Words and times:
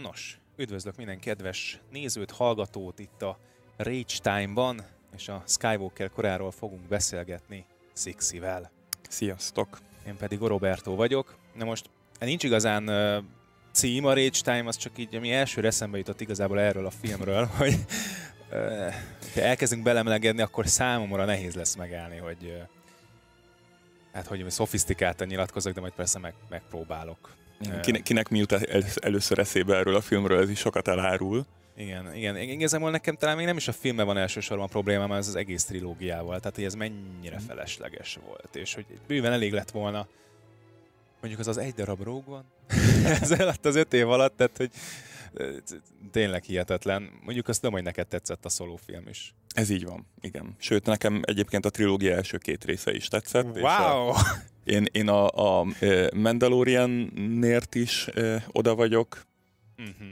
Nos, 0.00 0.38
üdvözlök 0.56 0.96
minden 0.96 1.18
kedves 1.18 1.80
nézőt, 1.90 2.30
hallgatót 2.30 2.98
itt 2.98 3.22
a 3.22 3.38
Rage 3.76 4.18
Time-ban, 4.22 4.82
és 5.16 5.28
a 5.28 5.42
Skywalker 5.46 6.10
koráról 6.10 6.50
fogunk 6.50 6.88
beszélgetni 6.88 7.64
Sixivel. 7.94 8.70
Sziasztok! 9.08 9.78
Én 10.06 10.16
pedig 10.16 10.38
Roberto 10.38 10.94
vagyok. 10.94 11.36
Na 11.54 11.64
most 11.64 11.90
nincs 12.20 12.44
igazán 12.44 12.88
uh, 12.88 13.24
cím 13.72 14.04
a 14.04 14.14
Rage 14.14 14.40
Time, 14.42 14.64
az 14.66 14.76
csak 14.76 14.98
így, 14.98 15.14
ami 15.14 15.32
első 15.32 15.66
eszembe 15.66 15.98
jutott 15.98 16.20
igazából 16.20 16.60
erről 16.60 16.86
a 16.86 16.90
filmről, 16.90 17.44
hogy 17.58 17.74
uh, 18.50 18.94
ha 19.34 19.40
elkezdünk 19.40 19.82
belemlegedni, 19.82 20.42
akkor 20.42 20.66
számomra 20.66 21.24
nehéz 21.24 21.54
lesz 21.54 21.74
megállni, 21.74 22.16
hogy 22.16 22.44
uh, 22.44 22.68
hát 24.12 24.26
hogy 24.26 24.50
szofisztikáltan 24.50 25.26
nyilatkozok, 25.26 25.72
de 25.72 25.80
majd 25.80 25.92
persze 25.92 26.18
meg, 26.18 26.34
megpróbálok. 26.48 27.40
Kinek, 27.82 28.02
kinek 28.02 28.28
mi 28.28 28.38
jut 28.38 28.52
el, 28.52 28.82
először 28.94 29.38
eszébe 29.38 29.76
erről 29.76 29.94
a 29.94 30.00
filmről, 30.00 30.40
ez 30.40 30.50
is 30.50 30.58
sokat 30.58 30.88
elárul. 30.88 31.46
Igen, 31.76 32.14
igen. 32.14 32.36
Igazából 32.36 32.90
nekem 32.90 33.16
talán 33.16 33.36
még 33.36 33.46
nem 33.46 33.56
is 33.56 33.68
a 33.68 33.72
filmben 33.72 34.06
van 34.06 34.16
elsősorban 34.16 34.68
problémám, 34.68 35.12
ez 35.12 35.28
az 35.28 35.36
egész 35.36 35.64
trilógiával. 35.64 36.38
Tehát, 36.38 36.54
hogy 36.54 36.64
ez 36.64 36.74
mennyire 36.74 37.36
mhm. 37.36 37.44
felesleges 37.46 38.18
volt. 38.26 38.56
És 38.56 38.74
hogy 38.74 38.86
bőven 39.06 39.32
elég 39.32 39.52
lett 39.52 39.70
volna, 39.70 40.06
mondjuk 41.20 41.40
az 41.40 41.48
az 41.48 41.58
egy 41.58 41.74
darab 41.74 42.02
róg 42.02 42.24
van, 42.24 42.44
ez 43.20 43.30
alatt 43.30 43.66
az 43.66 43.76
öt 43.76 43.92
év 43.92 44.08
alatt, 44.08 44.36
tehát, 44.36 44.56
hogy 44.56 44.70
tényleg 46.10 46.42
hihetetlen. 46.42 47.10
Mondjuk 47.22 47.48
azt 47.48 47.62
nem, 47.62 47.72
hogy 47.72 47.82
neked 47.82 48.06
tetszett 48.06 48.44
a 48.44 48.48
szolófilm 48.48 49.08
is. 49.08 49.34
Ez 49.54 49.70
így 49.70 49.84
van, 49.84 50.06
igen. 50.20 50.54
Sőt, 50.58 50.86
nekem 50.86 51.20
egyébként 51.24 51.64
a 51.64 51.70
trilógia 51.70 52.14
első 52.14 52.38
két 52.38 52.64
része 52.64 52.94
is 52.94 53.08
tetszett. 53.08 53.44
Wow! 53.44 53.60
És 53.60 53.64
a, 53.64 54.14
én, 54.64 54.86
én 54.92 55.08
a, 55.08 55.60
a 55.60 55.66
Mandalorian-nért 56.14 57.74
is 57.74 58.08
oda 58.52 58.74
vagyok. 58.74 59.22
Uh-huh. 59.78 60.08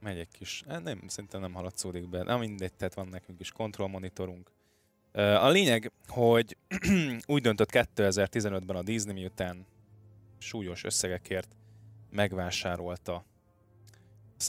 Megy 0.00 0.18
egy 0.18 0.28
kis, 0.38 0.62
hát 0.68 0.82
nem, 0.82 1.00
szerintem 1.06 1.40
nem 1.40 1.52
haladszódik 1.52 2.08
be. 2.08 2.22
Na 2.22 2.38
mindegy, 2.38 2.72
tehát 2.72 2.94
van 2.94 3.08
nekünk 3.08 3.40
is 3.40 3.50
kontrollmonitorunk. 3.50 4.50
A 5.12 5.48
lényeg, 5.48 5.92
hogy 6.08 6.56
úgy 7.26 7.42
döntött 7.42 7.70
2015-ben 7.72 8.76
a 8.76 8.82
Disney, 8.82 9.14
miután 9.14 9.66
súlyos 10.38 10.84
összegekért 10.84 11.56
megvásárolta 12.10 13.24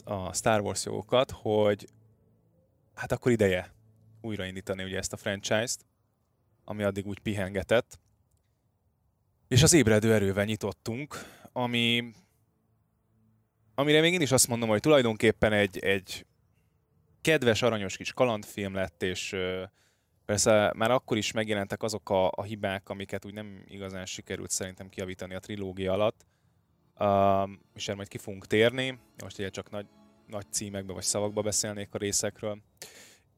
a 0.04 0.32
Star 0.32 0.60
Wars 0.60 0.84
jogokat, 0.84 1.30
hogy 1.30 1.88
hát 2.94 3.12
akkor 3.12 3.32
ideje 3.32 3.74
újraindítani 4.20 4.84
ugye 4.84 4.98
ezt 4.98 5.12
a 5.12 5.16
franchise-t, 5.16 5.86
ami 6.64 6.82
addig 6.82 7.06
úgy 7.06 7.18
pihengetett. 7.18 7.98
És 9.48 9.62
az 9.62 9.72
ébredő 9.72 10.14
erővel 10.14 10.44
nyitottunk, 10.44 11.14
ami 11.52 12.12
amire 13.78 14.00
még 14.00 14.12
én 14.12 14.20
is 14.20 14.32
azt 14.32 14.48
mondom, 14.48 14.68
hogy 14.68 14.80
tulajdonképpen 14.80 15.52
egy, 15.52 15.78
egy 15.78 16.26
kedves, 17.20 17.62
aranyos 17.62 17.96
kis 17.96 18.12
kalandfilm 18.12 18.74
lett, 18.74 19.02
és 19.02 19.36
persze 20.24 20.72
már 20.76 20.90
akkor 20.90 21.16
is 21.16 21.32
megjelentek 21.32 21.82
azok 21.82 22.10
a, 22.10 22.30
a 22.30 22.42
hibák, 22.42 22.88
amiket 22.88 23.24
úgy 23.24 23.34
nem 23.34 23.64
igazán 23.66 24.06
sikerült 24.06 24.50
szerintem 24.50 24.88
kiavítani 24.88 25.34
a 25.34 25.38
trilógia 25.38 25.92
alatt, 25.92 26.26
és 27.74 27.86
erre 27.88 27.96
majd 27.96 28.08
ki 28.08 28.18
fogunk 28.18 28.46
térni. 28.46 28.98
Most 29.22 29.38
ugye 29.38 29.48
csak 29.48 29.70
nagy, 29.70 29.86
nagy 30.26 30.52
címekbe 30.52 30.92
vagy 30.92 31.02
szavakba 31.02 31.42
beszélnék 31.42 31.94
a 31.94 31.98
részekről, 31.98 32.58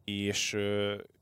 és, 0.05 0.53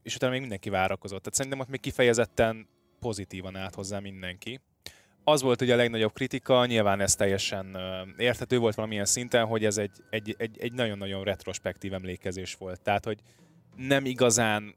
és 0.02 0.14
utána 0.14 0.32
még 0.32 0.40
mindenki 0.40 0.70
várakozott. 0.70 1.22
Tehát 1.22 1.34
szerintem 1.34 1.60
ott 1.60 1.68
még 1.68 1.80
kifejezetten 1.80 2.68
pozitívan 3.00 3.56
állt 3.56 3.74
hozzá 3.74 3.98
mindenki 3.98 4.60
az 5.28 5.42
volt 5.42 5.60
ugye 5.60 5.72
a 5.72 5.76
legnagyobb 5.76 6.12
kritika, 6.12 6.66
nyilván 6.66 7.00
ez 7.00 7.14
teljesen 7.14 7.76
érthető 8.16 8.58
volt 8.58 8.74
valamilyen 8.74 9.04
szinten, 9.04 9.46
hogy 9.46 9.64
ez 9.64 9.78
egy, 9.78 9.90
egy, 10.10 10.34
egy, 10.38 10.58
egy 10.60 10.72
nagyon-nagyon 10.72 11.24
retrospektív 11.24 11.92
emlékezés 11.92 12.54
volt. 12.54 12.80
Tehát, 12.80 13.04
hogy 13.04 13.18
nem 13.76 14.04
igazán 14.04 14.74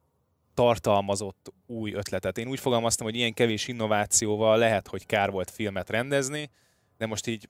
tartalmazott 0.53 1.53
új 1.65 1.93
ötletet. 1.93 2.37
Én 2.37 2.47
úgy 2.47 2.59
fogalmaztam, 2.59 3.05
hogy 3.05 3.15
ilyen 3.15 3.33
kevés 3.33 3.67
innovációval 3.67 4.57
lehet, 4.57 4.87
hogy 4.87 5.05
kár 5.05 5.31
volt 5.31 5.51
filmet 5.51 5.89
rendezni, 5.89 6.49
de 7.01 7.07
most 7.07 7.27
így 7.27 7.49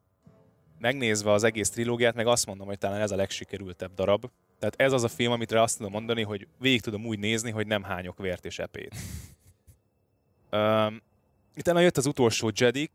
megnézve 0.79 1.31
az 1.31 1.44
egész 1.44 1.69
trilógiát, 1.69 2.16
meg 2.16 2.28
azt 2.28 2.45
mondom, 2.45 2.67
hogy 2.67 2.78
talán 2.78 3.01
ez 3.01 3.12
a 3.12 3.16
legsikerültebb 3.16 3.94
darab. 3.94 4.29
Tehát 4.59 4.75
ez 4.75 4.91
az 4.91 5.03
a 5.03 5.07
film, 5.07 5.31
amit 5.31 5.51
azt 5.51 5.78
tudom 5.78 5.91
mondani, 5.91 6.23
hogy 6.23 6.47
végig 6.59 6.81
tudom 6.81 7.06
úgy 7.06 7.19
nézni, 7.19 7.51
hogy 7.51 7.67
nem 7.67 7.84
hányok 7.84 8.17
vért 8.17 8.45
és 8.45 8.59
epét. 8.59 8.95
Um, 10.53 11.01
Utána 11.57 11.79
jött 11.79 11.97
az 11.97 12.06
utolsó 12.06 12.51
Jedik, 12.56 12.91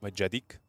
vagy 0.00 0.18
Jedik, 0.18 0.60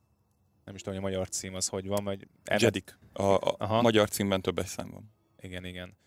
nem 0.66 0.76
is 0.76 0.82
tudom, 0.82 1.00
hogy 1.00 1.08
a 1.08 1.10
magyar 1.10 1.30
cím 1.30 1.56
az 1.56 1.68
hogy 1.68 1.88
van, 1.88 2.04
vagy... 2.04 2.28
Jedik. 2.60 2.98
A, 3.14 3.24
a 3.24 3.56
Aha. 3.58 3.82
magyar 3.82 4.10
címben 4.10 4.42
többes 4.42 4.68
szám 4.68 4.90
van. 4.92 5.14
Igen, 5.40 5.66
igen. 5.66 5.98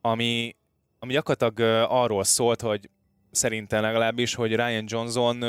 Ami, 0.00 0.56
ami 0.98 1.12
gyakorlatilag 1.12 1.86
arról 1.90 2.24
szólt, 2.24 2.60
hogy 2.60 2.90
szerintem 3.30 3.82
legalábbis, 3.82 4.34
hogy 4.34 4.54
Ryan 4.54 4.84
Johnson 4.86 5.44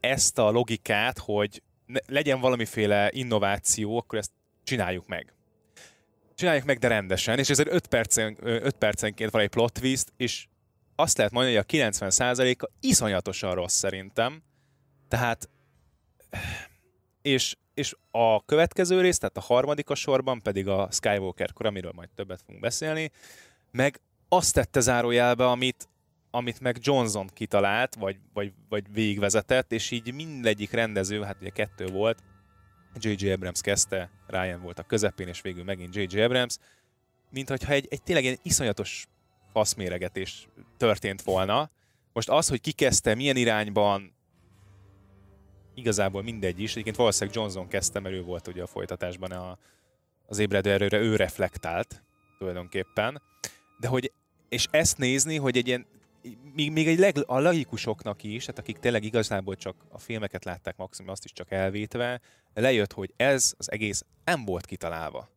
ezt 0.00 0.38
a 0.38 0.50
logikát, 0.50 1.18
hogy 1.18 1.62
legyen 2.06 2.40
valamiféle 2.40 3.10
innováció, 3.12 3.98
akkor 3.98 4.18
ezt 4.18 4.30
csináljuk 4.64 5.06
meg. 5.06 5.32
Csináljuk 6.34 6.64
meg, 6.64 6.78
de 6.78 6.88
rendesen, 6.88 7.38
és 7.38 7.50
ezért 7.50 7.72
5 7.72 7.86
percen, 7.86 8.36
5 8.40 8.74
percenként 8.76 9.30
van 9.30 9.42
egy 9.42 9.48
plot 9.48 9.72
twist, 9.72 10.12
és 10.16 10.46
azt 10.96 11.16
lehet 11.16 11.32
mondani, 11.32 11.54
hogy 11.56 11.64
a 11.68 11.86
90%-a 11.88 12.70
iszonyatosan 12.80 13.54
rossz 13.54 13.76
szerintem, 13.76 14.42
tehát, 15.08 15.48
és, 17.22 17.56
és 17.74 17.94
a 18.10 18.44
következő 18.44 19.00
rész, 19.00 19.18
tehát 19.18 19.36
a 19.36 19.40
harmadik 19.40 19.90
a 19.90 19.94
sorban 19.94 20.42
pedig 20.42 20.68
a 20.68 20.88
Skywalker 20.90 21.52
kor, 21.52 21.66
amiről 21.66 21.92
majd 21.94 22.08
többet 22.14 22.40
fogunk 22.40 22.60
beszélni, 22.60 23.10
meg 23.70 24.00
azt 24.28 24.54
tette 24.54 24.80
zárójelbe, 24.80 25.46
amit, 25.46 25.88
amit 26.38 26.60
meg 26.60 26.76
Johnson 26.80 27.26
kitalált, 27.34 27.94
vagy, 27.94 28.16
vagy, 28.32 28.52
vagy 28.68 28.92
végigvezetett, 28.92 29.72
és 29.72 29.90
így 29.90 30.14
mindegyik 30.14 30.70
rendező, 30.70 31.22
hát 31.22 31.36
ugye 31.40 31.50
kettő 31.50 31.86
volt, 31.86 32.22
J.J. 32.94 33.30
Abrams 33.30 33.60
kezdte, 33.60 34.10
Ryan 34.26 34.62
volt 34.62 34.78
a 34.78 34.82
közepén, 34.82 35.28
és 35.28 35.40
végül 35.40 35.64
megint 35.64 35.94
J.J. 35.94 36.20
Abrams, 36.20 36.56
mint 37.30 37.48
hogyha 37.48 37.72
egy, 37.72 37.86
egy 37.90 38.02
tényleg 38.02 38.26
egy 38.26 38.38
iszonyatos 38.42 39.06
faszméregetés 39.52 40.48
történt 40.76 41.22
volna. 41.22 41.70
Most 42.12 42.28
az, 42.28 42.48
hogy 42.48 42.60
ki 42.60 42.72
kezdte, 42.72 43.14
milyen 43.14 43.36
irányban, 43.36 44.14
igazából 45.74 46.22
mindegy 46.22 46.60
is. 46.60 46.70
Egyébként 46.70 46.96
valószínűleg 46.96 47.36
Johnson 47.36 47.68
kezdte, 47.68 48.00
mert 48.00 48.14
ő 48.14 48.22
volt 48.22 48.48
ugye 48.48 48.62
a 48.62 48.66
folytatásban 48.66 49.30
a, 49.30 49.58
az 50.26 50.38
ébredő 50.38 50.70
erőre, 50.70 50.98
ő 50.98 51.16
reflektált 51.16 52.02
tulajdonképpen. 52.38 53.22
De 53.78 53.88
hogy, 53.88 54.12
és 54.48 54.66
ezt 54.70 54.98
nézni, 54.98 55.36
hogy 55.36 55.56
egy 55.56 55.66
ilyen, 55.66 55.86
még, 56.54 56.72
még 56.72 56.88
egy 56.88 56.98
leg, 56.98 57.16
a 57.26 57.38
laikusoknak 57.38 58.22
is, 58.22 58.44
tehát 58.44 58.58
akik 58.58 58.78
tényleg 58.78 59.04
igazából 59.04 59.56
csak 59.56 59.76
a 59.88 59.98
filmeket 59.98 60.44
látták 60.44 60.76
maximum, 60.76 61.10
azt 61.10 61.24
is 61.24 61.32
csak 61.32 61.50
elvétve, 61.50 62.20
lejött, 62.54 62.92
hogy 62.92 63.12
ez 63.16 63.54
az 63.58 63.70
egész 63.70 64.04
nem 64.24 64.44
volt 64.44 64.66
kitalálva. 64.66 65.28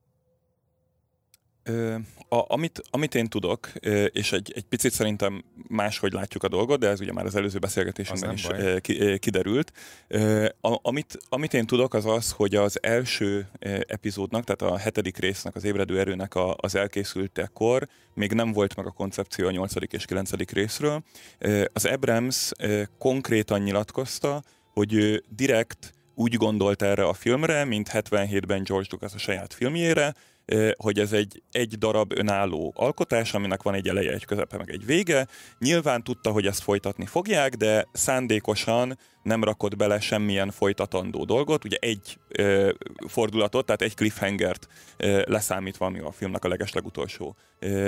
A, 2.30 2.54
amit, 2.54 2.82
amit 2.90 3.16
én 3.16 3.28
tudok, 3.28 3.72
és 4.12 4.32
egy, 4.32 4.52
egy 4.56 4.64
picit 4.64 4.92
szerintem 4.92 5.44
máshogy 5.68 6.12
látjuk 6.12 6.44
a 6.44 6.48
dolgot, 6.48 6.80
de 6.80 6.88
ez 6.88 7.00
ugye 7.00 7.14
már 7.14 7.26
az 7.26 7.36
előző 7.36 7.60
beszélgetésünkben 7.60 8.34
is 8.34 8.48
ö, 8.50 8.80
ki, 8.80 9.20
kiderült. 9.20 9.72
A, 10.62 10.80
amit, 10.82 11.18
amit 11.30 11.54
én 11.54 11.66
tudok 11.66 11.94
az 11.94 12.06
az, 12.06 12.32
hogy 12.32 12.56
az 12.56 12.84
első 12.84 13.48
epizódnak, 13.88 14.44
tehát 14.44 14.74
a 14.74 14.78
hetedik 14.78 15.18
résznek, 15.18 15.56
az 15.56 15.64
ébredő 15.64 16.00
erőnek 16.00 16.36
a, 16.36 16.56
az 16.58 16.76
elkészültekor 16.76 17.88
még 18.14 18.32
nem 18.32 18.52
volt 18.52 18.76
meg 18.76 18.86
a 18.86 18.92
koncepció 18.92 19.48
a 19.48 19.52
nyolcadik 19.52 19.94
és 19.94 20.06
kilencedik 20.06 20.52
részről. 20.52 21.04
Az 21.74 21.86
Abrams 21.86 22.52
konkrétan 22.98 23.62
nyilatkozta, 23.62 24.44
hogy 24.74 25.24
direkt 25.30 25.94
úgy 26.16 26.36
gondolt 26.36 26.82
erre 26.82 27.04
a 27.04 27.14
filmre, 27.14 27.66
mint 27.66 27.90
77-ben 27.94 28.64
George 28.64 28.88
Lucas 28.92 29.14
a 29.14 29.18
saját 29.18 29.54
filmjére, 29.54 30.14
hogy 30.78 31.00
ez 31.00 31.14
egy, 31.14 31.42
egy 31.52 31.78
darab 31.78 32.12
önálló 32.16 32.74
alkotás, 32.76 33.34
aminek 33.34 33.64
van 33.64 33.74
egy 33.74 33.88
eleje, 33.88 34.12
egy 34.12 34.26
közepe, 34.26 34.58
meg 34.58 34.70
egy 34.70 34.86
vége. 34.86 35.28
Nyilván 35.60 36.04
tudta, 36.04 36.32
hogy 36.32 36.46
ezt 36.46 36.62
folytatni 36.62 37.06
fogják, 37.06 37.56
de 37.56 37.88
szándékosan 37.92 38.98
nem 39.24 39.44
rakott 39.44 39.76
bele 39.76 40.00
semmilyen 40.00 40.52
folytatandó 40.52 41.26
dolgot, 41.26 41.66
ugye 41.66 41.78
egy 41.80 42.18
ö, 42.28 42.72
fordulatot, 43.08 43.66
tehát 43.66 43.82
egy 43.82 43.96
cliffhangert 43.96 44.68
ö, 44.98 45.22
leszámítva, 45.26 45.86
ami 45.86 46.00
a 46.00 46.12
filmnek 46.12 46.46
a 46.46 46.48
legeslegutolsó 46.48 47.36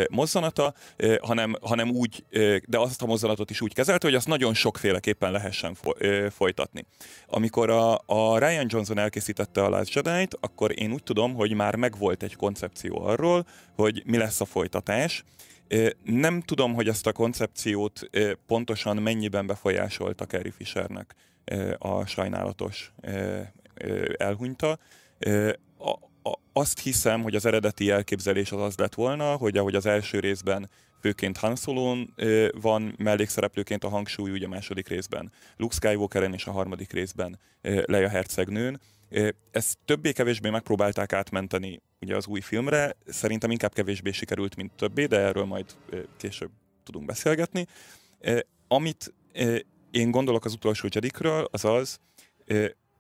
mozzanata, 0.10 0.74
ö, 0.98 1.16
hanem, 1.22 1.56
hanem 1.62 1.90
úgy, 1.90 2.24
ö, 2.30 2.58
de 2.68 2.78
azt 2.78 3.02
a 3.02 3.06
mozzanatot 3.06 3.50
is 3.50 3.62
úgy 3.62 3.74
kezelte, 3.74 4.08
hogy 4.08 4.16
azt 4.16 4.28
nagyon 4.28 4.54
sokféleképpen 4.54 5.32
lehessen 5.32 5.74
fo- 5.74 6.02
ö, 6.02 6.28
folytatni. 6.30 6.86
Amikor 7.28 7.70
a, 7.70 8.02
a 8.06 8.38
Ryan 8.38 8.66
Johnson 8.70 8.98
elkészítette 8.98 9.64
a 9.64 9.70
Last 9.70 9.94
jedi 9.94 10.28
akkor 10.40 10.80
én 10.80 10.92
úgy 10.92 11.04
tudom, 11.04 11.34
hogy 11.34 11.54
már 11.54 11.76
megvolt 11.76 12.24
egy 12.24 12.36
koncepció 12.36 13.02
arról, 13.02 13.46
hogy 13.76 14.04
mi 14.06 14.18
lesz 14.18 14.42
a 14.42 14.46
folytatás, 14.46 15.24
nem 16.04 16.42
tudom, 16.42 16.74
hogy 16.74 16.88
ezt 16.88 17.08
a 17.08 17.12
koncepciót 17.12 18.10
pontosan 18.48 18.98
mennyiben 18.98 19.48
befolyásolta 19.48 20.26
Carrie 20.26 20.52
Fishernek 20.52 21.16
a 21.78 22.06
sajnálatos 22.06 22.94
elhunyta, 24.18 24.80
azt 26.54 26.80
hiszem, 26.80 27.22
hogy 27.22 27.36
az 27.36 27.46
eredeti 27.46 27.90
elképzelés 27.90 28.52
az 28.52 28.62
az 28.62 28.78
lett 28.78 28.94
volna, 28.94 29.36
hogy 29.36 29.58
ahogy 29.58 29.76
az 29.76 29.86
első 29.86 30.20
részben 30.20 30.70
főként 31.02 31.38
Han 31.38 31.56
Solo-n 31.56 32.14
van 32.62 32.96
mellékszereplőként 32.98 33.84
a 33.84 33.90
hangsúly, 33.90 34.32
ugye 34.32 34.46
a 34.46 34.50
második 34.50 34.88
részben 34.88 35.32
Luke 35.58 35.76
Skywalkeren 35.76 36.34
és 36.34 36.46
a 36.46 36.52
harmadik 36.52 36.92
részben 36.92 37.40
Leia 37.62 38.10
hercegnőn. 38.10 38.80
Ezt 39.52 39.78
többé-kevésbé 39.86 40.50
megpróbálták 40.50 41.14
átmenteni 41.14 41.82
ugye 42.02 42.16
az 42.16 42.28
új 42.28 42.42
filmre, 42.42 42.96
szerintem 43.06 43.52
inkább 43.52 43.74
kevésbé 43.74 44.12
sikerült, 44.12 44.56
mint 44.56 44.72
többé, 44.72 45.06
de 45.06 45.18
erről 45.18 45.46
majd 45.46 45.66
később 46.18 46.52
tudunk 46.84 47.06
beszélgetni. 47.06 47.66
Amit 48.68 49.14
én 49.92 50.12
gondolok 50.12 50.46
az 50.46 50.54
utolsó 50.54 50.88
Jedikről, 50.92 51.48
az 51.52 51.66
az, 51.66 52.00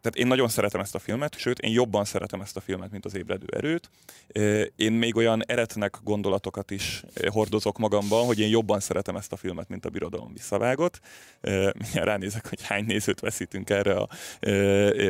tehát 0.03 0.17
én 0.17 0.27
nagyon 0.27 0.47
szeretem 0.47 0.81
ezt 0.81 0.95
a 0.95 0.99
filmet, 0.99 1.37
sőt, 1.37 1.59
én 1.59 1.71
jobban 1.71 2.05
szeretem 2.05 2.41
ezt 2.41 2.57
a 2.57 2.61
filmet, 2.61 2.91
mint 2.91 3.05
az 3.05 3.15
ébredő 3.15 3.45
erőt. 3.51 3.89
Én 4.75 4.91
még 4.91 5.15
olyan 5.15 5.43
eretnek 5.45 5.99
gondolatokat 6.03 6.71
is 6.71 7.03
hordozok 7.25 7.77
magamban, 7.77 8.25
hogy 8.25 8.39
én 8.39 8.49
jobban 8.49 8.79
szeretem 8.79 9.15
ezt 9.15 9.31
a 9.31 9.35
filmet, 9.35 9.69
mint 9.69 9.85
a 9.85 9.89
Birodalom 9.89 10.33
visszavágot. 10.33 10.99
Mindjárt 11.73 12.05
ránézek, 12.05 12.47
hogy 12.47 12.61
hány 12.61 12.85
nézőt 12.85 13.19
veszítünk 13.19 13.69
erre 13.69 13.93
a 13.93 14.07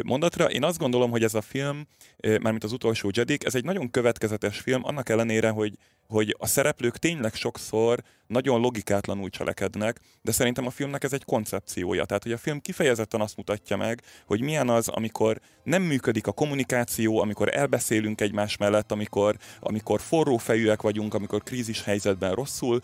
mondatra. 0.04 0.50
Én 0.50 0.64
azt 0.64 0.78
gondolom, 0.78 1.12
hogy 1.12 1.24
ez 1.24 1.34
a 1.34 1.42
film, 1.42 1.88
mármint 2.22 2.64
az 2.64 2.72
utolsó 2.72 3.12
Jedik, 3.14 3.46
ez 3.46 3.56
egy 3.56 3.66
nagyon 3.66 3.92
következetes 3.92 4.60
film, 4.60 4.82
annak 4.84 5.10
ellenére, 5.10 5.50
hogy 5.50 5.74
hogy 6.08 6.36
a 6.40 6.48
szereplők 6.48 6.98
tényleg 6.98 7.34
sokszor 7.34 8.04
nagyon 8.28 8.60
logikátlanul 8.60 9.30
cselekednek, 9.30 10.00
de 10.22 10.32
szerintem 10.32 10.66
a 10.66 10.70
filmnek 10.70 11.04
ez 11.04 11.14
egy 11.14 11.26
koncepciója. 11.26 12.06
Tehát, 12.06 12.24
hogy 12.24 12.32
a 12.32 12.38
film 12.38 12.62
kifejezetten 12.62 13.22
azt 13.22 13.38
mutatja 13.38 13.78
meg, 13.78 14.02
hogy 14.26 14.42
milyen 14.42 14.70
az, 14.70 14.88
amikor 14.88 15.40
nem 15.64 15.82
működik 15.82 16.28
a 16.28 16.32
kommunikáció, 16.32 17.20
amikor 17.20 17.56
elbeszélünk 17.56 18.22
egymás 18.22 18.58
mellett, 18.58 18.92
amikor, 18.92 19.38
amikor 19.60 20.02
forró 20.02 20.38
fejűek 20.38 20.82
vagyunk, 20.82 21.14
amikor 21.14 21.44
krízis 21.44 21.84
helyzetben 21.84 22.34
rosszul 22.34 22.80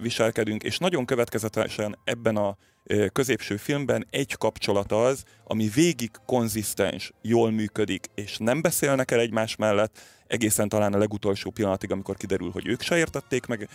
viselkedünk, 0.00 0.62
és 0.62 0.78
nagyon 0.78 1.04
következetesen 1.04 1.98
ebben 2.04 2.36
a 2.36 2.56
középső 3.12 3.56
filmben 3.56 4.06
egy 4.10 4.36
kapcsolat 4.38 4.92
az, 4.92 5.24
ami 5.44 5.68
végig 5.74 6.10
konzisztens, 6.26 7.12
jól 7.22 7.50
működik, 7.50 8.06
és 8.14 8.36
nem 8.38 8.60
beszélnek 8.62 9.10
el 9.10 9.20
egymás 9.20 9.56
mellett, 9.56 9.98
egészen 10.26 10.68
talán 10.68 10.94
a 10.94 10.98
legutolsó 10.98 11.50
pillanatig, 11.50 11.92
amikor 11.92 12.16
kiderül, 12.16 12.50
hogy 12.50 12.66
ők 12.66 12.82
se 12.82 12.96
értették 12.96 13.46
meg 13.46 13.68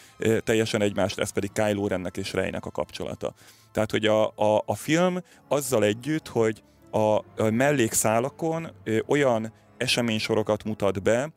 teljesen 0.44 0.82
egymást, 0.82 1.20
ez 1.20 1.30
pedig 1.30 1.52
Kylo 1.52 1.88
Rennek 1.88 2.18
és 2.18 2.34
Reynek 2.34 2.66
a 2.66 2.72
kapcsolata. 2.72 3.34
Tehát, 3.72 3.92
hogy 3.92 4.06
a, 4.06 4.28
a, 4.28 4.64
a 4.66 4.76
film 4.76 5.24
azzal 5.48 5.84
együtt, 5.84 6.28
hogy 6.28 6.64
a, 6.92 6.98
a 6.98 7.24
mellékszálakon 7.52 8.72
olyan 9.08 9.54
eseménysorokat 9.78 10.64
mutat 10.64 11.04
be, 11.04 11.30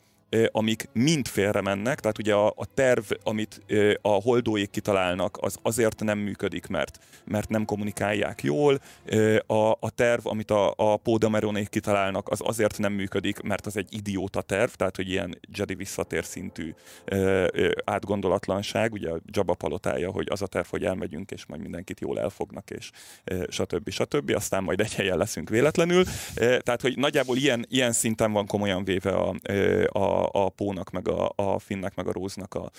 amik 0.53 0.89
mind 0.93 1.29
félre 1.29 1.61
mennek, 1.61 2.01
tehát 2.01 2.19
ugye 2.19 2.35
a, 2.35 2.47
a 2.47 2.67
terv, 2.75 3.05
amit 3.23 3.61
a 4.03 4.09
holdóék 4.09 4.71
kitalálnak, 4.71 5.39
az 5.41 5.57
azért 5.63 6.01
nem 6.01 6.19
működik, 6.19 6.67
mert, 6.67 6.99
mert 7.25 7.49
nem 7.49 7.65
kommunikálják 7.65 8.43
jól, 8.43 8.81
a, 9.47 9.71
a 9.71 9.91
terv, 9.95 10.27
amit 10.27 10.51
a, 10.51 10.75
a 10.77 10.97
Pódameronék 10.97 11.69
kitalálnak, 11.69 12.29
az 12.29 12.41
azért 12.45 12.79
nem 12.79 12.93
működik, 12.93 13.41
mert 13.41 13.67
az 13.67 13.77
egy 13.77 13.95
idióta 13.95 14.43
terv, 14.43 14.71
tehát 14.71 14.97
hogy 14.97 15.09
ilyen 15.09 15.39
Jedi 15.57 15.75
visszatér 15.75 16.25
szintű 16.25 16.75
átgondolatlanság, 17.85 18.93
ugye 18.93 19.11
a 19.11 19.21
Jabba 19.27 19.55
palotája, 19.55 20.11
hogy 20.11 20.27
az 20.31 20.43
a 20.43 20.47
terv, 20.47 20.67
hogy 20.67 20.85
elmegyünk, 20.85 21.31
és 21.31 21.47
majd 21.47 21.61
mindenkit 21.61 22.01
jól 22.01 22.21
elfognak, 22.21 22.71
és 22.71 22.91
stb. 23.49 23.91
stb. 23.91 24.33
Aztán 24.35 24.63
majd 24.63 24.81
egy 24.81 24.95
helyen 24.95 25.19
leszünk 25.19 25.49
véletlenül. 25.49 26.05
Tehát, 26.35 26.81
hogy 26.81 26.97
nagyjából 26.97 27.37
ilyen, 27.37 27.67
ilyen 27.69 27.93
szinten 27.93 28.33
van 28.33 28.47
komolyan 28.47 28.85
véve 28.85 29.11
a, 29.11 29.35
a 29.99 30.16
a, 30.23 30.49
Pónak, 30.49 30.91
meg 30.91 31.09
a, 31.09 31.33
a 31.37 31.59
Finnek, 31.59 31.95
meg 31.95 32.07
a 32.07 32.13
Róznak 32.13 32.55
a 32.55 32.71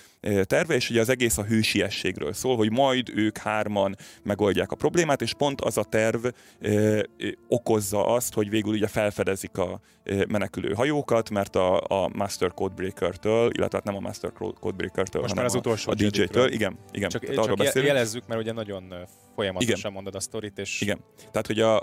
terve, 0.44 0.74
és 0.74 0.90
ugye 0.90 1.00
az 1.00 1.08
egész 1.08 1.38
a 1.38 1.44
hősiességről 1.44 2.32
szól, 2.32 2.56
hogy 2.56 2.70
majd 2.70 3.08
ők 3.14 3.38
hárman 3.38 3.96
megoldják 4.22 4.72
a 4.72 4.76
problémát, 4.76 5.22
és 5.22 5.34
pont 5.34 5.60
az 5.60 5.78
a 5.78 5.84
terv 5.84 6.26
e, 6.60 7.04
okozza 7.48 8.06
azt, 8.06 8.34
hogy 8.34 8.50
végül 8.50 8.72
ugye 8.72 8.86
felfedezik 8.86 9.58
a 9.58 9.80
menekülő 10.28 10.72
hajókat, 10.72 11.30
mert 11.30 11.56
a, 11.56 11.80
a 11.80 12.10
Master 12.12 12.54
Codebreaker-től, 12.54 13.50
illetve 13.54 13.76
hát 13.76 13.84
nem 13.84 13.96
a 13.96 14.00
Master 14.00 14.32
Codebreaker-től, 14.60 15.22
hanem 15.26 15.44
az 15.44 15.54
utolsó 15.54 15.90
a, 15.90 15.92
a 15.92 15.96
DJ-től, 15.96 16.52
igen, 16.52 16.78
igen. 16.92 17.08
Csak, 17.08 17.24
csak 17.24 17.44
arról 17.44 17.56
beszélünk. 17.56 17.92
jelezzük, 17.92 18.26
mert 18.26 18.40
ugye 18.40 18.52
nagyon 18.52 18.94
folyamatosan 19.38 19.78
Igen. 19.78 19.92
mondod 19.92 20.14
a 20.14 20.20
sztorit, 20.20 20.58
és... 20.58 20.80
Igen. 20.80 20.98
Tehát, 21.30 21.46
hogy 21.46 21.60
a, 21.60 21.76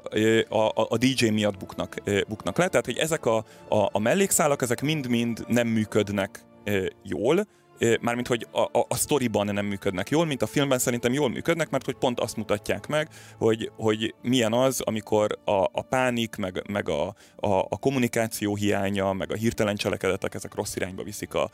a, 0.50 0.88
a 0.90 0.98
DJ 0.98 1.28
miatt 1.28 1.58
buknak, 1.58 1.96
buknak 2.28 2.58
le, 2.58 2.68
tehát, 2.68 2.86
hogy 2.86 2.98
ezek 2.98 3.26
a, 3.26 3.38
a, 3.70 3.90
a 3.92 4.00
mellékszálak, 4.00 4.62
ezek 4.62 4.82
mind-mind 4.82 5.44
nem 5.48 5.68
működnek 5.68 6.46
jól, 7.04 7.48
mármint 8.02 8.28
hogy 8.28 8.48
a, 8.52 8.60
a, 8.60 8.86
a 8.88 8.96
sztoriban 8.96 9.54
nem 9.54 9.66
működnek 9.66 10.10
jól, 10.10 10.26
mint 10.26 10.42
a 10.42 10.48
filmben 10.48 10.80
szerintem 10.80 11.14
jól 11.14 11.30
működnek, 11.30 11.70
mert 11.70 11.86
hogy 11.86 11.96
pont 11.96 12.20
azt 12.20 12.36
mutatják 12.36 12.88
meg, 12.88 13.10
hogy, 13.38 13.72
hogy 13.76 14.14
milyen 14.22 14.54
az, 14.54 14.82
amikor 14.82 15.40
a, 15.46 15.64
a 15.72 15.82
pánik, 15.90 16.36
meg, 16.36 16.64
meg 16.68 16.90
a, 16.90 17.08
a, 17.36 17.50
a 17.50 17.78
kommunikáció 17.80 18.56
hiánya, 18.56 19.14
meg 19.14 19.32
a 19.32 19.36
hirtelen 19.36 19.76
cselekedetek, 19.76 20.34
ezek 20.34 20.56
rossz 20.56 20.76
irányba 20.76 21.04
viszik 21.04 21.34
a, 21.34 21.50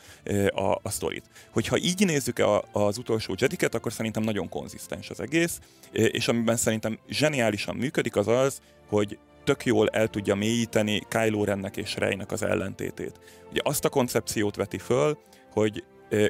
a, 0.50 0.80
a 0.82 0.90
sztorit. 0.90 1.26
Hogyha 1.52 1.78
így 1.78 2.06
nézzük 2.06 2.40
a, 2.40 2.64
az 2.72 2.98
utolsó 2.98 3.36
Jediket, 3.38 3.76
akkor 3.76 3.94
szerintem 3.94 4.24
nagyon 4.24 4.50
konzisztens 4.50 5.10
az 5.10 5.20
egész, 5.20 5.60
és 5.92 6.28
amiben 6.28 6.56
szerintem 6.56 7.00
zseniálisan 7.10 7.76
működik 7.76 8.16
az 8.16 8.28
az, 8.28 8.62
hogy 8.88 9.18
tök 9.44 9.66
jól 9.66 9.88
el 9.90 10.08
tudja 10.08 10.36
mélyíteni 10.36 11.02
Kylo 11.10 11.44
Rennek 11.44 11.78
és 11.78 11.96
Reynek 11.96 12.32
az 12.32 12.44
ellentétét. 12.44 13.20
Ugye 13.50 13.62
azt 13.64 13.86
a 13.86 13.90
koncepciót 13.90 14.56
veti 14.56 14.78
föl, 14.78 15.18
hogy 15.52 15.84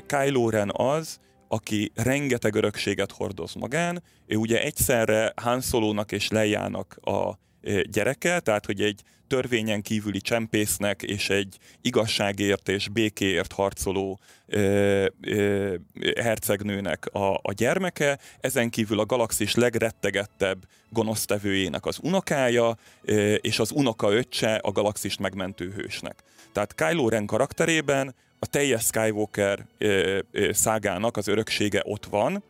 Kylo 0.06 0.50
Ren 0.50 0.72
az, 0.74 1.20
aki 1.48 1.92
rengeteg 1.96 2.56
örökséget 2.56 3.12
hordoz 3.12 3.54
magán, 3.54 4.04
ő 4.28 4.36
ugye 4.36 4.62
egyszerre 4.62 5.34
Han 5.36 5.62
Solo-nak 5.62 6.12
és 6.12 6.28
Leiának 6.28 6.98
a 7.02 7.40
gyereke, 7.84 8.40
tehát 8.40 8.66
hogy 8.66 8.82
egy 8.82 9.02
törvényen 9.28 9.82
kívüli 9.82 10.22
csempésznek 10.22 11.04
és 11.04 11.30
egy 11.30 11.58
igazságért 11.82 12.70
és 12.70 12.88
békéért 12.88 13.52
harcoló 13.52 14.20
ö, 14.46 15.06
ö, 15.22 15.76
hercegnőnek 16.20 17.06
a, 17.06 17.34
a 17.34 17.54
gyermeke, 17.56 18.20
ezen 18.40 18.70
kívül 18.70 19.00
a 19.00 19.06
galaxis 19.06 19.56
legrettegettebb 19.56 20.66
gonosztevőjének 20.90 21.86
az 21.86 22.00
unokája, 22.02 22.78
ö, 23.02 23.34
és 23.34 23.60
az 23.60 23.72
unoka 23.72 24.12
öccse 24.12 24.56
a 24.56 24.72
galaxist 24.72 25.20
megmentő 25.20 25.74
hősnek. 25.76 26.24
Tehát 26.52 26.76
Kylo 26.76 27.10
Ren 27.10 27.26
karakterében 27.26 28.16
a 28.44 28.48
teljes 28.48 28.84
Skywalker 28.84 29.66
ö, 29.78 30.20
ö, 30.32 30.52
szágának 30.52 31.18
az 31.18 31.28
öröksége 31.28 31.82
ott 31.86 32.06
van, 32.06 32.44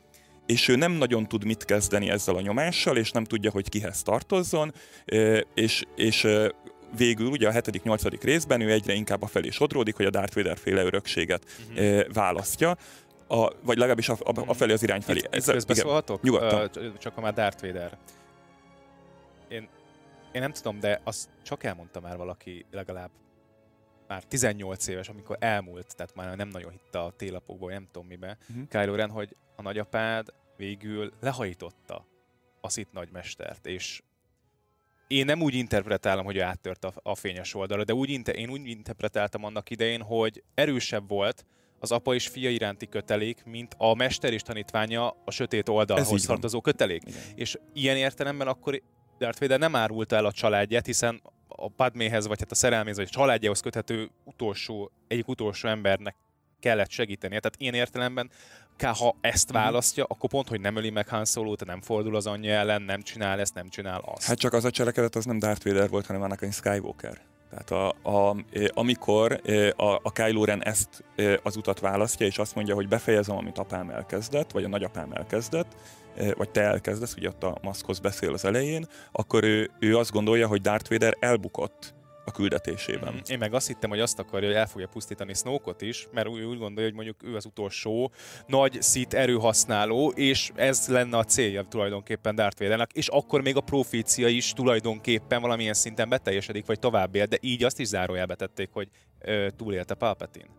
és 0.45 0.67
ő 0.67 0.75
nem 0.75 0.91
nagyon 0.91 1.27
tud 1.27 1.45
mit 1.45 1.65
kezdeni 1.65 2.09
ezzel 2.09 2.35
a 2.35 2.41
nyomással, 2.41 2.97
és 2.97 3.11
nem 3.11 3.23
tudja, 3.23 3.51
hogy 3.51 3.69
kihez 3.69 4.01
tartozzon, 4.01 4.73
és, 5.53 5.83
és 5.95 6.27
végül 6.97 7.27
ugye 7.27 7.47
a 7.47 7.51
7.-8. 7.51 8.19
részben 8.21 8.61
ő 8.61 8.71
egyre 8.71 8.93
inkább 8.93 9.21
a 9.21 9.27
felé 9.27 9.49
sodródik, 9.49 9.95
hogy 9.95 10.05
a 10.05 10.09
Darth 10.09 10.35
Vader 10.35 10.57
féle 10.57 10.83
örökséget 10.83 11.45
uh-huh. 11.69 12.13
választja. 12.13 12.77
A, 13.27 13.51
vagy 13.63 13.77
legalábbis 13.77 14.09
a, 14.09 14.17
a, 14.19 14.43
a 14.45 14.53
felé 14.53 14.73
az 14.73 14.83
irány 14.83 15.01
felé. 15.01 15.17
Itt, 15.17 15.35
itt 15.35 15.43
közbeszólhatok? 15.43 16.21
Nyugodtan. 16.21 16.69
Uh, 16.75 16.97
csak 16.97 17.17
a 17.17 17.21
már 17.21 17.33
Darth 17.33 17.61
Vader. 17.61 17.97
Én, 19.47 19.67
én 20.31 20.41
nem 20.41 20.51
tudom, 20.51 20.79
de 20.79 21.01
azt 21.03 21.29
csak 21.43 21.63
elmondta 21.63 21.99
már 21.99 22.17
valaki 22.17 22.65
legalább 22.71 23.09
már 24.11 24.23
18 24.23 24.87
éves, 24.87 25.09
amikor 25.09 25.37
elmúlt, 25.39 25.95
tehát 25.95 26.15
már 26.15 26.35
nem 26.35 26.47
nagyon 26.47 26.71
hitte 26.71 26.99
a 26.99 27.11
télapokból, 27.11 27.71
nem 27.71 27.87
tudom 27.91 28.07
mibe, 28.07 28.37
uh-huh. 28.49 28.67
Kylo 28.67 28.95
Ren, 28.95 29.09
hogy 29.09 29.35
a 29.55 29.61
nagyapád 29.61 30.33
végül 30.57 31.11
lehajította 31.19 32.05
a 32.61 32.69
szit 32.69 32.91
nagymestert, 32.91 33.65
és 33.65 34.01
én 35.07 35.25
nem 35.25 35.41
úgy 35.41 35.53
interpretálom, 35.53 36.25
hogy 36.25 36.35
ő 36.35 36.41
áttört 36.41 36.85
a, 36.85 36.93
a 37.03 37.15
fényes 37.15 37.53
oldalra, 37.53 37.83
de 37.83 37.93
úgy 37.93 38.09
inter, 38.09 38.35
én 38.35 38.49
úgy 38.49 38.67
interpretáltam 38.67 39.43
annak 39.43 39.69
idején, 39.69 40.01
hogy 40.01 40.43
erősebb 40.53 41.09
volt 41.09 41.45
az 41.79 41.91
apa 41.91 42.13
és 42.13 42.27
fia 42.27 42.49
iránti 42.49 42.87
kötelék, 42.87 43.43
mint 43.43 43.75
a 43.77 43.95
mester 43.95 44.33
és 44.33 44.41
tanítványa 44.41 45.09
a 45.09 45.31
sötét 45.31 45.69
oldalhoz 45.69 46.25
tartozó 46.25 46.61
kötelék. 46.61 47.01
Igen. 47.05 47.21
És 47.35 47.57
ilyen 47.73 47.97
értelemben 47.97 48.47
akkor 48.47 48.81
Darth 49.17 49.39
Vader 49.39 49.59
nem 49.59 49.75
árulta 49.75 50.15
el 50.15 50.25
a 50.25 50.31
családját, 50.31 50.85
hiszen 50.85 51.21
a 51.55 51.69
Padméhez, 51.69 52.27
vagy 52.27 52.39
hát 52.39 52.51
a 52.51 52.55
szerelméhez, 52.55 52.97
vagy 52.97 53.07
a 53.09 53.13
családjához 53.13 53.59
köthető 53.59 54.09
utolsó, 54.23 54.91
egyik 55.07 55.27
utolsó 55.27 55.67
embernek 55.67 56.15
kellett 56.59 56.89
segítenie. 56.89 57.39
Tehát 57.39 57.57
én 57.57 57.73
értelemben, 57.73 58.31
ha 58.77 59.15
ezt 59.21 59.51
mhm. 59.51 59.57
választja, 59.57 60.05
akkor 60.07 60.29
pont, 60.29 60.47
hogy 60.47 60.61
nem 60.61 60.75
öli 60.75 60.89
meg 60.89 61.07
Han 61.07 61.25
solo 61.25 61.55
nem 61.65 61.81
fordul 61.81 62.15
az 62.15 62.27
anyja 62.27 62.53
ellen, 62.53 62.81
nem 62.81 63.01
csinál 63.01 63.39
ezt, 63.39 63.53
nem 63.53 63.69
csinál 63.69 64.01
azt. 64.05 64.27
Hát 64.27 64.37
csak 64.37 64.53
az 64.53 64.65
a 64.65 64.71
cselekedet 64.71 65.15
az 65.15 65.25
nem 65.25 65.39
Darth 65.39 65.65
Vader 65.65 65.89
volt, 65.89 66.05
hanem 66.05 66.21
Anakin 66.21 66.51
Skywalker. 66.51 67.21
Tehát 67.49 67.71
a, 67.71 68.09
a, 68.09 68.35
amikor 68.73 69.41
a, 69.75 69.83
a 69.83 70.11
Kylo 70.13 70.43
Ren 70.45 70.63
ezt 70.63 71.03
az 71.43 71.55
utat 71.55 71.79
választja, 71.79 72.25
és 72.25 72.37
azt 72.37 72.55
mondja, 72.55 72.75
hogy 72.75 72.87
befejezem, 72.87 73.37
amit 73.37 73.57
apám 73.57 73.89
elkezdett, 73.89 74.51
vagy 74.51 74.63
a 74.63 74.67
nagyapám 74.67 75.11
elkezdett, 75.11 75.75
vagy 76.35 76.49
te 76.49 76.61
elkezdesz, 76.61 77.15
ugye 77.15 77.27
ott 77.27 77.43
a 77.43 77.57
maszkhoz 77.61 77.99
beszél 77.99 78.33
az 78.33 78.45
elején, 78.45 78.85
akkor 79.11 79.43
ő, 79.43 79.69
ő 79.79 79.97
azt 79.97 80.11
gondolja, 80.11 80.47
hogy 80.47 80.61
Darth 80.61 80.89
Vader 80.89 81.17
elbukott 81.19 81.93
a 82.25 82.31
küldetésében. 82.31 83.13
Mm, 83.13 83.17
én 83.27 83.37
meg 83.37 83.53
azt 83.53 83.67
hittem, 83.67 83.89
hogy 83.89 83.99
azt 83.99 84.19
akarja, 84.19 84.47
hogy 84.47 84.57
el 84.57 84.67
fogja 84.67 84.87
pusztítani 84.87 85.33
Snoke-ot 85.33 85.81
is, 85.81 86.07
mert 86.11 86.27
úgy, 86.27 86.41
úgy 86.41 86.57
gondolja, 86.57 86.89
hogy 86.89 86.93
mondjuk 86.93 87.23
ő 87.23 87.35
az 87.35 87.45
utolsó 87.45 88.11
nagy 88.47 88.81
szit 88.81 89.13
erőhasználó, 89.13 90.09
és 90.09 90.51
ez 90.55 90.87
lenne 90.87 91.17
a 91.17 91.23
célja 91.23 91.63
tulajdonképpen 91.63 92.35
Darth 92.35 92.61
Vadernek, 92.61 92.91
és 92.93 93.07
akkor 93.07 93.41
még 93.41 93.55
a 93.55 93.61
profícia 93.61 94.27
is 94.27 94.53
tulajdonképpen 94.53 95.41
valamilyen 95.41 95.73
szinten 95.73 96.09
beteljesedik, 96.09 96.65
vagy 96.65 96.79
tovább 96.79 97.15
él, 97.15 97.25
de 97.25 97.37
így 97.39 97.63
azt 97.63 97.79
is 97.79 97.87
zárójelbe 97.87 98.35
tették, 98.35 98.69
hogy 98.71 98.87
ö, 99.19 99.47
túlélte 99.57 99.93
Palpatine. 99.93 100.49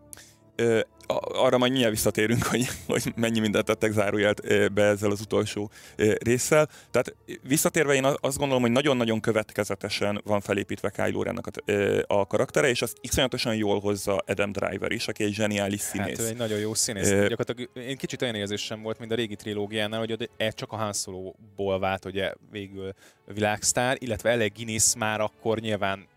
Ö, 0.55 0.79
arra 1.23 1.57
majd 1.57 1.71
nyilván 1.71 1.91
visszatérünk, 1.91 2.43
hogy, 2.43 2.67
hogy 2.87 3.13
mennyi 3.15 3.39
mindent 3.39 3.65
tettek 3.65 3.91
zárójelt 3.91 4.73
be 4.73 4.83
ezzel 4.83 5.11
az 5.11 5.21
utolsó 5.21 5.71
résszel. 6.17 6.69
Tehát 6.91 7.15
visszatérve 7.41 7.93
én 7.93 8.05
azt 8.05 8.37
gondolom, 8.37 8.61
hogy 8.61 8.71
nagyon-nagyon 8.71 9.19
következetesen 9.19 10.21
van 10.25 10.41
felépítve 10.41 10.89
Kylo 10.89 11.23
ren 11.23 11.37
a, 11.37 12.13
a 12.13 12.27
karaktere, 12.27 12.69
és 12.69 12.81
azt 12.81 12.97
iszonyatosan 13.01 13.55
jól 13.55 13.79
hozza 13.79 14.23
Adam 14.27 14.51
Driver 14.51 14.91
is, 14.91 15.07
aki 15.07 15.23
egy 15.23 15.33
zseniális 15.33 15.81
hát, 15.81 15.89
színész. 15.89 16.17
Hát 16.17 16.27
ő 16.27 16.29
egy 16.29 16.37
nagyon 16.37 16.59
jó 16.59 16.73
színész. 16.73 17.11
E... 17.11 17.27
Gyakorlatilag 17.27 17.69
én 17.73 17.97
kicsit 17.97 18.21
olyan 18.21 18.35
érzésem 18.35 18.81
volt, 18.81 18.99
mint 18.99 19.11
a 19.11 19.15
régi 19.15 19.35
trilógiánál, 19.35 19.99
hogy 19.99 20.29
e 20.37 20.49
csak 20.49 20.71
a 20.71 20.75
Han 20.75 20.93
Solo-ból 20.93 21.79
vált 21.79 22.05
ugye 22.05 22.33
végül 22.51 22.93
világsztár, 23.25 23.97
illetve 23.99 24.29
Ele 24.29 24.47
Guinness 24.47 24.95
már 24.95 25.21
akkor 25.21 25.59
nyilván 25.59 26.07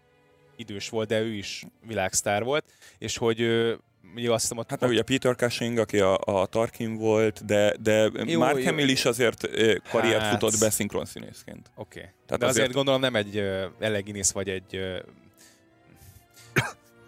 idős 0.56 0.88
volt, 0.88 1.08
de 1.08 1.20
ő 1.20 1.32
is 1.32 1.64
világsztár 1.86 2.44
volt, 2.44 2.64
és 2.98 3.16
hogy 3.16 3.40
ugye 4.16 4.32
azt 4.32 4.42
hiszem, 4.42 4.58
ott, 4.58 4.70
hát 4.70 4.80
meg 4.80 4.90
ugye 4.90 5.02
Peter 5.02 5.36
Cushing, 5.36 5.78
aki 5.78 5.98
a, 5.98 6.18
a 6.24 6.46
Tarkin 6.46 6.96
volt, 6.96 7.44
de, 7.44 7.74
de 7.80 8.10
jó, 8.24 8.38
Mark 8.38 8.64
Hamill 8.64 8.88
is 8.88 9.04
azért 9.04 9.48
karriert 9.90 10.20
hát... 10.20 10.32
futott 10.32 10.58
be 10.60 10.70
szinkron 10.70 11.04
színészként. 11.04 11.70
Oké. 11.74 11.98
Okay. 11.98 12.38
de 12.38 12.46
azért, 12.46 12.50
azért 12.50 12.72
gondolom 12.72 13.00
nem 13.00 13.16
egy 13.16 13.36
uh, 13.36 13.62
Eleginis 13.78 14.32
vagy 14.32 14.48
egy 14.48 14.76
uh, 14.76 14.98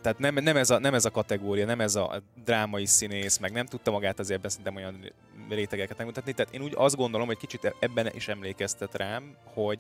tehát 0.03 0.19
nem, 0.19 0.35
nem, 0.35 0.57
ez 0.57 0.71
a, 0.71 0.79
nem 0.79 0.95
ez 0.95 1.05
a 1.05 1.11
kategória, 1.11 1.67
nem 1.67 1.81
ez 1.81 1.95
a 1.95 2.23
drámai 2.45 2.87
színész, 2.87 3.39
meg 3.39 3.53
nem 3.53 3.67
tudta 3.67 3.91
magát 3.91 4.19
azért 4.19 4.41
beszélni 4.41 4.77
olyan 4.77 5.13
rétegeket 5.49 5.97
megmutatni. 5.97 6.33
Tehát 6.33 6.55
én 6.55 6.63
úgy 6.63 6.73
azt 6.77 6.97
gondolom, 6.97 7.27
hogy 7.27 7.37
kicsit 7.37 7.75
ebben 7.81 8.11
is 8.15 8.29
emlékeztet 8.29 8.97
rám, 8.97 9.37
hogy 9.55 9.79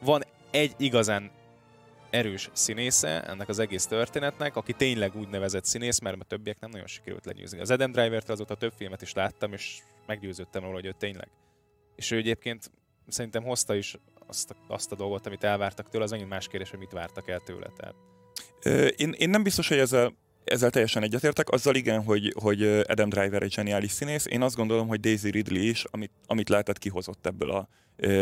van 0.00 0.22
egy 0.50 0.74
igazán 0.76 1.30
erős 2.12 2.50
színésze 2.52 3.22
ennek 3.22 3.48
az 3.48 3.58
egész 3.58 3.86
történetnek, 3.86 4.56
aki 4.56 4.72
tényleg 4.72 5.16
úgynevezett 5.16 5.64
színész, 5.64 5.98
mert 5.98 6.20
a 6.20 6.24
többiek 6.24 6.60
nem 6.60 6.70
nagyon 6.70 6.86
sikerült 6.86 7.24
legyőzni. 7.24 7.60
Az 7.60 7.70
Adam 7.70 7.92
Driver-t 7.92 8.28
azóta 8.28 8.54
több 8.54 8.72
filmet 8.76 9.02
is 9.02 9.12
láttam, 9.12 9.52
és 9.52 9.78
meggyőződtem 10.06 10.62
róla, 10.62 10.74
hogy 10.74 10.86
ő 10.86 10.94
tényleg. 10.98 11.28
És 11.96 12.10
ő 12.10 12.16
egyébként 12.16 12.70
szerintem 13.08 13.42
hozta 13.42 13.74
is 13.74 13.96
azt 14.26 14.50
a, 14.50 14.54
azt 14.68 14.92
a 14.92 14.96
dolgot, 14.96 15.26
amit 15.26 15.44
elvártak 15.44 15.88
tőle, 15.88 16.04
az 16.04 16.10
megint 16.10 16.28
más 16.28 16.48
kérdés, 16.48 16.70
hogy 16.70 16.78
mit 16.78 16.92
vártak 16.92 17.28
el 17.28 17.40
tőle. 17.40 17.70
Tehát. 17.76 17.94
Én, 18.96 19.14
én 19.18 19.30
nem 19.30 19.42
biztos, 19.42 19.68
hogy 19.68 19.78
ezzel 19.78 20.14
ezzel 20.44 20.70
teljesen 20.70 21.02
egyetértek. 21.02 21.48
Azzal 21.48 21.74
igen, 21.74 22.02
hogy, 22.02 22.34
hogy 22.40 22.62
Adam 22.62 23.08
Driver 23.08 23.42
egy 23.42 23.52
zseniális 23.52 23.90
színész. 23.90 24.26
Én 24.26 24.42
azt 24.42 24.56
gondolom, 24.56 24.88
hogy 24.88 25.00
Daisy 25.00 25.30
Ridley 25.30 25.62
is, 25.62 25.84
amit, 25.90 26.10
amit 26.26 26.48
lehetett, 26.48 26.78
kihozott 26.78 27.26
ebből 27.26 27.50
a 27.50 27.68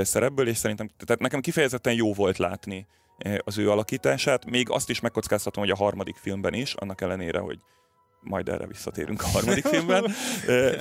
szerepből, 0.02 0.48
és 0.48 0.56
szerintem 0.56 0.90
tehát 0.98 1.20
nekem 1.20 1.40
kifejezetten 1.40 1.92
jó 1.92 2.14
volt 2.14 2.38
látni 2.38 2.86
az 3.44 3.58
ő 3.58 3.70
alakítását. 3.70 4.50
Még 4.50 4.70
azt 4.70 4.90
is 4.90 5.00
megkockáztatom, 5.00 5.62
hogy 5.62 5.72
a 5.72 5.76
harmadik 5.76 6.16
filmben 6.16 6.54
is, 6.54 6.74
annak 6.74 7.00
ellenére, 7.00 7.38
hogy 7.38 7.58
majd 8.22 8.48
erre 8.48 8.66
visszatérünk 8.66 9.22
a 9.22 9.26
harmadik 9.26 9.64
filmben, 9.64 10.08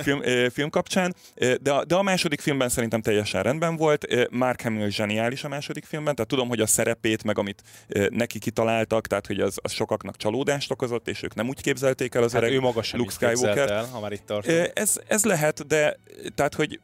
film, 0.02 0.22
film 0.50 0.70
kapcsán. 0.70 1.14
De 1.60 1.72
a, 1.72 1.84
de 1.84 1.94
a 1.94 2.02
második 2.02 2.40
filmben 2.40 2.68
szerintem 2.68 3.02
teljesen 3.02 3.42
rendben 3.42 3.76
volt. 3.76 4.30
Mark 4.30 4.62
Hamill 4.62 4.88
zseniális 4.88 5.44
a 5.44 5.48
második 5.48 5.84
filmben, 5.84 6.14
tehát 6.14 6.30
tudom, 6.30 6.48
hogy 6.48 6.60
a 6.60 6.66
szerepét, 6.66 7.24
meg 7.24 7.38
amit 7.38 7.62
neki 8.08 8.38
kitaláltak, 8.38 9.06
tehát 9.06 9.26
hogy 9.26 9.40
az, 9.40 9.58
az 9.62 9.72
sokaknak 9.72 10.16
csalódást 10.16 10.70
okozott, 10.70 11.08
és 11.08 11.22
ők 11.22 11.34
nem 11.34 11.48
úgy 11.48 11.62
képzelték 11.62 12.14
el 12.14 12.22
az 12.22 12.32
hát 12.32 12.42
öreg 12.42 12.54
ő 12.54 12.60
maga 12.60 12.82
sem 12.82 13.00
Luke 13.00 13.12
Skywalker. 13.12 13.70
El, 13.70 13.86
ha 13.86 14.00
már 14.00 14.12
itt 14.12 14.26
tartunk. 14.26 14.70
Ez, 14.74 15.00
ez 15.06 15.24
lehet, 15.24 15.66
de 15.66 15.98
tehát, 16.34 16.54
hogy 16.54 16.80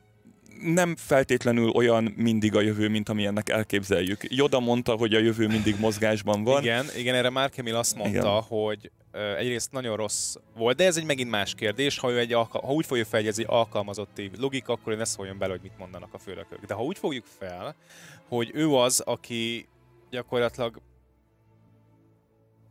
nem 0.60 0.96
feltétlenül 0.96 1.68
olyan 1.68 2.14
mindig 2.16 2.54
a 2.54 2.60
jövő, 2.60 2.88
mint 2.88 3.08
amilyennek 3.08 3.48
elképzeljük. 3.48 4.20
Joda 4.28 4.60
mondta, 4.60 4.92
hogy 4.92 5.14
a 5.14 5.18
jövő 5.18 5.46
mindig 5.46 5.76
mozgásban 5.78 6.44
van. 6.44 6.62
Igen, 6.62 6.86
igen 6.96 7.14
erre 7.14 7.30
Mark 7.30 7.54
Hamill 7.54 7.76
azt 7.76 7.96
mondta, 7.96 8.18
igen. 8.18 8.42
hogy 8.42 8.90
egyrészt 9.38 9.72
nagyon 9.72 9.96
rossz 9.96 10.36
volt, 10.56 10.76
de 10.76 10.84
ez 10.84 10.96
egy 10.96 11.04
megint 11.04 11.30
más 11.30 11.54
kérdés, 11.54 11.98
ha, 11.98 12.10
ő 12.10 12.18
egy 12.18 12.32
alka- 12.32 12.64
ha 12.64 12.72
úgy 12.72 12.86
fogjuk 12.86 13.06
fel, 13.06 13.20
hogy 13.20 13.28
ez 13.28 13.38
egy 13.38 13.46
alkalmazotti 13.48 14.30
logika, 14.38 14.72
akkor 14.72 14.92
én 14.92 14.98
ne 14.98 15.04
szóljon 15.04 15.38
bele, 15.38 15.52
hogy 15.52 15.62
mit 15.62 15.78
mondanak 15.78 16.14
a 16.14 16.18
főnökök. 16.18 16.66
De 16.66 16.74
ha 16.74 16.82
úgy 16.82 16.98
fogjuk 16.98 17.24
fel, 17.38 17.76
hogy 18.28 18.50
ő 18.54 18.72
az, 18.72 19.00
aki 19.00 19.66
gyakorlatilag 20.10 20.80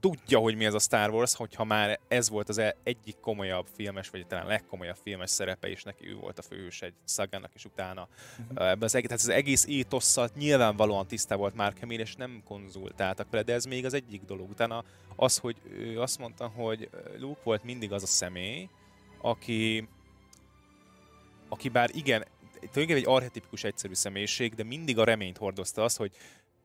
tudja, 0.09 0.39
hogy 0.39 0.55
mi 0.55 0.65
ez 0.65 0.73
a 0.73 0.79
Star 0.79 1.09
Wars, 1.09 1.35
hogyha 1.35 1.63
már 1.63 1.99
ez 2.07 2.29
volt 2.29 2.49
az 2.49 2.57
e- 2.57 2.75
egyik 2.83 3.15
komolyabb 3.19 3.67
filmes, 3.75 4.09
vagy 4.09 4.27
talán 4.27 4.47
legkomolyabb 4.47 4.95
filmes 5.03 5.29
szerepe, 5.29 5.69
és 5.69 5.83
neki 5.83 6.07
ő 6.07 6.15
volt 6.15 6.39
a 6.39 6.41
főhős 6.41 6.81
egy 6.81 6.93
szagának, 7.03 7.51
és 7.53 7.65
utána 7.65 8.07
uh-huh. 8.39 8.69
ebben 8.69 8.83
az 8.83 8.95
egész, 8.95 9.07
tehát 9.07 9.23
az 9.23 9.29
egész 9.29 9.65
étosszal 9.65 10.29
nyilvánvalóan 10.35 11.07
tiszta 11.07 11.37
volt 11.37 11.55
már 11.55 11.73
Hamill, 11.79 11.99
és 11.99 12.15
nem 12.15 12.41
konzultáltak 12.45 13.29
vele, 13.29 13.43
de 13.43 13.53
ez 13.53 13.65
még 13.65 13.85
az 13.85 13.93
egyik 13.93 14.21
dolog. 14.21 14.49
Utána 14.49 14.83
az, 15.15 15.37
hogy 15.37 15.55
ő 15.69 16.01
azt 16.01 16.19
mondta, 16.19 16.47
hogy 16.47 16.89
Luke 17.17 17.41
volt 17.43 17.63
mindig 17.63 17.91
az 17.91 18.03
a 18.03 18.07
személy, 18.07 18.69
aki 19.21 19.87
aki 21.49 21.69
bár 21.69 21.89
igen, 21.93 22.25
tulajdonképpen 22.53 22.95
egy 22.95 23.15
archetipikus 23.15 23.63
egyszerű 23.63 23.93
személyiség, 23.93 24.53
de 24.55 24.63
mindig 24.63 24.97
a 24.97 25.03
reményt 25.03 25.37
hordozta 25.37 25.83
az, 25.83 25.95
hogy 25.95 26.11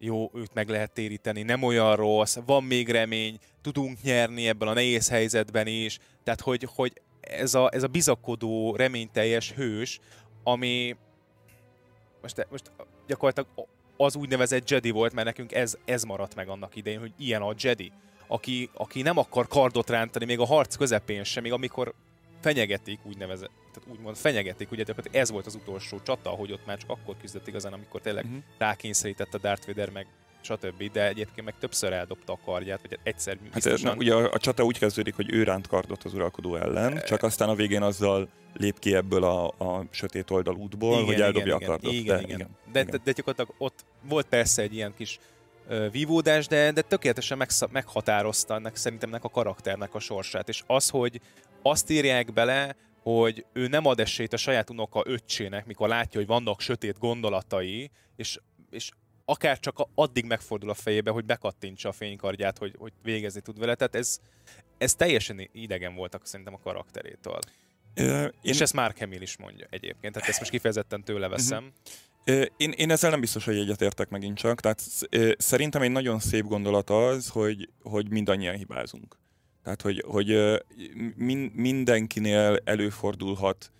jó, 0.02 0.30
őt 0.34 0.54
meg 0.54 0.68
lehet 0.68 0.92
téríteni, 0.92 1.42
nem 1.42 1.62
olyan 1.62 1.96
rossz, 1.96 2.36
van 2.46 2.64
még 2.64 2.88
remény, 2.88 3.38
tudunk 3.62 4.02
nyerni 4.02 4.48
ebben 4.48 4.68
a 4.68 4.72
nehéz 4.72 5.08
helyzetben 5.08 5.66
is. 5.66 5.98
Tehát, 6.24 6.40
hogy, 6.40 6.68
hogy 6.74 6.92
ez, 7.20 7.54
a, 7.54 7.68
ez 7.72 7.82
a 7.82 7.86
bizakodó, 7.86 8.76
reményteljes 8.76 9.52
hős, 9.52 10.00
ami 10.42 10.96
most, 12.22 12.46
most 12.50 12.72
gyakorlatilag 13.06 13.68
az 13.96 14.16
úgynevezett 14.16 14.70
Jedi 14.70 14.90
volt, 14.90 15.12
mert 15.12 15.26
nekünk 15.26 15.52
ez, 15.52 15.76
ez 15.84 16.02
maradt 16.02 16.34
meg 16.34 16.48
annak 16.48 16.76
idején, 16.76 17.00
hogy 17.00 17.12
ilyen 17.18 17.42
a 17.42 17.54
Jedi, 17.58 17.92
aki, 18.26 18.70
aki 18.74 19.02
nem 19.02 19.18
akar 19.18 19.46
kardot 19.48 19.90
rántani 19.90 20.24
még 20.24 20.38
a 20.38 20.46
harc 20.46 20.76
közepén 20.76 21.24
sem, 21.24 21.42
még 21.42 21.52
amikor 21.52 21.94
fenyegetik, 22.40 22.98
úgynevezett, 23.04 23.50
tehát 23.72 23.98
úgymond 23.98 24.16
fenyegetik, 24.16 24.70
ugye 24.70 24.84
ez 25.10 25.30
volt 25.30 25.46
az 25.46 25.54
utolsó 25.54 26.00
csata, 26.02 26.30
hogy 26.30 26.52
ott 26.52 26.66
már 26.66 26.78
csak 26.78 26.90
akkor 26.90 27.16
küzdött 27.20 27.46
igazán, 27.46 27.72
amikor 27.72 28.00
tényleg 28.00 28.24
uh-huh. 28.24 28.42
rákényszerített 28.58 29.34
a 29.34 29.38
Darth 29.38 29.66
Vader 29.66 29.90
meg 29.90 30.06
stb. 30.40 30.92
De 30.92 31.08
egyébként 31.08 31.46
meg 31.46 31.54
többször 31.58 31.92
eldobta 31.92 32.32
a 32.32 32.38
kardját, 32.44 32.80
vagy 32.88 32.98
egyszer 33.02 33.36
hát 33.42 33.52
biztosan... 33.52 33.90
Hát, 33.90 33.98
ugye 33.98 34.14
a, 34.14 34.32
a 34.32 34.38
csata 34.38 34.64
úgy 34.64 34.78
kezdődik, 34.78 35.14
hogy 35.14 35.32
ő 35.32 35.42
ránt 35.42 35.66
kardot 35.66 36.04
az 36.04 36.14
uralkodó 36.14 36.56
ellen, 36.56 36.96
e... 36.96 37.00
csak 37.00 37.22
aztán 37.22 37.48
a 37.48 37.54
végén 37.54 37.82
azzal 37.82 38.28
lép 38.54 38.78
ki 38.78 38.94
ebből 38.94 39.24
a, 39.24 39.46
a 39.46 39.86
sötét 39.90 40.30
oldal 40.30 40.54
útból, 40.54 40.92
igen, 40.92 41.04
hogy 41.04 41.20
eldobja 41.20 41.54
igen, 41.54 41.68
a 41.68 41.70
kardot. 41.70 41.92
Igen, 41.92 42.16
de, 42.16 42.22
igen. 42.22 42.36
igen. 42.36 42.56
De, 42.72 42.80
igen. 42.80 42.90
De, 42.90 42.98
de 43.04 43.12
gyakorlatilag 43.12 43.54
ott 43.58 43.84
volt 44.02 44.26
persze 44.26 44.62
egy 44.62 44.74
ilyen 44.74 44.94
kis 44.96 45.18
uh, 45.68 45.90
vívódás, 45.90 46.46
de, 46.46 46.72
de 46.72 46.82
tökéletesen 46.82 47.38
megsz- 47.38 47.70
meghatározta 47.70 48.54
ennek 48.54 48.76
szerintem 48.76 49.18
a 49.20 49.30
karakternek 49.30 49.94
a 49.94 49.98
sorsát. 49.98 50.48
És 50.48 50.62
az, 50.66 50.88
hogy 50.88 51.20
azt 51.62 51.90
írják 51.90 52.32
bele, 52.32 52.76
hogy 53.02 53.46
ő 53.52 53.66
nem 53.66 53.86
ad 53.86 54.00
esélyt 54.00 54.32
a 54.32 54.36
saját 54.36 54.70
unoka 54.70 55.02
öccsének, 55.06 55.66
mikor 55.66 55.88
látja, 55.88 56.20
hogy 56.20 56.28
vannak 56.28 56.60
sötét 56.60 56.98
gondolatai, 56.98 57.90
és, 58.16 58.38
és 58.70 58.90
akár 59.24 59.58
csak 59.58 59.88
addig 59.94 60.24
megfordul 60.24 60.70
a 60.70 60.74
fejébe, 60.74 61.10
hogy 61.10 61.24
bekattintsa 61.24 61.88
a 61.88 61.92
fénykardját, 61.92 62.58
hogy, 62.58 62.74
hogy 62.78 62.92
végezni 63.02 63.40
tud 63.40 63.58
vele. 63.58 63.74
Tehát 63.74 63.94
ez, 63.94 64.18
ez 64.78 64.94
teljesen 64.94 65.48
idegen 65.52 65.94
voltak 65.94 66.26
szerintem 66.26 66.54
a 66.54 66.58
karakterétől. 66.58 67.38
Uh, 67.96 68.22
én... 68.22 68.30
És 68.42 68.60
ezt 68.60 68.72
Mark 68.72 68.98
Hamill 68.98 69.20
is 69.20 69.36
mondja 69.36 69.66
egyébként, 69.70 70.14
tehát 70.14 70.28
ezt 70.28 70.38
most 70.38 70.50
kifejezetten 70.50 71.04
tőle 71.04 71.26
mhm. 71.26 71.34
veszem. 71.36 71.72
Uh-huh. 72.26 72.46
Én, 72.56 72.70
én 72.70 72.90
ezzel 72.90 73.10
nem 73.10 73.20
biztos, 73.20 73.44
hogy 73.44 73.58
egyetértek 73.58 74.08
megint 74.08 74.36
csak. 74.36 74.60
Tehát 74.60 74.82
szerintem 75.38 75.82
egy 75.82 75.90
nagyon 75.90 76.18
szép 76.18 76.44
gondolat 76.44 76.90
az, 76.90 77.28
hogy, 77.28 77.68
hogy 77.82 78.10
mindannyian 78.10 78.56
hibázunk. 78.56 79.16
Tehát, 79.62 79.82
hogy, 79.82 80.04
hogy 80.06 80.60
min, 81.16 81.52
mindenkinél 81.54 82.60
előfordulhat 82.64 83.72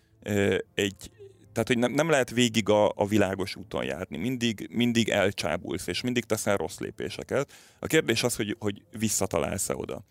egy, 0.75 1.11
tehát, 1.53 1.69
hogy 1.69 1.79
nem, 1.79 1.93
nem 1.93 2.11
lehet 2.11 2.31
végig 2.31 2.69
a, 2.69 2.93
a 2.95 3.07
világos 3.07 3.57
úton 3.57 3.85
járni. 3.85 4.17
Mindig, 4.17 4.69
mindig 4.73 5.09
elcsábulsz, 5.09 5.87
és 5.87 6.01
mindig 6.01 6.25
teszel 6.25 6.57
rossz 6.57 6.79
lépéseket. 6.79 7.53
A 7.79 7.87
kérdés 7.87 8.23
az, 8.23 8.37
hogy, 8.37 8.57
hogy 8.59 8.83
visszatalálsz-e 8.99 9.77
oda. 9.77 10.03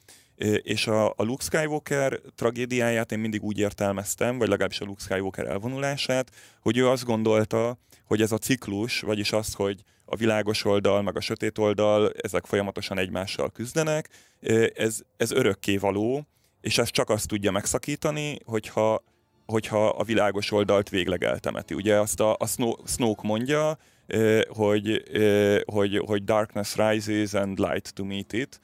És 0.61 0.87
a, 0.87 1.09
a 1.09 1.23
Luke 1.23 1.43
Skywalker 1.43 2.19
tragédiáját 2.35 3.11
én 3.11 3.19
mindig 3.19 3.43
úgy 3.43 3.59
értelmeztem, 3.59 4.37
vagy 4.37 4.47
legalábbis 4.47 4.79
a 4.79 4.85
Luke 4.85 5.01
Skywalker 5.01 5.47
elvonulását, 5.47 6.31
hogy 6.61 6.77
ő 6.77 6.87
azt 6.87 7.05
gondolta, 7.05 7.77
hogy 8.09 8.21
ez 8.21 8.31
a 8.31 8.37
ciklus, 8.37 9.01
vagyis 9.01 9.31
az, 9.31 9.53
hogy 9.53 9.83
a 10.05 10.15
világos 10.15 10.65
oldal, 10.65 11.01
meg 11.01 11.15
a 11.15 11.21
sötét 11.21 11.57
oldal, 11.57 12.11
ezek 12.21 12.45
folyamatosan 12.45 12.97
egymással 12.97 13.49
küzdenek, 13.49 14.09
ez, 14.73 14.99
ez 15.17 15.31
örökké 15.31 15.77
való, 15.77 16.27
és 16.61 16.77
ez 16.77 16.89
csak 16.89 17.09
azt 17.09 17.27
tudja 17.27 17.51
megszakítani, 17.51 18.37
hogyha, 18.45 19.03
hogyha 19.45 19.87
a 19.87 20.03
világos 20.03 20.51
oldalt 20.51 20.89
végleg 20.89 21.23
eltemeti. 21.23 21.73
Ugye 21.73 21.99
azt 21.99 22.19
a, 22.19 22.35
a 22.39 22.47
Snoke 22.85 23.27
mondja, 23.27 23.77
hogy, 24.47 25.03
hogy, 25.65 26.01
hogy 26.05 26.23
darkness 26.23 26.75
rises 26.75 27.33
and 27.33 27.59
light 27.59 27.93
to 27.93 28.03
meet 28.03 28.33
it, 28.33 28.59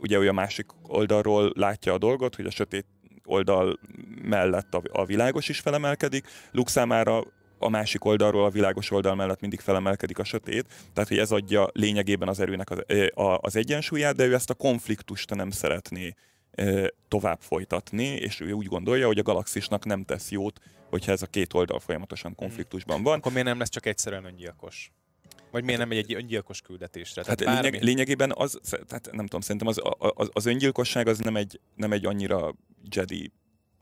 ugye 0.00 0.18
ő 0.18 0.28
a 0.28 0.32
másik 0.32 0.66
oldalról 0.82 1.52
látja 1.54 1.92
a 1.92 1.98
dolgot, 1.98 2.36
hogy 2.36 2.46
a 2.46 2.50
sötét 2.50 2.86
oldal 3.24 3.78
mellett 4.22 4.74
a, 4.74 4.82
a 4.92 5.04
világos 5.04 5.48
is 5.48 5.60
felemelkedik. 5.60 6.26
Luke 6.52 6.70
számára 6.70 7.24
a 7.58 7.68
másik 7.68 8.04
oldalról, 8.04 8.44
a 8.44 8.50
világos 8.50 8.90
oldal 8.90 9.14
mellett 9.14 9.40
mindig 9.40 9.60
felemelkedik 9.60 10.18
a 10.18 10.24
sötét, 10.24 10.66
tehát 10.92 11.08
hogy 11.08 11.18
ez 11.18 11.30
adja 11.30 11.68
lényegében 11.72 12.28
az 12.28 12.40
erőnek 12.40 12.70
az, 12.70 12.82
az 13.40 13.56
egyensúlyát, 13.56 14.16
de 14.16 14.24
ő 14.24 14.34
ezt 14.34 14.50
a 14.50 14.54
konfliktust 14.54 15.34
nem 15.34 15.50
szeretné 15.50 16.14
tovább 17.08 17.40
folytatni, 17.40 18.06
és 18.06 18.40
ő 18.40 18.52
úgy 18.52 18.66
gondolja, 18.66 19.06
hogy 19.06 19.18
a 19.18 19.22
galaxisnak 19.22 19.84
nem 19.84 20.04
tesz 20.04 20.30
jót, 20.30 20.60
hogyha 20.90 21.12
ez 21.12 21.22
a 21.22 21.26
két 21.26 21.54
oldal 21.54 21.80
folyamatosan 21.80 22.34
konfliktusban 22.34 23.02
van. 23.02 23.18
Akkor 23.18 23.32
miért 23.32 23.46
nem 23.46 23.58
lesz 23.58 23.68
csak 23.68 23.86
egyszerűen 23.86 24.24
öngyilkos? 24.24 24.92
Vagy 25.50 25.64
miért 25.64 25.78
nem 25.78 25.88
megy 25.88 25.98
egy 25.98 26.14
öngyilkos 26.14 26.60
küldetésre? 26.60 27.22
Tehát 27.22 27.44
hát 27.44 27.62
lényeg, 27.62 27.82
lényegében 27.82 28.32
az, 28.34 28.60
tehát 28.86 29.08
nem 29.12 29.24
tudom, 29.24 29.40
szerintem 29.40 29.68
az, 29.68 29.80
az, 29.98 30.28
az 30.32 30.46
öngyilkosság 30.46 31.06
az 31.06 31.18
nem 31.18 31.36
egy, 31.36 31.60
nem 31.74 31.92
egy 31.92 32.06
annyira 32.06 32.54
Jedi 32.90 33.32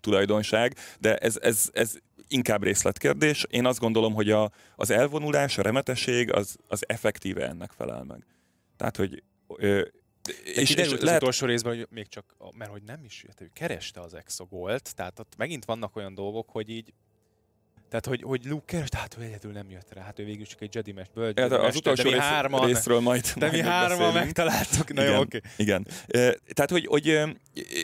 tulajdonság, 0.00 0.76
de 1.00 1.16
ez, 1.16 1.38
ez, 1.42 1.70
ez 1.72 1.96
inkább 2.28 2.62
részletkérdés. 2.62 3.46
Én 3.50 3.66
azt 3.66 3.78
gondolom, 3.78 4.14
hogy 4.14 4.30
a, 4.30 4.50
az 4.76 4.90
elvonulás, 4.90 5.58
a 5.58 5.62
remetesség 5.62 6.32
az, 6.32 6.56
az 6.68 6.88
effektíve 6.88 7.48
ennek 7.48 7.70
felel 7.70 8.04
meg. 8.04 8.26
Tehát, 8.76 8.96
hogy 8.96 9.22
ö, 9.56 9.82
és, 10.44 10.74
és 10.74 10.92
az 10.92 11.00
lehet... 11.00 11.20
utolsó 11.20 11.46
részben, 11.46 11.76
hogy 11.76 11.86
még 11.90 12.08
csak, 12.08 12.36
mert 12.52 12.70
hogy 12.70 12.82
nem 12.82 13.04
is, 13.04 13.24
hát 13.26 13.40
ő 13.40 13.50
kereste 13.52 14.00
az 14.00 14.14
exogolt, 14.14 14.94
tehát 14.94 15.18
ott 15.18 15.36
megint 15.36 15.64
vannak 15.64 15.96
olyan 15.96 16.14
dolgok, 16.14 16.50
hogy 16.50 16.70
így 16.70 16.92
tehát, 17.88 18.06
hogy, 18.06 18.22
hogy 18.22 18.44
Luke 18.44 18.64
keres, 18.66 18.88
hát 18.92 19.16
ő 19.18 19.22
egyedül 19.22 19.52
nem 19.52 19.70
jött 19.70 19.92
rá, 19.92 20.02
hát 20.02 20.18
ő 20.18 20.24
végül 20.24 20.46
csak 20.46 20.60
egy 20.60 20.74
Jedi 20.74 20.92
mest, 20.92 21.10
bölcs, 21.14 21.38
ja, 21.38 21.60
az 21.60 21.76
utolsó 21.76 22.02
de 22.02 22.08
mi 22.08 22.14
rész, 22.14 22.24
hárman, 22.24 22.66
részről 22.66 23.00
majd 23.00 23.32
De 23.36 23.50
mi 23.50 23.60
hárman 23.60 24.12
megtaláltuk, 24.12 24.92
na 24.92 25.02
igen, 25.02 25.14
jó, 25.14 25.20
oké. 25.20 25.40
Igen. 25.56 25.86
Tehát, 26.46 26.70
hogy, 26.70 26.86
hogy 26.86 27.20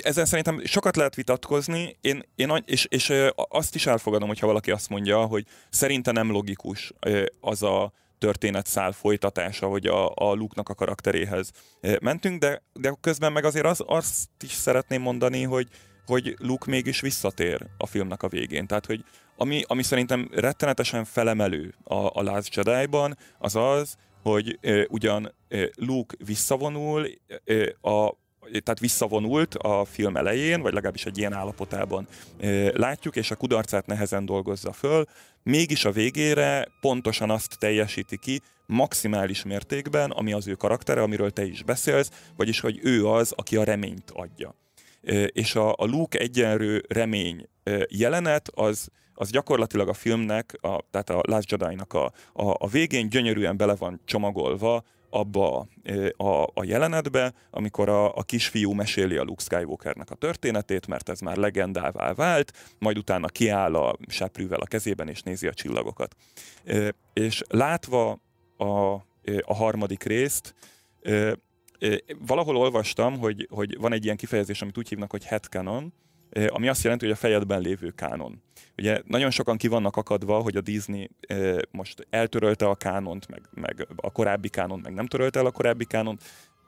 ezen 0.02 0.24
szerintem 0.24 0.64
sokat 0.64 0.96
lehet 0.96 1.14
vitatkozni, 1.14 1.96
én, 2.00 2.22
én, 2.34 2.62
és, 2.64 2.86
és 2.88 3.12
azt 3.34 3.74
is 3.74 3.86
elfogadom, 3.86 4.28
hogyha 4.28 4.46
valaki 4.46 4.70
azt 4.70 4.88
mondja, 4.88 5.24
hogy 5.24 5.46
szerinte 5.70 6.12
nem 6.12 6.30
logikus 6.30 6.92
az 7.40 7.62
a 7.62 7.92
történetszál 8.18 8.92
folytatása, 8.92 9.66
hogy 9.66 9.86
a, 9.86 10.14
a 10.14 10.32
Luke-nak 10.34 10.68
a 10.68 10.74
karakteréhez 10.74 11.50
mentünk, 12.00 12.40
de, 12.40 12.62
de 12.72 12.96
közben 13.00 13.32
meg 13.32 13.44
azért 13.44 13.66
az, 13.66 13.82
azt 13.86 14.28
is 14.40 14.52
szeretném 14.52 15.02
mondani, 15.02 15.42
hogy, 15.42 15.68
hogy 16.06 16.36
Luke 16.38 16.70
mégis 16.70 17.00
visszatér 17.00 17.66
a 17.76 17.86
filmnek 17.86 18.22
a 18.22 18.28
végén. 18.28 18.66
Tehát, 18.66 18.86
hogy 18.86 19.04
ami, 19.36 19.62
ami 19.66 19.82
szerintem 19.82 20.28
rettenetesen 20.32 21.04
felemelő 21.04 21.74
a, 21.84 21.94
a 21.94 22.22
Last 22.22 22.54
Jedi-ban, 22.54 23.16
az 23.38 23.56
az, 23.56 23.96
hogy 24.22 24.58
e, 24.60 24.86
ugyan 24.88 25.34
e, 25.48 25.68
Luke 25.74 26.16
visszavonul, 26.24 27.06
e, 27.44 27.88
a, 27.90 28.14
tehát 28.50 28.78
visszavonult 28.78 29.54
a 29.54 29.84
film 29.84 30.16
elején, 30.16 30.60
vagy 30.60 30.72
legalábbis 30.72 31.06
egy 31.06 31.18
ilyen 31.18 31.32
állapotában 31.32 32.06
látjuk, 32.72 33.16
és 33.16 33.30
a 33.30 33.36
kudarcát 33.36 33.86
nehezen 33.86 34.24
dolgozza 34.24 34.72
föl, 34.72 35.04
mégis 35.42 35.84
a 35.84 35.92
végére 35.92 36.68
pontosan 36.80 37.30
azt 37.30 37.58
teljesíti 37.58 38.18
ki, 38.18 38.40
maximális 38.66 39.42
mértékben, 39.42 40.10
ami 40.10 40.32
az 40.32 40.46
ő 40.48 40.54
karaktere, 40.54 41.02
amiről 41.02 41.30
te 41.30 41.44
is 41.44 41.62
beszélsz, 41.62 42.10
vagyis 42.36 42.60
hogy 42.60 42.80
ő 42.82 43.06
az, 43.06 43.32
aki 43.32 43.56
a 43.56 43.64
reményt 43.64 44.10
adja. 44.10 44.54
És 45.26 45.54
a, 45.54 45.72
a 45.72 45.84
Luke 45.84 46.18
egyenlő 46.18 46.84
remény 46.88 47.48
jelenet 47.88 48.48
az 48.54 48.88
az 49.14 49.30
gyakorlatilag 49.30 49.88
a 49.88 49.92
filmnek, 49.92 50.58
a, 50.60 50.80
tehát 50.90 51.10
a 51.10 51.20
Last 51.22 51.50
Jedi-nak 51.50 51.92
a, 51.92 52.04
a, 52.32 52.54
a 52.58 52.68
végén 52.68 53.08
gyönyörűen 53.08 53.56
bele 53.56 53.74
van 53.74 54.00
csomagolva 54.04 54.84
abba 55.10 55.68
a, 56.16 56.42
a 56.54 56.64
jelenetbe, 56.64 57.32
amikor 57.50 57.88
a, 57.88 58.16
a 58.16 58.22
kisfiú 58.22 58.72
meséli 58.72 59.16
a 59.16 59.22
Luke 59.22 59.42
Skywalkernek 59.42 60.10
a 60.10 60.14
történetét, 60.14 60.86
mert 60.86 61.08
ez 61.08 61.20
már 61.20 61.36
legendává 61.36 62.12
vált, 62.12 62.52
majd 62.78 62.98
utána 62.98 63.26
kiáll 63.26 63.74
a 63.74 63.96
seprűvel 64.06 64.60
a 64.60 64.66
kezében 64.66 65.08
és 65.08 65.22
nézi 65.22 65.46
a 65.46 65.54
csillagokat. 65.54 66.16
És 67.12 67.42
látva 67.48 68.18
a, 68.56 68.92
a 69.40 69.54
harmadik 69.54 70.02
részt, 70.02 70.54
valahol 72.26 72.56
olvastam, 72.56 73.18
hogy, 73.18 73.46
hogy 73.50 73.76
van 73.78 73.92
egy 73.92 74.04
ilyen 74.04 74.16
kifejezés, 74.16 74.62
amit 74.62 74.78
úgy 74.78 74.88
hívnak, 74.88 75.10
hogy 75.10 75.24
headcanon, 75.24 75.92
ami 76.48 76.68
azt 76.68 76.82
jelenti, 76.82 77.04
hogy 77.04 77.14
a 77.14 77.18
fejedben 77.18 77.60
lévő 77.60 77.90
kánon. 77.90 78.42
Ugye 78.76 79.02
nagyon 79.06 79.30
sokan 79.30 79.56
ki 79.56 79.68
vannak 79.68 79.96
akadva, 79.96 80.40
hogy 80.40 80.56
a 80.56 80.60
Disney 80.60 81.10
most 81.70 82.06
eltörölte 82.10 82.68
a 82.68 82.74
kánont, 82.74 83.28
meg, 83.28 83.42
meg 83.54 83.86
a 83.96 84.10
korábbi 84.10 84.48
kánont, 84.48 84.82
meg 84.82 84.94
nem 84.94 85.06
törölte 85.06 85.38
el 85.38 85.46
a 85.46 85.50
korábbi 85.50 85.84
kánont, 85.84 86.22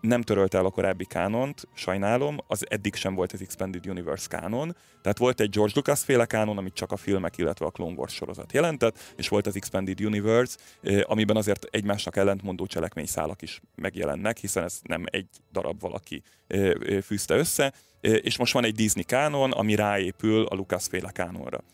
nem 0.06 0.22
törölte 0.22 0.58
el 0.58 0.64
a 0.64 0.70
korábbi 0.70 1.04
kánont, 1.04 1.68
sajnálom, 1.74 2.38
az 2.46 2.66
eddig 2.70 2.94
sem 2.94 3.14
volt 3.14 3.32
az 3.32 3.40
Expanded 3.40 3.86
Universe 3.86 4.28
kánon. 4.28 4.76
Tehát 5.02 5.18
volt 5.18 5.40
egy 5.40 5.50
George 5.50 5.72
Lucas 5.74 6.00
féle 6.00 6.26
kánon, 6.26 6.58
amit 6.58 6.74
csak 6.74 6.92
a 6.92 6.96
filmek, 6.96 7.38
illetve 7.38 7.66
a 7.66 7.70
Clone 7.70 7.94
Wars 7.94 8.14
sorozat 8.14 8.52
jelentett, 8.52 8.98
és 9.16 9.28
volt 9.28 9.46
az 9.46 9.56
Expanded 9.56 10.00
Universe, 10.00 10.58
amiben 11.02 11.36
azért 11.36 11.64
egymásnak 11.70 12.16
ellentmondó 12.16 12.66
cselekményszálak 12.66 13.42
is 13.42 13.60
megjelennek, 13.74 14.38
hiszen 14.38 14.62
ez 14.62 14.80
nem 14.82 15.04
egy 15.10 15.28
darab 15.52 15.80
valaki 15.80 16.22
fűzte 17.02 17.34
össze 17.34 17.72
és 18.00 18.38
most 18.38 18.52
van 18.52 18.64
egy 18.64 18.74
Disney 18.74 19.04
kánon, 19.04 19.52
ami 19.52 19.74
ráépül 19.74 20.44
a 20.44 20.54
Lucas 20.54 20.86
féle 20.86 21.10
kánonra. 21.10 21.64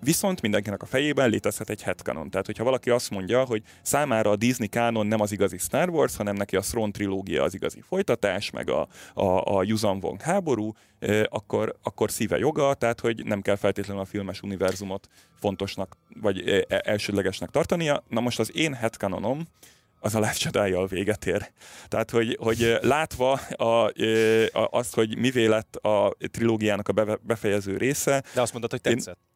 Viszont 0.00 0.42
mindenkinek 0.42 0.82
a 0.82 0.86
fejében 0.86 1.30
létezhet 1.30 1.70
egy 1.70 1.82
headcanon. 1.82 2.30
Tehát, 2.30 2.46
hogyha 2.46 2.64
valaki 2.64 2.90
azt 2.90 3.10
mondja, 3.10 3.44
hogy 3.44 3.62
számára 3.82 4.30
a 4.30 4.36
Disney 4.36 4.68
kánon 4.68 5.06
nem 5.06 5.20
az 5.20 5.32
igazi 5.32 5.58
Star 5.58 5.88
Wars, 5.88 6.16
hanem 6.16 6.36
neki 6.36 6.56
a 6.56 6.60
Throne 6.60 6.90
trilógia 6.90 7.42
az 7.42 7.54
igazi 7.54 7.80
folytatás, 7.80 8.50
meg 8.50 8.70
a, 8.70 8.88
a, 9.14 9.56
a 9.56 9.62
Yuuzhan 9.62 10.00
Vong 10.00 10.20
háború, 10.20 10.72
akkor, 11.24 11.76
akkor 11.82 12.10
szíve 12.10 12.38
joga, 12.38 12.74
tehát, 12.74 13.00
hogy 13.00 13.24
nem 13.24 13.40
kell 13.40 13.56
feltétlenül 13.56 14.02
a 14.02 14.06
filmes 14.06 14.42
univerzumot 14.42 15.08
fontosnak, 15.40 15.96
vagy 16.20 16.66
elsődlegesnek 16.68 17.50
tartania. 17.50 18.04
Na 18.08 18.20
most 18.20 18.38
az 18.38 18.56
én 18.56 18.74
headcanonom, 18.74 19.46
az 20.00 20.14
a 20.14 20.18
Last 20.18 20.42
jedi 20.44 20.76
véget 20.88 21.26
ér. 21.26 21.50
Tehát, 21.88 22.10
hogy, 22.10 22.36
hogy 22.40 22.78
látva 22.80 23.32
a, 23.32 23.64
a, 23.64 24.68
azt, 24.70 24.94
hogy 24.94 25.18
mivé 25.18 25.46
lett 25.46 25.76
a 25.76 26.16
trilógiának 26.30 26.88
a 26.88 27.18
befejező 27.22 27.76
része. 27.76 28.22
De 28.34 28.40
azt 28.40 28.52
mondtad, 28.52 28.70
hogy 28.70 28.92
tetszett. 28.92 29.18
Én, 29.20 29.27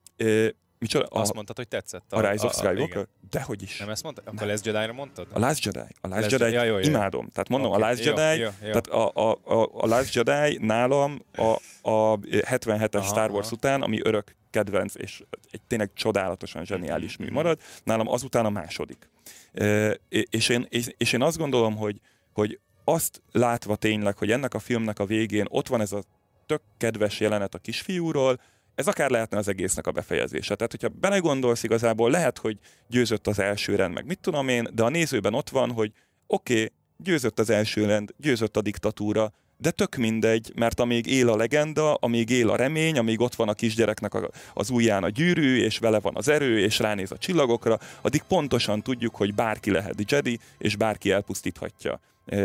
Micsoda? 0.82 1.06
A, 1.06 1.20
azt 1.20 1.34
mondtad, 1.34 1.56
hogy 1.56 1.68
tetszett. 1.68 2.12
A, 2.12 2.16
a 2.16 2.30
Rise 2.30 2.46
of 2.46 2.54
Skywalker? 2.54 3.06
Dehogy 3.30 3.62
is. 3.62 3.78
Nem 3.78 3.88
ezt 3.88 4.02
mondtad? 4.02 4.26
Akkor 4.26 4.46
Last 4.46 4.66
Jedi-ra 4.66 4.92
mondtad? 4.92 5.26
A 5.32 5.38
Last 5.38 5.64
Jedi. 5.64 5.78
A 5.78 6.08
Last, 6.08 6.20
Last 6.20 6.30
Jedi, 6.30 6.52
ja, 6.52 6.62
jó, 6.62 6.78
jó. 6.78 6.88
imádom. 6.88 7.28
Tehát 7.28 7.48
mondom, 7.48 7.70
okay, 7.70 7.82
a 7.82 7.86
Last 7.86 8.04
jó, 8.04 8.14
Jedi, 8.14 8.40
jó, 8.40 8.48
jó. 8.62 8.66
tehát 8.66 8.86
a, 8.86 9.10
a, 9.14 9.38
a, 9.44 9.68
a 9.72 9.86
Last 9.86 10.14
Jedi 10.14 10.58
nálam 10.60 11.22
a, 11.36 11.42
a 11.90 12.18
77-es 12.18 12.94
aha, 12.94 13.06
Star 13.06 13.30
Wars 13.30 13.46
aha. 13.46 13.54
után, 13.56 13.82
ami 13.82 14.00
örök 14.02 14.36
kedvenc, 14.50 14.94
és 14.94 15.22
egy 15.50 15.60
tényleg 15.66 15.90
csodálatosan 15.94 16.64
zseniális 16.64 17.16
mű 17.16 17.30
marad, 17.30 17.60
nálam 17.84 18.08
azután 18.08 18.44
a 18.44 18.50
második. 18.50 19.08
E, 19.52 19.96
és, 20.08 20.48
én, 20.48 20.66
és, 20.68 20.86
és 20.96 21.12
én 21.12 21.22
azt 21.22 21.38
gondolom, 21.38 21.76
hogy, 21.76 22.00
hogy 22.32 22.58
azt 22.84 23.22
látva 23.32 23.76
tényleg, 23.76 24.18
hogy 24.18 24.30
ennek 24.30 24.54
a 24.54 24.58
filmnek 24.58 24.98
a 24.98 25.04
végén 25.04 25.46
ott 25.48 25.68
van 25.68 25.80
ez 25.80 25.92
a 25.92 26.02
tök 26.46 26.62
kedves 26.76 27.20
jelenet 27.20 27.54
a 27.54 27.58
kisfiúról, 27.58 28.40
ez 28.74 28.86
akár 28.86 29.10
lehetne 29.10 29.38
az 29.38 29.48
egésznek 29.48 29.86
a 29.86 29.90
befejezése. 29.90 30.54
Tehát, 30.54 30.70
hogyha 30.70 30.88
belegondolsz 30.88 31.62
igazából, 31.62 32.10
lehet, 32.10 32.38
hogy 32.38 32.58
győzött 32.88 33.26
az 33.26 33.38
első 33.38 33.74
rend, 33.74 33.94
meg 33.94 34.06
mit 34.06 34.18
tudom 34.20 34.48
én, 34.48 34.68
de 34.74 34.82
a 34.82 34.88
nézőben 34.88 35.34
ott 35.34 35.48
van, 35.48 35.70
hogy 35.70 35.92
oké, 36.26 36.54
okay, 36.54 36.72
győzött 36.96 37.38
az 37.38 37.50
első 37.50 37.84
rend, 37.84 38.10
győzött 38.16 38.56
a 38.56 38.62
diktatúra, 38.62 39.32
de 39.56 39.70
tök 39.70 39.96
mindegy, 39.96 40.52
mert 40.54 40.80
amíg 40.80 41.06
él 41.06 41.28
a 41.28 41.36
legenda, 41.36 41.94
amíg 41.94 42.30
él 42.30 42.50
a 42.50 42.56
remény, 42.56 42.98
amíg 42.98 43.20
ott 43.20 43.34
van 43.34 43.48
a 43.48 43.54
kisgyereknek 43.54 44.12
az 44.54 44.70
ujján 44.70 45.04
a 45.04 45.08
gyűrű, 45.08 45.62
és 45.62 45.78
vele 45.78 46.00
van 46.00 46.16
az 46.16 46.28
erő, 46.28 46.58
és 46.58 46.78
ránéz 46.78 47.10
a 47.10 47.18
csillagokra, 47.18 47.78
addig 48.02 48.22
pontosan 48.22 48.82
tudjuk, 48.82 49.16
hogy 49.16 49.34
bárki 49.34 49.70
lehet 49.70 50.10
Jedi, 50.10 50.38
és 50.58 50.76
bárki 50.76 51.10
elpusztíthatja 51.10 52.00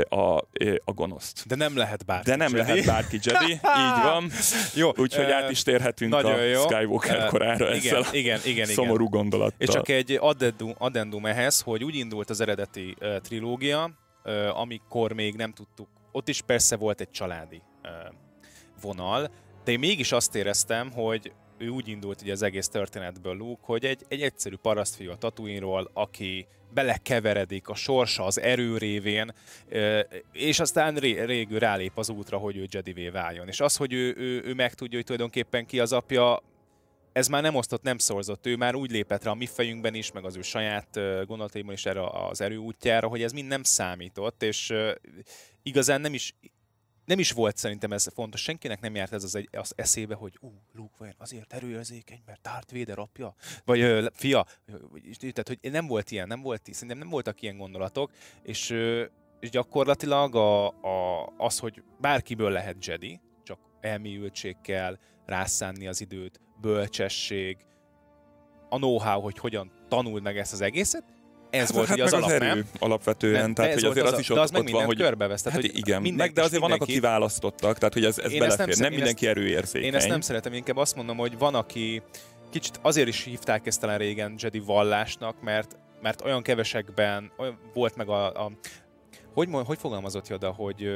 a, 0.10 0.38
a 0.86 0.92
gonoszt. 0.96 1.48
De 1.48 1.56
nem 1.56 1.78
lehet 1.78 2.06
bárki 2.06 2.30
De 2.30 2.36
nem 2.36 2.56
Jedi. 2.56 2.70
lehet 2.70 2.86
bárki 2.86 3.20
Jedi, 3.24 3.52
így 3.86 4.04
van. 4.04 4.32
jó, 4.74 4.92
Úgyhogy 4.96 5.32
át 5.32 5.52
is 5.52 5.64
térhetünk 5.64 6.14
a 6.14 6.44
jó. 6.44 6.62
Skywalker 6.62 7.18
uh, 7.18 7.28
korára 7.28 7.76
igen, 7.76 7.96
ezzel 7.96 8.14
igen, 8.14 8.40
igen, 8.46 8.66
szomorú 8.66 9.06
igen. 9.06 9.20
gondolattal. 9.20 9.58
És 9.58 9.70
csak 9.70 9.90
egy 9.90 10.18
addendum, 10.22 10.74
addendum 10.78 11.26
ehhez, 11.26 11.62
hogy 11.62 11.84
úgy 11.84 11.96
indult 11.96 12.30
az 12.30 12.42
eredeti 12.42 12.96
uh, 13.02 13.18
trilógia, 13.18 13.92
uh, 14.24 14.60
amikor 14.60 15.14
még 15.14 15.36
nem 15.36 15.54
tudtuk, 15.54 15.88
ott 16.12 16.28
is 16.28 16.42
persze 16.42 16.76
volt 16.76 17.02
egy 17.02 17.12
családi 17.12 17.62
uh, 17.84 18.14
vonal, 18.82 19.30
de 19.64 19.72
én 19.72 19.80
mégis 19.80 20.12
azt 20.12 20.36
éreztem, 20.36 20.92
hogy 20.92 21.32
ő 21.58 21.68
úgy 21.68 21.88
indult 21.88 22.22
ugye 22.22 22.32
az 22.32 22.42
egész 22.42 22.68
történetből 22.68 23.36
Luke, 23.36 23.62
hogy 23.66 23.86
egy, 23.86 24.02
egy 24.08 24.22
egyszerű 24.22 24.56
parasztfiú 24.56 25.12
a 25.12 25.16
Tatooine-ról, 25.16 25.90
aki 25.94 26.48
belekeveredik 26.74 27.68
a 27.68 27.76
sorsa 27.76 28.26
az 28.26 28.40
erő 28.40 28.78
révén, 28.78 29.34
és 30.32 30.60
aztán 30.60 30.96
ré, 30.96 31.24
régül 31.24 31.60
rálép 31.60 31.98
az 31.98 32.10
útra, 32.10 32.38
hogy 32.38 32.58
ő 32.58 32.66
Jedivé 32.72 33.10
váljon. 33.10 33.48
És 33.48 33.60
az, 33.60 33.76
hogy 33.76 33.94
ő, 33.94 34.16
ő, 34.18 34.42
ő 34.46 34.54
megtudja, 34.54 34.98
hogy 34.98 35.06
tulajdonképpen 35.06 35.66
ki 35.66 35.80
az 35.80 35.94
apja, 35.94 36.42
ez 37.12 37.28
már 37.28 37.42
nem 37.42 37.56
osztott, 37.56 37.82
nem 37.82 37.98
szorzott. 37.98 38.46
Ő 38.46 38.56
már 38.56 38.76
úgy 38.76 38.92
lépett 38.92 39.24
rá 39.24 39.32
a 39.32 39.36
mi 39.36 39.46
fejünkben 39.46 39.94
is, 39.94 40.12
meg 40.12 40.26
az 40.26 40.36
ő 40.36 40.42
saját 40.42 41.00
gondolataiban 41.26 41.74
is 41.74 41.86
erre 41.86 42.28
az 42.28 42.42
erő 42.42 42.58
útjára, 42.58 43.08
hogy 43.08 43.24
ez 43.24 43.32
mind 43.32 43.48
nem 43.48 43.64
számított, 43.64 44.44
és 44.44 44.74
igazán 45.64 46.02
nem 46.02 46.14
is 46.14 46.34
nem 47.08 47.20
is 47.20 47.32
volt 47.32 47.58
szerintem 47.58 47.92
ez 47.92 48.08
fontos, 48.14 48.42
senkinek 48.42 48.80
nem 48.80 48.96
járt 48.96 49.14
ez 49.14 49.24
az, 49.24 49.36
egy, 49.36 49.50
az 49.52 49.74
eszébe, 49.76 50.16
hogy 50.16 50.38
ú, 50.40 50.52
Luke 50.74 50.96
vajon 50.98 51.16
azért 51.18 51.54
erőérzékeny, 51.54 52.22
mert 52.26 52.42
Darth 52.42 52.74
Vader 52.74 53.00
apja, 53.00 53.36
vagy 53.66 53.80
ö, 53.80 54.08
fia, 54.14 54.46
tehát 55.20 55.48
hogy 55.48 55.72
nem 55.72 55.88
volt 55.88 56.12
ilyen, 56.12 56.28
nem 56.28 56.42
volt, 56.42 56.62
szerintem 56.72 56.98
nem 56.98 57.10
voltak 57.10 57.42
ilyen 57.42 57.58
gondolatok, 57.58 58.12
és, 58.44 58.70
ö, 58.70 59.06
és 59.40 59.50
gyakorlatilag 59.50 60.36
a, 60.36 60.68
a, 60.68 61.28
az, 61.38 61.60
hogy 61.60 61.84
bárkiből 62.00 62.52
lehet 62.52 62.86
Jedi, 62.86 63.20
csak 63.44 63.60
elmélyültség 63.82 64.56
kell, 64.62 64.98
rászánni 65.26 65.88
az 65.88 66.02
időt, 66.02 66.40
bölcsesség, 66.62 67.58
a 68.70 68.78
know-how, 68.78 69.22
hogy 69.22 69.38
hogyan 69.38 69.72
tanuld 69.88 70.24
meg 70.24 70.38
ezt 70.38 70.54
az 70.54 70.62
egészet, 70.62 71.04
ez 71.50 71.60
hát, 71.60 71.72
volt 71.72 71.88
hát 71.88 72.00
az, 72.00 72.14
az 72.14 72.22
alap, 72.22 72.30
erő 72.30 72.48
nem? 72.48 72.66
alapvetően, 72.80 73.42
nem, 73.42 73.54
tehát 73.54 73.74
hogy 73.74 73.84
azért 73.84 74.06
az, 74.06 74.14
az 74.14 74.20
is 74.20 74.30
ott, 74.30 74.38
az 74.38 74.52
ott 74.56 74.70
van, 74.70 74.86
hogy... 74.86 74.98
körbevesz, 74.98 75.42
tehát, 75.42 75.62
hát 75.62 75.72
hogy 75.72 75.80
igen, 75.80 76.14
meg 76.14 76.32
de 76.32 76.42
azért 76.42 76.62
vannak, 76.62 76.82
akik 76.82 77.02
választottak, 77.02 77.78
tehát 77.78 77.94
hogy 77.94 78.06
ez, 78.06 78.20
ez 78.20 78.38
belefér, 78.38 78.68
nem, 78.68 78.78
nem 78.80 78.94
mindenki 78.94 79.28
erőérzékeny. 79.28 79.88
Én 79.88 79.96
ezt 79.96 80.08
nem 80.08 80.22
szeretem, 80.22 80.54
inkább 80.54 80.78
azt 80.78 80.96
mondom, 80.96 81.18
hogy 81.18 81.38
van, 81.38 81.56
aki 81.56 82.02
kicsit 82.50 82.80
azért 82.82 83.08
is 83.08 83.24
hívták 83.24 83.68
ezt 83.68 83.80
talán 83.80 83.98
régen 83.98 84.36
Jedi 84.38 84.60
vallásnak, 84.60 85.42
mert, 85.42 85.78
mert 86.02 86.22
olyan 86.22 86.42
kevesekben 86.42 87.32
olyan 87.38 87.60
volt 87.74 87.96
meg 87.96 88.10
a, 88.10 88.46
a 88.46 88.52
hogy, 89.34 89.50
hogy 89.66 89.78
fogalmazott 89.78 90.28
Joda, 90.28 90.52
hogy 90.52 90.90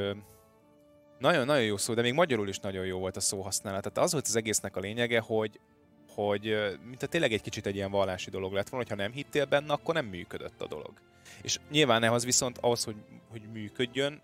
nagyon-nagyon 1.19 1.63
jó 1.63 1.77
szó, 1.77 1.93
de 1.93 2.01
még 2.01 2.13
magyarul 2.13 2.47
is 2.47 2.57
nagyon 2.57 2.85
jó 2.85 2.99
volt 2.99 3.15
a 3.15 3.19
szóhasználat. 3.19 3.81
Tehát 3.81 3.97
az 3.97 4.11
volt 4.11 4.27
az 4.27 4.35
egésznek 4.35 4.75
a 4.75 4.79
lényege, 4.79 5.19
hogy, 5.19 5.59
hogy 6.15 6.55
mint 6.85 7.03
a 7.03 7.07
tényleg 7.07 7.33
egy 7.33 7.41
kicsit 7.41 7.65
egy 7.65 7.75
ilyen 7.75 7.91
vallási 7.91 8.29
dolog 8.29 8.53
lett 8.53 8.69
volna, 8.69 8.85
hogyha 8.87 9.03
nem 9.03 9.13
hittél 9.13 9.45
benne, 9.45 9.73
akkor 9.73 9.93
nem 9.93 10.05
működött 10.05 10.61
a 10.61 10.67
dolog. 10.67 10.93
És 11.41 11.59
nyilván 11.71 12.03
ehhez 12.03 12.25
viszont 12.25 12.57
ahhoz, 12.57 12.83
hogy, 12.83 12.95
hogy 13.29 13.41
működjön, 13.53 14.21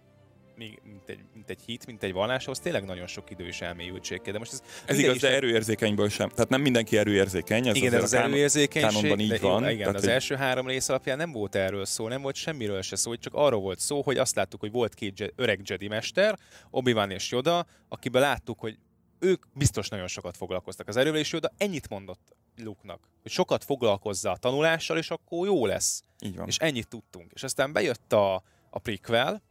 még, 0.57 0.79
mint, 0.83 1.09
egy, 1.09 1.19
mint 1.33 1.49
egy 1.49 1.59
hit, 1.65 1.85
mint 1.85 2.03
egy 2.03 2.13
vallás, 2.13 2.43
ahhoz 2.43 2.59
tényleg 2.59 2.85
nagyon 2.85 3.07
sok 3.07 3.29
idő 3.29 3.45
és 3.45 3.61
elmélyültség 3.61 4.21
kell. 4.21 4.33
De 4.33 4.39
most 4.39 4.51
ez, 4.51 4.61
ez 4.85 4.99
igaz, 4.99 5.17
de 5.17 5.35
erőérzékenyből 5.35 6.09
sem. 6.09 6.29
Tehát 6.29 6.49
nem 6.49 6.61
mindenki 6.61 6.97
erőérzékeny. 6.97 7.67
Ez 7.67 7.75
igen, 7.75 7.93
ez 7.93 8.03
az 8.03 8.13
erőérzékenység, 8.13 9.19
így 9.19 9.39
van. 9.39 9.69
Igen, 9.69 9.77
tehát, 9.77 9.95
az 9.95 10.07
első 10.07 10.35
három 10.35 10.67
rész 10.67 10.89
alapján 10.89 11.17
nem 11.17 11.31
volt 11.31 11.55
erről 11.55 11.85
szó, 11.85 12.07
nem 12.07 12.21
volt 12.21 12.35
semmiről 12.35 12.81
se 12.81 12.95
szó, 12.95 13.15
csak 13.15 13.33
arról 13.33 13.61
volt 13.61 13.79
szó, 13.79 14.01
hogy 14.01 14.17
azt 14.17 14.35
láttuk, 14.35 14.59
hogy 14.59 14.71
volt 14.71 14.93
két 14.93 15.33
öreg 15.35 15.59
Jedi 15.63 15.87
mester, 15.87 16.37
Obi-Wan 16.69 17.11
és 17.11 17.31
Yoda, 17.31 17.65
akiben 17.89 18.21
láttuk, 18.21 18.59
hogy 18.59 18.77
ők 19.19 19.45
biztos 19.53 19.89
nagyon 19.89 20.07
sokat 20.07 20.37
foglalkoztak 20.37 20.87
az 20.87 20.95
erővel, 20.95 21.19
és 21.19 21.31
Yoda 21.31 21.51
ennyit 21.57 21.89
mondott 21.89 22.35
Luke-nak, 22.57 22.99
hogy 23.21 23.31
sokat 23.31 23.63
foglalkozza 23.63 24.31
a 24.31 24.37
tanulással, 24.37 24.97
és 24.97 25.11
akkor 25.11 25.47
jó 25.47 25.65
lesz. 25.65 26.03
Így 26.19 26.35
van. 26.35 26.47
És 26.47 26.57
ennyit 26.57 26.87
tudtunk. 26.87 27.31
És 27.33 27.43
aztán 27.43 27.73
bejött 27.73 28.13
a, 28.13 28.43
a 28.69 28.79
prequel, 28.79 29.41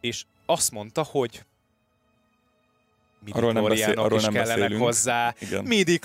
és 0.00 0.24
azt 0.46 0.70
mondta, 0.70 1.02
hogy 1.02 1.44
arról 3.30 3.52
nem, 3.52 3.64
beszél, 3.64 3.98
arról 3.98 4.18
is 4.18 4.24
nem 4.24 4.32
kellenek 4.32 4.58
beszélünk. 4.58 4.82
hozzá, 4.82 5.34
midi 5.64 5.98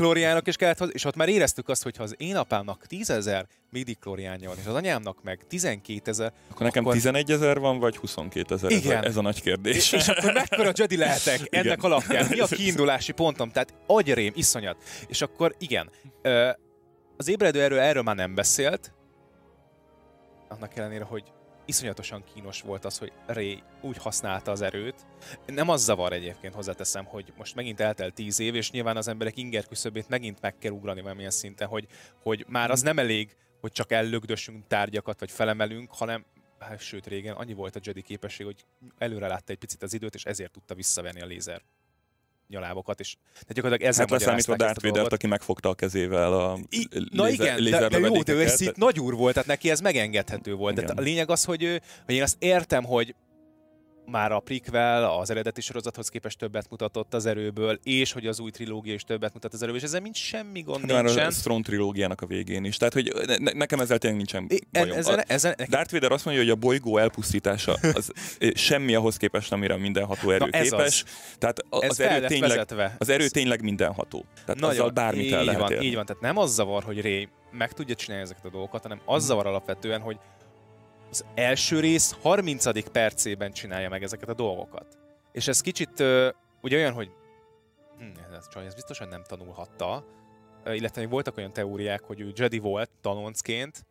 is 0.43 0.55
kellett 0.55 0.77
hozzá, 0.77 0.91
és 0.91 1.05
ott 1.05 1.15
már 1.15 1.29
éreztük 1.29 1.69
azt, 1.69 1.83
hogy 1.83 1.97
ha 1.97 2.03
az 2.03 2.15
én 2.17 2.35
apámnak 2.35 2.85
10 2.87 3.09
ezer 3.09 3.47
midi 3.69 3.97
van, 4.03 4.37
és 4.39 4.65
az 4.65 4.73
anyámnak 4.73 5.23
meg 5.23 5.39
12 5.47 6.11
ezer, 6.11 6.33
akkor 6.49 6.65
nekem 6.65 6.83
akkor... 6.83 6.95
11 6.95 7.31
ezer 7.31 7.59
van, 7.59 7.79
vagy 7.79 7.97
22 7.97 8.55
ezer? 8.55 8.71
Igen. 8.71 8.97
Ez, 8.97 9.03
a, 9.03 9.07
ez 9.07 9.17
a 9.17 9.21
nagy 9.21 9.41
kérdés. 9.41 9.75
És, 9.75 9.91
és 9.91 10.07
akkor 10.07 10.33
mekkora 10.33 10.71
Jedi 10.73 10.97
lehetek 10.97 11.39
igen. 11.39 11.65
ennek 11.65 11.83
alapján? 11.83 12.25
Mi 12.29 12.39
a 12.39 12.45
kiindulási 12.45 13.11
pontom? 13.11 13.51
Tehát 13.51 13.73
agyrém, 13.87 14.31
iszonyat. 14.35 14.77
És 15.07 15.21
akkor 15.21 15.55
igen, 15.57 15.89
az 17.17 17.27
ébredő 17.27 17.61
erő 17.61 17.79
erről 17.79 18.03
már 18.03 18.15
nem 18.15 18.35
beszélt, 18.35 18.93
annak 20.47 20.77
ellenére, 20.77 21.03
hogy 21.03 21.23
iszonyatosan 21.65 22.23
kínos 22.33 22.61
volt 22.61 22.85
az, 22.85 22.97
hogy 22.97 23.11
Ray 23.25 23.63
úgy 23.81 23.97
használta 23.97 24.51
az 24.51 24.61
erőt. 24.61 25.05
Nem 25.45 25.69
az 25.69 25.83
zavar 25.83 26.13
egyébként, 26.13 26.53
hozzáteszem, 26.53 27.05
hogy 27.05 27.33
most 27.37 27.55
megint 27.55 27.79
eltelt 27.79 28.13
tíz 28.13 28.39
év, 28.39 28.55
és 28.55 28.71
nyilván 28.71 28.97
az 28.97 29.07
emberek 29.07 29.37
inger 29.37 29.67
küszöbét 29.67 30.09
megint 30.09 30.41
meg 30.41 30.57
kell 30.57 30.71
ugrani 30.71 31.01
valamilyen 31.01 31.31
szinten, 31.31 31.67
hogy, 31.67 31.87
hogy 32.23 32.45
már 32.47 32.71
az 32.71 32.81
nem 32.81 32.99
elég, 32.99 33.35
hogy 33.61 33.71
csak 33.71 33.91
ellögdösünk 33.91 34.67
tárgyakat, 34.67 35.19
vagy 35.19 35.31
felemelünk, 35.31 35.91
hanem 35.93 36.25
hát, 36.59 36.79
sőt 36.79 37.07
régen 37.07 37.35
annyi 37.35 37.53
volt 37.53 37.75
a 37.75 37.79
Jedi 37.83 38.01
képesség, 38.01 38.45
hogy 38.45 38.65
előre 38.97 39.27
látta 39.27 39.51
egy 39.51 39.57
picit 39.57 39.83
az 39.83 39.93
időt, 39.93 40.15
és 40.15 40.25
ezért 40.25 40.51
tudta 40.51 40.75
visszavenni 40.75 41.21
a 41.21 41.25
lézer 41.25 41.61
nyalábokat, 42.47 42.99
és 42.99 43.15
tehát 43.33 43.53
gyakorlatilag 43.53 43.91
ezzel 43.91 44.05
hát 44.09 44.19
leszámítva 44.19 44.55
Darth 44.55 44.83
vader 44.83 45.13
aki 45.13 45.27
megfogta 45.27 45.69
a 45.69 45.73
kezével 45.73 46.33
a 46.33 46.59
I, 46.69 46.87
Na 47.11 47.23
lézer, 47.23 47.59
igen, 47.59 47.79
de, 47.79 47.87
de 47.87 47.99
jó, 47.99 48.21
de 48.21 48.33
ő 48.33 48.41
egy 48.41 48.71
nagy 48.75 48.99
úr 48.99 49.13
volt, 49.13 49.33
tehát 49.33 49.47
neki 49.47 49.69
ez 49.69 49.79
megengedhető 49.79 50.53
volt. 50.53 50.75
De 50.75 50.93
a 50.95 51.01
lényeg 51.01 51.29
az, 51.29 51.43
hogy, 51.43 51.81
hogy 52.05 52.15
én 52.15 52.21
azt 52.21 52.35
értem, 52.39 52.83
hogy 52.83 53.15
már 54.05 54.31
a 54.31 54.39
prequel 54.39 55.03
az 55.03 55.29
eredeti 55.29 55.61
sorozathoz 55.61 56.09
képest 56.09 56.37
többet 56.37 56.69
mutatott 56.69 57.13
az 57.13 57.25
erőből, 57.25 57.79
és 57.83 58.11
hogy 58.11 58.27
az 58.27 58.39
új 58.39 58.51
trilógia 58.51 58.93
is 58.93 59.03
többet 59.03 59.33
mutat 59.33 59.53
az 59.53 59.61
erőből, 59.61 59.79
és 59.79 59.85
ezzel 59.85 60.01
mind 60.01 60.15
semmi 60.15 60.61
gond 60.61 60.91
hát 60.91 61.03
nincsen. 61.03 61.25
a 61.25 61.29
Throne 61.29 61.61
trilógiának 61.61 62.21
a 62.21 62.25
végén 62.25 62.63
is. 62.63 62.77
Tehát, 62.77 62.93
hogy 62.93 63.13
ne, 63.39 63.51
nekem 63.51 63.79
ezzel 63.79 63.97
tényleg 63.97 64.17
nincsen 64.19 64.45
é, 64.49 64.59
bajom. 64.71 64.97
Ezzel, 64.97 65.21
ezzel, 65.21 65.53
nekem... 65.57 65.69
Darth 65.69 65.91
Vader 65.93 66.11
azt 66.11 66.25
mondja, 66.25 66.43
hogy 66.43 66.51
a 66.51 66.55
bolygó 66.55 66.97
elpusztítása 66.97 67.77
az 67.93 68.11
semmi 68.53 68.95
ahhoz 68.95 69.17
képest, 69.17 69.51
amire 69.51 69.77
mindenható 69.77 70.29
erő 70.29 70.45
Na, 70.51 70.61
képes. 70.61 71.03
Az. 71.03 71.37
Tehát 71.37 71.59
az, 71.69 71.89
az, 71.89 71.99
erő 71.99 72.25
tényleg, 72.27 72.65
az 72.97 73.09
erő 73.09 73.27
tényleg 73.27 73.61
mindenható. 73.61 74.25
Tehát 74.45 74.61
Nagyon, 74.61 74.69
azzal 74.69 74.89
bármit 74.89 75.33
el 75.33 75.43
lehet 75.43 75.59
van, 75.59 75.81
Így 75.81 75.95
van, 75.95 76.05
tehát 76.05 76.21
nem 76.21 76.37
az 76.37 76.53
zavar, 76.53 76.83
hogy 76.83 77.01
Ray 77.01 77.29
meg 77.51 77.71
tudja 77.71 77.95
csinálni 77.95 78.23
ezeket 78.23 78.45
a 78.45 78.49
dolgokat, 78.49 78.81
hanem 78.81 79.01
az 79.05 79.25
zavar 79.25 79.47
alapvetően, 79.47 80.01
hogy 80.01 80.17
az 81.09 81.25
első 81.35 81.79
rész 81.79 82.15
30. 82.21 82.89
percében 82.89 83.51
csinálja 83.51 83.89
meg 83.89 84.03
ezeket 84.03 84.29
a 84.29 84.33
dolgokat. 84.33 84.97
És 85.31 85.47
ez 85.47 85.61
kicsit 85.61 85.99
uh, 85.99 86.27
ugye 86.61 86.77
olyan, 86.77 86.93
hogy 86.93 87.11
hm, 87.97 88.33
ez, 88.35 88.47
csaj, 88.47 88.65
ez 88.65 88.73
biztosan 88.73 89.07
nem 89.07 89.23
tanulhatta, 89.23 90.05
illetve 90.73 91.01
még 91.01 91.09
voltak 91.09 91.37
olyan 91.37 91.53
teóriák, 91.53 92.03
hogy 92.03 92.19
ő 92.19 92.31
Jedi 92.35 92.59
volt 92.59 92.89
tanoncként, 93.01 93.85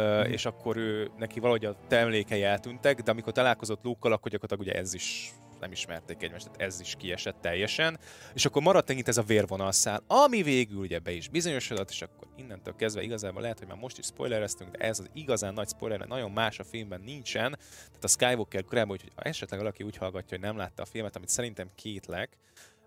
mm. 0.00 0.20
és 0.20 0.46
akkor 0.46 0.76
ő, 0.76 1.10
neki 1.18 1.40
valahogy 1.40 1.64
a 1.64 1.76
emlékei 1.88 2.42
eltűntek, 2.42 3.00
de 3.02 3.10
amikor 3.10 3.32
találkozott 3.32 3.84
Luke-kal, 3.84 4.12
akkor 4.12 4.30
gyakorlatilag 4.30 4.72
ugye 4.72 4.80
ez 4.80 4.94
is 4.94 5.32
nem 5.60 5.72
ismerték 5.72 6.22
egymást, 6.22 6.44
tehát 6.44 6.60
ez 6.60 6.80
is 6.80 6.94
kiesett 6.98 7.40
teljesen, 7.40 7.98
és 8.34 8.44
akkor 8.44 8.62
maradt 8.62 8.90
ennyit 8.90 9.08
ez 9.08 9.16
a 9.16 9.22
vérvonalszál, 9.22 10.02
ami 10.06 10.42
végül 10.42 10.78
ugye 10.78 10.98
be 10.98 11.10
is 11.10 11.28
bizonyosodott, 11.28 11.90
és 11.90 12.02
akkor 12.02 12.28
innentől 12.36 12.74
kezdve 12.76 13.02
igazából 13.02 13.42
lehet, 13.42 13.58
hogy 13.58 13.68
már 13.68 13.76
most 13.76 13.98
is 13.98 14.06
spoilereztünk, 14.06 14.70
de 14.70 14.84
ez 14.84 14.98
az 14.98 15.10
igazán 15.12 15.54
nagy 15.54 15.68
spoiler, 15.68 15.98
nagyon 15.98 16.30
más 16.30 16.58
a 16.58 16.64
filmben 16.64 17.00
nincsen, 17.00 17.58
tehát 17.86 18.04
a 18.04 18.08
Skywalker 18.08 18.64
korábban, 18.64 18.98
hogy 19.00 19.12
esetleg 19.16 19.60
valaki 19.60 19.82
úgy 19.82 19.96
hallgatja, 19.96 20.36
hogy 20.38 20.46
nem 20.46 20.56
látta 20.56 20.82
a 20.82 20.86
filmet, 20.86 21.16
amit 21.16 21.28
szerintem 21.28 21.70
kétlek, 21.74 22.36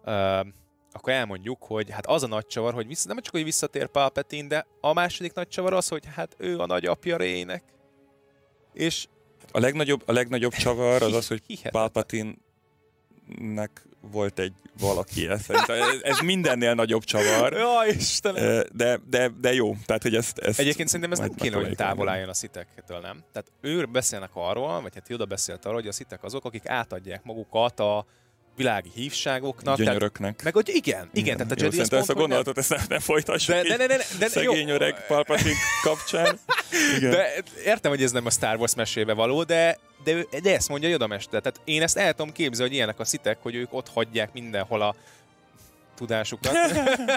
uh, 0.06 0.48
akkor 0.94 1.14
elmondjuk, 1.14 1.64
hogy 1.64 1.90
hát 1.90 2.06
az 2.06 2.24
a 2.24 2.28
nagy 2.28 2.46
csavar, 2.46 2.74
hogy 2.74 2.88
vissza, 2.88 3.08
nem 3.08 3.22
csak, 3.22 3.34
hogy 3.34 3.44
visszatér 3.44 3.88
Palpatine, 3.88 4.48
de 4.48 4.68
a 4.82 4.94
második 4.94 5.34
nagy 5.34 5.48
csavar 5.48 5.74
az, 5.74 5.88
hogy 5.88 6.04
hát 6.06 6.36
ő 6.38 6.60
a 6.60 6.66
nagyapja 6.66 7.18
Rének. 7.18 7.64
És 8.74 9.08
a 9.52 9.60
legnagyobb, 9.60 10.04
a 10.06 10.12
legnagyobb 10.12 10.52
csavar 10.52 11.02
az 11.02 11.14
az, 11.14 11.28
hogy 11.28 11.42
Palpatine 11.72 12.34
nek 13.40 13.86
volt 14.12 14.40
egy 14.40 14.54
valaki, 14.80 15.28
ez, 15.28 15.48
ez 16.02 16.20
mindennél 16.20 16.74
nagyobb 16.74 17.04
csavar. 17.04 17.54
Ja, 17.54 17.94
Istenem! 17.96 18.64
De, 18.74 19.00
de, 19.10 19.32
de 19.42 19.54
jó, 19.54 19.76
tehát 19.86 20.02
hogy 20.02 20.16
ezt, 20.16 20.38
ezt 20.38 20.60
Egyébként 20.60 20.88
szerintem 20.88 21.12
ez 21.12 21.20
nem 21.20 21.34
kéne, 21.34 21.56
hogy 21.56 21.76
távol 21.76 22.10
álljon 22.10 22.30
a 22.30 22.34
szitektől, 22.34 23.00
nem? 23.00 23.24
Tehát 23.32 23.52
ő 23.62 23.86
beszélnek 23.86 24.30
arról, 24.34 24.82
vagy 24.82 24.94
hát 24.94 25.08
Hilda 25.08 25.26
beszélt 25.26 25.66
arról, 25.66 25.76
hogy 25.76 25.88
a 25.88 25.92
szitek 25.92 26.24
azok, 26.24 26.46
akik 26.46 26.68
átadják 26.68 27.24
magukat 27.24 27.80
a 27.80 28.06
világi 28.56 28.90
hívságoknak. 28.94 29.78
Gyönyöröknek. 29.78 30.36
Tehát, 30.36 30.44
meg 30.44 30.54
hogy 30.54 30.76
igen, 30.76 31.10
igen, 31.14 31.38
tehát 31.38 31.52
a 31.52 31.56
Jedi 31.58 31.76
Jó, 31.76 31.98
ezt 31.98 32.10
a 32.10 32.14
gondolatot 32.14 32.58
ezt 32.58 32.70
nem, 32.70 32.80
nem 32.90 33.00
folytassuk 33.00 33.56
de, 33.56 33.64
de, 33.64 33.78
de, 33.78 33.88
de, 33.88 34.04
de, 34.20 34.28
szegény 34.28 34.68
jó. 34.68 34.74
öreg 34.74 35.06
Palpatine 35.08 35.56
kapcsán. 35.84 36.40
Igen. 36.98 37.12
De 37.12 37.44
értem, 37.66 37.92
hogy 37.92 38.04
ez 38.04 38.12
nem 38.12 38.26
a 38.26 38.30
Star 38.30 38.58
Wars 38.58 38.76
mesébe 38.76 39.14
való, 39.14 39.44
de, 39.44 39.78
de, 40.04 40.26
de 40.42 40.54
ezt 40.56 40.70
mondja 40.70 40.90
Yoda 40.90 41.08
mester. 41.08 41.42
Tehát 41.42 41.62
én 41.64 41.82
ezt 41.82 41.98
el 41.98 42.14
tudom 42.14 42.32
képzelni, 42.32 42.68
hogy 42.68 42.78
ilyenek 42.78 43.00
a 43.00 43.06
szitek, 43.06 43.38
hogy 43.42 43.56
ők 43.56 43.74
ott 43.74 43.90
hagyják 43.90 44.34
mindenhol 44.34 44.82
a 44.82 44.96
tudásukat. 45.96 46.52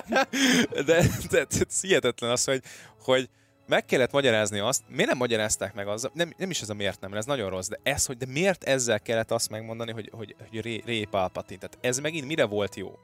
de, 0.07 0.83
de, 0.85 1.07
de, 1.31 1.45
de 1.45 1.65
hihetetlen 1.81 2.31
az, 2.31 2.45
hogy, 2.45 2.63
hogy 3.03 3.29
meg 3.67 3.85
kellett 3.85 4.13
magyarázni 4.13 4.59
azt, 4.59 4.83
miért 4.89 5.09
nem 5.09 5.19
magyarázták 5.19 5.75
meg 5.75 5.89
az, 5.89 6.09
nem, 6.13 6.33
nem 6.37 6.51
is 6.51 6.61
ez 6.61 6.69
a 6.69 6.75
miért 6.75 7.01
nem, 7.01 7.15
ez 7.15 7.25
nagyon 7.25 7.51
rossz, 7.51 7.69
de 7.69 7.79
ez, 7.83 8.07
hogy 8.07 8.17
de 8.17 8.27
miért 8.27 8.65
ezzel 8.65 9.01
kellett 9.01 9.31
azt 9.31 9.51
megmondani, 9.51 9.93
hogy, 9.93 10.11
hogy, 10.13 10.35
hogy 10.51 10.61
Ré, 10.61 10.83
Ré 10.87 11.05
Palpatine, 11.05 11.59
tehát 11.59 11.79
ez 11.81 11.99
megint 11.99 12.27
mire 12.27 12.45
volt 12.45 12.77
jó? 12.77 12.99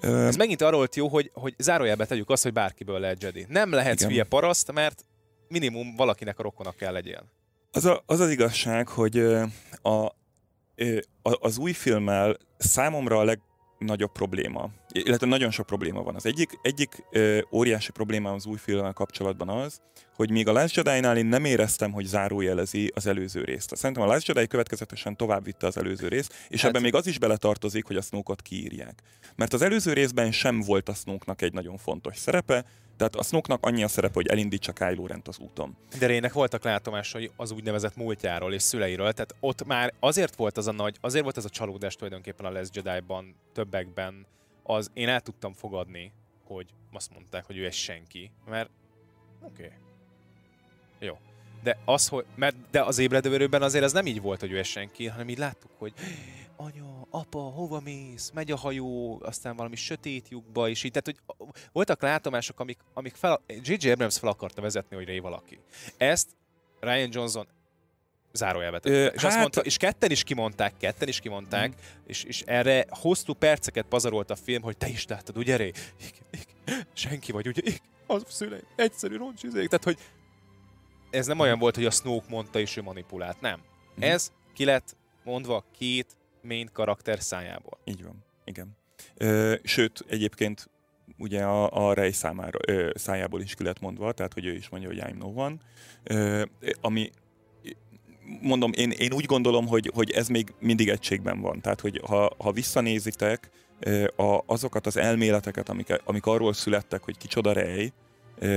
Ö... 0.00 0.26
Ez 0.26 0.36
megint 0.36 0.62
arról 0.62 0.78
volt 0.78 0.96
jó, 0.96 1.08
hogy, 1.08 1.30
hogy 1.34 1.54
zárójelbe 1.58 2.06
tegyük 2.06 2.30
azt, 2.30 2.42
hogy 2.42 2.52
bárkiből 2.52 3.00
lehet 3.00 3.22
Jedi. 3.22 3.46
Nem 3.48 3.72
lehetsz 3.72 4.04
hülye 4.04 4.24
paraszt, 4.24 4.72
mert 4.72 5.04
minimum 5.48 5.96
valakinek 5.96 6.38
a 6.38 6.42
rokona 6.42 6.72
kell 6.72 6.92
legyél. 6.92 7.24
Az, 7.74 7.84
a, 7.84 8.02
az 8.06 8.20
az 8.20 8.30
igazság, 8.30 8.88
hogy 8.88 9.18
a, 9.82 10.12
az 11.22 11.58
új 11.58 11.72
filmmel 11.72 12.36
számomra 12.58 13.18
a 13.18 13.24
legnagyobb 13.24 14.12
probléma, 14.12 14.70
illetve 14.92 15.26
nagyon 15.26 15.50
sok 15.50 15.66
probléma 15.66 16.02
van. 16.02 16.14
Az 16.14 16.26
egyik, 16.26 16.58
egyik 16.62 17.04
óriási 17.52 17.92
probléma 17.92 18.32
az 18.32 18.46
új 18.46 18.56
filmmel 18.56 18.92
kapcsolatban 18.92 19.48
az, 19.48 19.80
hogy 20.14 20.30
még 20.30 20.48
a 20.48 20.52
Last 20.52 20.76
Jedi-nál 20.76 21.16
én 21.16 21.26
nem 21.26 21.44
éreztem, 21.44 21.92
hogy 21.92 22.04
zárójelezi 22.04 22.92
az 22.94 23.06
előző 23.06 23.44
részt. 23.44 23.76
Szerintem 23.76 24.04
a 24.04 24.06
Last 24.06 24.26
Jedi 24.28 24.46
következetesen 24.46 25.16
tovább 25.16 25.44
vitte 25.44 25.66
az 25.66 25.76
előző 25.76 26.08
részt, 26.08 26.34
és 26.48 26.60
hát... 26.60 26.70
ebben 26.70 26.82
még 26.82 26.94
az 26.94 27.06
is 27.06 27.18
beletartozik, 27.18 27.84
hogy 27.86 27.96
a 27.96 28.02
Snoke-ot 28.02 28.42
kiírják. 28.42 29.02
Mert 29.36 29.52
az 29.52 29.62
előző 29.62 29.92
részben 29.92 30.32
sem 30.32 30.60
volt 30.60 30.88
a 30.88 30.94
Snoke-nak 30.94 31.42
egy 31.42 31.52
nagyon 31.52 31.76
fontos 31.76 32.16
szerepe, 32.16 32.64
tehát 33.02 33.26
a 33.26 33.28
Snoke-nak 33.28 33.66
annyi 33.66 33.82
a 33.82 33.88
szerepe, 33.88 34.14
hogy 34.14 34.26
elindítsa 34.26 34.72
Kylo 34.72 35.06
Rent 35.06 35.28
az 35.28 35.38
úton. 35.38 35.76
De 35.98 36.06
Rének 36.06 36.32
voltak 36.32 36.62
látomásai 36.62 37.30
az 37.36 37.50
úgynevezett 37.50 37.96
múltjáról 37.96 38.54
és 38.54 38.62
szüleiről, 38.62 39.12
tehát 39.12 39.34
ott 39.40 39.64
már 39.64 39.92
azért 40.00 40.36
volt 40.36 40.56
az 40.56 40.66
a 40.66 40.72
nagy, 40.72 40.96
azért 41.00 41.22
volt 41.22 41.36
ez 41.36 41.44
a 41.44 41.48
csalódás 41.48 41.94
tulajdonképpen 41.94 42.46
a 42.46 42.50
Les 42.50 42.68
Jedi-ban, 42.72 43.34
többekben, 43.52 44.26
az 44.62 44.90
én 44.94 45.08
el 45.08 45.20
tudtam 45.20 45.52
fogadni, 45.52 46.12
hogy 46.44 46.66
azt 46.92 47.12
mondták, 47.12 47.44
hogy 47.44 47.56
ő 47.56 47.64
egy 47.64 47.72
senki, 47.72 48.30
mert 48.48 48.70
oké. 49.40 49.64
Okay. 49.64 49.76
Jó. 50.98 51.18
De 51.62 51.78
az, 51.84 52.08
hogy, 52.08 52.24
mert 52.34 52.56
de 52.70 52.82
az 52.82 52.98
ébredőverőben 52.98 53.62
azért 53.62 53.84
ez 53.84 53.92
nem 53.92 54.06
így 54.06 54.20
volt, 54.20 54.40
hogy 54.40 54.52
ő 54.52 54.58
egy 54.58 54.64
senki, 54.64 55.06
hanem 55.06 55.28
így 55.28 55.38
láttuk, 55.38 55.70
hogy 55.78 55.92
anya, 56.56 57.06
apa, 57.10 57.38
hova 57.38 57.80
mész, 57.80 58.30
megy 58.34 58.50
a 58.50 58.56
hajó, 58.56 59.20
aztán 59.22 59.56
valami 59.56 59.76
sötét 59.76 60.28
lyukba, 60.28 60.68
és 60.68 60.84
így, 60.84 60.90
tehát 60.90 61.06
hogy 61.06 61.46
voltak 61.72 62.02
látomások, 62.02 62.60
amik, 62.60 62.78
amik 62.94 63.14
fel, 63.14 63.40
J.J. 63.46 63.90
Abrams 63.90 64.18
fel 64.18 64.28
akarta 64.28 64.60
vezetni, 64.60 64.96
hogy 64.96 65.06
Ray 65.06 65.18
valaki. 65.18 65.58
Ezt 65.96 66.28
Ryan 66.80 67.08
Johnson 67.12 67.46
zárójelbe 68.32 68.80
Ö, 68.82 69.06
és, 69.06 69.20
hát... 69.20 69.24
azt 69.24 69.38
mondta, 69.38 69.60
és 69.60 69.76
ketten 69.76 70.10
is 70.10 70.22
kimondták, 70.22 70.76
ketten 70.76 71.08
is 71.08 71.20
kimondták, 71.20 71.68
mm. 71.68 72.02
és, 72.06 72.24
és 72.24 72.42
erre 72.46 72.86
hosszú 72.88 73.32
perceket 73.32 73.86
pazarolt 73.86 74.30
a 74.30 74.36
film, 74.36 74.62
hogy 74.62 74.76
te 74.76 74.88
is 74.88 75.06
láttad, 75.06 75.36
ugye 75.36 75.56
Ray? 75.56 75.72
Igen, 75.98 76.26
igen. 76.30 76.86
Senki 76.92 77.32
vagy, 77.32 77.46
ugye? 77.46 77.60
Igen. 77.64 77.80
Az 78.06 78.22
szüleim, 78.28 78.62
egyszerű 78.76 79.16
roncsizék. 79.16 79.68
Tehát, 79.68 79.84
hogy 79.84 79.98
ez 81.10 81.26
nem 81.26 81.38
olyan 81.38 81.58
volt, 81.58 81.74
hogy 81.74 81.84
a 81.84 81.90
Snoke 81.90 82.26
mondta 82.28 82.58
és 82.58 82.76
ő 82.76 82.82
manipulált, 82.82 83.40
nem. 83.40 83.60
Mm. 83.60 84.02
Ez 84.02 84.32
ki 84.54 84.64
lett 84.64 84.96
mondva 85.24 85.64
két 85.78 86.16
main 86.42 86.68
karakter 86.72 87.20
szájából. 87.20 87.78
Így 87.84 88.02
van, 88.02 88.24
igen. 88.44 88.76
Ö, 89.16 89.54
sőt, 89.62 90.04
egyébként 90.08 90.70
ugye 91.18 91.42
a, 91.42 91.88
a 91.88 91.92
Rey 91.92 92.12
számára, 92.12 92.58
ö, 92.66 92.90
szájából 92.94 93.40
is 93.40 93.54
ki 93.54 93.64
lett 93.64 93.80
mondva, 93.80 94.12
tehát 94.12 94.32
hogy 94.32 94.46
ő 94.46 94.52
is 94.54 94.68
mondja, 94.68 94.88
hogy 94.88 95.00
I'm 95.00 95.18
no 95.18 95.26
one, 95.26 95.56
ö, 96.02 96.42
ami 96.80 97.10
mondom, 98.40 98.70
én, 98.74 98.90
én 98.90 99.12
úgy 99.12 99.24
gondolom, 99.24 99.66
hogy, 99.66 99.90
hogy 99.94 100.10
ez 100.10 100.28
még 100.28 100.54
mindig 100.58 100.88
egységben 100.88 101.40
van. 101.40 101.60
Tehát, 101.60 101.80
hogy 101.80 102.00
ha, 102.04 102.30
ha 102.38 102.52
visszanézitek 102.52 103.50
a, 104.16 104.40
azokat 104.46 104.86
az 104.86 104.96
elméleteket, 104.96 105.68
amik, 105.68 106.00
amik 106.04 106.26
arról 106.26 106.52
születtek, 106.52 107.02
hogy 107.02 107.16
kicsoda 107.16 107.52
Rey 107.52 107.92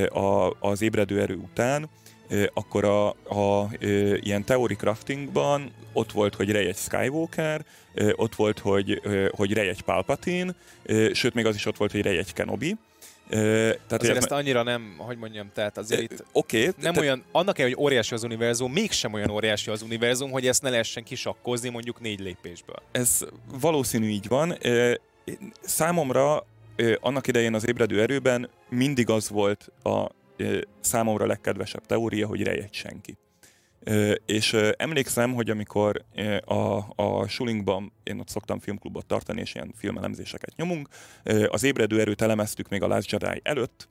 a, 0.10 0.56
az 0.60 0.82
ébredő 0.82 1.22
erő 1.22 1.36
után, 1.36 1.90
akkor 2.54 2.84
a, 2.84 3.08
a, 3.10 3.70
ilyen 4.20 4.44
theory 4.44 4.76
craftingban 4.76 5.72
ott 5.94 6.12
volt, 6.12 6.36
hogy 6.36 6.52
Rey 6.52 6.68
egy 6.68 6.76
Skywalker, 6.76 7.66
ott 8.16 8.36
volt, 8.36 8.60
hogy, 8.60 9.02
hogy 9.32 9.54
Rey 9.54 9.68
egy 9.68 9.82
Palpatine, 9.82 10.56
sőt 11.14 11.34
még 11.34 11.46
az 11.46 11.56
is 11.56 11.66
ott 11.66 11.78
volt, 11.78 11.92
hogy 11.92 12.02
Rey 12.02 12.18
egy 12.18 12.34
Kenobi. 12.34 12.76
tehát 13.30 14.02
azért 14.02 14.18
ezt 14.18 14.32
annyira 14.32 14.64
nem, 14.64 14.96
hogy 14.98 15.18
mondjam, 15.18 15.52
tehát 15.54 15.78
azért 15.78 16.02
itt 16.02 16.24
okay, 16.32 16.70
nem 16.82 16.94
te... 16.94 17.00
olyan, 17.00 17.24
annak 17.32 17.60
el, 17.60 17.66
hogy 17.66 17.76
óriási 17.80 18.14
az 18.14 18.24
univerzum, 18.24 18.72
mégsem 18.72 19.14
olyan 19.14 19.30
óriási 19.30 19.70
az 19.70 19.82
univerzum, 19.82 20.32
hogy 20.32 20.48
ezt 20.48 20.62
ne 20.62 20.70
lehessen 20.70 21.04
kisakkozni 21.04 21.70
mondjuk 21.70 22.02
négy 22.02 22.20
lépésből. 22.20 22.82
Ez 22.92 23.26
valószínű 23.60 24.08
így 24.08 24.28
van. 24.28 24.58
Számomra 25.62 26.46
annak 27.00 27.28
idején 27.28 27.54
az 27.54 27.68
ébredő 27.68 28.02
erőben 28.02 28.50
mindig 28.70 29.10
az 29.10 29.30
volt 29.30 29.72
a 29.84 30.10
számomra 30.80 31.26
legkedvesebb 31.26 31.86
teória, 31.86 32.28
hogy 32.28 32.42
egy 32.42 32.74
senki. 32.74 33.18
És 34.26 34.54
emlékszem, 34.78 35.34
hogy 35.34 35.50
amikor 35.50 36.06
a, 36.46 36.78
a 36.96 37.28
Sulingban 37.28 37.94
én 38.04 38.20
ott 38.20 38.30
szoktam 38.30 38.60
filmklubot 38.60 39.06
tartani, 39.06 39.42
és 39.42 39.56
ilyen 39.56 39.74
filmelemzéseket 39.76 40.56
nyomunk, 40.56 40.88
az 41.48 41.64
ébredő 41.64 42.00
erőt 42.00 42.22
elemeztük 42.22 42.70
még 42.70 42.82
a 42.82 42.88
Last 42.88 43.12
Jedi 43.12 43.40
előtt, 43.44 43.90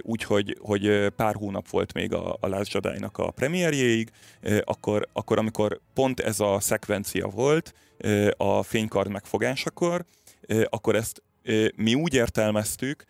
úgyhogy 0.00 0.58
hogy 0.60 1.08
pár 1.16 1.34
hónap 1.34 1.68
volt 1.68 1.92
még 1.92 2.12
a, 2.12 2.36
a 2.40 2.46
Last 2.46 2.72
Jedi-nak 2.72 3.18
a 3.18 3.30
premierjéig, 3.30 4.10
akkor, 4.64 5.08
akkor 5.12 5.38
amikor 5.38 5.80
pont 5.94 6.20
ez 6.20 6.40
a 6.40 6.60
szekvencia 6.60 7.26
volt 7.26 7.74
a 8.36 8.62
fénykard 8.62 9.10
megfogásakor, 9.10 10.04
akkor 10.64 10.94
ezt 10.94 11.22
mi 11.76 11.94
úgy 11.94 12.14
értelmeztük, 12.14 13.04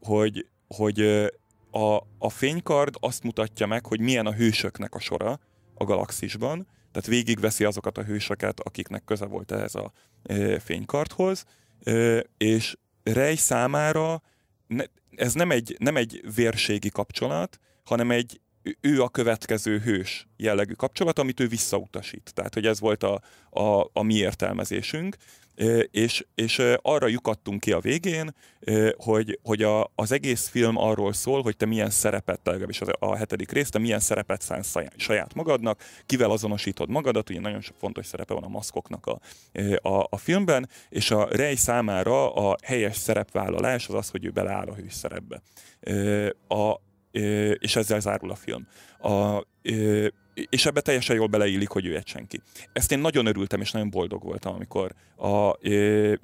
hogy, 0.00 0.46
hogy 0.68 1.30
a, 1.78 2.06
a 2.18 2.28
fénykard 2.28 2.94
azt 3.00 3.22
mutatja 3.22 3.66
meg, 3.66 3.86
hogy 3.86 4.00
milyen 4.00 4.26
a 4.26 4.32
hősöknek 4.32 4.94
a 4.94 5.00
sora 5.00 5.40
a 5.74 5.84
galaxisban, 5.84 6.66
tehát 6.92 7.08
végigveszi 7.08 7.64
azokat 7.64 7.98
a 7.98 8.04
hősöket, 8.04 8.60
akiknek 8.60 9.04
köze 9.04 9.24
volt 9.24 9.52
ehhez 9.52 9.74
a 9.74 9.92
e, 10.22 10.58
fénykardhoz, 10.58 11.44
e, 11.82 12.24
és 12.36 12.76
Rej 13.02 13.34
számára 13.34 14.22
ne, 14.66 14.84
ez 15.16 15.32
nem 15.32 15.50
egy, 15.50 15.76
nem 15.78 15.96
egy 15.96 16.24
vérségi 16.34 16.88
kapcsolat, 16.88 17.58
hanem 17.84 18.10
egy 18.10 18.40
ő 18.80 19.02
a 19.02 19.08
következő 19.08 19.78
hős 19.78 20.28
jellegű 20.36 20.72
kapcsolat, 20.72 21.18
amit 21.18 21.40
ő 21.40 21.48
visszautasít. 21.48 22.30
Tehát, 22.34 22.54
hogy 22.54 22.66
ez 22.66 22.80
volt 22.80 23.02
a, 23.02 23.20
a, 23.50 23.90
a 23.92 24.02
mi 24.02 24.14
értelmezésünk, 24.14 25.16
és, 25.90 26.26
és 26.34 26.62
arra 26.82 27.06
lyukadtunk 27.06 27.60
ki 27.60 27.72
a 27.72 27.80
végén, 27.80 28.34
hogy, 28.96 29.38
hogy 29.42 29.62
a, 29.62 29.90
az 29.94 30.12
egész 30.12 30.48
film 30.48 30.76
arról 30.76 31.12
szól, 31.12 31.42
hogy 31.42 31.56
te 31.56 31.66
milyen 31.66 31.90
szerepet, 31.90 32.40
legalábbis 32.44 32.80
a 32.98 33.16
hetedik 33.16 33.50
rész, 33.50 33.68
te 33.68 33.78
milyen 33.78 34.00
szerepet 34.00 34.42
szánsz 34.42 34.74
saját 34.96 35.34
magadnak, 35.34 35.82
kivel 36.06 36.30
azonosítod 36.30 36.88
magadat, 36.88 37.30
ugye 37.30 37.40
nagyon 37.40 37.60
sok 37.60 37.76
fontos 37.78 38.06
szerepe 38.06 38.34
van 38.34 38.42
a 38.42 38.48
maszkoknak 38.48 39.06
a, 39.06 39.20
a, 39.88 40.06
a 40.10 40.16
filmben, 40.16 40.68
és 40.88 41.10
a 41.10 41.28
Rej 41.30 41.54
számára 41.54 42.34
a 42.34 42.56
helyes 42.62 42.96
szerepvállalás 42.96 43.88
az 43.88 43.94
az, 43.94 44.10
hogy 44.10 44.24
ő 44.24 44.30
beleáll 44.30 44.66
a 44.66 44.74
hős 44.74 44.92
szerepbe. 44.92 45.42
A, 46.48 46.80
és 47.58 47.76
ezzel 47.76 48.00
zárul 48.00 48.30
a 48.30 48.34
film. 48.34 48.66
A, 48.98 49.46
és 50.48 50.66
ebbe 50.66 50.80
teljesen 50.80 51.16
jól 51.16 51.26
beleillik, 51.26 51.68
hogy 51.68 51.86
ő 51.86 51.96
egy 51.96 52.06
senki. 52.06 52.40
Ezt 52.72 52.92
én 52.92 52.98
nagyon 52.98 53.26
örültem, 53.26 53.60
és 53.60 53.70
nagyon 53.70 53.90
boldog 53.90 54.22
voltam, 54.22 54.54
amikor 54.54 54.94
a 55.16 55.58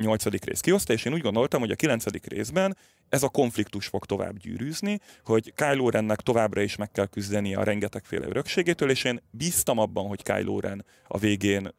nyolcadik 0.02 0.44
rész 0.44 0.60
kihozta, 0.60 0.92
és 0.92 1.04
én 1.04 1.12
úgy 1.12 1.20
gondoltam, 1.20 1.60
hogy 1.60 1.70
a 1.70 1.76
kilencedik 1.76 2.26
részben 2.26 2.76
ez 3.08 3.22
a 3.22 3.28
konfliktus 3.28 3.86
fog 3.86 4.04
tovább 4.04 4.38
gyűrűzni, 4.38 5.00
hogy 5.24 5.52
Kylo 5.54 5.90
Rennek 5.90 6.20
továbbra 6.20 6.60
is 6.60 6.76
meg 6.76 6.90
kell 6.90 7.06
küzdeni 7.06 7.54
a 7.54 7.62
rengetegféle 7.62 8.26
örökségétől, 8.26 8.90
és 8.90 9.04
én 9.04 9.22
bíztam 9.30 9.78
abban, 9.78 10.06
hogy 10.06 10.22
Kylo 10.22 10.60
Ren 10.60 10.84
a 11.06 11.18
végén 11.18 11.74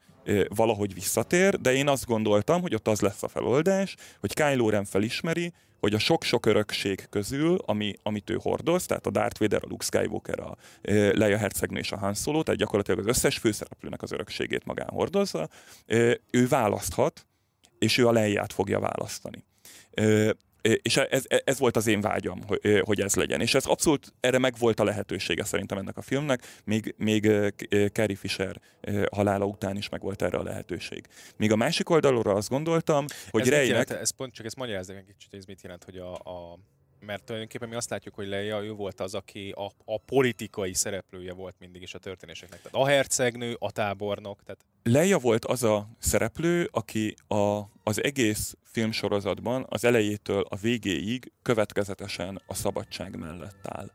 valahogy 0.48 0.94
visszatér, 0.94 1.60
de 1.62 1.74
én 1.74 1.88
azt 1.88 2.06
gondoltam, 2.06 2.62
hogy 2.62 2.74
ott 2.74 2.88
az 2.88 3.02
lesz 3.02 3.24
a 3.24 3.28
feloldás, 3.28 3.96
hogy 4.20 4.34
Kylo 4.34 4.70
Ren 4.70 4.86
felismeri, 4.86 5.54
hogy 5.80 5.94
a 5.94 6.00
sok-sok 6.00 6.46
örökség 6.46 7.08
közül, 7.10 7.58
ami, 7.66 7.94
amit 8.04 8.30
ő 8.30 8.38
hordoz, 8.42 8.86
tehát 8.86 9.06
a 9.06 9.10
Darth 9.10 9.40
Vader, 9.40 9.62
a 9.64 9.68
Luke 9.70 9.86
Skywalker, 9.86 10.40
a 10.40 10.58
Leia 10.92 11.38
hercegnő 11.38 11.80
és 11.80 11.92
a 11.92 11.98
Han 11.98 12.14
Solo, 12.14 12.44
tehát 12.44 12.60
gyakorlatilag 12.60 13.00
az 13.00 13.08
összes 13.08 13.38
főszereplőnek 13.38 14.02
az 14.02 14.12
örökségét 14.12 14.66
magán 14.66 14.90
hordozza, 14.90 15.50
ő 16.32 16.48
választhat, 16.48 17.28
és 17.80 17.98
ő 17.98 18.08
a 18.08 18.12
Leia-t 18.12 18.54
fogja 18.54 18.80
választani 18.80 19.44
és 20.82 20.98
ez, 20.98 21.24
ez 21.28 21.60
volt 21.60 21.76
az 21.76 21.88
én 21.88 22.02
vágyam, 22.02 22.42
hogy 22.82 23.02
ez 23.02 23.16
legyen. 23.16 23.42
És 23.42 23.54
ez 23.54 23.66
abszolút 23.66 24.14
erre 24.20 24.38
meg 24.38 24.54
volt 24.58 24.80
a 24.80 24.84
lehetősége 24.84 25.44
szerintem 25.44 25.78
ennek 25.78 25.98
a 25.98 26.02
filmnek, 26.02 26.62
még, 26.64 26.96
még 26.98 27.32
Carrie 27.92 28.16
Fisher 28.16 28.60
halála 29.12 29.46
után 29.46 29.78
is 29.78 29.90
meg 29.90 30.02
volt 30.02 30.22
erre 30.22 30.38
a 30.38 30.44
lehetőség. 30.44 31.08
Míg 31.38 31.52
a 31.52 31.56
másik 31.56 31.90
oldalról 31.90 32.36
azt 32.36 32.50
gondoltam, 32.50 33.06
hogy 33.30 33.42
ez 33.42 33.50
Reynek... 33.50 33.90
Ez 33.90 34.10
pont, 34.10 34.34
csak 34.34 34.46
ezt 34.46 34.56
magyarázzak 34.56 34.98
egy 34.98 35.06
kicsit, 35.06 35.34
ez 35.34 35.46
mit 35.46 35.62
jelent, 35.62 35.84
hogy 35.84 35.98
a, 35.98 36.14
a 36.14 36.60
mert 37.06 37.24
tulajdonképpen 37.24 37.70
mi 37.70 37.76
azt 37.76 37.90
látjuk, 37.90 38.16
hogy 38.16 38.28
Leia 38.28 38.64
ő 38.64 38.72
volt 38.72 39.00
az, 39.00 39.14
aki 39.14 39.52
a, 39.52 39.66
a 39.86 40.00
politikai 40.00 40.74
szereplője 40.74 41.34
volt 41.34 41.56
mindig 41.60 41.82
is 41.82 41.94
a 41.94 42.00
történéseknek. 42.00 42.62
Tehát 42.62 42.88
a 42.88 42.90
hercegnő, 42.90 43.56
a 43.60 43.72
tábornok. 43.72 44.44
Tehát... 44.44 44.66
Leia 44.84 45.18
volt 45.18 45.46
az 45.46 45.64
a 45.64 45.88
szereplő, 46.00 46.70
aki 46.72 47.16
a, 47.28 47.60
az 47.84 48.04
egész 48.04 48.56
filmsorozatban 48.64 49.66
az 49.70 49.84
elejétől 49.84 50.46
a 50.50 50.56
végéig 50.56 51.32
következetesen 51.42 52.42
a 52.48 52.54
szabadság 52.54 53.18
mellett 53.18 53.68
áll. 53.68 53.92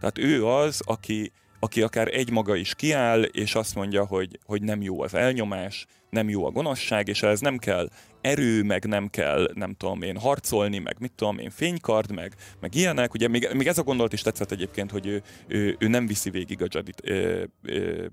Tehát 0.00 0.18
ő 0.18 0.46
az, 0.46 0.80
aki, 0.84 1.32
aki 1.60 1.82
akár 1.82 2.08
egymaga 2.08 2.56
is 2.56 2.74
kiáll, 2.74 3.22
és 3.22 3.54
azt 3.54 3.74
mondja, 3.74 4.06
hogy, 4.06 4.38
hogy 4.44 4.62
nem 4.62 4.82
jó 4.82 5.02
az 5.02 5.14
elnyomás, 5.14 5.86
nem 6.14 6.28
jó 6.28 6.46
a 6.46 6.50
gonoszság, 6.50 7.08
és 7.08 7.22
ez 7.22 7.40
nem 7.40 7.58
kell 7.58 7.88
erő, 8.20 8.62
meg 8.62 8.84
nem 8.84 9.08
kell, 9.08 9.50
nem 9.54 9.74
tudom 9.74 10.02
én, 10.02 10.18
harcolni, 10.18 10.78
meg 10.78 10.96
mit 10.98 11.12
tudom 11.12 11.38
én, 11.38 11.50
fénykard, 11.50 12.12
meg, 12.14 12.34
meg 12.60 12.74
ilyenek. 12.74 13.14
Ugye 13.14 13.28
még, 13.28 13.48
még 13.54 13.66
ez 13.66 13.78
a 13.78 13.82
gondolat 13.82 14.12
is 14.12 14.22
tetszett 14.22 14.50
egyébként, 14.50 14.90
hogy 14.90 15.06
ő, 15.06 15.22
ő, 15.46 15.76
ő 15.78 15.88
nem 15.88 16.06
viszi 16.06 16.30
végig 16.30 16.62
a 16.62 16.66
Jedi 16.70 16.92
ö, 17.02 17.42
ö, 17.62 18.06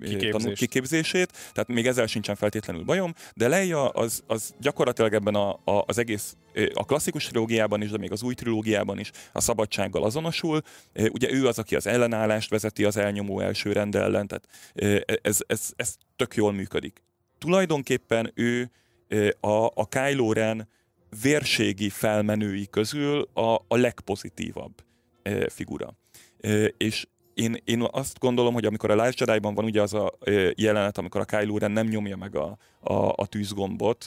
Kiképzés. 0.00 0.30
tanul, 0.30 0.54
kiképzését, 0.54 1.32
tehát 1.52 1.68
még 1.68 1.86
ezzel 1.86 2.06
sincsen 2.06 2.34
feltétlenül 2.34 2.84
bajom, 2.84 3.14
de 3.34 3.48
Leia 3.48 3.88
az, 3.88 4.22
az 4.26 4.54
gyakorlatilag 4.60 5.14
ebben 5.14 5.34
a, 5.34 5.50
a, 5.50 5.84
az 5.86 5.98
egész 5.98 6.36
a 6.74 6.84
klasszikus 6.84 7.26
trilógiában 7.26 7.82
is, 7.82 7.90
de 7.90 7.98
még 7.98 8.12
az 8.12 8.22
új 8.22 8.34
trilógiában 8.34 8.98
is 8.98 9.10
a 9.32 9.40
szabadsággal 9.40 10.04
azonosul. 10.04 10.62
Ugye 10.94 11.32
ő 11.32 11.46
az, 11.46 11.58
aki 11.58 11.76
az 11.76 11.86
ellenállást 11.86 12.50
vezeti 12.50 12.84
az 12.84 12.96
elnyomó 12.96 13.40
első 13.40 13.72
rend 13.72 13.94
ellen, 13.94 14.26
tehát 14.26 14.48
ez, 15.22 15.38
ez, 15.46 15.70
ez 15.76 15.94
tök 16.16 16.34
jól 16.34 16.52
működik. 16.52 17.05
Tulajdonképpen 17.38 18.32
ő 18.34 18.70
a, 19.40 19.64
a 19.64 19.88
Kylo 19.88 20.32
Ren 20.32 20.68
vérségi 21.22 21.88
felmenői 21.88 22.66
közül 22.70 23.28
a, 23.32 23.54
a 23.68 23.76
legpozitívabb 23.76 24.72
figura. 25.48 25.94
És 26.76 27.06
én, 27.34 27.56
én 27.64 27.86
azt 27.90 28.18
gondolom, 28.18 28.54
hogy 28.54 28.64
amikor 28.64 28.90
a 28.90 28.94
Last 28.94 29.20
Jedi-ban 29.20 29.54
van 29.54 29.64
ugye 29.64 29.82
az 29.82 29.94
a 29.94 30.12
jelenet, 30.54 30.98
amikor 30.98 31.20
a 31.20 31.24
Kylo 31.24 31.58
Ren 31.58 31.70
nem 31.70 31.86
nyomja 31.86 32.16
meg 32.16 32.36
a, 32.36 32.58
a, 32.80 33.12
a 33.16 33.26
tűzgombot 33.26 34.04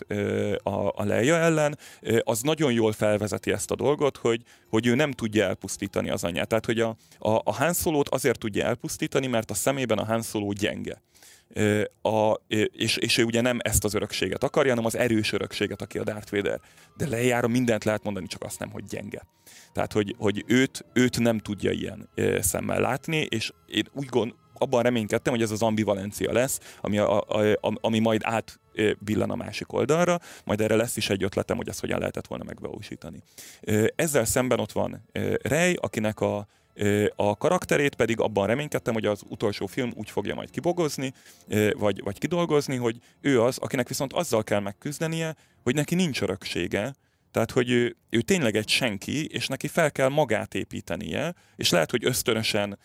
a, 0.64 0.92
a 0.96 1.04
Leia 1.04 1.36
ellen, 1.36 1.78
az 2.24 2.42
nagyon 2.42 2.72
jól 2.72 2.92
felvezeti 2.92 3.52
ezt 3.52 3.72
a 3.72 3.76
dolgot, 3.76 4.18
hogy, 4.18 4.42
hogy 4.70 4.88
ő 4.88 4.96
nem 4.96 5.12
tudja 5.12 5.44
elpusztítani 5.46 6.10
az 6.10 6.24
anyját. 6.24 6.48
Tehát, 6.48 6.66
hogy 6.66 6.80
a, 6.80 6.96
a, 7.20 7.30
a 7.30 7.54
Han 7.54 7.74
Solo-t 7.74 8.10
azért 8.10 8.40
tudja 8.40 8.66
elpusztítani, 8.66 9.28
mert 9.28 9.52
a 9.52 9.54
szemében 9.54 9.98
a 9.98 10.06
Han 10.06 10.22
Solo 10.22 10.52
gyenge 10.52 11.02
a, 12.02 12.34
és, 12.72 12.98
és 12.98 13.18
ő 13.18 13.24
ugye 13.24 13.42
nem 13.42 13.58
ezt 13.62 13.84
az 13.84 13.94
örökséget 13.94 14.44
akarja, 14.44 14.70
hanem 14.70 14.86
az 14.86 14.98
erős 14.98 15.32
örökséget, 15.32 15.82
aki 15.82 15.98
a 15.98 16.04
Darth 16.04 16.32
Vader. 16.32 16.60
De 16.98 17.08
lejára 17.08 17.48
mindent 17.48 17.84
lehet 17.84 18.04
mondani, 18.04 18.28
csak 18.28 18.44
azt 18.44 18.60
nem, 18.60 18.72
hogy 18.72 18.84
gyenge. 18.84 19.28
Tehát, 19.74 19.94
hogy, 19.94 20.16
hogy 20.18 20.44
őt, 20.48 20.86
őt 20.94 21.20
nem 21.20 21.38
tudja 21.38 21.72
ilyen 21.72 22.10
szemmel 22.40 22.80
látni, 22.80 23.28
és 23.30 23.52
én 23.68 23.86
úgy 23.94 24.06
gond, 24.06 24.34
abban 24.54 24.84
reménykedtem, 24.84 25.34
hogy 25.34 25.42
ez 25.42 25.52
az 25.52 25.62
ambivalencia 25.62 26.32
lesz, 26.32 26.60
ami, 26.82 26.98
a, 26.98 27.22
a, 27.22 27.52
a, 27.62 27.74
ami 27.82 28.00
majd 28.00 28.22
át 28.24 28.60
billen 29.00 29.30
a 29.30 29.36
másik 29.36 29.74
oldalra, 29.74 30.20
majd 30.46 30.62
erre 30.62 30.76
lesz 30.76 30.98
is 30.98 31.10
egy 31.10 31.24
ötletem, 31.24 31.58
hogy 31.58 31.68
ezt 31.68 31.80
hogyan 31.80 32.00
lehetett 32.00 32.28
volna 32.28 32.44
megvalósítani. 32.44 33.24
Ezzel 33.96 34.26
szemben 34.26 34.60
ott 34.60 34.72
van 34.72 35.10
Rey, 35.42 35.78
akinek 35.82 36.20
a, 36.20 36.48
a 37.16 37.38
karakterét 37.38 37.96
pedig 37.96 38.20
abban 38.20 38.48
reménykedtem, 38.48 38.94
hogy 38.94 39.06
az 39.06 39.22
utolsó 39.28 39.66
film 39.66 39.92
úgy 39.96 40.10
fogja 40.10 40.36
majd 40.36 40.50
kibogozni, 40.50 41.14
vagy, 41.78 42.04
vagy 42.04 42.18
kidolgozni, 42.18 42.76
hogy 42.76 42.98
ő 43.22 43.42
az, 43.42 43.58
akinek 43.58 43.88
viszont 43.88 44.14
azzal 44.14 44.44
kell 44.44 44.60
megküzdenie, 44.60 45.36
hogy 45.64 45.76
neki 45.76 45.96
nincs 45.96 46.22
öröksége, 46.22 46.96
tehát, 47.32 47.52
hogy 47.52 47.70
ő, 47.70 47.96
ő 48.10 48.22
tényleg 48.22 48.56
egy 48.56 48.70
senki, 48.70 49.28
és 49.28 49.48
neki 49.48 49.68
fel 49.68 49.92
kell 49.92 50.10
magát 50.10 50.54
építenie, 50.54 51.36
és 51.56 51.70
lehet, 51.70 51.92
hogy 51.92 52.06
ösztönösen 52.06 52.80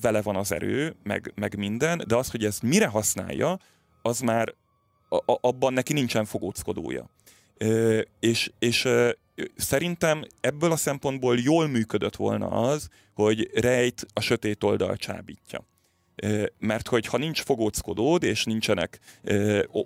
vele 0.00 0.22
van 0.22 0.36
az 0.36 0.52
erő, 0.52 0.96
meg, 1.02 1.32
meg 1.34 1.56
minden, 1.56 2.02
de 2.06 2.16
az, 2.16 2.30
hogy 2.30 2.44
ezt 2.44 2.62
mire 2.62 2.86
használja, 2.86 3.58
az 4.02 4.20
már 4.20 4.54
a, 5.08 5.16
a, 5.16 5.38
abban 5.40 5.72
neki 5.72 5.92
nincsen 5.92 6.24
fogóckodója. 6.24 7.10
Ö, 7.58 8.00
és, 8.20 8.50
és 8.58 8.88
szerintem 9.56 10.24
ebből 10.40 10.72
a 10.72 10.76
szempontból 10.76 11.38
jól 11.38 11.66
működött 11.66 12.16
volna 12.16 12.48
az, 12.48 12.88
hogy 13.14 13.50
Rejt 13.54 14.06
a 14.12 14.20
sötét 14.20 14.64
oldal 14.64 14.96
csábítja. 14.96 15.66
Mert 16.58 16.88
hogy 16.88 17.06
ha 17.06 17.18
nincs 17.18 17.42
fogóckodód, 17.42 18.22
és 18.22 18.44
nincsenek 18.44 18.98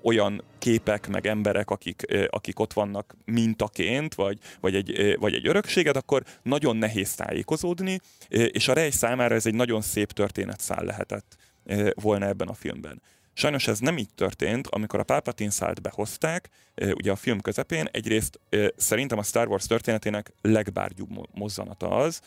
olyan 0.03 0.43
képek, 0.59 1.09
meg 1.09 1.27
emberek, 1.27 1.71
akik, 1.71 2.29
akik 2.31 2.59
ott 2.61 2.73
vannak 2.73 3.17
mintaként, 3.25 4.15
vagy, 4.15 4.39
vagy, 4.61 4.75
egy, 4.75 5.17
vagy 5.19 5.35
egy 5.35 5.49
örökséged, 5.49 5.97
akkor 5.97 6.23
nagyon 6.43 6.77
nehéz 6.77 7.15
tájékozódni, 7.15 8.01
és 8.29 8.69
a 8.69 8.73
Rej 8.73 8.91
számára 8.91 9.35
ez 9.35 9.47
egy 9.47 9.55
nagyon 9.55 9.81
szép 9.81 10.13
történetszál 10.13 10.85
lehetett 10.85 11.37
volna 11.95 12.27
ebben 12.27 12.49
a 12.49 12.55
filmben. 12.55 13.03
Sajnos 13.38 13.68
ez 13.68 13.79
nem 13.79 13.98
így 13.98 14.14
történt, 14.14 14.66
amikor 14.66 15.01
a 15.01 15.03
Palpatine 15.03 15.51
szállt 15.51 15.83
behozták, 15.83 16.48
ugye 16.94 17.11
a 17.11 17.16
film 17.16 17.40
közepén, 17.40 17.88
egyrészt 17.90 18.40
szerintem 18.77 19.18
a 19.18 19.22
Star 19.22 19.48
Wars 19.48 19.66
történetének 19.66 20.33
legbárgyúbb 20.42 21.09
mozzanata 21.35 21.88
az, 21.88 22.20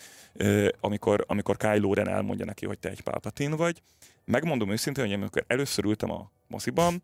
amikor, 0.79 1.23
amikor 1.27 1.57
Kylo 1.57 1.93
Ren 1.93 2.07
elmondja 2.07 2.45
neki, 2.45 2.65
hogy 2.65 2.79
te 2.79 2.89
egy 2.89 3.01
Palpatine 3.01 3.55
vagy. 3.55 3.81
Megmondom 4.25 4.71
őszintén, 4.71 5.03
hogy 5.03 5.13
amikor 5.13 5.43
először 5.47 5.85
ültem 5.85 6.11
a 6.11 6.31
moziban, 6.47 7.03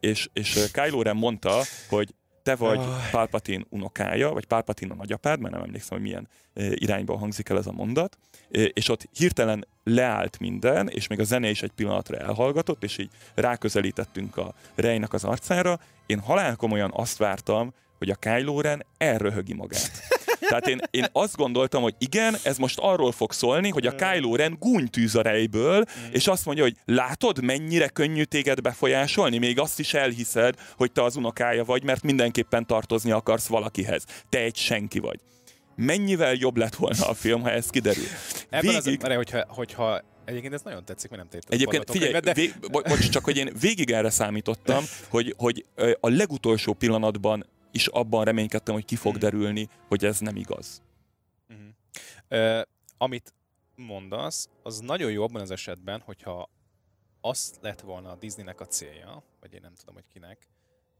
és, 0.00 0.28
és 0.32 0.68
Kylo 0.72 1.02
Ren 1.02 1.16
mondta, 1.16 1.62
hogy 1.88 2.14
te 2.44 2.56
vagy 2.56 2.78
oh. 2.78 3.10
Palpatine 3.10 3.64
unokája, 3.68 4.30
vagy 4.30 4.46
Palpatine 4.46 4.92
a 4.92 4.96
nagyapád, 4.96 5.40
mert 5.40 5.54
nem 5.54 5.62
emlékszem, 5.62 5.98
hogy 5.98 6.06
milyen 6.06 6.28
irányba 6.54 7.18
hangzik 7.18 7.48
el 7.48 7.58
ez 7.58 7.66
a 7.66 7.72
mondat, 7.72 8.18
és 8.48 8.88
ott 8.88 9.08
hirtelen 9.12 9.66
leállt 9.84 10.38
minden, 10.38 10.88
és 10.88 11.06
még 11.06 11.20
a 11.20 11.24
zene 11.24 11.50
is 11.50 11.62
egy 11.62 11.70
pillanatra 11.70 12.16
elhallgatott, 12.16 12.82
és 12.82 12.98
így 12.98 13.10
ráközelítettünk 13.34 14.36
a 14.36 14.54
Reynak 14.74 15.12
az 15.12 15.24
arcára. 15.24 15.80
Én 16.06 16.18
halálkomolyan 16.18 16.90
azt 16.94 17.18
vártam, 17.18 17.72
hogy 17.98 18.10
a 18.10 18.14
Kylo 18.14 18.60
Ren 18.60 18.84
elröhögi 18.98 19.54
magát. 19.54 19.90
Tehát 20.48 20.68
én, 20.68 20.80
én 20.90 21.06
azt 21.12 21.36
gondoltam, 21.36 21.82
hogy 21.82 21.94
igen, 21.98 22.36
ez 22.42 22.58
most 22.58 22.78
arról 22.78 23.12
fog 23.12 23.32
szólni, 23.32 23.68
hogy 23.68 23.86
a 23.86 23.94
Kylo 23.94 24.36
Ren 24.36 24.56
gúnytűz 24.60 25.14
a 25.14 25.22
rejből, 25.22 25.78
mm. 25.78 26.12
és 26.12 26.26
azt 26.26 26.44
mondja, 26.44 26.64
hogy 26.64 26.76
látod, 26.84 27.42
mennyire 27.42 27.88
könnyű 27.88 28.22
téged 28.22 28.60
befolyásolni, 28.60 29.38
még 29.38 29.58
azt 29.58 29.78
is 29.78 29.94
elhiszed, 29.94 30.54
hogy 30.76 30.92
te 30.92 31.02
az 31.02 31.16
unokája 31.16 31.64
vagy, 31.64 31.84
mert 31.84 32.02
mindenképpen 32.02 32.66
tartozni 32.66 33.10
akarsz 33.10 33.46
valakihez. 33.46 34.04
Te 34.28 34.38
egy 34.38 34.56
senki 34.56 34.98
vagy. 34.98 35.20
Mennyivel 35.76 36.34
jobb 36.34 36.56
lett 36.56 36.74
volna 36.74 37.08
a 37.08 37.14
film, 37.14 37.40
ha 37.40 37.50
ez 37.50 37.66
kiderül. 37.66 38.04
Ebben 38.50 38.82
Végig... 38.82 39.04
az, 39.04 39.14
hogyha, 39.14 39.44
hogyha 39.48 40.00
Egyébként 40.24 40.54
ez 40.54 40.62
nagyon 40.62 40.84
tetszik, 40.84 41.10
mert 41.10 41.22
nem 41.22 41.30
téttem. 41.30 41.58
Egyébként 41.58 41.90
figyelj, 41.90 42.20
de... 42.20 42.32
vég, 42.32 42.54
bocs, 42.70 43.08
csak 43.08 43.24
hogy 43.24 43.36
én 43.36 43.52
végig 43.60 43.90
erre 43.90 44.10
számítottam, 44.10 44.84
hogy, 45.08 45.34
hogy 45.36 45.64
a 46.00 46.08
legutolsó 46.08 46.72
pillanatban 46.72 47.46
is 47.74 47.86
abban 47.86 48.24
reménykedtem, 48.24 48.74
hogy 48.74 48.84
ki 48.84 48.96
fog 48.96 49.16
mm. 49.16 49.18
derülni, 49.18 49.68
hogy 49.88 50.04
ez 50.04 50.18
nem 50.18 50.36
igaz. 50.36 50.82
Mm. 51.54 51.68
Uh, 52.30 52.62
amit 52.98 53.34
mondasz, 53.74 54.48
az 54.62 54.78
nagyon 54.78 55.10
jó 55.10 55.22
abban 55.22 55.40
az 55.40 55.50
esetben, 55.50 56.00
hogyha 56.00 56.50
azt 57.20 57.58
lett 57.60 57.80
volna 57.80 58.10
a 58.10 58.16
Disneynek 58.16 58.60
a 58.60 58.66
célja, 58.66 59.22
vagy 59.40 59.52
én 59.52 59.60
nem 59.62 59.74
tudom, 59.74 59.94
hogy 59.94 60.06
kinek, 60.12 60.48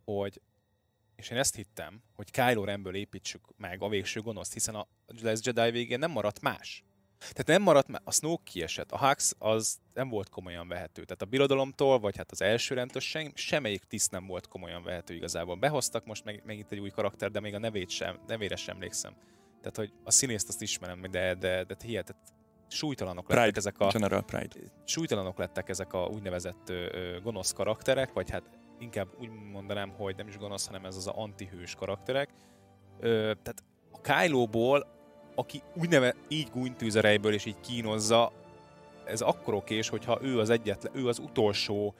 hogy 0.04 0.40
és 1.16 1.30
én 1.30 1.38
ezt 1.38 1.54
hittem, 1.54 2.02
hogy 2.14 2.30
Kylo 2.30 2.64
Renből 2.64 2.94
építsük 2.94 3.40
meg 3.56 3.82
a 3.82 3.88
végső 3.88 4.20
gonoszt, 4.20 4.52
hiszen 4.52 4.74
a 4.74 4.86
Last 5.06 5.46
Jedi 5.46 5.70
végén 5.70 5.98
nem 5.98 6.10
maradt 6.10 6.40
más. 6.40 6.84
Tehát 7.30 7.46
nem 7.46 7.62
maradt, 7.62 7.88
a 8.04 8.12
Snoke 8.12 8.42
kiesett, 8.44 8.92
a 8.92 9.06
Hux 9.06 9.34
az 9.38 9.78
nem 9.94 10.08
volt 10.08 10.28
komolyan 10.28 10.68
vehető. 10.68 11.04
Tehát 11.04 11.22
a 11.22 11.26
birodalomtól, 11.26 11.98
vagy 11.98 12.16
hát 12.16 12.30
az 12.30 12.42
első 12.42 12.74
rendtől 12.74 13.02
sem, 13.02 13.32
semmelyik 13.34 13.84
tiszt 13.84 14.10
nem 14.10 14.26
volt 14.26 14.48
komolyan 14.48 14.82
vehető 14.82 15.14
igazából. 15.14 15.56
Behoztak 15.56 16.04
most 16.04 16.24
meg, 16.24 16.42
megint 16.44 16.72
egy 16.72 16.78
új 16.78 16.90
karakter, 16.90 17.30
de 17.30 17.40
még 17.40 17.54
a 17.54 17.58
nevét 17.58 17.90
sem, 17.90 18.18
nevére 18.26 18.56
sem 18.56 18.74
emlékszem. 18.74 19.14
Tehát, 19.60 19.76
hogy 19.76 19.92
a 20.04 20.10
színészt 20.10 20.48
azt 20.48 20.62
ismerem, 20.62 21.00
de, 21.10 21.34
de, 21.34 21.64
de 21.64 21.76
hihetet, 21.84 22.16
súlytalanok 22.68 23.24
Pride, 23.24 23.40
lettek 23.40 23.56
ezek 23.56 23.78
a... 23.78 23.86
General 23.86 24.22
Pride. 24.22 24.54
Súlytalanok 24.84 25.38
lettek 25.38 25.68
ezek 25.68 25.92
a 25.92 26.06
úgynevezett 26.06 26.68
ö, 26.68 27.18
gonosz 27.22 27.52
karakterek, 27.52 28.12
vagy 28.12 28.30
hát 28.30 28.42
inkább 28.78 29.08
úgy 29.18 29.28
mondanám, 29.28 29.90
hogy 29.90 30.16
nem 30.16 30.28
is 30.28 30.36
gonosz, 30.36 30.66
hanem 30.66 30.84
ez 30.84 30.96
az 30.96 31.06
a 31.06 31.12
antihős 31.16 31.74
karakterek. 31.74 32.30
Ö, 33.00 33.32
tehát 33.42 33.62
a 33.92 34.00
Kylo-ból 34.00 34.86
aki 35.34 35.62
úgy 35.74 35.88
neve, 35.88 36.14
így 36.28 36.50
gúnytűz 36.50 36.94
a 36.94 37.00
rejből 37.00 37.32
és 37.32 37.44
így 37.44 37.60
kínozza, 37.60 38.32
ez 39.04 39.20
akkor 39.20 39.54
okés, 39.54 39.88
hogyha 39.88 40.18
ő 40.22 40.38
az 40.38 40.50
egyetlen, 40.50 40.96
ő 40.96 41.08
az 41.08 41.18
utolsó 41.18 41.94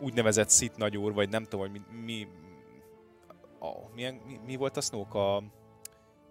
úgynevezett 0.00 0.48
szit 0.48 0.76
nagyúr, 0.76 1.12
vagy 1.12 1.28
nem 1.28 1.42
tudom, 1.42 1.60
hogy 1.60 1.70
mi, 1.70 2.00
mi, 2.04 2.28
a, 3.58 3.94
milyen, 3.94 4.20
mi, 4.26 4.40
mi 4.46 4.56
volt 4.56 4.76
a 4.76 4.80
Snoke, 4.80 5.18
a 5.18 5.42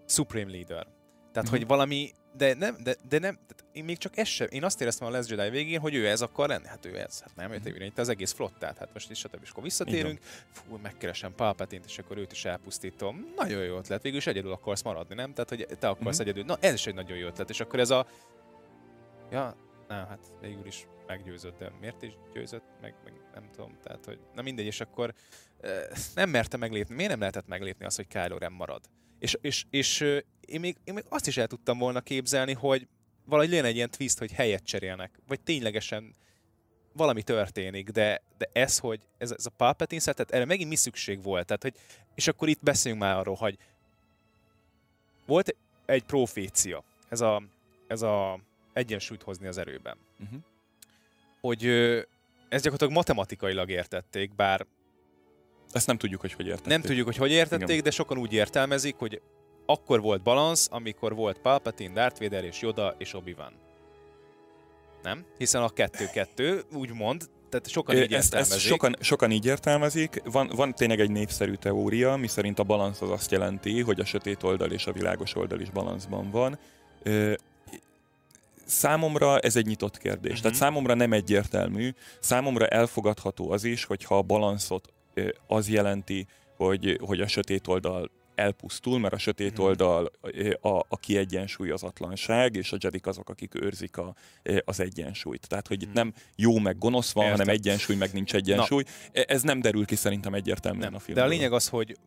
Supreme 0.06 0.52
Leader. 0.52 0.88
Tehát, 1.32 1.50
mm-hmm. 1.50 1.58
hogy 1.58 1.68
valami, 1.68 2.12
de 2.38 2.54
nem, 2.54 2.76
de, 2.84 2.96
de 3.10 3.20
nem, 3.20 3.40
én 3.72 3.84
még 3.84 3.98
csak 3.98 4.18
ez 4.18 4.28
sem, 4.28 4.48
én 4.52 4.64
azt 4.64 4.82
éreztem 4.82 5.08
a 5.08 5.12
Last 5.12 5.30
Jedi 5.30 5.50
végén, 5.50 5.80
hogy 5.80 5.96
ő 5.96 6.08
ez 6.08 6.22
akar 6.22 6.48
lenni, 6.48 6.68
hát 6.68 6.86
ő 6.86 7.00
ez, 7.00 7.22
hát 7.22 7.36
nem, 7.36 7.52
ő 7.52 7.58
mm-hmm. 7.58 7.88
az 7.96 8.10
egész 8.10 8.32
flottát, 8.32 8.78
hát 8.78 8.94
most 8.94 9.12
is, 9.12 9.18
stb. 9.18 9.40
És 9.42 9.50
akkor 9.50 9.64
visszatérünk, 9.64 10.20
fú, 10.52 10.78
megkeresem 10.82 11.36
palpatine 11.36 11.84
és 11.88 12.00
akkor 12.00 12.18
őt 12.18 12.32
is 12.32 12.46
elpusztítom. 12.46 13.34
Nagyon 13.36 13.64
jó 13.64 13.78
ötlet, 13.78 14.02
végül 14.02 14.18
is 14.18 14.28
egyedül 14.28 14.52
akarsz 14.52 14.82
maradni, 14.82 15.16
nem? 15.16 15.34
Tehát, 15.34 15.50
hogy 15.50 15.68
te 15.80 15.88
akarsz 15.88 16.16
mm-hmm. 16.16 16.28
egyedül, 16.28 16.44
na 16.44 16.58
ez 16.60 16.74
is 16.74 16.88
egy 16.88 16.94
nagyon 16.94 17.18
jó 17.18 17.28
ötlet, 17.28 17.50
és 17.50 17.60
akkor 17.60 17.80
ez 17.80 17.90
a, 17.90 18.08
ja, 19.32 19.56
nem, 19.88 20.08
hát 20.08 20.32
végül 20.42 20.66
is 20.66 20.88
meggyőzött, 21.08 21.58
de 21.58 21.72
miért 21.80 22.02
is 22.02 22.14
győzött, 22.34 22.66
meg, 22.82 22.96
meg 23.04 23.14
nem 23.34 23.50
tudom, 23.52 23.78
tehát, 23.84 24.06
hogy 24.06 24.20
na 24.36 24.42
mindegy, 24.42 24.66
és 24.66 24.82
akkor 24.82 25.14
nem 26.16 26.30
merte 26.30 26.58
meglépni, 26.58 26.96
miért 26.96 27.10
nem 27.10 27.20
lehetett 27.20 27.48
meglépni 27.48 27.86
azt, 27.86 27.96
hogy 27.96 28.08
Kylo 28.08 28.38
Ren 28.38 28.52
marad? 28.52 28.82
És, 29.26 29.38
és, 29.42 29.66
és 29.70 30.02
én, 30.46 30.60
még, 30.60 30.78
én 30.84 30.94
még 30.94 31.04
azt 31.10 31.28
is 31.28 31.38
el 31.38 31.48
tudtam 31.48 31.78
volna 31.78 32.02
képzelni, 32.02 32.54
hogy 32.54 32.88
valahogy 33.24 33.52
lenne 33.52 33.68
egy 33.68 33.76
ilyen 33.76 33.90
twist, 33.92 34.18
hogy 34.18 34.32
helyet 34.32 34.64
cserélnek, 34.64 35.20
vagy 35.28 35.42
ténylegesen 35.42 36.16
valami 36.94 37.24
történik, 37.24 37.90
de, 37.90 38.22
de 38.38 38.50
ez, 38.54 38.78
hogy 38.78 39.00
ez, 39.18 39.32
ez 39.32 39.46
a 39.46 39.50
Palpatine 39.50 40.02
tehát 40.02 40.32
erre 40.32 40.46
megint 40.46 40.70
mi 40.70 40.76
szükség 40.76 41.24
volt? 41.24 41.46
Tehát, 41.46 41.62
hogy, 41.62 41.74
és 42.16 42.28
akkor 42.28 42.48
itt 42.48 42.64
beszéljünk 42.64 43.04
már 43.04 43.18
arról, 43.18 43.36
hogy 43.36 43.58
volt 45.26 45.56
egy 45.86 46.04
profécia, 46.04 46.84
ez 47.10 47.22
a, 47.22 47.44
ez 47.88 48.02
a 48.02 48.40
egyensúlyt 48.74 49.24
hozni 49.24 49.48
az 49.48 49.58
erőben. 49.58 49.98
Uh-huh. 50.20 50.40
Hogy 51.42 51.66
ezt 52.50 52.64
gyakorlatilag 52.64 52.94
matematikailag 52.94 53.70
értették, 53.70 54.36
bár 54.36 54.66
ezt 55.76 55.88
nem 55.88 55.98
tudjuk, 55.98 56.22
hogy 56.22 56.34
hogy 56.34 56.46
értették. 56.48 56.68
Nem 56.68 56.82
tudjuk, 56.82 57.06
hogy 57.06 57.18
hogy 57.18 57.32
értették, 57.32 57.70
Igen. 57.70 57.84
de 57.84 57.92
sokan 57.92 58.18
úgy 58.18 58.34
értelmezik, 58.34 58.96
hogy 58.96 59.22
akkor 59.66 60.02
volt 60.02 60.22
balansz, 60.22 60.68
amikor 60.72 61.16
volt 61.16 61.40
Palpatine, 61.40 61.94
Darth 61.94 62.22
Vader 62.22 62.44
és 62.44 62.62
Yoda 62.62 62.96
és 62.98 63.14
Obi-Wan. 63.14 63.54
Nem? 65.04 65.26
Hiszen 65.38 65.62
a 65.64 65.70
kettő-kettő, 65.70 66.62
úgymond, 66.74 67.30
tehát 67.50 67.70
sokan 67.70 67.98
így 67.98 68.14
ezt, 68.14 68.34
ezt 68.34 68.60
sokan, 68.60 68.96
sokan 69.00 69.32
így 69.32 69.46
értelmezik. 69.46 70.22
Van, 70.24 70.52
van 70.56 70.74
tényleg 70.74 71.00
egy 71.00 71.12
népszerű 71.12 71.54
teória, 71.54 72.16
miszerint 72.16 72.60
a 72.60 72.64
balansz 72.64 73.02
az 73.02 73.10
azt 73.10 73.32
jelenti, 73.32 73.82
hogy 73.82 74.00
a 74.00 74.06
sötét 74.06 74.44
oldal 74.44 74.72
és 74.72 74.86
a 74.86 74.92
világos 74.92 75.36
oldal 75.36 75.60
is 75.60 75.70
balanszban 75.70 76.32
van. 76.32 76.60
Számomra 78.66 79.40
ez 79.40 79.56
egy 79.56 79.66
nyitott 79.66 79.98
kérdés. 79.98 80.30
Uh-huh. 80.30 80.42
Tehát 80.42 80.58
számomra 80.58 80.94
nem 80.94 81.14
egyértelmű. 81.14 81.94
Számomra 82.20 82.68
elfogadható 82.68 83.52
az 83.52 83.64
is, 83.64 83.86
hogyha 83.86 84.18
a 84.18 84.22
balanszot 84.22 84.94
az 85.48 85.70
jelenti, 85.70 86.28
hogy, 86.58 87.00
hogy 87.02 87.22
a 87.22 87.28
sötét 87.28 87.68
oldal 87.68 88.12
elpusztul, 88.36 89.00
mert 89.00 89.14
a 89.14 89.18
sötét 89.18 89.54
mhm. 89.54 89.62
oldal 89.62 90.12
a, 90.62 90.68
a 90.68 90.98
kiegyensúlyozatlanság, 91.00 92.56
és 92.56 92.72
a 92.72 92.78
Jedik 92.80 93.08
azok, 93.08 93.30
akik 93.30 93.64
őrzik 93.64 93.98
a, 93.98 94.16
az 94.66 94.80
egyensúlyt. 94.80 95.48
Tehát, 95.48 95.68
hogy 95.68 95.82
itt 95.82 95.88
mhm. 95.88 95.98
nem 95.98 96.14
jó 96.36 96.58
meg 96.58 96.78
gonosz 96.78 97.12
van, 97.12 97.24
Értem. 97.24 97.40
hanem 97.40 97.56
egyensúly 97.56 97.96
meg 97.96 98.14
nincs 98.14 98.34
egyensúly. 98.34 98.84
Na. 98.84 99.20
E, 99.20 99.26
ez 99.28 99.42
nem 99.42 99.62
derül 99.62 99.86
ki 99.86 99.96
szerintem 99.96 100.34
egyértelműen 100.34 100.86
nem. 100.86 100.96
a 100.96 101.00
filmben. 101.00 101.28
De 101.28 101.34
a 101.34 101.34
lényeg 101.34 101.54
az, 101.54 101.68
hogy 101.68 101.98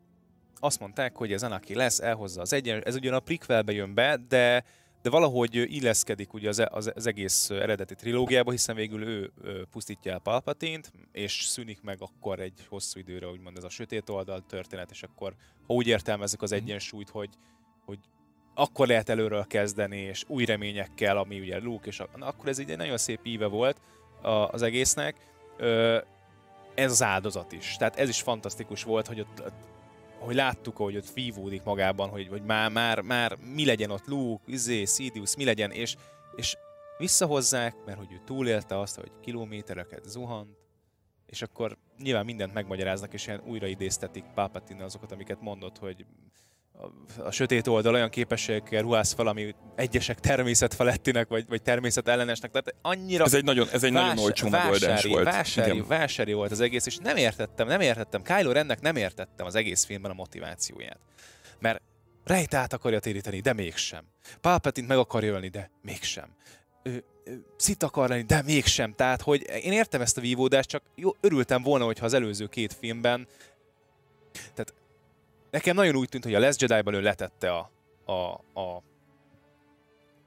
azt 0.61 0.81
mondták, 0.81 1.17
hogy 1.17 1.33
ez 1.33 1.43
Anaki 1.43 1.75
lesz, 1.75 2.01
elhozza 2.01 2.41
az 2.41 2.53
egyensúlyt. 2.53 2.87
Ez 2.87 2.95
ugyan 2.95 3.15
a 3.15 3.21
prequelbe 3.21 3.73
jön 3.73 3.95
be, 3.95 4.21
de 4.29 4.65
de 5.03 5.11
valahogy 5.11 5.55
illeszkedik 5.55 6.33
ugye 6.33 6.49
az, 6.49 6.63
az, 6.71 6.93
az 6.95 7.07
egész 7.07 7.51
eredeti 7.51 7.95
trilógiába, 7.95 8.51
hiszen 8.51 8.75
végül 8.75 9.03
ő 9.03 9.33
pusztítja 9.71 10.13
el 10.13 10.19
Palpatint, 10.19 10.93
és 11.13 11.45
szűnik 11.47 11.83
meg 11.83 11.99
akkor 12.01 12.41
egy 12.41 12.67
hosszú 12.69 13.01
időre, 13.01 13.27
úgymond 13.27 13.57
ez 13.57 13.65
a 13.65 13.69
sötét 13.69 14.09
oldal 14.09 14.45
történet, 14.49 14.91
és 14.91 15.03
akkor, 15.03 15.35
ha 15.67 15.75
úgy 15.75 15.87
értelmezzük 15.87 16.43
az 16.43 16.51
mhm. 16.51 16.61
egyensúlyt, 16.61 17.09
hogy, 17.09 17.31
hogy 17.85 17.99
akkor 18.55 18.87
lehet 18.87 19.09
előről 19.09 19.47
kezdeni, 19.47 19.99
és 19.99 20.25
új 20.27 20.45
reményekkel, 20.45 21.17
ami 21.17 21.41
ugye 21.41 21.59
Luke, 21.59 21.89
és 21.89 22.01
akkor 22.19 22.49
ez 22.49 22.59
egy 22.59 22.77
nagyon 22.77 22.99
szép 22.99 23.21
íve 23.23 23.47
volt 23.47 23.81
az 24.51 24.63
egésznek. 24.63 25.17
Ez 26.75 26.91
az 26.91 27.03
áldozat 27.03 27.53
is. 27.53 27.77
Tehát 27.77 27.97
ez 27.97 28.09
is 28.09 28.23
fantasztikus 28.23 28.83
volt, 28.83 29.07
hogy 29.07 29.21
ott 29.21 29.53
hogy 30.19 30.35
láttuk, 30.35 30.77
hogy 30.77 30.97
ott 30.97 31.13
vívódik 31.13 31.63
magában, 31.63 32.09
hogy, 32.09 32.29
hogy 32.29 32.43
már, 32.43 32.71
már, 32.71 33.01
már 33.01 33.37
mi 33.55 33.65
legyen 33.65 33.91
ott 33.91 34.07
Luke, 34.07 34.43
izé, 34.47 34.85
Sidious, 34.85 35.37
mi 35.37 35.45
legyen, 35.45 35.71
és, 35.71 35.97
és 36.37 36.57
visszahozzák, 36.99 37.85
mert 37.85 37.99
hogy 37.99 38.13
ő 38.13 38.21
túlélte 38.25 38.79
azt, 38.79 38.97
hogy 38.97 39.11
kilométereket 39.21 40.05
zuhant, 40.05 40.57
és 41.27 41.43
akkor 41.43 41.77
nyilván 41.99 42.25
mindent 42.25 42.55
megmagyaráznak, 42.55 43.13
és 43.13 43.27
ilyen 43.27 43.43
újra 43.47 43.67
idéztetik 43.67 44.25
Palpatine 44.35 44.85
azokat, 44.85 45.13
amiket 45.13 45.41
mondott, 45.41 45.79
hogy 45.79 46.07
a 47.19 47.31
sötét 47.31 47.67
oldal 47.67 47.95
olyan 47.95 48.11
képességekkel 48.11 48.83
ruház 48.83 49.13
fel, 49.13 49.27
ami 49.27 49.55
egyesek 49.77 50.21
természetfelettinek, 50.21 51.29
vagy, 51.29 51.45
vagy 51.49 51.63
természetellenesnek. 51.63 52.51
Tehát 52.51 52.75
annyira 52.83 53.25
ez 53.25 53.35
egy 53.35 53.45
nagyon, 53.45 53.69
ez 53.73 53.83
egy 53.83 53.93
vás, 53.93 54.07
nagyon 54.07 54.25
olcsó 54.25 54.49
megoldás 54.49 55.05
volt. 55.05 55.25
Vásári, 55.25 55.81
vásári 55.81 56.33
volt 56.33 56.51
az 56.51 56.61
egész, 56.61 56.87
és 56.87 56.97
nem 56.97 57.17
értettem, 57.17 57.67
nem 57.67 57.81
értettem. 57.81 58.23
Kylo 58.23 58.53
Rennek 58.53 58.81
nem 58.81 58.97
értettem 58.97 59.47
az 59.47 59.55
egész 59.55 59.85
filmben 59.85 60.11
a 60.11 60.15
motivációját. 60.15 60.99
Mert 61.59 61.81
Rejt 62.25 62.55
át 62.55 62.73
akarja 62.73 63.01
téríteni, 63.01 63.41
de 63.41 63.53
mégsem. 63.53 64.05
Palpatine 64.41 64.87
meg 64.87 64.99
akarja 64.99 65.33
ölni, 65.33 65.49
de 65.49 65.71
mégsem. 65.83 66.29
Ő, 66.83 67.05
szit 67.57 67.83
akar 67.83 68.09
lenni, 68.09 68.23
de 68.23 68.43
mégsem. 68.43 68.95
Tehát, 68.95 69.23
hogy 69.23 69.47
én 69.63 69.73
értem 69.73 70.01
ezt 70.01 70.19
a 70.19 70.21
vívódást, 70.21 70.69
csak 70.69 70.83
jó, 70.95 71.11
örültem 71.21 71.63
volna, 71.63 71.85
hogyha 71.85 72.05
az 72.05 72.13
előző 72.13 72.47
két 72.47 72.73
filmben 72.73 73.27
tehát 74.33 74.75
nekem 75.51 75.75
nagyon 75.75 75.97
úgy 75.97 76.09
tűnt, 76.09 76.25
hogy 76.25 76.35
a 76.35 76.39
Last 76.39 76.61
Jedi-ban 76.61 76.95
ő 76.95 77.01
letette 77.01 77.53
a, 77.53 77.71
a, 78.05 78.33
a 78.61 78.83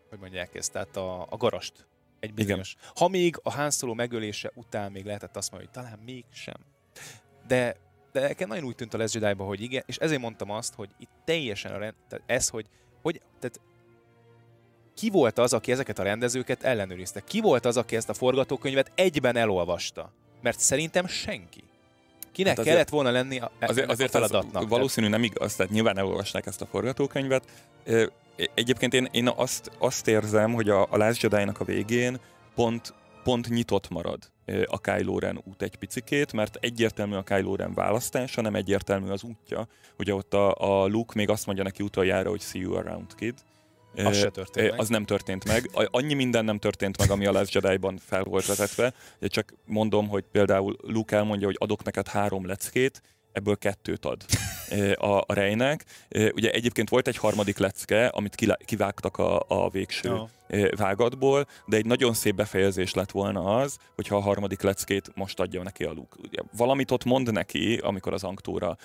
hogy 0.09 0.19
mondják 0.19 0.55
ezt, 0.55 0.71
tehát 0.71 0.95
a, 0.95 1.21
a 1.29 1.37
garast. 1.37 1.87
Egy 2.19 2.33
bizonyos. 2.33 2.73
Igen. 2.73 2.91
Ha 2.95 3.07
még 3.07 3.39
a 3.43 3.51
Han 3.51 3.71
Solo 3.71 3.93
megölése 3.93 4.51
után 4.55 4.91
még 4.91 5.05
lehetett 5.05 5.37
azt 5.37 5.51
mondani, 5.51 5.71
hogy 5.73 5.83
talán 5.83 5.99
mégsem. 6.05 6.59
De, 7.47 7.75
de 8.11 8.21
nekem 8.21 8.47
nagyon 8.47 8.63
úgy 8.63 8.75
tűnt 8.75 8.93
a 8.93 8.97
Last 8.97 9.13
jedi 9.13 9.43
hogy 9.43 9.61
igen, 9.61 9.83
és 9.85 9.97
ezért 9.97 10.21
mondtam 10.21 10.51
azt, 10.51 10.73
hogy 10.73 10.89
itt 10.97 11.09
teljesen 11.25 11.73
a 11.73 11.77
rend, 11.77 11.93
tehát 12.07 12.29
ez, 12.29 12.49
hogy, 12.49 12.65
hogy 13.01 13.21
tehát 13.39 13.59
ki 14.93 15.09
volt 15.09 15.37
az, 15.37 15.53
aki 15.53 15.71
ezeket 15.71 15.99
a 15.99 16.03
rendezőket 16.03 16.63
ellenőrizte? 16.63 17.19
Ki 17.23 17.41
volt 17.41 17.65
az, 17.65 17.77
aki 17.77 17.95
ezt 17.95 18.09
a 18.09 18.13
forgatókönyvet 18.13 18.91
egyben 18.95 19.35
elolvasta? 19.35 20.11
Mert 20.41 20.59
szerintem 20.59 21.07
senki. 21.07 21.63
Kinek 22.31 22.49
hát 22.49 22.59
azért, 22.59 22.75
kellett 22.75 22.89
volna 22.89 23.11
lenni 23.11 23.39
a, 23.39 23.51
azért, 23.59 23.89
azért 23.89 24.15
a 24.15 24.17
feladatnak? 24.17 24.69
valószínű 24.69 25.07
nem 25.07 25.23
igaz, 25.23 25.55
tehát 25.55 25.71
nyilván 25.71 25.97
elolvasták 25.97 26.45
ezt 26.45 26.61
a 26.61 26.65
forgatókönyvet. 26.65 27.43
Egyébként 28.53 28.93
én, 28.93 29.07
én 29.11 29.27
azt, 29.35 29.71
azt 29.77 30.07
érzem, 30.07 30.53
hogy 30.53 30.69
a, 30.69 30.87
a 30.89 30.97
Last 30.97 31.21
jedi 31.21 31.51
a 31.59 31.63
végén 31.63 32.19
pont, 32.55 32.93
pont 33.23 33.49
nyitott 33.49 33.89
marad 33.89 34.19
a 34.65 34.79
Kylo 34.79 35.19
Ren 35.19 35.41
út 35.43 35.61
egy 35.61 35.75
picikét, 35.75 36.33
mert 36.33 36.55
egyértelmű 36.55 37.15
a 37.15 37.23
Kylo 37.23 37.55
Ren 37.55 37.73
választása, 37.73 38.41
nem 38.41 38.55
egyértelmű 38.55 39.09
az 39.09 39.23
útja. 39.23 39.67
Ugye 39.97 40.13
ott 40.13 40.33
a, 40.33 40.55
a 40.55 40.87
Luke 40.87 41.13
még 41.15 41.29
azt 41.29 41.45
mondja 41.45 41.63
neki 41.63 41.83
utoljára, 41.83 42.29
hogy 42.29 42.41
see 42.41 42.61
you 42.61 42.73
around, 42.73 43.15
kid. 43.15 43.33
Az 43.95 44.17
se 44.17 44.29
történt 44.29 44.69
meg. 44.69 44.79
Az 44.79 44.87
nem 44.87 45.05
történt 45.05 45.45
meg. 45.45 45.69
Annyi 45.73 46.13
minden 46.13 46.45
nem 46.45 46.59
történt 46.59 46.97
meg, 46.97 47.11
ami 47.11 47.25
a 47.25 47.31
Last 47.31 47.53
Jedi-ban 47.53 47.97
fel 48.05 48.23
volt 48.23 48.45
vezetve. 48.45 48.93
Csak 49.21 49.53
mondom, 49.65 50.07
hogy 50.07 50.23
például 50.31 50.75
Luke 50.81 51.15
elmondja, 51.15 51.47
hogy 51.47 51.57
adok 51.59 51.83
neked 51.83 52.07
három 52.07 52.45
leckét, 52.45 53.01
ebből 53.31 53.57
kettőt 53.57 54.05
ad 54.05 54.25
a, 54.95 55.17
a 55.25 55.33
Reynek. 55.33 55.85
Ugye 56.09 56.51
egyébként 56.51 56.89
volt 56.89 57.07
egy 57.07 57.17
harmadik 57.17 57.57
lecke, 57.57 58.07
amit 58.07 58.57
kivágtak 58.65 59.17
a, 59.17 59.43
a 59.47 59.69
végső 59.69 60.09
no. 60.09 60.25
vágatból, 60.75 61.47
de 61.65 61.77
egy 61.77 61.85
nagyon 61.85 62.13
szép 62.13 62.35
befejezés 62.35 62.93
lett 62.93 63.11
volna 63.11 63.55
az, 63.55 63.77
hogyha 63.95 64.15
a 64.15 64.21
harmadik 64.21 64.61
leckét 64.61 65.11
most 65.15 65.39
adja 65.39 65.63
neki 65.63 65.83
a 65.83 65.91
Luke. 65.91 66.17
Ugye, 66.23 66.41
valamit 66.57 66.91
ott 66.91 67.03
mond 67.03 67.31
neki, 67.31 67.77
amikor 67.77 68.13
az 68.13 68.23
Anktóra 68.23 68.77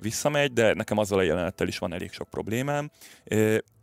visszamegy, 0.00 0.52
de 0.52 0.74
nekem 0.74 0.98
azzal 0.98 1.18
a 1.18 1.22
jelenettel 1.22 1.68
is 1.68 1.78
van 1.78 1.92
elég 1.92 2.12
sok 2.12 2.28
problémám. 2.28 2.90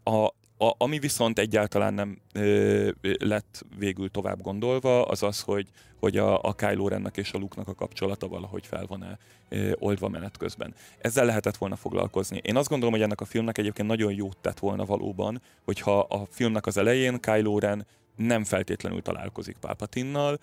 A, 0.04 0.34
a, 0.62 0.74
ami 0.78 1.00
viszont 1.00 1.40
egyáltalán 1.40 1.94
nem 1.94 2.18
ö, 2.34 2.90
lett 3.20 3.66
végül 3.78 4.12
tovább 4.12 4.42
gondolva, 4.42 5.06
az 5.06 5.24
az, 5.24 5.42
hogy, 5.42 5.68
hogy 6.00 6.18
a, 6.18 6.42
a 6.42 6.54
Kylo 6.54 6.88
Rennek 6.88 7.18
és 7.18 7.32
a 7.32 7.38
Luke-nak 7.38 7.68
a 7.68 7.74
kapcsolata 7.74 8.28
valahogy 8.28 8.66
fel 8.68 8.86
van-e 8.88 9.18
ö, 9.50 9.72
oldva 9.76 10.08
menet 10.08 10.38
közben. 10.38 10.74
Ezzel 11.02 11.26
lehetett 11.26 11.58
volna 11.58 11.76
foglalkozni. 11.76 12.40
Én 12.44 12.56
azt 12.56 12.70
gondolom, 12.70 12.94
hogy 12.94 13.04
ennek 13.04 13.22
a 13.22 13.26
filmnek 13.26 13.58
egyébként 13.58 13.88
nagyon 13.88 14.14
jót 14.14 14.38
tett 14.38 14.60
volna 14.60 14.86
valóban, 14.86 15.42
hogyha 15.66 16.00
a 16.00 16.26
filmnek 16.30 16.66
az 16.66 16.78
elején 16.78 17.20
Kylo 17.20 17.60
Ren 17.60 17.86
nem 18.16 18.44
feltétlenül 18.44 19.02
találkozik 19.02 19.58
Palpatinnal, 19.58 20.40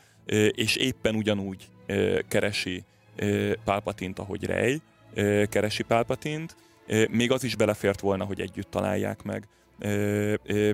és 0.50 0.76
éppen 0.76 1.14
ugyanúgy 1.14 1.68
keresi 2.28 2.84
Palpatint, 3.64 4.18
ahogy 4.18 4.44
Rey 4.44 4.80
keresi 5.48 5.82
Palpatint, 5.82 6.56
még 7.10 7.32
az 7.32 7.44
is 7.44 7.56
belefért 7.56 8.00
volna, 8.00 8.24
hogy 8.24 8.40
együtt 8.40 8.70
találják 8.70 9.22
meg 9.22 9.48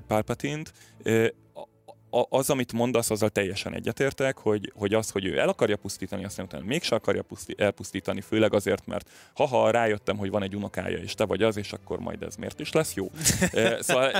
Palpatint. 0.07 0.73
Az, 2.29 2.49
amit 2.49 2.73
mondasz, 2.73 3.09
azzal 3.09 3.29
teljesen 3.29 3.73
egyetértek, 3.73 4.37
hogy, 4.37 4.71
hogy 4.75 4.93
az, 4.93 5.09
hogy 5.09 5.25
ő 5.25 5.37
el 5.37 5.49
akarja 5.49 5.77
pusztítani, 5.77 6.23
aztán 6.25 6.45
utána 6.45 6.63
mégse 6.65 6.95
akarja 6.95 7.21
puszti, 7.21 7.55
elpusztítani, 7.57 8.21
főleg 8.21 8.53
azért, 8.53 8.85
mert 8.85 9.09
ha-ha 9.33 9.71
rájöttem, 9.71 10.17
hogy 10.17 10.29
van 10.29 10.43
egy 10.43 10.55
unokája, 10.55 10.97
és 10.97 11.13
te 11.13 11.25
vagy 11.25 11.43
az, 11.43 11.57
és 11.57 11.73
akkor 11.73 11.99
majd 11.99 12.23
ez 12.23 12.35
miért 12.35 12.59
is 12.59 12.71
lesz 12.71 12.93
jó. 12.93 13.11
szóval 13.79 14.11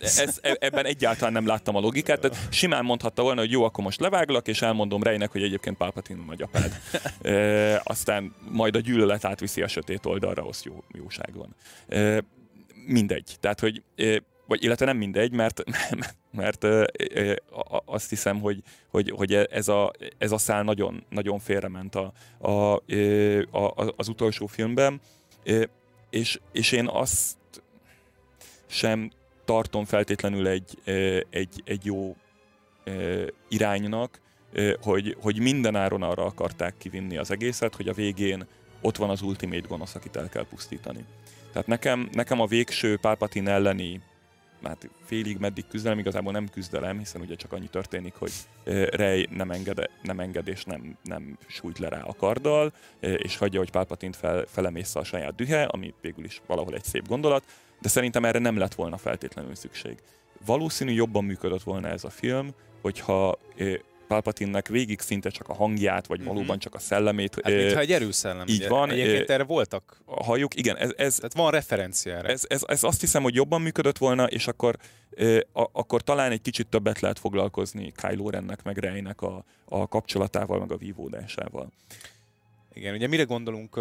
ez, 0.00 0.38
e, 0.42 0.56
ebben 0.60 0.84
egyáltalán 0.84 1.32
nem 1.32 1.46
láttam 1.46 1.76
a 1.76 1.80
logikát, 1.80 2.20
tehát 2.20 2.38
simán 2.50 2.84
mondhatta 2.84 3.22
volna, 3.22 3.40
hogy 3.40 3.50
jó, 3.50 3.64
akkor 3.64 3.84
most 3.84 4.00
leváglak, 4.00 4.48
és 4.48 4.62
elmondom 4.62 5.02
Rejnek, 5.02 5.32
hogy 5.32 5.42
egyébként 5.42 5.76
Palpatine 5.76 6.24
nagyapád. 6.24 6.80
aztán 7.82 8.34
majd 8.50 8.76
a 8.76 8.80
gyűlölet 8.80 9.24
átviszi 9.24 9.62
a 9.62 9.68
sötét 9.68 10.06
oldalra, 10.06 10.46
az 10.46 10.62
jó, 10.62 10.84
jóság 10.92 11.34
van 11.34 11.54
mindegy. 12.86 13.36
Tehát, 13.40 13.60
hogy 13.60 13.82
vagy 14.46 14.64
illetve 14.64 14.84
nem 14.86 14.96
mindegy, 14.96 15.32
mert, 15.32 15.62
mert 16.40 16.66
azt 17.84 18.08
hiszem, 18.08 18.40
hogy, 18.40 18.62
hogy, 18.88 19.10
hogy 19.10 19.34
ez, 19.34 19.68
a, 19.68 19.92
ez 20.18 20.32
a 20.32 20.38
szál 20.38 20.62
nagyon, 20.62 21.04
nagyon 21.10 21.38
félrement 21.38 21.94
a, 21.94 22.12
a, 22.38 22.74
a, 23.50 23.92
az 23.96 24.08
utolsó 24.08 24.46
filmben, 24.46 25.00
és, 26.10 26.40
és 26.52 26.72
én 26.72 26.86
azt 26.86 27.36
sem 28.66 29.10
tartom 29.44 29.84
feltétlenül 29.84 30.46
egy, 30.48 30.78
egy, 31.30 31.62
egy 31.64 31.84
jó 31.84 32.16
iránynak, 33.48 34.20
hogy, 34.80 35.16
hogy 35.20 35.38
mindenáron 35.38 36.02
arra 36.02 36.24
akarták 36.24 36.74
kivinni 36.78 37.16
az 37.16 37.30
egészet, 37.30 37.74
hogy 37.74 37.88
a 37.88 37.92
végén 37.92 38.46
ott 38.80 38.96
van 38.96 39.10
az 39.10 39.22
ultimate 39.22 39.66
gonosz, 39.68 39.94
akit 39.94 40.16
el 40.16 40.28
kell 40.28 40.46
pusztítani. 40.46 41.04
Tehát 41.52 41.66
nekem, 41.66 42.08
nekem 42.12 42.40
a 42.40 42.46
végső 42.46 42.96
Palpatine 42.96 43.50
elleni 43.50 44.00
hát 44.62 44.90
félig 45.04 45.38
meddig 45.38 45.66
küzdelem, 45.66 45.98
igazából 45.98 46.32
nem 46.32 46.48
küzdelem, 46.48 46.98
hiszen 46.98 47.20
ugye 47.20 47.34
csak 47.34 47.52
annyi 47.52 47.68
történik, 47.68 48.14
hogy 48.14 48.32
Rey 48.90 49.28
nem 49.30 49.50
enged, 49.50 49.90
nem 50.02 50.20
enged 50.20 50.48
és 50.48 50.64
nem, 50.64 50.96
nem 51.02 51.38
sújt 51.46 51.78
le 51.78 51.88
rá 51.88 52.00
a 52.00 52.14
karddal, 52.14 52.72
és 53.00 53.36
hagyja, 53.36 53.58
hogy 53.58 53.70
Palpatint 53.70 54.16
fel, 54.16 54.44
feleméssze 54.46 54.98
a 54.98 55.04
saját 55.04 55.34
dühe, 55.34 55.62
ami 55.62 55.94
végül 56.00 56.24
is 56.24 56.40
valahol 56.46 56.74
egy 56.74 56.84
szép 56.84 57.08
gondolat, 57.08 57.44
de 57.80 57.88
szerintem 57.88 58.24
erre 58.24 58.38
nem 58.38 58.56
lett 58.56 58.74
volna 58.74 58.96
feltétlenül 58.96 59.54
szükség. 59.54 59.98
Valószínű 60.46 60.92
jobban 60.92 61.24
működött 61.24 61.62
volna 61.62 61.88
ez 61.88 62.04
a 62.04 62.10
film, 62.10 62.54
hogyha 62.80 63.38
Palpatinnek 64.06 64.68
végig 64.68 65.00
szinte 65.00 65.30
csak 65.30 65.48
a 65.48 65.54
hangját, 65.54 66.06
vagy 66.06 66.18
mm-hmm. 66.18 66.28
valóban 66.28 66.58
csak 66.58 66.74
a 66.74 66.78
szellemét. 66.78 67.34
Hát, 67.42 67.54
mintha 67.54 67.80
egy 67.80 67.92
erőszellem. 67.92 68.46
Így 68.48 68.56
ugye. 68.56 68.68
van. 68.68 68.90
Egyébként 68.90 69.30
erre 69.30 69.44
voltak. 69.44 70.00
Halljuk, 70.06 70.54
igen. 70.54 70.76
Ez, 70.76 70.90
ez, 70.96 71.14
Tehát 71.14 71.34
van 71.34 71.50
referencia 71.50 72.14
erre. 72.14 72.28
Ez, 72.28 72.44
ez, 72.48 72.62
ez, 72.66 72.84
azt 72.84 73.00
hiszem, 73.00 73.22
hogy 73.22 73.34
jobban 73.34 73.60
működött 73.60 73.98
volna, 73.98 74.24
és 74.26 74.46
akkor, 74.46 74.76
a, 75.52 75.68
akkor 75.72 76.02
talán 76.02 76.30
egy 76.30 76.42
kicsit 76.42 76.66
többet 76.66 77.00
lehet 77.00 77.18
foglalkozni 77.18 77.92
Kylo 77.92 78.30
Rennek, 78.30 78.62
meg 78.62 78.78
Reynek 78.78 79.20
a, 79.20 79.44
a 79.64 79.88
kapcsolatával, 79.88 80.58
meg 80.58 80.72
a 80.72 80.76
vívódásával. 80.76 81.72
Igen, 82.72 82.94
ugye 82.94 83.06
mire 83.06 83.22
gondolunk 83.22 83.80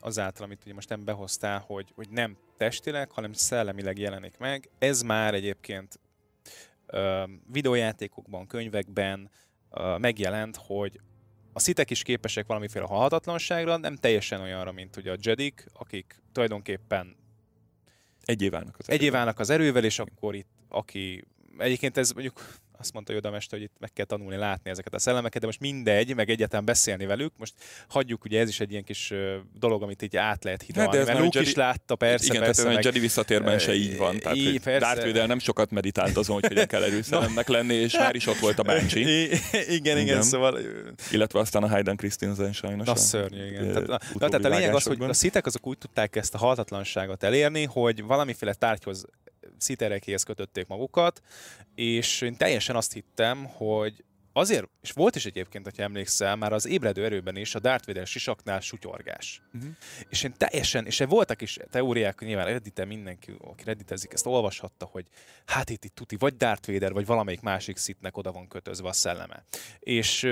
azáltal, 0.00 0.44
amit 0.44 0.60
ugye 0.64 0.74
most 0.74 0.88
nem 0.88 1.04
behoztál, 1.04 1.64
hogy, 1.66 1.92
hogy 1.94 2.08
nem 2.10 2.36
testileg, 2.56 3.10
hanem 3.10 3.32
szellemileg 3.32 3.98
jelenik 3.98 4.38
meg. 4.38 4.68
Ez 4.78 5.02
már 5.02 5.34
egyébként 5.34 6.00
videójátékokban, 7.52 8.46
könyvekben, 8.46 9.30
megjelent, 9.98 10.56
hogy 10.56 11.00
a 11.52 11.58
szitek 11.58 11.90
is 11.90 12.02
képesek 12.02 12.46
valamiféle 12.46 12.84
halhatatlanságra, 12.86 13.76
nem 13.76 13.96
teljesen 13.96 14.40
olyanra, 14.40 14.72
mint 14.72 14.96
ugye 14.96 15.12
a 15.12 15.16
Jedik, 15.20 15.66
akik 15.72 16.22
tulajdonképpen 16.32 17.16
egyé 18.24 18.48
válnak 18.48 18.74
az 18.78 18.88
erővel. 18.88 19.06
Egyé 19.06 19.10
válnak 19.16 19.38
az 19.38 19.50
erővel, 19.50 19.84
és 19.84 19.98
akkor 19.98 20.34
itt, 20.34 20.48
aki 20.68 21.24
egyébként 21.58 21.96
ez 21.96 22.10
mondjuk 22.10 22.54
azt 22.78 22.92
mondta 22.92 23.12
Joda 23.12 23.30
Mester, 23.30 23.58
hogy 23.58 23.68
itt 23.68 23.76
meg 23.78 23.92
kell 23.92 24.04
tanulni 24.04 24.36
látni 24.36 24.70
ezeket 24.70 24.94
a 24.94 24.98
szellemeket, 24.98 25.40
de 25.40 25.46
most 25.46 25.60
mindegy, 25.60 26.14
meg 26.14 26.30
egyáltalán 26.30 26.64
beszélni 26.64 27.06
velük. 27.06 27.32
Most 27.36 27.54
hagyjuk, 27.88 28.24
ugye 28.24 28.40
ez 28.40 28.48
is 28.48 28.60
egy 28.60 28.70
ilyen 28.70 28.84
kis 28.84 29.12
dolog, 29.58 29.82
amit 29.82 30.02
így 30.02 30.16
át 30.16 30.44
lehet 30.44 30.62
hidalni, 30.62 30.96
hát, 30.96 31.06
de 31.06 31.12
mert 31.12 31.24
Luke 31.24 31.38
Jedi... 31.38 31.50
is 31.50 31.56
látta, 31.56 31.96
persze, 31.96 32.26
igen, 32.26 32.40
persze. 32.40 32.62
Igen, 32.62 32.74
meg... 32.74 32.84
Jedi 32.84 32.98
visszatérben 32.98 33.58
se 33.58 33.74
így 33.74 33.96
van. 33.96 34.18
Tehát, 34.18 34.36
így, 34.36 34.60
persze. 34.60 34.86
Darth 34.86 35.06
Vader 35.06 35.28
nem 35.28 35.38
sokat 35.38 35.70
meditált 35.70 36.16
azon, 36.16 36.34
hogy 36.34 36.46
hogyan 36.46 36.66
kell 36.66 36.82
erőszellemnek 36.82 37.48
lenni, 37.48 37.74
és 37.74 37.98
már 37.98 38.14
is 38.14 38.26
ott 38.26 38.38
volt 38.38 38.58
a 38.58 38.62
bácsi. 38.62 39.00
igen, 39.30 39.68
igen, 39.68 39.98
igen, 39.98 40.22
szóval... 40.22 40.58
Illetve 41.10 41.38
aztán 41.38 41.62
a 41.62 41.68
Hayden 41.68 41.96
Christensen 41.96 42.52
sajnos. 42.52 42.86
Na, 42.86 42.96
szörnyű, 42.96 43.46
igen. 43.46 43.72
Tehát, 43.72 43.86
na, 43.86 44.28
tehát 44.28 44.44
a 44.44 44.48
lényeg 44.48 44.74
az, 44.74 44.84
hogy 44.84 45.02
a 45.02 45.12
szitek 45.12 45.46
azok 45.46 45.66
úgy 45.66 45.78
tudták 45.78 46.16
ezt 46.16 46.34
a 46.34 46.38
haltatlanságot 46.38 47.22
elérni, 47.22 47.64
hogy 47.64 48.02
valamiféle 48.02 48.54
tárgyhoz 48.54 49.06
sziterekéhez 49.58 50.22
kötötték 50.22 50.66
magukat, 50.66 51.22
és 51.74 52.20
én 52.20 52.36
teljesen 52.36 52.76
azt 52.76 52.92
hittem, 52.92 53.44
hogy 53.44 54.04
azért, 54.36 54.68
és 54.82 54.90
volt 54.90 55.16
is 55.16 55.26
egyébként, 55.26 55.64
hogyha 55.64 55.82
emlékszel, 55.82 56.36
már 56.36 56.52
az 56.52 56.66
ébredő 56.66 57.04
erőben 57.04 57.36
is 57.36 57.54
a 57.54 57.58
Darth 57.58 57.86
Vader 57.86 58.06
sisaknál 58.06 58.60
sutyorgás. 58.60 59.42
Uh-huh. 59.54 59.70
És 60.08 60.22
én 60.22 60.34
teljesen, 60.36 60.86
és 60.86 60.98
voltak 60.98 61.42
is 61.42 61.58
teóriák, 61.70 62.20
nyilván 62.20 62.46
reddite 62.46 62.84
mindenki, 62.84 63.36
aki 63.40 63.64
redditezik, 63.64 64.12
ezt 64.12 64.26
olvashatta, 64.26 64.84
hogy 64.84 65.06
hát 65.46 65.70
itt, 65.70 65.84
itt 65.84 65.94
tuti, 65.94 66.16
vagy 66.16 66.36
Darth 66.36 66.72
Vader, 66.72 66.92
vagy 66.92 67.06
valamelyik 67.06 67.40
másik 67.40 67.76
szitnek 67.76 68.16
oda 68.16 68.32
van 68.32 68.48
kötözve 68.48 68.88
a 68.88 68.92
szelleme. 68.92 69.44
És 69.78 70.28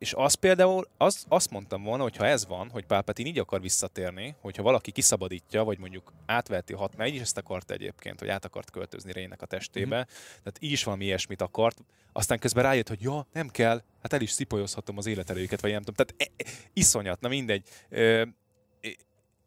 és 0.00 0.12
az 0.12 0.34
például, 0.34 0.88
az, 0.96 1.24
azt 1.28 1.50
mondtam 1.50 1.82
volna, 1.82 2.02
hogy 2.02 2.16
ha 2.16 2.26
ez 2.26 2.46
van, 2.46 2.70
hogy 2.70 2.86
Palpatine 2.86 3.28
így 3.28 3.38
akar 3.38 3.60
visszatérni, 3.60 4.34
hogyha 4.40 4.62
valaki 4.62 4.90
kiszabadítja, 4.90 5.64
vagy 5.64 5.78
mondjuk 5.78 6.12
átveheti 6.26 6.72
hat, 6.72 6.96
mert 6.96 7.10
így 7.10 7.14
is 7.14 7.20
ezt 7.20 7.38
akart 7.38 7.70
egyébként, 7.70 8.18
hogy 8.18 8.28
át 8.28 8.44
akart 8.44 8.70
költözni 8.70 9.12
Rének 9.12 9.42
a 9.42 9.46
testébe, 9.46 9.96
mm-hmm. 9.96 10.38
tehát 10.38 10.56
így 10.60 10.70
is 10.70 10.84
valami 10.84 11.04
ilyesmit 11.04 11.42
akart, 11.42 11.78
aztán 12.12 12.38
közben 12.38 12.62
rájött, 12.62 12.88
hogy 12.88 13.02
ja, 13.02 13.26
nem 13.32 13.48
kell, 13.48 13.82
hát 14.02 14.12
el 14.12 14.20
is 14.20 14.30
szipolyozhatom 14.30 14.98
az 14.98 15.06
életerőjüket, 15.06 15.60
vagy 15.60 15.70
nem 15.70 15.82
tudom, 15.82 16.06
tehát 16.06 16.30
e, 16.36 16.44
e, 16.44 16.50
iszonyat, 16.72 17.20
na 17.20 17.28
mindegy. 17.28 17.66
E, 17.90 18.28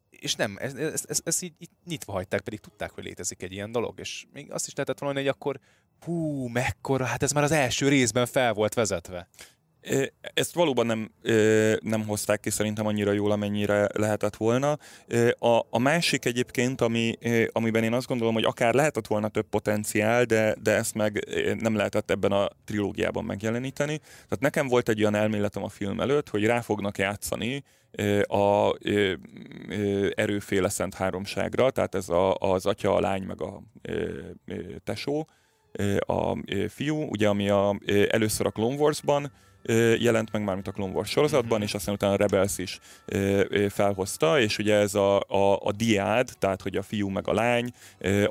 és 0.10 0.36
nem, 0.36 0.58
ezt 0.60 0.78
ez, 0.78 1.06
ez, 1.08 1.20
ez 1.24 1.42
így, 1.42 1.54
így 1.58 1.70
nyitva 1.86 2.12
hagyták, 2.12 2.42
pedig 2.42 2.60
tudták, 2.60 2.92
hogy 2.92 3.04
létezik 3.04 3.42
egy 3.42 3.52
ilyen 3.52 3.72
dolog, 3.72 4.00
és 4.00 4.26
még 4.34 4.52
azt 4.52 4.68
is 4.68 4.74
lehetett 4.74 5.00
volna, 5.00 5.20
hogy 5.20 5.28
akkor 5.28 5.60
hú, 6.04 6.48
mekkora, 6.48 7.06
hát 7.06 7.24
ez 7.24 7.32
már 7.32 7.44
az 7.44 7.52
első 7.52 7.88
részben 7.88 8.26
fel 8.26 8.54
volt 8.54 8.74
vezetve. 8.74 9.28
Ezt 10.34 10.54
valóban 10.54 10.86
nem, 10.86 11.12
nem 11.80 12.06
hozták 12.08 12.40
ki 12.40 12.50
szerintem 12.50 12.86
annyira 12.86 13.12
jól, 13.12 13.32
amennyire 13.32 13.88
lehetett 13.94 14.36
volna. 14.36 14.78
A, 15.40 15.60
a 15.70 15.80
másik 15.80 16.26
egyébként, 16.26 16.82
ami, 16.82 17.18
amiben 17.52 17.84
én 17.84 17.94
azt 17.94 18.08
gondolom, 18.08 18.34
hogy 18.34 18.44
akár 18.44 18.74
lehetett 18.74 19.08
volna 19.08 19.28
több 19.28 19.48
potenciál, 19.50 20.24
de, 20.24 20.56
de 20.62 20.72
ezt 20.72 20.94
meg 20.94 21.28
nem 21.60 21.76
lehetett 21.76 22.12
ebben 22.12 22.32
a 22.32 22.50
trilógiában 22.66 23.24
megjeleníteni. 23.24 23.98
Tehát 23.98 24.40
nekem 24.40 24.68
volt 24.68 24.90
egy 24.90 25.00
olyan 25.00 25.16
elméletem 25.16 25.64
a 25.64 25.70
film 25.70 26.00
előtt, 26.00 26.30
hogy 26.30 26.46
rá 26.46 26.62
fognak 26.62 26.98
játszani 26.98 27.64
a 28.28 28.74
erőféle 30.16 30.70
szent 30.70 30.94
háromságra, 30.94 31.72
tehát 31.72 31.96
ez 31.96 32.10
a, 32.10 32.34
az 32.34 32.66
atya, 32.66 32.96
a 32.96 33.00
lány, 33.00 33.24
meg 33.24 33.42
a 33.42 33.62
tesó, 34.84 35.28
a 36.00 36.38
fiú, 36.70 37.08
ugye 37.10 37.28
ami 37.28 37.50
a, 37.50 37.80
először 38.10 38.46
a 38.46 38.52
Clone 38.52 38.76
Wars-ban 38.76 39.32
jelent 40.00 40.32
meg 40.32 40.44
már, 40.44 40.56
mint 40.56 40.68
a 40.68 40.72
Clone 40.72 40.94
Wars 40.94 41.10
sorozatban, 41.10 41.58
mm-hmm. 41.58 41.68
és 41.68 41.74
aztán 41.74 41.94
utána 41.94 42.14
a 42.14 42.16
Rebels 42.16 42.58
is 42.58 42.80
felhozta, 43.70 44.40
és 44.40 44.58
ugye 44.58 44.76
ez 44.76 44.96
a, 44.96 45.20
a, 45.20 45.60
a 45.64 45.72
diád, 45.72 46.30
tehát 46.40 46.62
hogy 46.62 46.76
a 46.76 46.82
fiú 46.82 47.10
meg 47.10 47.28
a 47.28 47.34
lány 47.34 47.72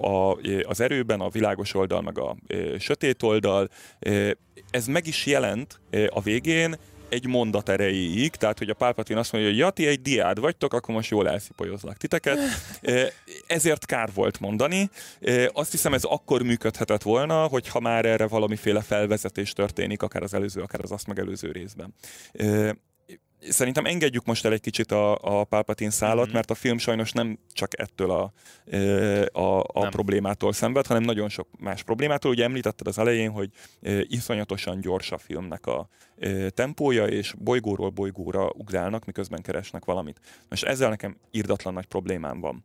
a, 0.00 0.38
az 0.62 0.80
erőben, 0.80 1.20
a 1.20 1.28
világos 1.28 1.74
oldal 1.74 2.00
meg 2.00 2.18
a 2.18 2.36
sötét 2.78 3.22
oldal, 3.22 3.68
ez 4.70 4.86
meg 4.86 5.06
is 5.06 5.26
jelent 5.26 5.80
a 6.08 6.20
végén, 6.20 6.76
egy 7.12 7.26
mondat 7.26 7.68
erejéig, 7.68 8.30
tehát 8.30 8.58
hogy 8.58 8.70
a 8.70 8.74
Pálpatin 8.74 9.16
azt 9.16 9.32
mondja, 9.32 9.50
hogy 9.50 9.58
ja, 9.58 9.70
ti 9.70 9.86
egy 9.86 10.02
diád 10.02 10.40
vagytok, 10.40 10.74
akkor 10.74 10.94
most 10.94 11.10
jól 11.10 11.28
elszipolyozlak 11.28 11.96
titeket. 11.96 12.38
Ezért 13.46 13.86
kár 13.86 14.08
volt 14.14 14.40
mondani. 14.40 14.90
Azt 15.52 15.70
hiszem 15.70 15.94
ez 15.94 16.04
akkor 16.04 16.42
működhetett 16.42 17.02
volna, 17.02 17.46
hogyha 17.46 17.80
már 17.80 18.04
erre 18.04 18.26
valamiféle 18.26 18.80
felvezetés 18.80 19.52
történik, 19.52 20.02
akár 20.02 20.22
az 20.22 20.34
előző, 20.34 20.60
akár 20.60 20.80
az 20.82 20.92
azt 20.92 21.06
megelőző 21.06 21.50
részben 21.50 21.94
szerintem 23.48 23.84
engedjük 23.84 24.24
most 24.24 24.44
el 24.44 24.52
egy 24.52 24.60
kicsit 24.60 24.92
a, 24.92 25.18
a 25.20 25.44
Palpatine 25.44 25.90
szállat, 25.90 26.24
mm-hmm. 26.24 26.34
mert 26.34 26.50
a 26.50 26.54
film 26.54 26.78
sajnos 26.78 27.12
nem 27.12 27.38
csak 27.52 27.80
ettől 27.80 28.10
a, 28.10 28.32
a, 29.32 29.58
a 29.58 29.80
nem. 29.80 29.90
problémától 29.90 30.52
szenved, 30.52 30.86
hanem 30.86 31.02
nagyon 31.02 31.28
sok 31.28 31.48
más 31.58 31.82
problémától. 31.82 32.30
Ugye 32.30 32.44
említetted 32.44 32.86
az 32.86 32.98
elején, 32.98 33.30
hogy 33.30 33.50
iszonyatosan 34.02 34.80
gyors 34.80 35.12
a 35.12 35.18
filmnek 35.18 35.66
a 35.66 35.88
tempója, 36.48 37.06
és 37.06 37.34
bolygóról 37.38 37.90
bolygóra 37.90 38.50
ugrálnak, 38.50 39.04
miközben 39.04 39.42
keresnek 39.42 39.84
valamit. 39.84 40.20
Most 40.48 40.64
ezzel 40.64 40.88
nekem 40.88 41.16
írdatlan 41.30 41.74
nagy 41.74 41.86
problémám 41.86 42.40
van. 42.40 42.64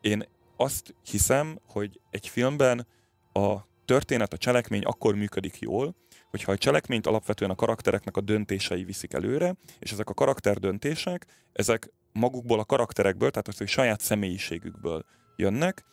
Én 0.00 0.24
azt 0.56 0.94
hiszem, 1.10 1.58
hogy 1.66 2.00
egy 2.10 2.28
filmben 2.28 2.86
a 3.32 3.56
történet, 3.84 4.32
a 4.32 4.36
cselekmény 4.36 4.82
akkor 4.82 5.14
működik 5.14 5.58
jól, 5.58 5.94
hogyha 6.32 6.52
a 6.52 6.56
cselekményt 6.56 7.06
alapvetően 7.06 7.50
a 7.50 7.54
karaktereknek 7.54 8.16
a 8.16 8.20
döntései 8.20 8.84
viszik 8.84 9.12
előre, 9.12 9.54
és 9.78 9.92
ezek 9.92 10.10
a 10.10 10.14
karakter 10.14 10.58
döntések, 10.58 11.26
ezek 11.52 11.90
magukból 12.12 12.58
a 12.58 12.64
karakterekből, 12.64 13.30
tehát 13.30 13.48
az, 13.48 13.58
hogy 13.58 13.68
saját 13.68 14.00
személyiségükből 14.00 15.04
jönnek, 15.36 15.84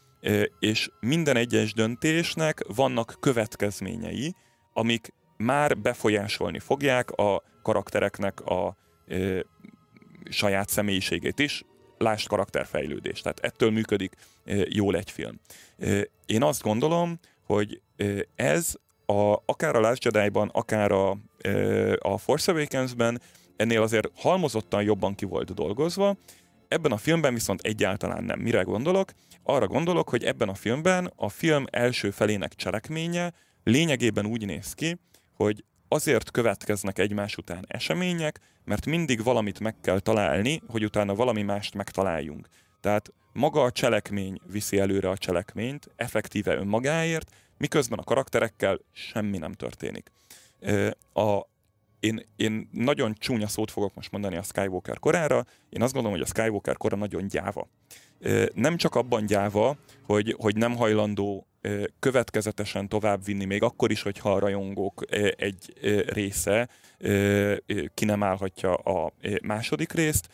és 0.59 0.89
minden 0.99 1.35
egyes 1.35 1.73
döntésnek 1.73 2.63
vannak 2.67 3.17
következményei, 3.19 4.35
amik 4.73 5.13
már 5.37 5.77
befolyásolni 5.77 6.59
fogják 6.59 7.11
a 7.11 7.43
karaktereknek 7.61 8.41
a 8.41 8.77
e, 9.07 9.45
saját 10.29 10.69
személyiségét 10.69 11.39
is, 11.39 11.63
lásd 11.97 12.27
karakterfejlődés. 12.27 13.21
Tehát 13.21 13.39
ettől 13.39 13.71
működik 13.71 14.15
e, 14.45 14.55
jól 14.69 14.95
egy 14.95 15.11
film. 15.11 15.39
E, 15.77 16.07
én 16.25 16.43
azt 16.43 16.61
gondolom, 16.61 17.19
hogy 17.45 17.81
ez 18.35 18.73
a, 19.09 19.41
akár 19.45 19.75
a 19.75 19.79
Last 19.79 20.03
Jedi-ban, 20.03 20.49
akár 20.53 20.91
a, 20.91 21.17
a 21.99 22.17
Force 22.17 22.51
Awakens-ben 22.51 23.21
ennél 23.55 23.81
azért 23.81 24.09
halmozottan 24.15 24.83
jobban 24.83 25.15
ki 25.15 25.25
volt 25.25 25.53
dolgozva, 25.53 26.15
Ebben 26.69 26.91
a 26.91 26.97
filmben 26.97 27.33
viszont 27.33 27.61
egyáltalán 27.61 28.23
nem. 28.23 28.39
Mire 28.39 28.61
gondolok? 28.61 29.11
Arra 29.43 29.67
gondolok, 29.67 30.09
hogy 30.09 30.23
ebben 30.23 30.49
a 30.49 30.53
filmben 30.53 31.11
a 31.15 31.29
film 31.29 31.65
első 31.71 32.11
felének 32.11 32.53
cselekménye 32.53 33.33
lényegében 33.63 34.25
úgy 34.25 34.45
néz 34.45 34.73
ki, 34.73 34.99
hogy 35.33 35.63
azért 35.87 36.31
következnek 36.31 36.99
egymás 36.99 37.37
után 37.37 37.65
események, 37.67 38.39
mert 38.65 38.85
mindig 38.85 39.23
valamit 39.23 39.59
meg 39.59 39.75
kell 39.81 39.99
találni, 39.99 40.61
hogy 40.67 40.83
utána 40.83 41.15
valami 41.15 41.41
mást 41.41 41.73
megtaláljunk. 41.73 42.47
Tehát 42.81 43.13
maga 43.33 43.63
a 43.63 43.71
cselekmény 43.71 44.39
viszi 44.51 44.79
előre 44.79 45.09
a 45.09 45.17
cselekményt, 45.17 45.89
effektíve 45.95 46.55
önmagáért, 46.55 47.31
miközben 47.59 47.99
a 47.99 48.03
karakterekkel 48.03 48.79
semmi 48.91 49.37
nem 49.37 49.53
történik. 49.53 50.11
A, 51.13 51.41
én, 51.99 52.25
én 52.35 52.69
nagyon 52.71 53.15
csúnya 53.19 53.47
szót 53.47 53.71
fogok 53.71 53.95
most 53.95 54.11
mondani 54.11 54.35
a 54.35 54.43
Skywalker 54.43 54.99
korára, 54.99 55.45
én 55.69 55.81
azt 55.81 55.93
gondolom, 55.93 56.17
hogy 56.17 56.27
a 56.29 56.39
Skywalker 56.39 56.77
kora 56.77 56.95
nagyon 56.97 57.27
gyáva. 57.27 57.67
Nem 58.53 58.77
csak 58.77 58.95
abban 58.95 59.25
gyáva, 59.25 59.77
hogy, 60.05 60.35
hogy 60.39 60.55
nem 60.55 60.75
hajlandó 60.75 61.47
következetesen 61.99 62.87
továbbvinni, 62.87 63.45
még 63.45 63.63
akkor 63.63 63.91
is, 63.91 64.01
hogyha 64.01 64.33
a 64.33 64.39
rajongók 64.39 65.03
egy 65.37 65.73
része 66.07 66.69
ki 67.93 68.05
nem 68.05 68.23
állhatja 68.23 68.73
a 68.73 69.13
második 69.41 69.91
részt, 69.91 70.29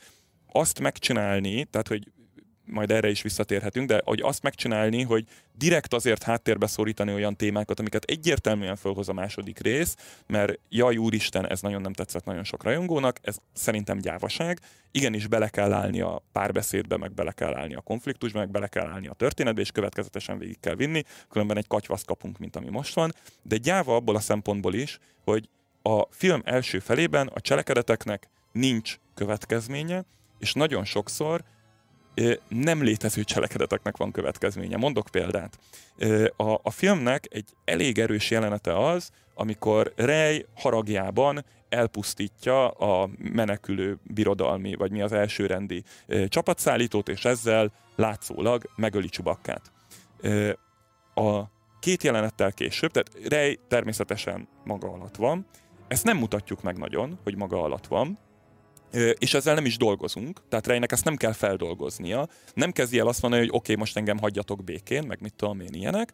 azt 0.52 0.80
megcsinálni, 0.80 1.64
tehát 1.66 1.88
hogy 1.88 2.12
majd 2.66 2.92
erre 2.92 3.10
is 3.10 3.22
visszatérhetünk, 3.22 3.88
de 3.88 4.02
hogy 4.06 4.22
azt 4.22 4.44
megcsinálni, 4.44 5.02
hogy 5.02 5.26
direkt 5.58 5.94
azért 5.94 6.24
háttérbe 6.24 6.68
szorítani 6.68 7.14
olyan 7.14 7.36
témákat, 7.36 7.80
amiket 7.80 8.04
egyértelműen 8.04 8.76
felhoz 8.76 9.10
a 9.10 9.14
második 9.14 9.60
rész, 9.60 9.96
mert 10.28 10.60
jaj 10.70 10.98
úristen, 10.98 11.50
ez 11.50 11.62
nagyon 11.62 11.82
nem 11.82 11.94
tetszett 11.94 12.26
nagyon 12.26 12.44
sok 12.44 12.64
rajongónak, 12.64 13.20
ez 13.22 13.38
szerintem 13.54 13.98
gyávaság. 13.98 14.60
Igenis 14.92 15.28
bele 15.28 15.50
kell 15.50 15.74
állni 15.74 16.02
a 16.02 16.22
párbeszédbe, 16.32 16.98
meg 16.98 17.14
bele 17.14 17.32
kell 17.32 17.56
állni 17.56 17.76
a 17.76 17.82
konfliktusba, 17.82 18.40
meg 18.40 18.50
bele 18.50 18.68
kell 18.68 18.88
állni 18.88 19.08
a 19.08 19.14
történetbe, 19.14 19.62
és 19.62 19.72
következetesen 19.72 20.38
végig 20.38 20.60
kell 20.60 20.76
vinni, 20.76 21.04
különben 21.30 21.58
egy 21.58 21.68
katyvaszt 21.68 22.06
kapunk, 22.06 22.38
mint 22.38 22.56
ami 22.56 22.70
most 22.70 22.94
van. 22.94 23.14
De 23.42 23.58
gyáva 23.58 23.96
abból 23.96 24.16
a 24.16 24.20
szempontból 24.20 24.74
is, 24.74 25.00
hogy 25.24 25.50
a 25.82 26.02
film 26.10 26.42
első 26.46 26.80
felében 26.80 27.28
a 27.28 27.42
cselekedeteknek 27.42 28.30
nincs 28.52 28.98
következménye, 29.14 30.04
és 30.40 30.54
nagyon 30.54 30.86
sokszor 30.86 31.44
nem 32.48 32.84
létező 32.84 33.24
cselekedeteknek 33.24 33.98
van 33.98 34.12
következménye. 34.12 34.78
Mondok 34.78 35.08
példát. 35.12 35.60
A, 36.36 36.60
a 36.64 36.70
filmnek 36.70 37.28
egy 37.30 37.50
elég 37.66 38.00
erős 38.00 38.32
jelenete 38.32 38.88
az, 38.88 39.12
amikor 39.34 39.94
Rej 39.96 40.46
haragjában 40.56 41.46
elpusztítja 41.70 42.70
a 42.70 43.10
menekülő 43.18 43.98
birodalmi, 44.04 44.76
vagy 44.76 44.92
mi 44.92 45.02
az 45.02 45.12
elsőrendi 45.12 45.84
csapatszállítót, 46.28 47.10
és 47.10 47.26
ezzel 47.26 47.72
látszólag 47.96 48.70
megöli 48.76 49.10
Csubakkát. 49.10 49.72
A 51.14 51.44
két 51.80 52.04
jelenettel 52.04 52.52
később, 52.52 52.92
tehát 52.92 53.28
Rej 53.30 53.60
természetesen 53.68 54.48
maga 54.64 54.92
alatt 54.92 55.16
van, 55.16 55.46
ezt 55.88 56.04
nem 56.04 56.18
mutatjuk 56.18 56.62
meg 56.62 56.78
nagyon, 56.78 57.20
hogy 57.24 57.36
maga 57.36 57.64
alatt 57.64 57.88
van, 57.88 58.20
és 59.18 59.34
ezzel 59.34 59.56
nem 59.56 59.66
is 59.66 59.78
dolgozunk, 59.78 60.42
tehát 60.50 60.68
Rejnek 60.68 60.92
ezt 60.92 61.04
nem 61.04 61.16
kell 61.16 61.34
feldolgoznia, 61.34 62.28
nem 62.54 62.72
kezdi 62.72 63.00
el 63.00 63.08
azt 63.08 63.22
mondani, 63.22 63.42
hogy 63.42 63.52
oké, 63.52 63.72
okay, 63.72 63.76
most 63.76 63.98
engem 63.98 64.18
hagyjatok 64.18 64.64
békén, 64.64 65.04
meg 65.08 65.22
mit 65.22 65.34
tudom 65.34 65.60
én 65.60 65.74
ilyenek. 65.74 66.12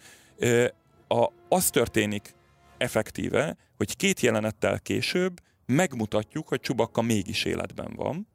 A, 1.07 1.31
az 1.49 1.69
történik 1.69 2.33
effektíve, 2.77 3.57
hogy 3.77 3.95
két 3.95 4.19
jelenettel 4.19 4.79
később 4.79 5.39
megmutatjuk, 5.65 6.47
hogy 6.47 6.59
Csubakka 6.59 7.01
mégis 7.01 7.45
életben 7.45 7.93
van. 7.95 8.27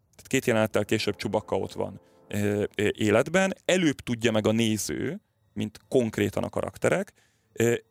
Tehát 0.00 0.26
két 0.26 0.46
jelenettel 0.46 0.84
később 0.84 1.16
Csubakka 1.16 1.56
ott 1.56 1.72
van 1.72 2.00
életben, 2.92 3.54
előbb 3.64 4.00
tudja 4.00 4.32
meg 4.32 4.46
a 4.46 4.52
néző, 4.52 5.20
mint 5.52 5.80
konkrétan 5.88 6.44
a 6.44 6.48
karakterek, 6.48 7.12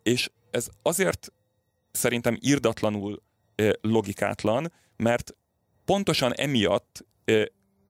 és 0.03 0.30
ez 0.51 0.68
azért 0.82 1.32
szerintem 1.91 2.38
irdatlanul 2.39 3.22
logikátlan, 3.82 4.72
mert 4.97 5.36
pontosan 5.86 6.34
emiatt 6.34 7.06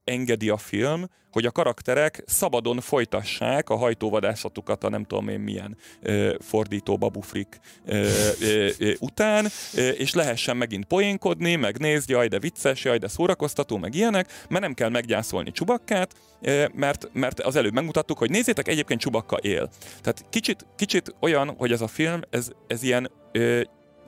engedi 0.04 0.50
a 0.50 0.58
film, 0.58 1.06
hogy 1.36 1.46
a 1.46 1.52
karakterek 1.52 2.24
szabadon 2.26 2.80
folytassák 2.80 3.70
a 3.70 3.76
hajtóvadászatukat 3.76 4.84
a 4.84 4.90
nem 4.90 5.04
tudom 5.04 5.28
én 5.28 5.40
milyen 5.40 5.78
ö, 6.02 6.36
fordító 6.40 6.98
babufrik 6.98 7.60
ö, 7.86 8.08
ö, 8.42 8.70
ö, 8.80 8.92
után, 9.00 9.48
ö, 9.76 9.90
és 9.90 10.14
lehessen 10.14 10.58
megint 10.58 10.86
poénkodni, 10.86 11.56
meg 11.56 11.80
nézni, 11.80 12.14
jaj, 12.14 12.28
de 12.28 12.40
vicces, 12.40 12.84
jaj, 12.84 12.98
de 12.98 13.08
szórakoztató, 13.08 13.78
meg 13.78 13.96
ilyenek, 13.96 14.32
mert 14.50 14.64
nem 14.64 14.74
kell 14.74 14.90
meggyászolni 14.90 15.52
Csubakkát, 15.52 16.14
ö, 16.42 16.66
mert, 16.74 17.10
mert 17.14 17.40
az 17.40 17.56
előbb 17.56 17.74
megmutattuk, 17.74 18.18
hogy 18.18 18.30
nézzétek, 18.30 18.68
egyébként 18.68 19.00
Csubakka 19.00 19.38
él. 19.38 19.70
Tehát 20.02 20.26
kicsit, 20.30 20.66
kicsit 20.76 21.16
olyan, 21.20 21.56
hogy 21.58 21.72
ez 21.72 21.82
a 21.82 21.88
film, 21.88 22.20
ez, 22.30 22.48
ez 22.68 22.84
ilyen 22.84 23.12
ö, 23.32 23.62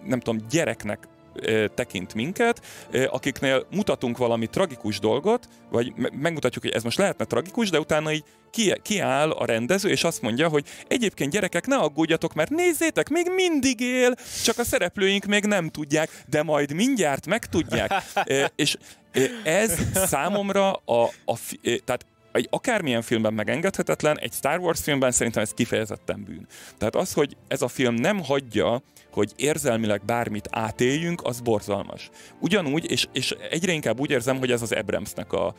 nem 0.04 0.20
tudom, 0.20 0.48
gyereknek 0.50 1.08
tekint 1.74 2.14
minket, 2.14 2.62
akiknél 3.10 3.68
mutatunk 3.72 4.18
valami 4.18 4.48
tragikus 4.48 5.00
dolgot, 5.00 5.48
vagy 5.72 5.94
megmutatjuk, 6.12 6.64
hogy 6.64 6.74
ez 6.74 6.84
most 6.84 6.98
lehetne 6.98 7.26
tragikus, 7.26 7.70
de 7.70 7.80
utána 7.80 8.12
így 8.12 8.24
kiáll 8.82 9.32
a 9.32 9.46
rendező, 9.46 9.90
és 9.90 10.04
azt 10.04 10.22
mondja, 10.22 10.48
hogy 10.48 10.66
egyébként 10.88 11.32
gyerekek, 11.32 11.68
ne 11.68 11.76
aggódjatok, 11.76 12.34
mert 12.34 12.50
nézzétek, 12.50 13.10
még 13.10 13.30
mindig 13.36 13.80
él, 13.80 14.16
csak 14.44 14.58
a 14.58 14.64
szereplőink 14.64 15.26
még 15.26 15.46
nem 15.46 15.70
tudják, 15.70 16.24
de 16.28 16.44
majd 16.44 16.74
mindjárt 16.74 17.26
megtudják. 17.26 17.92
és 18.56 18.78
ez 19.44 19.80
számomra 19.94 20.72
a, 20.74 21.04
a 21.26 21.38
tehát 21.86 22.06
egy 22.38 22.48
akármilyen 22.52 23.02
filmben 23.02 23.34
megengedhetetlen, 23.34 24.20
egy 24.20 24.34
Star 24.34 24.60
Wars 24.60 24.82
filmben 24.82 25.12
szerintem 25.12 25.44
ez 25.44 25.54
kifejezetten 25.54 26.24
bűn. 26.24 26.48
Tehát 26.78 26.96
az, 26.96 27.14
hogy 27.14 27.38
ez 27.48 27.62
a 27.62 27.68
film 27.68 27.96
nem 27.96 28.24
hagyja, 28.24 28.82
hogy 29.12 29.34
érzelmileg 29.36 30.02
bármit 30.06 30.48
átéljünk, 30.52 31.22
az 31.24 31.40
borzalmas. 31.40 32.10
Ugyanúgy, 32.40 32.92
és, 32.92 33.08
és 33.14 33.36
egyre 33.50 33.72
inkább 33.72 34.00
úgy 34.00 34.10
érzem, 34.10 34.38
hogy 34.38 34.52
ez 34.52 34.62
az 34.62 34.72
Abramsnek 34.72 35.34
a, 35.34 35.56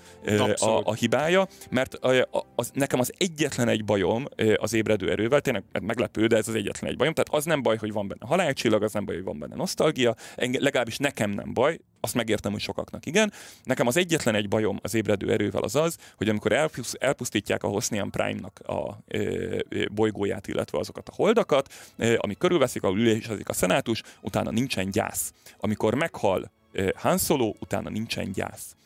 a, 0.59 0.81
a 0.85 0.95
hibája, 0.95 1.47
mert 1.71 1.95
a, 1.95 2.21
a, 2.31 2.45
az, 2.55 2.71
nekem 2.75 3.01
az 3.01 3.13
egyetlen 3.19 3.69
egy 3.69 3.85
bajom 3.85 4.27
az 4.57 4.73
ébredő 4.73 5.11
erővel, 5.11 5.41
tényleg 5.41 5.63
meglepő, 5.81 6.27
de 6.27 6.37
ez 6.37 6.49
az 6.49 6.55
egyetlen 6.55 6.91
egy 6.91 6.97
bajom, 6.97 7.15
tehát 7.15 7.35
az 7.41 7.45
nem 7.45 7.63
baj, 7.63 7.77
hogy 7.77 7.93
van 7.93 8.09
benne 8.09 8.27
halálcsillag, 8.27 8.83
az 8.83 8.93
nem 8.93 9.05
baj, 9.05 9.15
hogy 9.15 9.25
van 9.25 9.39
benne 9.39 9.55
nosztalgia, 9.55 10.15
legalábbis 10.37 10.97
nekem 10.97 11.31
nem 11.31 11.53
baj, 11.55 11.79
azt 12.01 12.15
megértem, 12.15 12.53
hogy 12.53 12.61
sokaknak 12.61 13.07
igen. 13.07 13.33
Nekem 13.65 13.87
az 13.87 13.97
egyetlen 13.97 14.35
egy 14.35 14.49
bajom 14.49 14.79
az 14.83 14.95
ébredő 14.95 15.33
erővel 15.33 15.63
az 15.63 15.75
az, 15.75 15.97
hogy 16.17 16.29
amikor 16.29 16.71
elpusztítják 16.99 17.63
a 17.63 17.69
Hosnian 17.69 18.11
Prime-nak 18.11 18.61
a 18.67 18.99
ö, 19.09 19.59
bolygóját, 19.91 20.47
illetve 20.47 20.79
azokat 20.79 21.09
a 21.09 21.13
holdakat, 21.15 21.73
ö, 21.97 22.15
ami 22.19 22.35
körülveszik, 22.35 22.83
ahol 22.83 22.99
ülésezik 22.99 23.49
a 23.49 23.53
szenátus, 23.53 24.03
utána 24.21 24.51
nincsen 24.51 24.91
gyász. 24.91 25.33
Amikor 25.59 25.95
meghal 25.95 26.51
Han 26.95 27.19
Solo, 27.19 27.53
utána 27.61 27.91
nincsen 27.91 28.33
gyász. 28.33 28.77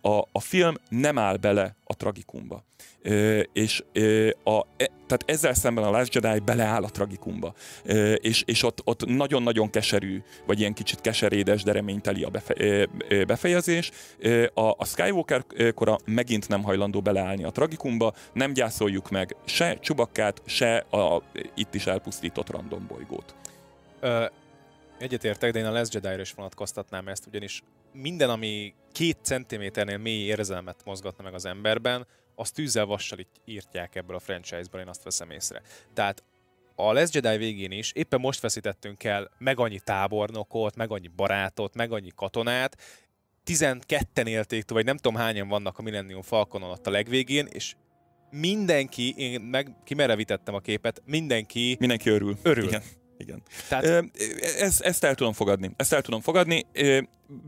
A, 0.00 0.18
a 0.32 0.40
film 0.40 0.74
nem 0.88 1.18
áll 1.18 1.36
bele 1.36 1.76
a 1.84 1.96
tragikumba. 1.96 2.64
És 3.52 3.84
a, 4.44 4.58
e, 4.76 4.90
tehát 5.06 5.22
ezzel 5.24 5.54
szemben 5.54 5.84
a 5.84 5.90
Last 5.90 6.14
Jedi 6.14 6.38
beleáll 6.38 6.82
a 6.82 6.90
tragikumba. 6.90 7.54
És, 8.14 8.42
és 8.46 8.62
ott, 8.62 8.80
ott 8.84 9.06
nagyon-nagyon 9.06 9.70
keserű, 9.70 10.22
vagy 10.46 10.60
ilyen 10.60 10.74
kicsit 10.74 11.00
keserédes, 11.00 11.62
de 11.62 11.72
reményteli 11.72 12.22
a 12.22 12.28
befe, 12.28 12.86
befejezés. 13.26 13.90
A, 14.54 14.60
a 14.60 14.84
Skywalker 14.84 15.44
kora 15.74 15.98
megint 16.04 16.48
nem 16.48 16.62
hajlandó 16.62 17.00
beleállni 17.00 17.44
a 17.44 17.50
tragikumba, 17.50 18.14
nem 18.32 18.52
gyászoljuk 18.52 19.10
meg 19.10 19.36
se 19.44 19.78
Csubakkát, 19.80 20.42
se 20.44 20.76
a 20.76 21.22
itt 21.54 21.74
is 21.74 21.86
elpusztított 21.86 22.50
random 22.50 22.86
bolygót. 22.86 23.34
Egyetértek, 25.04 25.52
de 25.52 25.58
én 25.58 25.64
a 25.64 25.72
Last 25.72 25.94
jedi 25.94 26.20
is 26.20 26.32
vonatkoztatnám 26.32 27.08
ezt, 27.08 27.26
ugyanis 27.26 27.62
minden, 27.92 28.30
ami 28.30 28.74
két 28.92 29.18
centiméternél 29.22 29.98
mély 29.98 30.24
érzelmet 30.24 30.80
mozgatna 30.84 31.24
meg 31.24 31.34
az 31.34 31.44
emberben, 31.44 32.06
azt 32.34 32.54
tűzzel 32.54 32.84
vassal 32.84 33.18
írtják 33.44 33.94
ebből 33.94 34.16
a 34.16 34.18
franchise-ból, 34.18 34.80
én 34.80 34.88
azt 34.88 35.02
veszem 35.02 35.30
észre. 35.30 35.62
Tehát 35.94 36.22
a 36.74 36.92
Last 36.92 37.14
Jedi 37.14 37.36
végén 37.36 37.70
is 37.70 37.92
éppen 37.92 38.20
most 38.20 38.40
veszítettünk 38.40 39.04
el 39.04 39.30
meg 39.38 39.58
annyi 39.58 39.80
tábornokot, 39.80 40.76
meg 40.76 40.90
annyi 40.90 41.08
barátot, 41.16 41.74
meg 41.74 41.92
annyi 41.92 42.10
katonát, 42.14 42.76
12-en 43.46 44.26
élték, 44.26 44.70
vagy 44.70 44.84
nem 44.84 44.96
tudom 44.96 45.18
hányan 45.18 45.48
vannak 45.48 45.78
a 45.78 45.82
Millennium 45.82 46.22
Falconon 46.22 46.70
ott 46.70 46.86
a 46.86 46.90
legvégén, 46.90 47.46
és 47.46 47.74
mindenki, 48.30 49.14
én 49.16 49.40
meg 49.40 49.76
kimerevítettem 49.84 50.54
a 50.54 50.60
képet, 50.60 51.02
mindenki... 51.04 51.76
Mindenki 51.78 52.10
örül. 52.10 52.38
Örül. 52.42 52.64
Igen. 52.64 52.82
Igen. 53.18 53.42
Tehát... 53.68 54.10
Ez, 54.58 54.80
ezt 54.80 55.04
el 55.04 55.14
tudom 55.14 55.32
fogadni. 55.32 55.70
Ezt 55.76 55.92
el 55.92 56.02
tudom 56.02 56.20
fogadni. 56.20 56.66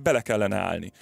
Bele 0.03 0.21
kellene 0.21 0.57
állni. 0.57 0.93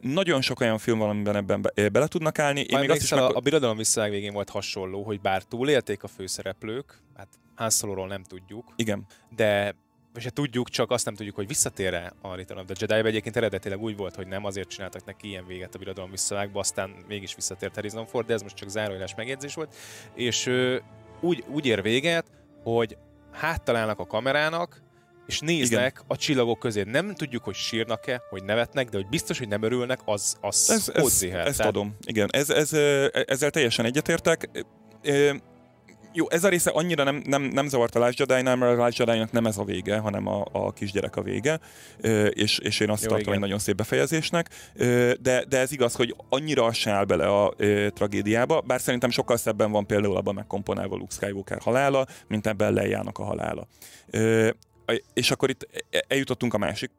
Nagyon 0.00 0.40
sok 0.40 0.60
olyan 0.60 0.78
film 0.78 0.98
van, 0.98 1.08
amiben 1.08 1.36
ebben 1.36 1.62
be, 1.62 1.88
bele 1.88 2.06
tudnak 2.06 2.38
állni. 2.38 2.60
Én 2.60 2.78
még 2.78 2.90
azt 2.90 3.02
is 3.02 3.10
meg... 3.10 3.20
a, 3.20 3.28
a 3.28 3.40
Birodalom 3.40 3.76
visszaág 3.76 4.10
végén 4.10 4.32
volt 4.32 4.48
hasonló, 4.48 5.02
hogy 5.02 5.20
bár 5.20 5.42
túlélték 5.42 6.02
a 6.02 6.08
főszereplők, 6.08 7.02
hát 7.16 7.28
Han 7.56 8.06
nem 8.06 8.22
tudjuk. 8.22 8.72
Igen. 8.76 9.06
De 9.36 9.74
és 10.14 10.24
hát 10.24 10.32
tudjuk, 10.32 10.68
csak 10.68 10.90
azt 10.90 11.04
nem 11.04 11.14
tudjuk, 11.14 11.34
hogy 11.34 11.46
visszatér-e 11.46 12.12
a 12.20 12.34
Return 12.34 12.60
of 12.60 12.66
the 12.66 12.74
Jedi, 12.78 13.08
egyébként 13.08 13.36
eredetileg 13.36 13.82
úgy 13.82 13.96
volt, 13.96 14.14
hogy 14.14 14.26
nem, 14.26 14.44
azért 14.44 14.68
csináltak 14.68 15.04
neki 15.04 15.28
ilyen 15.28 15.46
véget 15.46 15.74
a 15.74 15.78
birodalom 15.78 16.10
visszavágba, 16.10 16.60
aztán 16.60 16.94
mégis 17.08 17.34
visszatért 17.34 17.74
Harrison 17.74 18.06
Ford, 18.06 18.26
de 18.26 18.32
ez 18.32 18.42
most 18.42 18.56
csak 18.56 18.68
zárójeles 18.68 19.14
megjegyzés 19.14 19.54
volt. 19.54 19.74
És 20.14 20.46
ö, 20.46 20.76
úgy, 21.20 21.44
úgy 21.48 21.66
ér 21.66 21.82
véget, 21.82 22.26
hogy 22.62 22.96
háttalálnak 23.32 23.98
a 23.98 24.06
kamerának, 24.06 24.82
és 25.26 25.40
néznek 25.40 25.92
Igen. 25.92 26.04
a 26.06 26.16
csillagok 26.16 26.58
közé. 26.58 26.82
Nem 26.82 27.14
tudjuk, 27.14 27.44
hogy 27.44 27.54
sírnak-e, 27.54 28.22
hogy 28.30 28.44
nevetnek, 28.44 28.88
de 28.88 28.96
hogy 28.96 29.08
biztos, 29.08 29.38
hogy 29.38 29.48
nem 29.48 29.62
örülnek, 29.62 30.00
az, 30.04 30.36
az 30.40 30.70
ez, 30.70 30.90
ez, 30.94 31.22
Ezt 31.22 31.56
Tehát... 31.56 31.72
adom. 31.72 31.96
Igen, 32.06 32.28
ez, 32.32 32.50
ez, 32.50 32.72
ezzel 33.26 33.50
teljesen 33.50 33.84
egyetértek. 33.84 34.50
Jó, 36.12 36.30
ez 36.30 36.44
a 36.44 36.48
része 36.48 36.70
annyira 36.70 37.04
nem, 37.04 37.22
nem, 37.26 37.42
nem 37.42 37.68
zavart 37.68 37.94
a 37.94 37.98
Last 37.98 38.18
jedi 38.18 38.42
mert 38.42 38.62
a 38.62 38.74
Last 38.74 38.98
jedi 38.98 39.26
nem 39.30 39.46
ez 39.46 39.58
a 39.58 39.64
vége, 39.64 39.98
hanem 39.98 40.26
a, 40.26 40.44
a 40.52 40.72
kisgyerek 40.72 41.16
a 41.16 41.22
vége, 41.22 41.60
és, 42.30 42.58
és 42.58 42.80
én 42.80 42.90
azt 42.90 43.02
jó, 43.02 43.08
tartom 43.08 43.22
igen. 43.22 43.34
egy 43.34 43.40
nagyon 43.40 43.58
szép 43.58 43.76
befejezésnek, 43.76 44.48
de, 45.20 45.44
de 45.48 45.58
ez 45.58 45.72
igaz, 45.72 45.94
hogy 45.94 46.16
annyira 46.28 46.72
se 46.72 46.90
áll 46.90 47.04
bele 47.04 47.26
a 47.26 47.54
tragédiába, 47.94 48.60
bár 48.60 48.80
szerintem 48.80 49.10
sokkal 49.10 49.36
szebben 49.36 49.70
van 49.70 49.86
például 49.86 50.16
abban 50.16 50.34
megkomponálva 50.34 50.96
Luke 50.96 51.14
Skywalker 51.14 51.58
halála, 51.60 52.06
mint 52.28 52.46
ebben 52.46 52.72
Leiának 52.72 53.18
a 53.18 53.24
halála. 53.24 53.66
És 55.14 55.30
akkor 55.30 55.50
itt 55.50 55.84
eljutottunk 56.08 56.54
a 56.54 56.58
másik 56.58 56.90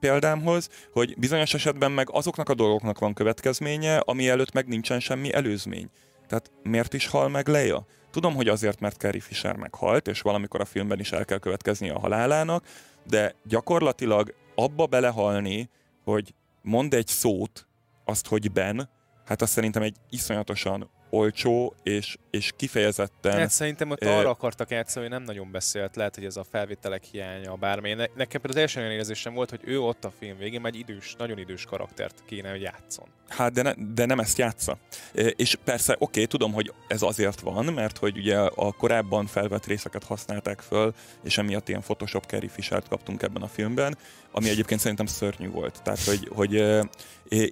példámhoz, 0.00 0.68
hogy 0.92 1.14
bizonyos 1.18 1.54
esetben 1.54 1.92
meg 1.92 2.08
azoknak 2.10 2.48
a 2.48 2.54
dolgoknak 2.54 2.98
van 2.98 3.14
következménye, 3.14 3.96
ami 3.98 4.28
előtt 4.28 4.52
meg 4.52 4.68
nincsen 4.68 5.00
semmi 5.00 5.32
előzmény. 5.32 5.88
Tehát 6.28 6.50
miért 6.62 6.94
is 6.94 7.06
hal 7.06 7.28
meg 7.28 7.48
Leia? 7.48 7.86
Tudom, 8.14 8.34
hogy 8.34 8.48
azért, 8.48 8.80
mert 8.80 8.96
Carrie 8.96 9.20
Fisher 9.20 9.56
meghalt, 9.56 10.08
és 10.08 10.20
valamikor 10.20 10.60
a 10.60 10.64
filmben 10.64 11.00
is 11.00 11.12
el 11.12 11.24
kell 11.24 11.38
következnie 11.38 11.92
a 11.92 11.98
halálának, 11.98 12.64
de 13.06 13.34
gyakorlatilag 13.44 14.34
abba 14.54 14.86
belehalni, 14.86 15.70
hogy 16.04 16.34
mond 16.62 16.94
egy 16.94 17.06
szót, 17.06 17.66
azt, 18.04 18.26
hogy 18.26 18.52
Ben, 18.52 18.88
hát 19.24 19.42
azt 19.42 19.52
szerintem 19.52 19.82
egy 19.82 19.96
iszonyatosan 20.10 20.90
olcsó 21.14 21.74
és, 21.82 22.16
és 22.30 22.52
kifejezetten... 22.56 23.38
Hát 23.38 23.50
szerintem 23.50 23.90
ott 23.90 24.04
arra 24.04 24.28
akartak 24.28 24.70
játszani, 24.70 25.06
hogy 25.06 25.14
nem 25.14 25.24
nagyon 25.24 25.50
beszélt, 25.50 25.96
lehet, 25.96 26.14
hogy 26.14 26.24
ez 26.24 26.36
a 26.36 26.44
felvételek 26.50 27.04
hiánya, 27.04 27.54
bármi. 27.54 27.88
Ne, 27.88 28.04
nekem 28.14 28.40
például 28.40 28.50
az 28.50 28.56
első 28.56 28.80
olyan 28.80 28.92
érzésem 28.92 29.34
volt, 29.34 29.50
hogy 29.50 29.60
ő 29.64 29.80
ott 29.80 30.04
a 30.04 30.12
film 30.18 30.38
végén 30.38 30.66
egy 30.66 30.78
idős, 30.78 31.14
nagyon 31.18 31.38
idős 31.38 31.64
karaktert 31.64 32.22
kéne, 32.26 32.50
hogy 32.50 32.60
játszon. 32.60 33.06
Hát 33.28 33.52
de, 33.52 33.62
ne, 33.62 33.72
de 33.94 34.04
nem 34.04 34.18
ezt 34.18 34.38
játsza. 34.38 34.78
És 35.12 35.56
persze, 35.64 35.92
oké, 35.92 36.04
okay, 36.04 36.26
tudom, 36.26 36.52
hogy 36.52 36.72
ez 36.88 37.02
azért 37.02 37.40
van, 37.40 37.64
mert 37.64 37.98
hogy 37.98 38.16
ugye 38.16 38.38
a 38.38 38.72
korábban 38.72 39.26
felvett 39.26 39.66
részeket 39.66 40.04
használták 40.04 40.60
föl, 40.60 40.94
és 41.24 41.38
emiatt 41.38 41.68
ilyen 41.68 41.80
Photoshop 41.80 42.24
Carrie 42.24 42.50
fisher 42.50 42.82
kaptunk 42.88 43.22
ebben 43.22 43.42
a 43.42 43.48
filmben, 43.48 43.96
ami 44.36 44.48
egyébként 44.48 44.80
szerintem 44.80 45.06
szörnyű 45.06 45.50
volt. 45.50 45.82
Tehát, 45.82 46.04
hogy, 46.04 46.28
hogy 46.32 46.52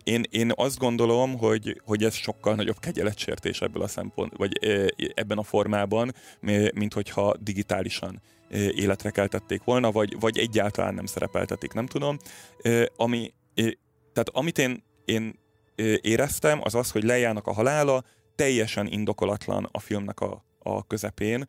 én, 0.04 0.24
én 0.30 0.52
azt 0.54 0.78
gondolom, 0.78 1.38
hogy, 1.38 1.80
hogy 1.84 2.04
ez 2.04 2.14
sokkal 2.14 2.54
nagyobb 2.54 2.78
kegyeletsértés 2.78 3.60
ebből 3.60 3.82
a 3.82 3.88
szempont, 3.88 4.32
vagy 4.36 4.58
ebben 5.14 5.38
a 5.38 5.42
formában, 5.42 6.14
mint 6.74 6.92
hogyha 6.92 7.36
digitálisan 7.40 8.20
életre 8.50 9.10
keltették 9.10 9.64
volna, 9.64 9.92
vagy, 9.92 10.20
vagy 10.20 10.38
egyáltalán 10.38 10.94
nem 10.94 11.06
szerepeltetik, 11.06 11.72
nem 11.72 11.86
tudom. 11.86 12.16
Ami, 12.96 13.32
tehát 14.12 14.28
amit 14.32 14.58
én, 14.58 14.82
én 15.04 15.38
éreztem, 16.00 16.60
az 16.62 16.74
az, 16.74 16.90
hogy 16.90 17.02
lejának 17.02 17.46
a 17.46 17.52
halála 17.52 18.04
teljesen 18.34 18.86
indokolatlan 18.86 19.68
a 19.72 19.80
filmnek 19.80 20.20
a, 20.20 20.44
a 20.58 20.86
közepén, 20.86 21.48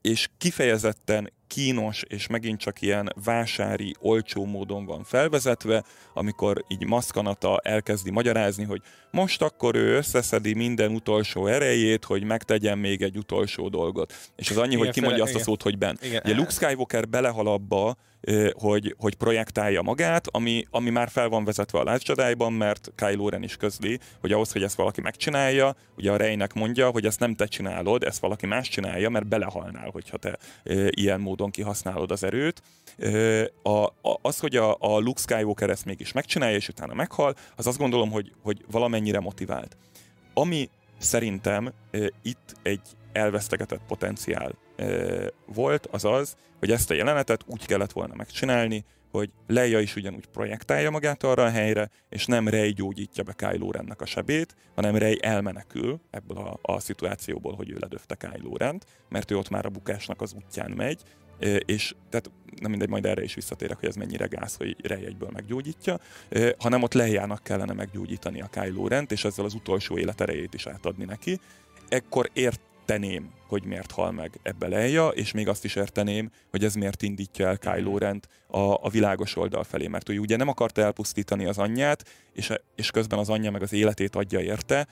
és 0.00 0.28
kifejezetten 0.38 1.32
kínos, 1.48 2.02
és 2.08 2.26
megint 2.26 2.58
csak 2.58 2.80
ilyen 2.80 3.12
vásári, 3.24 3.94
olcsó 4.00 4.44
módon 4.44 4.84
van 4.84 5.04
felvezetve, 5.04 5.84
amikor 6.14 6.64
így 6.68 6.86
maszkanata 6.86 7.60
elkezdi 7.62 8.10
magyarázni, 8.10 8.64
hogy 8.64 8.82
most 9.10 9.42
akkor 9.42 9.74
ő 9.74 9.96
összeszedi 9.96 10.54
minden 10.54 10.90
utolsó 10.90 11.46
erejét, 11.46 12.04
hogy 12.04 12.24
megtegyen 12.24 12.78
még 12.78 13.02
egy 13.02 13.16
utolsó 13.16 13.68
dolgot. 13.68 14.12
És 14.36 14.50
az 14.50 14.56
annyi, 14.56 14.72
igen, 14.72 14.84
hogy 14.84 14.94
kimondja 14.94 15.22
azt 15.22 15.32
igen. 15.32 15.42
a 15.42 15.44
szót, 15.44 15.62
hogy 15.62 15.78
Ben. 15.78 15.98
Igen. 16.02 16.22
Ugye 16.24 16.34
Luke 16.34 16.50
Skywalker 16.50 17.08
belehal 17.08 17.46
abba, 17.46 17.96
hogy, 18.52 18.94
hogy 18.98 19.14
projektálja 19.14 19.82
magát, 19.82 20.26
ami, 20.30 20.66
ami 20.70 20.90
már 20.90 21.08
fel 21.08 21.28
van 21.28 21.44
vezetve 21.44 21.78
a 21.78 21.82
Last 21.82 22.14
mert 22.48 22.92
Kylo 22.94 23.28
Ren 23.28 23.42
is 23.42 23.56
közli, 23.56 23.98
hogy 24.20 24.32
ahhoz, 24.32 24.52
hogy 24.52 24.62
ezt 24.62 24.76
valaki 24.76 25.00
megcsinálja, 25.00 25.76
ugye 25.96 26.12
a 26.12 26.16
Reynek 26.16 26.52
mondja, 26.52 26.90
hogy 26.90 27.06
ezt 27.06 27.20
nem 27.20 27.34
te 27.34 27.46
csinálod, 27.46 28.02
ezt 28.02 28.20
valaki 28.20 28.46
más 28.46 28.68
csinálja, 28.68 29.08
mert 29.08 29.26
belehalnál, 29.26 29.90
hogyha 29.90 30.16
te 30.16 30.38
ilyen 30.90 31.20
módon 31.20 31.50
kihasználod 31.50 32.10
az 32.10 32.24
erőt. 32.24 32.62
A, 33.62 33.84
a, 33.84 34.18
az, 34.22 34.38
hogy 34.38 34.56
a, 34.56 34.76
a 34.80 34.98
Luke 34.98 35.20
Skywalker 35.20 35.70
ezt 35.70 35.84
mégis 35.84 36.12
megcsinálja, 36.12 36.56
és 36.56 36.68
utána 36.68 36.94
meghal, 36.94 37.34
az 37.56 37.66
azt 37.66 37.78
gondolom, 37.78 38.10
hogy, 38.10 38.32
hogy 38.42 38.64
valamennyire 38.70 39.20
motivált. 39.20 39.76
Ami 40.34 40.68
szerintem 40.98 41.72
itt 42.22 42.54
egy 42.62 42.80
elvesztegetett 43.12 43.80
potenciál 43.86 44.52
volt, 45.46 45.86
az 45.86 46.04
az, 46.04 46.36
hogy 46.58 46.70
ezt 46.70 46.90
a 46.90 46.94
jelenetet 46.94 47.44
úgy 47.46 47.66
kellett 47.66 47.92
volna 47.92 48.14
megcsinálni, 48.14 48.84
hogy 49.10 49.30
Leia 49.46 49.80
is 49.80 49.96
ugyanúgy 49.96 50.26
projektálja 50.26 50.90
magát 50.90 51.22
arra 51.22 51.44
a 51.44 51.50
helyre, 51.50 51.90
és 52.08 52.26
nem 52.26 52.48
Rey 52.48 52.72
gyógyítja 52.72 53.22
be 53.22 53.32
Kylo 53.32 53.70
Rennek 53.70 54.00
a 54.00 54.06
sebét, 54.06 54.56
hanem 54.74 54.96
Rey 54.96 55.18
elmenekül 55.22 56.00
ebből 56.10 56.36
a, 56.36 56.58
a 56.62 56.80
szituációból, 56.80 57.54
hogy 57.54 57.70
ő 57.70 57.76
ledöfte 57.80 58.14
Kylo 58.14 58.56
Rent, 58.56 58.84
mert 59.08 59.30
ő 59.30 59.36
ott 59.36 59.48
már 59.48 59.66
a 59.66 59.70
bukásnak 59.70 60.20
az 60.20 60.34
útján 60.34 60.70
megy, 60.70 61.02
és 61.64 61.94
tehát 62.10 62.30
nem 62.60 62.70
mindegy, 62.70 62.88
majd 62.88 63.06
erre 63.06 63.22
is 63.22 63.34
visszatérek, 63.34 63.78
hogy 63.78 63.88
ez 63.88 63.94
mennyire 63.94 64.26
gáz, 64.26 64.56
hogy 64.56 64.76
Rey 64.86 65.04
egyből 65.04 65.30
meggyógyítja, 65.32 65.98
hanem 66.58 66.82
ott 66.82 66.94
Leiának 66.94 67.42
kellene 67.42 67.72
meggyógyítani 67.72 68.40
a 68.40 68.48
Kylo 68.50 68.88
Rent, 68.88 69.12
és 69.12 69.24
ezzel 69.24 69.44
az 69.44 69.54
utolsó 69.54 69.98
életerejét 69.98 70.54
is 70.54 70.66
átadni 70.66 71.04
neki. 71.04 71.40
Ekkor 71.88 72.30
ért 72.32 72.60
érteném, 72.88 73.30
hogy 73.48 73.64
miért 73.64 73.90
hal 73.90 74.12
meg 74.12 74.38
ebbe 74.42 74.68
Leia, 74.68 75.08
és 75.08 75.32
még 75.32 75.48
azt 75.48 75.64
is 75.64 75.76
érteném, 75.76 76.30
hogy 76.50 76.64
ez 76.64 76.74
miért 76.74 77.02
indítja 77.02 77.46
el 77.46 77.58
Kylo 77.58 77.98
Rent 77.98 78.28
a, 78.46 78.58
a 78.58 78.88
világos 78.90 79.36
oldal 79.36 79.64
felé, 79.64 79.86
mert 79.86 80.08
ő 80.08 80.18
ugye 80.18 80.36
nem 80.36 80.48
akarta 80.48 80.82
elpusztítani 80.82 81.44
az 81.44 81.58
anyját, 81.58 82.04
és, 82.32 82.52
és 82.76 82.90
közben 82.90 83.18
az 83.18 83.28
anyja 83.28 83.50
meg 83.50 83.62
az 83.62 83.72
életét 83.72 84.16
adja 84.16 84.40
érte, 84.40 84.86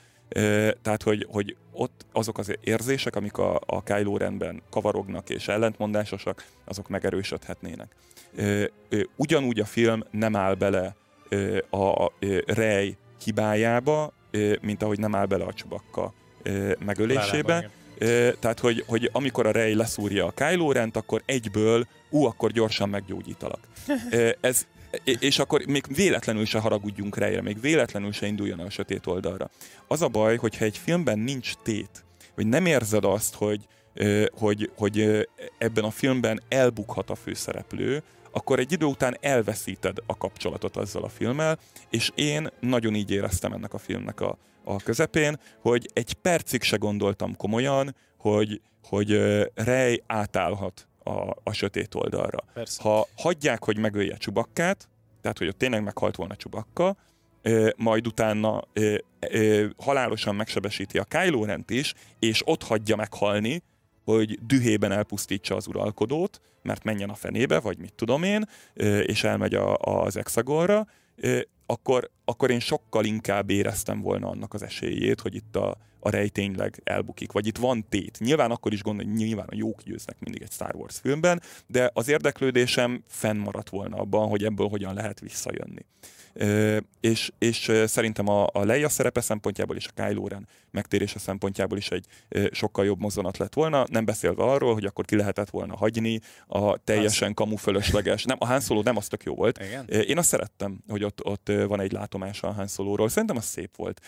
tehát, 0.81 1.03
hogy, 1.03 1.27
hogy 1.29 1.55
ott 1.71 2.05
azok 2.11 2.37
az 2.37 2.57
érzések, 2.63 3.15
amik 3.15 3.37
a, 3.37 3.59
a 3.65 3.83
Kylo 3.83 4.17
Renben 4.17 4.61
kavarognak 4.69 5.29
és 5.29 5.47
ellentmondásosak, 5.47 6.45
azok 6.65 6.89
megerősödhetnének. 6.89 7.95
Ugyanúgy 9.15 9.59
a 9.59 9.65
film 9.65 10.03
nem 10.11 10.35
áll 10.35 10.53
bele 10.53 10.95
a, 11.69 12.11
Rey 12.45 12.97
hibájába, 13.23 14.13
mint 14.61 14.83
ahogy 14.83 14.99
nem 14.99 15.15
áll 15.15 15.25
bele 15.25 15.43
a 15.43 15.53
csubakka 15.53 16.13
megölésébe. 16.85 17.69
Tehát, 18.39 18.59
hogy, 18.59 18.83
hogy 18.87 19.09
amikor 19.13 19.45
a 19.45 19.51
Rey 19.51 19.75
leszúrja 19.75 20.25
a 20.25 20.31
Kylo 20.31 20.71
Rent, 20.71 20.97
akkor 20.97 21.21
egyből, 21.25 21.87
ú, 22.09 22.25
akkor 22.25 22.51
gyorsan 22.51 22.89
meggyógyítalak. 22.89 23.59
Ez, 24.41 24.65
és 25.03 25.39
akkor 25.39 25.65
még 25.67 25.85
véletlenül 25.95 26.45
se 26.45 26.59
haragudjunk 26.59 27.17
rá, 27.17 27.39
még 27.41 27.61
véletlenül 27.61 28.11
se 28.11 28.25
induljon 28.25 28.59
a 28.59 28.69
sötét 28.69 29.05
oldalra. 29.05 29.49
Az 29.87 30.01
a 30.01 30.07
baj, 30.07 30.35
hogyha 30.35 30.65
egy 30.65 30.77
filmben 30.77 31.19
nincs 31.19 31.53
tét, 31.63 32.05
hogy 32.35 32.47
nem 32.47 32.65
érzed 32.65 33.05
azt, 33.05 33.35
hogy, 33.35 33.67
hogy, 34.31 34.71
hogy 34.77 35.27
ebben 35.57 35.83
a 35.83 35.91
filmben 35.91 36.41
elbukhat 36.49 37.09
a 37.09 37.15
főszereplő, 37.15 38.03
akkor 38.31 38.59
egy 38.59 38.71
idő 38.71 38.85
után 38.85 39.17
elveszíted 39.21 39.97
a 40.05 40.17
kapcsolatot 40.17 40.77
azzal 40.77 41.03
a 41.03 41.09
filmmel, 41.09 41.59
és 41.89 42.11
én 42.15 42.49
nagyon 42.59 42.95
így 42.95 43.11
éreztem 43.11 43.53
ennek 43.53 43.73
a 43.73 43.77
filmnek 43.77 44.21
a, 44.21 44.37
a 44.67 44.75
közepén, 44.83 45.39
hogy 45.61 45.89
egy 45.93 46.13
percig 46.13 46.63
se 46.63 46.77
gondoltam 46.77 47.35
komolyan, 47.35 47.95
hogy, 48.17 48.61
hogy 48.83 49.11
Rej 49.53 50.03
átállhat 50.07 50.87
a, 51.03 51.29
a 51.43 51.51
sötét 51.53 51.95
oldalra. 51.95 52.43
Persze. 52.53 52.81
Ha 52.81 53.07
hagyják, 53.17 53.63
hogy 53.63 53.77
megölje 53.77 54.15
Csubakkát, 54.17 54.89
tehát 55.21 55.37
hogy 55.37 55.47
ott 55.47 55.57
tényleg 55.57 55.83
meghalt 55.83 56.15
volna 56.15 56.35
Csubakka, 56.35 56.95
majd 57.75 58.07
utána 58.07 58.63
halálosan 59.77 60.35
megsebesíti 60.35 60.97
a 60.97 61.03
Kylo 61.03 61.45
Rent 61.45 61.69
is, 61.69 61.93
és 62.19 62.41
ott 62.45 62.63
hagyja 62.63 62.95
meghalni, 62.95 63.63
hogy 64.03 64.39
dühében 64.45 64.91
elpusztítsa 64.91 65.55
az 65.55 65.67
uralkodót, 65.67 66.41
mert 66.61 66.83
menjen 66.83 67.09
a 67.09 67.15
fenébe, 67.15 67.59
vagy 67.59 67.77
mit 67.77 67.93
tudom 67.93 68.23
én, 68.23 68.43
és 69.03 69.23
elmegy 69.23 69.53
a, 69.53 69.75
az 69.75 70.17
Exagonra, 70.17 70.87
akkor, 71.65 72.09
akkor 72.25 72.49
én 72.51 72.59
sokkal 72.59 73.05
inkább 73.05 73.49
éreztem 73.49 74.01
volna 74.01 74.29
annak 74.29 74.53
az 74.53 74.63
esélyét, 74.63 75.21
hogy 75.21 75.35
itt 75.35 75.55
a, 75.55 75.77
a 75.99 76.09
rej 76.09 76.27
tényleg 76.27 76.81
elbukik, 76.83 77.31
vagy 77.31 77.47
itt 77.47 77.57
van 77.57 77.85
tét. 77.89 78.19
Nyilván 78.19 78.51
akkor 78.51 78.73
is 78.73 78.83
gondolom, 78.83 79.11
hogy 79.11 79.19
nyilván 79.19 79.47
a 79.49 79.55
jók 79.55 79.81
győznek 79.81 80.19
mindig 80.19 80.41
egy 80.41 80.51
Star 80.51 80.75
Wars 80.75 80.99
filmben, 80.99 81.41
de 81.67 81.89
az 81.93 82.07
érdeklődésem 82.07 83.03
fennmaradt 83.07 83.69
volna 83.69 83.97
abban, 83.97 84.29
hogy 84.29 84.43
ebből 84.43 84.67
hogyan 84.67 84.93
lehet 84.93 85.19
visszajönni 85.19 85.85
és, 86.99 87.31
és 87.37 87.71
szerintem 87.85 88.27
a, 88.27 88.47
a 88.53 88.63
Leia 88.63 88.89
szerepe 88.89 89.21
szempontjából 89.21 89.75
és 89.75 89.87
a 89.87 90.03
Kylo 90.03 90.27
Ren 90.27 90.47
megtérése 90.71 91.19
szempontjából 91.19 91.77
is 91.77 91.89
egy 91.89 92.05
sokkal 92.51 92.85
jobb 92.85 92.99
mozzanat 92.99 93.37
lett 93.37 93.53
volna, 93.53 93.85
nem 93.89 94.05
beszélve 94.05 94.43
arról, 94.43 94.73
hogy 94.73 94.85
akkor 94.85 95.05
ki 95.05 95.15
lehetett 95.15 95.49
volna 95.49 95.75
hagyni 95.75 96.19
a 96.47 96.77
teljesen 96.77 97.33
kamu 97.33 97.55
fölösleges, 97.55 98.23
nem, 98.23 98.37
a 98.39 98.45
Han 98.45 98.59
Solo 98.59 98.81
nem 98.81 98.97
az 98.97 99.07
tök 99.07 99.23
jó 99.23 99.35
volt. 99.35 99.63
Igen? 99.63 99.87
Én 99.87 100.17
azt 100.17 100.27
szerettem, 100.27 100.79
hogy 100.87 101.03
ott, 101.03 101.25
ott 101.25 101.51
van 101.67 101.79
egy 101.79 101.91
látomás 101.91 102.43
a 102.43 102.51
Han 102.51 102.67
Solo-ról, 102.67 103.09
szerintem 103.09 103.37
az 103.37 103.45
szép 103.45 103.75
volt. 103.75 104.01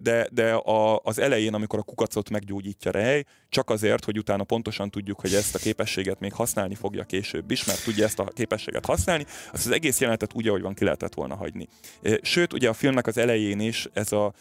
De, 0.00 0.28
de 0.32 0.52
a, 0.52 0.98
az 0.98 1.18
elején, 1.18 1.54
amikor 1.54 1.78
a 1.78 1.82
kukacot 1.82 2.30
meggyógyítja 2.30 2.90
Rey, 2.90 3.24
csak 3.48 3.70
azért, 3.70 4.04
hogy 4.04 4.18
utána 4.18 4.44
pontosan 4.44 4.90
tudjuk, 4.90 5.20
hogy 5.20 5.34
ezt 5.34 5.54
a 5.54 5.58
képességet 5.58 6.20
még 6.20 6.32
használni 6.32 6.74
fogja 6.74 7.04
később 7.04 7.50
is, 7.50 7.64
mert 7.64 7.84
tudja 7.84 8.04
ezt 8.04 8.18
a 8.18 8.24
képességet 8.24 8.86
használni, 8.86 9.26
azt 9.52 9.66
az 9.66 9.72
egész 9.72 10.00
jelenetet 10.00 10.34
úgy, 10.34 10.48
ahogy 10.48 10.62
van, 10.62 10.74
ki 10.74 10.84
lehetett 10.84 11.14
volna 11.14 11.36
hagyni. 11.36 11.68
Sőt, 12.22 12.52
ugye 12.52 12.68
a 12.68 12.72
filmnek 12.72 13.06
az 13.06 13.18
elején 13.18 13.60
is 13.60 13.88
ez 13.92 14.12
a 14.12 14.32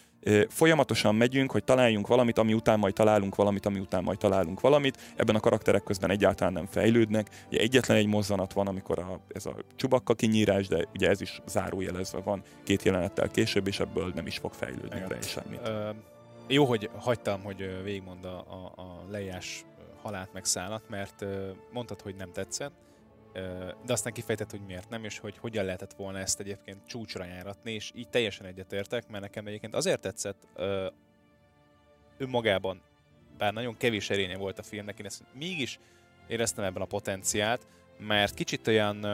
Folyamatosan 0.50 1.16
megyünk, 1.16 1.52
hogy 1.52 1.64
találjunk 1.64 2.08
valamit, 2.08 2.38
ami 2.38 2.54
után 2.54 2.80
majd 2.80 2.94
találunk 2.94 3.36
valamit, 3.36 3.66
ami 3.66 3.80
után 3.80 4.04
majd 4.04 4.18
találunk 4.18 4.60
valamit. 4.60 4.98
Ebben 5.16 5.36
a 5.36 5.40
karakterek 5.40 5.84
közben 5.84 6.10
egyáltalán 6.10 6.54
nem 6.54 6.66
fejlődnek. 6.66 7.30
Ugye 7.48 7.60
egyetlen 7.60 7.98
egy 7.98 8.08
mozzanat 8.08 8.54
van, 8.54 8.68
amikor 8.68 9.00
a, 9.00 9.20
ez 9.34 9.46
a 9.46 9.56
csubakka 9.76 10.14
kinyírás, 10.14 10.68
de 10.68 10.86
ugye 10.94 11.10
ez 11.10 11.22
is 11.22 11.42
zárójelezve 11.48 12.20
van 12.20 12.44
két 12.64 12.84
jelenettel 12.84 13.28
később, 13.28 13.68
és 13.68 13.80
ebből 13.80 14.12
nem 14.16 14.28
is 14.28 14.38
fog 14.38 14.54
fejlődni 14.54 15.00
erre 15.00 15.22
semmit. 15.22 15.62
Jó, 16.50 16.66
hogy 16.66 16.90
hagytam, 16.98 17.44
hogy 17.44 17.84
végigmond 17.84 18.26
a, 18.26 18.38
a, 18.38 18.74
a 18.76 19.04
lejas 19.10 19.66
halált 20.02 20.34
meg 20.34 20.46
szállat, 20.46 20.90
mert 20.90 21.26
mondtad, 21.72 22.02
hogy 22.02 22.16
nem 22.16 22.32
tetszett, 22.32 22.74
de 23.86 23.94
aztán 23.94 24.14
kifejtett, 24.14 24.52
hogy 24.52 24.66
miért 24.68 24.90
nem, 24.90 25.04
és 25.04 25.20
hogy 25.20 25.38
hogyan 25.38 25.66
lehetett 25.66 25.94
volna 25.94 26.18
ezt 26.18 26.40
egyébként 26.40 26.88
csúcsra 26.88 27.26
járatni, 27.26 27.72
és 27.72 27.92
így 27.96 28.10
teljesen 28.10 28.46
egyetértek, 28.46 29.08
mert 29.08 29.24
nekem 29.24 29.48
egyébként 29.48 29.76
azért 29.76 30.02
tetszett 30.02 30.48
önmagában, 32.18 32.82
bár 33.38 33.54
nagyon 33.54 33.78
kevés 33.78 34.10
erénye 34.10 34.38
volt 34.38 34.60
a 34.60 34.64
filmnek, 34.64 35.00
én 35.00 35.06
ezt 35.06 35.24
mégis 35.34 35.80
éreztem 36.28 36.64
ebben 36.64 36.82
a 36.82 36.86
potenciált, 36.86 37.68
mert 38.00 38.34
kicsit 38.34 38.68
olyan 38.68 39.06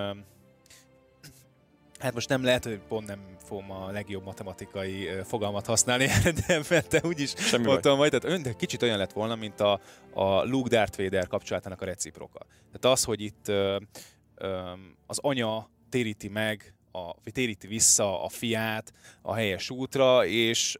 Hát 2.03 2.13
most 2.13 2.29
nem 2.29 2.43
lehet, 2.43 2.63
hogy 2.63 2.79
pont 2.87 3.07
nem 3.07 3.19
fogom 3.45 3.71
a 3.71 3.91
legjobb 3.91 4.23
matematikai 4.23 5.09
fogalmat 5.23 5.65
használni, 5.65 6.07
de 6.47 6.61
mert 6.69 6.89
te 6.89 7.01
úgyis 7.03 7.33
Semmi 7.37 7.65
mondtam 7.65 7.97
majd, 7.97 8.11
tehát 8.11 8.35
ön, 8.35 8.41
de 8.41 8.53
kicsit 8.53 8.81
olyan 8.81 8.97
lett 8.97 9.11
volna, 9.11 9.35
mint 9.35 9.59
a, 9.59 9.79
a 10.13 10.43
Luke 10.43 10.69
Darth 10.69 10.97
Vader 10.97 11.27
kapcsolatának 11.27 11.81
a 11.81 11.85
reciproka. 11.85 12.45
Tehát 12.71 12.97
az, 12.97 13.03
hogy 13.03 13.21
itt 13.21 13.47
ö, 13.47 13.77
ö, 14.35 14.71
az 15.05 15.19
anya 15.21 15.69
téríti 15.89 16.27
meg, 16.27 16.73
a, 16.91 17.31
téríti 17.31 17.67
vissza 17.67 18.23
a 18.23 18.29
fiát 18.29 18.93
a 19.21 19.33
helyes 19.33 19.69
útra, 19.69 20.25
és 20.25 20.77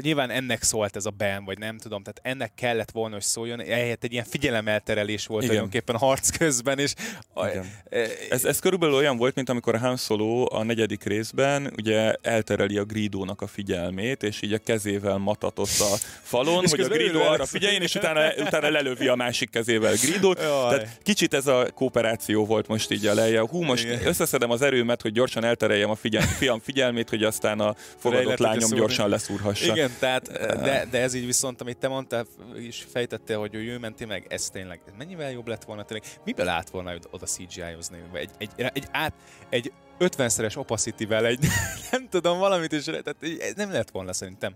nyilván 0.00 0.30
ennek 0.30 0.62
szólt 0.62 0.96
ez 0.96 1.06
a 1.06 1.10
Ben, 1.10 1.44
vagy 1.44 1.58
nem 1.58 1.78
tudom, 1.78 2.02
tehát 2.02 2.36
ennek 2.36 2.54
kellett 2.54 2.90
volna, 2.90 3.14
hogy 3.14 3.22
szóljon, 3.22 3.60
ehelyett 3.60 4.04
egy 4.04 4.12
ilyen 4.12 4.24
figyelemelterelés 4.24 5.26
volt 5.26 5.42
Igen. 5.42 5.54
tulajdonképpen 5.54 5.94
a 5.94 5.98
harc 5.98 6.36
közben, 6.36 6.78
és... 6.78 6.94
Igen. 7.36 7.70
E, 7.90 8.06
ez, 8.30 8.44
ez 8.44 8.58
körülbelül 8.58 8.94
olyan 8.94 9.16
volt, 9.16 9.34
mint 9.34 9.48
amikor 9.48 9.74
a 9.74 9.78
Han 9.78 9.96
Solo 9.96 10.46
a 10.50 10.62
negyedik 10.62 11.04
részben 11.04 11.72
ugye 11.76 12.14
eltereli 12.22 12.76
a 12.76 12.84
Gridónak 12.84 13.40
a 13.40 13.46
figyelmét, 13.46 14.22
és 14.22 14.42
így 14.42 14.52
a 14.52 14.58
kezével 14.58 15.16
matatott 15.16 15.78
a 15.78 15.96
falon, 16.22 16.64
hogy 16.68 16.80
a 16.80 16.88
Gridó 16.88 17.20
arra 17.20 17.46
figyeljen, 17.46 17.82
és 17.82 17.94
utána, 17.94 18.34
utána 18.38 18.70
lelövi 18.70 19.08
a 19.08 19.14
másik 19.14 19.50
kezével 19.50 19.94
Gridót. 19.94 20.38
Tehát 20.38 21.00
kicsit 21.02 21.34
ez 21.34 21.46
a 21.46 21.66
kooperáció 21.74 22.46
volt 22.46 22.66
most 22.66 22.90
így 22.90 23.06
a 23.06 23.14
leje. 23.14 23.40
Hú, 23.40 23.62
most 23.62 23.84
Igen. 23.84 24.06
összeszedem 24.06 24.50
az 24.50 24.62
erőmet, 24.62 25.02
hogy 25.02 25.12
gyorsan 25.12 25.44
eltereljem 25.44 25.90
a 25.90 25.94
figyel, 25.94 26.22
fiam 26.22 26.60
figyelmét, 26.60 27.08
hogy 27.08 27.22
aztán 27.22 27.60
a 27.60 27.74
fogadott 27.96 28.38
lányom 28.38 28.70
gyorsan 28.70 29.08
leszúrhassa. 29.08 29.72
Igen, 29.72 29.83
igen, 29.84 29.96
tehát, 29.98 30.30
de, 30.62 30.86
de 30.90 31.00
ez 31.00 31.14
így 31.14 31.26
viszont, 31.26 31.60
amit 31.60 31.78
te 31.78 31.88
mondtál, 31.88 32.26
is 32.56 32.86
fejtettél, 32.90 33.38
hogy 33.38 33.54
ő 33.54 33.78
menti 33.78 34.04
meg, 34.04 34.26
ez 34.28 34.50
tényleg, 34.50 34.80
mennyivel 34.98 35.30
jobb 35.30 35.48
lett 35.48 35.64
volna 35.64 35.84
tényleg, 35.84 36.08
miből 36.24 36.48
állt 36.48 36.70
volna 36.70 36.94
oda 37.10 37.26
CGI-ozni, 37.26 38.02
egy, 38.12 38.30
egy, 38.38 38.50
egy, 38.56 38.86
át, 38.90 39.14
egy 39.48 39.72
50-szeres 39.98 40.56
opacity-vel 40.56 41.26
egy, 41.26 41.46
nem 41.90 42.08
tudom, 42.08 42.38
valamit 42.38 42.72
is, 42.72 42.84
tehát 42.84 43.16
nem 43.56 43.72
lett 43.72 43.90
volna 43.90 44.12
szerintem. 44.12 44.54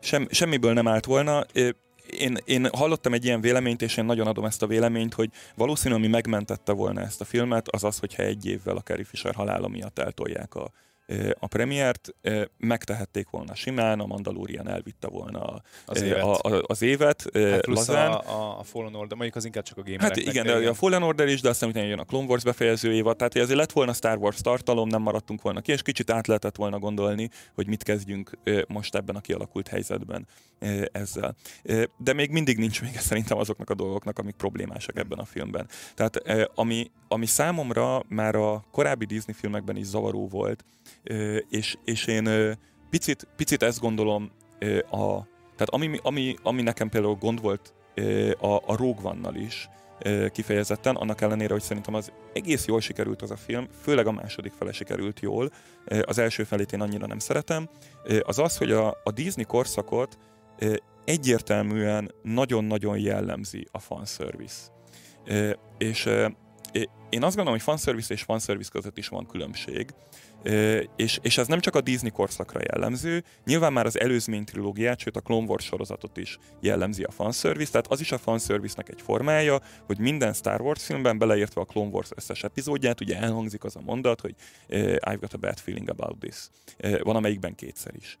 Sem, 0.00 0.28
semmiből 0.30 0.72
nem 0.72 0.88
állt 0.88 1.04
volna. 1.04 1.44
Én, 2.10 2.38
én 2.44 2.68
hallottam 2.72 3.12
egy 3.12 3.24
ilyen 3.24 3.40
véleményt, 3.40 3.82
és 3.82 3.96
én 3.96 4.04
nagyon 4.04 4.26
adom 4.26 4.44
ezt 4.44 4.62
a 4.62 4.66
véleményt, 4.66 5.14
hogy 5.14 5.30
valószínű, 5.54 5.94
ami 5.94 6.06
megmentette 6.06 6.72
volna 6.72 7.00
ezt 7.00 7.20
a 7.20 7.24
filmet, 7.24 7.68
az 7.68 7.84
az, 7.84 7.98
hogyha 7.98 8.22
egy 8.22 8.46
évvel 8.46 8.76
a 8.76 8.80
Carrie 8.80 9.04
Fisher 9.04 9.34
halála 9.34 9.68
miatt 9.68 9.98
eltolják 9.98 10.54
a, 10.54 10.70
a 11.38 11.46
premiért 11.46 12.08
megtehették 12.56 13.30
volna 13.30 13.54
simán, 13.54 14.00
a 14.00 14.06
Mandalorian 14.06 14.68
elvitte 14.68 15.08
volna 15.08 15.62
az 15.86 16.02
évet, 16.02 16.22
a, 16.22 16.32
a, 16.32 16.62
az 16.66 16.82
évet 16.82 17.30
hát 17.32 17.66
lazán. 17.66 18.12
A, 18.12 18.58
a 18.58 18.62
Fallen 18.62 18.94
Order, 18.94 19.16
mondjuk 19.16 19.36
az 19.36 19.44
inkább 19.44 19.64
csak 19.64 19.78
a 19.78 19.82
gamereknek. 19.82 20.08
Hát 20.08 20.34
igen, 20.34 20.46
de 20.46 20.68
a 20.68 20.74
Fallen 20.74 21.02
Order 21.02 21.28
is, 21.28 21.40
de 21.40 21.48
aztán 21.48 21.68
utána 21.68 21.86
jön 21.86 21.98
a 21.98 22.04
Clone 22.04 22.26
Wars 22.26 22.42
befejező 22.42 22.92
évad, 22.92 23.16
tehát 23.16 23.36
ezért 23.36 23.58
lett 23.58 23.72
volna 23.72 23.92
Star 23.92 24.16
Wars 24.16 24.40
tartalom, 24.40 24.88
nem 24.88 25.02
maradtunk 25.02 25.42
volna 25.42 25.60
ki, 25.60 25.72
és 25.72 25.82
kicsit 25.82 26.10
át 26.10 26.26
lehetett 26.26 26.56
volna 26.56 26.78
gondolni, 26.78 27.30
hogy 27.54 27.66
mit 27.66 27.82
kezdjünk 27.82 28.38
most 28.68 28.94
ebben 28.94 29.16
a 29.16 29.20
kialakult 29.20 29.68
helyzetben 29.68 30.26
ezzel. 30.92 31.36
De 31.96 32.12
még 32.12 32.30
mindig 32.30 32.58
nincs 32.58 32.82
még 32.82 32.98
szerintem 32.98 33.38
azoknak 33.38 33.70
a 33.70 33.74
dolgoknak, 33.74 34.18
amik 34.18 34.34
problémásak 34.34 34.98
ebben 34.98 35.18
a 35.18 35.24
filmben. 35.24 35.68
Tehát 35.94 36.22
ami, 36.54 36.90
ami 37.08 37.26
számomra 37.26 38.02
már 38.08 38.34
a 38.34 38.64
korábbi 38.70 39.04
Disney 39.04 39.34
filmekben 39.34 39.76
is 39.76 39.86
zavaró 39.86 40.28
volt, 40.28 40.64
és, 41.48 41.76
és 41.84 42.06
én 42.06 42.56
picit, 42.90 43.28
picit 43.36 43.62
ezt 43.62 43.80
gondolom 43.80 44.30
a, 44.90 45.22
tehát 45.56 45.68
ami, 45.70 45.98
ami, 46.02 46.36
ami 46.42 46.62
nekem 46.62 46.88
például 46.88 47.14
gond 47.14 47.40
volt 47.40 47.74
a, 48.40 48.46
a 48.46 48.76
Rogue 48.76 49.10
One-nal 49.10 49.34
is, 49.34 49.68
kifejezetten, 50.32 50.94
annak 50.94 51.20
ellenére, 51.20 51.52
hogy 51.52 51.62
szerintem 51.62 51.94
az 51.94 52.12
egész 52.32 52.66
jól 52.66 52.80
sikerült 52.80 53.22
az 53.22 53.30
a 53.30 53.36
film, 53.36 53.68
főleg 53.82 54.06
a 54.06 54.12
második 54.12 54.52
fele 54.52 54.72
sikerült 54.72 55.20
jól, 55.20 55.50
az 56.02 56.18
első 56.18 56.44
felét 56.44 56.72
én 56.72 56.80
annyira 56.80 57.06
nem 57.06 57.18
szeretem, 57.18 57.68
az 58.22 58.38
az, 58.38 58.56
hogy 58.56 58.72
a, 58.72 58.88
a 59.04 59.10
Disney 59.10 59.44
korszakot 59.44 60.18
egyértelműen 61.04 62.14
nagyon-nagyon 62.22 62.98
jellemzi 62.98 63.68
a 63.70 63.78
fanservice. 63.78 64.66
És 65.78 66.04
én 67.08 67.22
azt 67.22 67.36
gondolom, 67.36 67.52
hogy 67.52 67.62
fanservice 67.62 68.14
és 68.14 68.22
fanservice 68.22 68.70
között 68.72 68.98
is 68.98 69.08
van 69.08 69.26
különbség, 69.26 69.90
és, 70.96 71.18
és 71.22 71.38
ez 71.38 71.46
nem 71.46 71.60
csak 71.60 71.74
a 71.74 71.80
Disney 71.80 72.10
korszakra 72.10 72.60
jellemző, 72.72 73.24
nyilván 73.44 73.72
már 73.72 73.86
az 73.86 74.00
előzmény 74.00 74.44
trilógiát, 74.44 74.98
sőt 74.98 75.16
a 75.16 75.20
Clone 75.20 75.46
Wars 75.46 75.64
sorozatot 75.64 76.16
is 76.16 76.38
jellemzi 76.60 77.02
a 77.02 77.10
fanservice, 77.10 77.70
tehát 77.70 77.86
az 77.86 78.00
is 78.00 78.12
a 78.12 78.18
fanservice-nek 78.18 78.88
egy 78.88 79.02
formája, 79.02 79.60
hogy 79.86 79.98
minden 79.98 80.32
Star 80.32 80.60
Wars 80.60 80.84
filmben, 80.84 81.18
beleértve 81.18 81.60
a 81.60 81.64
Clone 81.64 81.90
Wars 81.90 82.08
összes 82.16 82.44
epizódját, 82.44 83.00
ugye 83.00 83.18
elhangzik 83.18 83.64
az 83.64 83.76
a 83.76 83.80
mondat, 83.80 84.20
hogy 84.20 84.34
I've 84.68 85.18
got 85.20 85.32
a 85.32 85.38
bad 85.38 85.58
feeling 85.58 85.88
about 85.88 86.18
this. 86.18 86.48
Van 87.02 87.16
amelyikben 87.16 87.54
kétszer 87.54 87.92
is. 87.96 88.18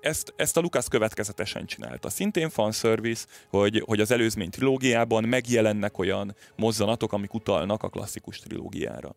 Ezt, 0.00 0.32
ezt 0.36 0.56
a 0.56 0.60
Lucas 0.60 0.88
következetesen 0.88 1.66
csinálta. 1.66 2.10
Szintén 2.10 2.50
fanservice, 2.50 3.26
hogy, 3.48 3.82
hogy 3.86 4.00
az 4.00 4.10
előzmény 4.10 4.50
trilógiában 4.50 5.24
megjelennek 5.24 5.98
olyan 5.98 6.36
mozzanatok, 6.56 7.12
amik 7.12 7.34
utalnak 7.34 7.82
a 7.82 7.88
klasszikus 7.88 8.38
trilógiára. 8.38 9.14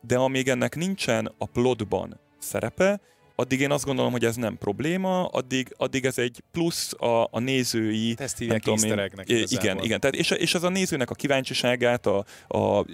De 0.00 0.16
amíg 0.16 0.48
ennek 0.48 0.76
nincs 0.76 1.03
nincsen 1.06 1.34
a 1.38 1.46
plotban 1.46 2.20
szerepe, 2.38 3.00
addig 3.36 3.60
én 3.60 3.70
azt 3.70 3.84
gondolom, 3.84 4.12
hogy 4.12 4.24
ez 4.24 4.36
nem 4.36 4.58
probléma, 4.58 5.26
addig, 5.26 5.74
addig 5.76 6.04
ez 6.04 6.18
egy 6.18 6.42
plusz 6.52 6.92
a, 6.92 7.28
a 7.30 7.38
nézői... 7.38 8.14
Ezt 8.18 8.38
nem 8.46 8.58
tudom 8.58 8.78
én, 8.84 9.10
Igen, 9.26 9.82
igen. 9.82 10.00
Tehát 10.00 10.16
és, 10.16 10.30
és 10.30 10.54
az 10.54 10.62
a 10.62 10.68
nézőnek 10.68 11.10
a 11.10 11.14
kíváncsiságát, 11.14 12.06
a, 12.06 12.24
a 12.48 12.84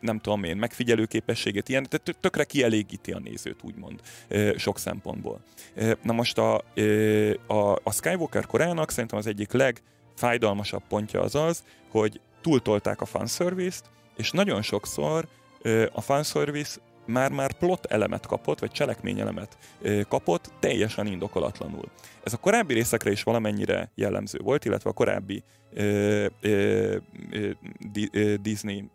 nem 0.00 0.18
tudom 0.18 0.44
én, 0.44 0.56
megfigyelő 0.56 1.04
képességét, 1.04 1.68
ilyen, 1.68 1.86
tehát 1.88 2.20
tökre 2.20 2.44
kielégíti 2.44 3.12
a 3.12 3.18
nézőt, 3.18 3.62
úgymond, 3.62 4.00
sok 4.56 4.78
szempontból. 4.78 5.40
Na 6.02 6.12
most 6.12 6.38
a, 6.38 6.54
a, 7.46 7.72
a 7.82 7.92
Skywalker 7.92 8.46
korának 8.46 8.90
szerintem 8.90 9.18
az 9.18 9.26
egyik 9.26 9.52
legfájdalmasabb 9.52 10.82
pontja 10.88 11.20
az 11.20 11.34
az, 11.34 11.64
hogy 11.90 12.20
túltolták 12.40 13.00
a 13.00 13.04
fanservice-t, 13.04 13.84
és 14.16 14.30
nagyon 14.30 14.62
sokszor 14.62 15.28
a 15.92 16.00
fanservice 16.00 16.80
már-már 17.10 17.52
plot 17.52 17.86
elemet 17.86 18.26
kapott, 18.26 18.58
vagy 18.58 18.70
cselekményelemet 18.70 19.58
kapott, 20.08 20.52
teljesen 20.58 21.06
indokolatlanul. 21.06 21.90
Ez 22.22 22.32
a 22.32 22.36
korábbi 22.36 22.74
részekre 22.74 23.10
is 23.10 23.22
valamennyire 23.22 23.90
jellemző 23.94 24.38
volt, 24.42 24.64
illetve 24.64 24.90
a 24.90 24.92
korábbi 24.92 25.42
ö, 25.72 26.26
ö, 26.40 26.96
ö, 28.12 28.34
Disney 28.40 28.90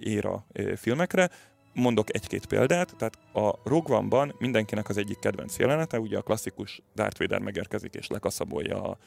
éra 0.00 0.46
filmekre, 0.76 1.30
mondok 1.72 2.14
egy-két 2.14 2.46
példát, 2.46 2.96
tehát 2.96 3.18
a 3.32 3.58
Rogue 3.64 3.96
One-ban 3.96 4.34
mindenkinek 4.38 4.88
az 4.88 4.96
egyik 4.96 5.18
kedvenc 5.18 5.58
jelenete, 5.58 6.00
ugye 6.00 6.18
a 6.18 6.22
klasszikus 6.22 6.82
Darth 6.94 7.18
Vader 7.18 7.40
megérkezik 7.40 7.94
és 7.94 8.06
lekaszabolja 8.06 8.82
a 8.82 8.98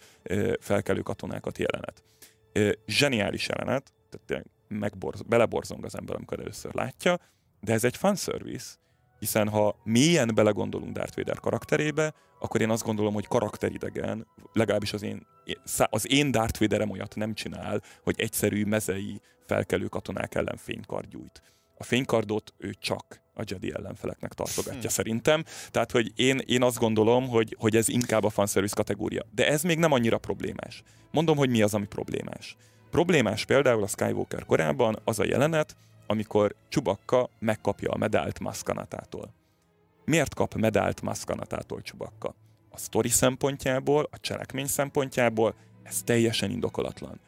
felkelő 0.59 1.01
katonákat 1.01 1.57
jelenet. 1.57 2.03
Zseniális 2.87 3.47
jelenet, 3.47 3.93
tehát 4.09 4.45
megborz, 4.67 5.21
beleborzong 5.21 5.85
az 5.85 5.97
ember, 5.97 6.15
amikor 6.15 6.39
először 6.39 6.73
látja, 6.73 7.19
de 7.61 7.73
ez 7.73 7.83
egy 7.83 7.97
fanservice, 7.97 8.75
hiszen 9.19 9.49
ha 9.49 9.75
mélyen 9.83 10.31
belegondolunk 10.35 10.93
Darth 10.93 11.17
Vader 11.17 11.39
karakterébe, 11.39 12.13
akkor 12.39 12.61
én 12.61 12.69
azt 12.69 12.83
gondolom, 12.83 13.13
hogy 13.13 13.27
karakteridegen, 13.27 14.27
legalábbis 14.53 14.93
az 14.93 15.01
én, 15.01 15.27
az 15.89 16.11
én 16.11 16.31
Darth 16.31 16.59
Vaderem 16.59 16.89
olyat 16.89 17.15
nem 17.15 17.33
csinál, 17.33 17.81
hogy 18.03 18.19
egyszerű 18.19 18.65
mezei 18.65 19.21
felkelő 19.45 19.85
katonák 19.85 20.35
ellen 20.35 20.57
fénykard 20.57 21.09
gyújt. 21.09 21.41
A 21.77 21.83
fénykardot 21.83 22.53
ő 22.57 22.73
csak 22.79 23.21
a 23.33 23.43
Jedi 23.45 23.73
ellenfeleknek 23.73 24.33
tartogatja 24.33 24.79
hmm. 24.79 24.89
szerintem. 24.89 25.43
Tehát, 25.71 25.91
hogy 25.91 26.11
én, 26.15 26.41
én 26.45 26.63
azt 26.63 26.77
gondolom, 26.77 27.27
hogy, 27.27 27.55
hogy 27.59 27.75
ez 27.75 27.89
inkább 27.89 28.23
a 28.23 28.29
fanservice 28.29 28.75
kategória. 28.75 29.25
De 29.31 29.47
ez 29.47 29.63
még 29.63 29.79
nem 29.79 29.91
annyira 29.91 30.17
problémás. 30.17 30.83
Mondom, 31.11 31.37
hogy 31.37 31.49
mi 31.49 31.61
az, 31.61 31.73
ami 31.73 31.85
problémás. 31.85 32.55
Problémás 32.89 33.45
például 33.45 33.83
a 33.83 33.87
Skywalker 33.87 34.45
korában 34.45 34.99
az 35.03 35.19
a 35.19 35.25
jelenet, 35.25 35.75
amikor 36.11 36.55
Csubakka 36.69 37.29
megkapja 37.39 37.91
a 37.91 37.97
medált 37.97 38.39
Maskanatától. 38.39 39.33
Miért 40.05 40.33
kap 40.33 40.53
medált 40.55 41.01
Maskanatától 41.01 41.81
Csubakka? 41.81 42.35
a 42.69 42.77
sztori 42.77 43.09
szempontjából, 43.09 44.07
a 44.11 44.19
cselekmény 44.19 44.67
szempontjából 44.67 45.55
ez 45.83 46.01
teljesen 46.03 46.51
indokolatlan 46.51 47.19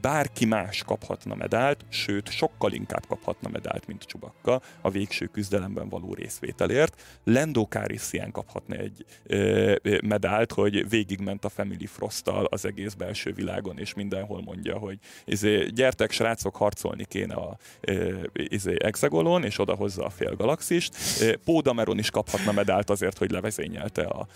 bárki 0.00 0.44
más 0.44 0.82
kaphatna 0.82 1.34
medált, 1.34 1.84
sőt, 1.88 2.30
sokkal 2.30 2.72
inkább 2.72 3.06
kaphatna 3.08 3.48
medált, 3.48 3.86
mint 3.86 4.02
Csubakka 4.02 4.60
a 4.80 4.90
végső 4.90 5.26
küzdelemben 5.26 5.88
való 5.88 6.14
részvételért. 6.14 7.02
Lando 7.24 7.64
Calrissian 7.64 8.30
kaphatna 8.30 8.74
egy 8.74 9.04
ö, 9.26 9.74
medált, 10.02 10.52
hogy 10.52 10.88
végigment 10.88 11.44
a 11.44 11.48
Family 11.48 11.86
Frosttal 11.86 12.44
az 12.44 12.64
egész 12.64 12.94
belső 12.94 13.32
világon, 13.32 13.78
és 13.78 13.94
mindenhol 13.94 14.42
mondja, 14.42 14.78
hogy 14.78 14.98
izé, 15.24 15.66
gyertek, 15.66 16.10
srácok, 16.10 16.56
harcolni 16.56 17.04
kéne 17.04 17.34
a 17.34 17.58
izé, 18.32 18.74
Exagolon, 18.78 19.44
és 19.44 19.58
odahozza 19.58 20.04
a 20.04 20.10
fél 20.10 20.34
galaxist. 20.34 20.96
Pódameron 21.44 21.98
is 21.98 22.10
kaphatna 22.10 22.52
medált 22.52 22.90
azért, 22.90 23.18
hogy 23.18 23.30
levezényelte 23.30 24.02
a, 24.02 24.26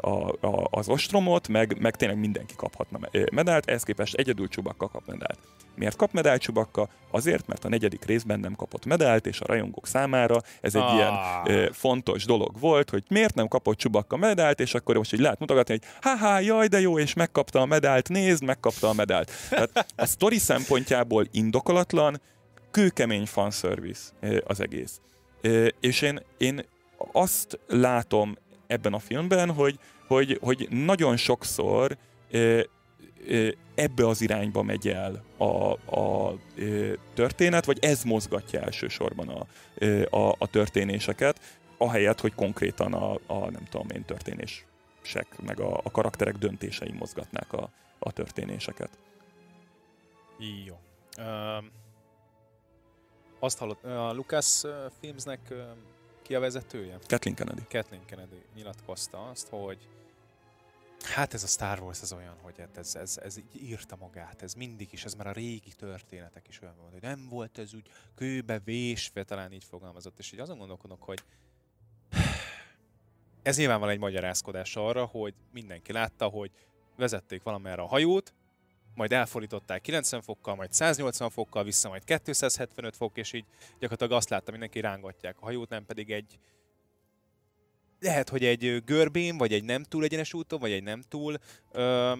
a, 0.00 0.46
a, 0.46 0.68
az 0.70 0.88
ostromot, 0.88 1.48
meg, 1.48 1.80
meg 1.80 1.96
tényleg 1.96 2.18
mindenki 2.18 2.54
kaphatna 2.56 2.98
medált, 3.32 3.68
ehhez 3.68 3.82
képest 3.82 4.14
egyedül 4.14 4.48
Csubakka 4.48 4.87
kap 4.88 5.06
medált. 5.06 5.38
Miért 5.74 5.96
kap 5.96 6.12
medált 6.12 6.40
Csubakka? 6.40 6.88
Azért, 7.10 7.46
mert 7.46 7.64
a 7.64 7.68
negyedik 7.68 8.04
részben 8.04 8.40
nem 8.40 8.54
kapott 8.54 8.84
medált, 8.84 9.26
és 9.26 9.40
a 9.40 9.46
rajongók 9.46 9.86
számára 9.86 10.40
ez 10.60 10.74
egy 10.74 10.82
ah. 10.82 10.94
ilyen 10.94 11.14
ö, 11.44 11.68
fontos 11.72 12.24
dolog 12.24 12.58
volt, 12.60 12.90
hogy 12.90 13.04
miért 13.08 13.34
nem 13.34 13.48
kapott 13.48 13.76
Csubakka 13.76 14.16
medált, 14.16 14.60
és 14.60 14.74
akkor 14.74 14.96
most 14.96 15.12
így 15.12 15.20
lehet 15.20 15.38
mutogatni, 15.38 15.78
hogy 15.78 15.90
haha, 16.00 16.38
jaj, 16.38 16.66
de 16.66 16.80
jó, 16.80 16.98
és 16.98 17.14
megkapta 17.14 17.60
a 17.60 17.66
medált, 17.66 18.08
nézd, 18.08 18.44
megkapta 18.44 18.88
a 18.88 18.92
medált. 18.92 19.30
Tehát 19.48 19.86
a 19.96 20.06
sztori 20.06 20.38
szempontjából 20.38 21.26
indokolatlan, 21.30 22.20
kőkemény 22.70 23.26
fanservice 23.26 24.10
az 24.46 24.60
egész. 24.60 25.00
És 25.80 26.02
én, 26.02 26.20
én 26.38 26.64
azt 27.12 27.58
látom 27.66 28.36
ebben 28.66 28.92
a 28.92 28.98
filmben, 28.98 29.50
hogy, 29.50 29.78
hogy, 30.06 30.38
hogy 30.42 30.68
nagyon 30.70 31.16
sokszor 31.16 31.96
ebbe 33.74 34.06
az 34.06 34.20
irányba 34.20 34.62
megy 34.62 34.88
el 34.88 35.24
a, 35.36 35.72
a 36.00 36.34
történet, 37.14 37.64
vagy 37.64 37.78
ez 37.80 38.02
mozgatja 38.02 38.60
elsősorban 38.60 39.28
a, 39.28 39.46
a, 40.16 40.34
a 40.38 40.46
történéseket, 40.46 41.58
ahelyett, 41.76 42.20
hogy 42.20 42.34
konkrétan 42.34 42.92
a, 42.92 43.12
a 43.26 43.50
nem 43.50 43.64
tudom 43.70 43.86
én, 43.94 44.04
történések, 44.04 45.42
meg 45.42 45.60
a, 45.60 45.80
a 45.84 45.90
karakterek 45.90 46.36
döntései 46.36 46.92
mozgatnák 46.92 47.52
a, 47.52 47.70
a 47.98 48.12
történéseket. 48.12 48.90
Jó. 50.66 50.78
Uh, 51.18 51.64
azt 53.38 53.58
hallott, 53.58 53.84
a 53.84 54.12
Lucas 54.12 54.62
Filmsnek 55.00 55.54
ki 56.22 56.34
a 56.34 56.40
vezetője? 56.40 56.98
Kathleen 57.06 57.36
Kennedy. 57.36 57.62
Kathleen 57.70 58.04
Kennedy 58.04 58.42
nyilatkozta 58.54 59.28
azt, 59.30 59.48
hogy 59.48 59.78
Hát 61.02 61.34
ez 61.34 61.42
a 61.42 61.46
Star 61.46 61.80
Wars 61.80 62.02
ez 62.02 62.12
olyan, 62.12 62.36
hogy 62.42 62.58
hát 62.58 62.76
ez, 62.76 62.94
ez, 62.94 63.18
ez 63.22 63.40
írta 63.52 63.96
magát, 63.96 64.42
ez 64.42 64.54
mindig 64.54 64.88
is, 64.92 65.04
ez 65.04 65.14
már 65.14 65.26
a 65.26 65.32
régi 65.32 65.72
történetek 65.76 66.48
is 66.48 66.62
olyan 66.62 66.76
volt, 66.76 66.92
hogy 66.92 67.02
nem 67.02 67.28
volt 67.28 67.58
ez 67.58 67.74
úgy 67.74 67.90
kőbe 68.14 68.58
vésve, 68.58 69.24
talán 69.24 69.52
így 69.52 69.64
fogalmazott, 69.64 70.18
és 70.18 70.32
így 70.32 70.40
azon 70.40 70.58
gondolkodok, 70.58 71.02
hogy 71.02 71.22
ez 73.42 73.56
nyilván 73.56 73.80
van 73.80 73.88
egy 73.88 73.98
magyarázkodás 73.98 74.76
arra, 74.76 75.04
hogy 75.04 75.34
mindenki 75.52 75.92
látta, 75.92 76.26
hogy 76.26 76.50
vezették 76.96 77.42
valamerre 77.42 77.82
a 77.82 77.86
hajót, 77.86 78.34
majd 78.94 79.12
elfordították 79.12 79.80
90 79.80 80.22
fokkal, 80.22 80.54
majd 80.54 80.72
180 80.72 81.30
fokkal, 81.30 81.64
vissza 81.64 81.88
majd 81.88 82.04
275 82.04 82.96
fok, 82.96 83.16
és 83.16 83.32
így 83.32 83.44
gyakorlatilag 83.70 84.12
azt 84.12 84.28
látta, 84.28 84.50
mindenki 84.50 84.80
rángatják 84.80 85.36
a 85.40 85.44
hajót, 85.44 85.68
nem 85.68 85.84
pedig 85.86 86.10
egy 86.10 86.38
lehet, 88.00 88.28
hogy 88.28 88.44
egy 88.44 88.82
görbén, 88.84 89.36
vagy 89.36 89.52
egy 89.52 89.64
nem 89.64 89.82
túl 89.82 90.04
egyenes 90.04 90.34
úton, 90.34 90.60
vagy 90.60 90.72
egy 90.72 90.82
nem 90.82 91.02
túl 91.08 91.38
ö, 91.72 92.12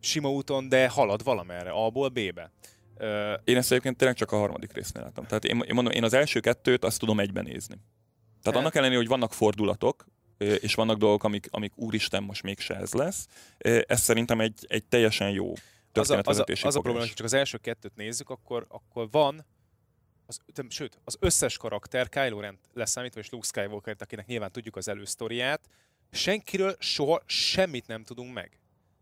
sima 0.00 0.30
úton, 0.30 0.68
de 0.68 0.88
halad 0.88 1.24
valamerre, 1.24 1.70
A-ból 1.70 2.08
B-be. 2.08 2.52
Ö, 2.96 3.34
én 3.44 3.56
ezt 3.56 3.70
egyébként 3.70 3.96
tényleg 3.96 4.16
csak 4.16 4.32
a 4.32 4.36
harmadik 4.36 4.72
résznél 4.72 5.02
látom. 5.02 5.26
Tehát 5.26 5.44
én, 5.44 5.60
én 5.66 5.74
mondom, 5.74 5.92
én 5.92 6.04
az 6.04 6.12
első 6.12 6.40
kettőt 6.40 6.84
azt 6.84 6.98
tudom 6.98 7.20
egyben 7.20 7.44
nézni. 7.44 7.74
Tehát 8.42 8.58
annak 8.58 8.74
ellenére, 8.74 8.98
hogy 8.98 9.08
vannak 9.08 9.32
fordulatok, 9.32 10.06
és 10.38 10.74
vannak 10.74 10.98
dolgok, 10.98 11.24
amik, 11.24 11.48
amik 11.50 11.72
úristen, 11.76 12.22
most 12.22 12.42
mégse 12.42 12.76
ez 12.76 12.92
lesz, 12.92 13.26
ez 13.86 14.00
szerintem 14.00 14.40
egy, 14.40 14.66
egy 14.68 14.84
teljesen 14.84 15.30
jó 15.30 15.52
az 15.92 16.10
a, 16.10 16.20
az, 16.24 16.38
a, 16.38 16.44
az 16.62 16.76
a 16.76 16.80
probléma, 16.80 16.98
hogy 16.98 17.14
csak 17.14 17.26
az 17.26 17.32
első 17.32 17.58
kettőt 17.58 17.96
nézzük, 17.96 18.30
akkor, 18.30 18.66
akkor 18.68 19.08
van 19.10 19.44
az, 20.30 20.40
sőt, 20.68 20.98
az 21.04 21.16
összes 21.20 21.56
karakter, 21.56 22.08
Kylo 22.08 22.40
Ren 22.40 22.58
leszámítva, 22.72 23.20
és 23.20 23.30
Luke 23.30 23.46
skywalker 23.46 23.96
akinek 23.98 24.26
nyilván 24.26 24.52
tudjuk 24.52 24.76
az 24.76 24.88
elősztoriát, 24.88 25.68
senkiről 26.10 26.76
soha 26.78 27.22
semmit 27.26 27.86
nem 27.86 28.04
tudunk 28.04 28.34
meg. 28.34 28.60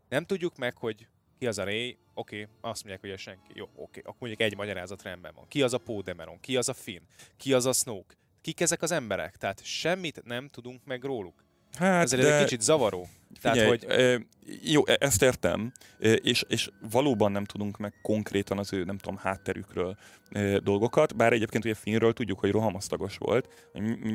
Nem 0.09 0.25
tudjuk 0.25 0.57
meg, 0.57 0.77
hogy 0.77 1.07
ki 1.39 1.47
az 1.47 1.57
a 1.57 1.63
Ray, 1.63 1.97
oké, 2.13 2.41
okay, 2.41 2.55
azt 2.61 2.83
mondják, 2.83 3.01
hogy 3.01 3.11
a 3.11 3.17
senki, 3.17 3.51
jó, 3.53 3.63
oké, 3.63 3.81
okay, 3.81 4.01
akkor 4.01 4.15
mondjuk 4.19 4.41
egy 4.41 4.55
magyarázat 4.55 5.01
rendben 5.01 5.33
van. 5.35 5.47
Ki 5.47 5.61
az 5.61 5.73
a 5.73 5.77
Poe 5.77 6.37
ki 6.41 6.57
az 6.57 6.69
a 6.69 6.73
Finn, 6.73 7.03
ki 7.37 7.53
az 7.53 7.65
a 7.65 7.73
Snoke, 7.73 8.15
kik 8.41 8.59
ezek 8.59 8.81
az 8.81 8.91
emberek, 8.91 9.37
tehát 9.37 9.63
semmit 9.63 10.23
nem 10.23 10.47
tudunk 10.47 10.85
meg 10.85 11.03
róluk. 11.03 11.43
Hát, 11.77 12.03
Ezért 12.03 12.21
de... 12.21 12.37
egy 12.37 12.43
kicsit 12.43 12.61
zavaró. 12.61 13.07
Tehát, 13.41 13.57
Figyelj, 13.57 13.77
hogy... 13.77 13.85
E, 13.89 14.19
jó, 14.63 14.85
e, 14.85 14.97
ezt 14.99 15.21
értem, 15.21 15.71
e, 15.99 16.11
és, 16.11 16.43
és 16.47 16.69
valóban 16.91 17.31
nem 17.31 17.45
tudunk 17.45 17.77
meg 17.77 17.93
konkrétan 18.01 18.57
az 18.57 18.73
ő, 18.73 18.83
nem 18.83 18.97
tudom, 18.97 19.17
hátterükről 19.17 19.97
e, 20.29 20.59
dolgokat, 20.59 21.15
bár 21.15 21.33
egyébként 21.33 21.65
ugye 21.65 21.73
Finnről 21.73 22.13
tudjuk, 22.13 22.39
hogy 22.39 22.51
rohamasztagos 22.51 23.17
volt, 23.17 23.69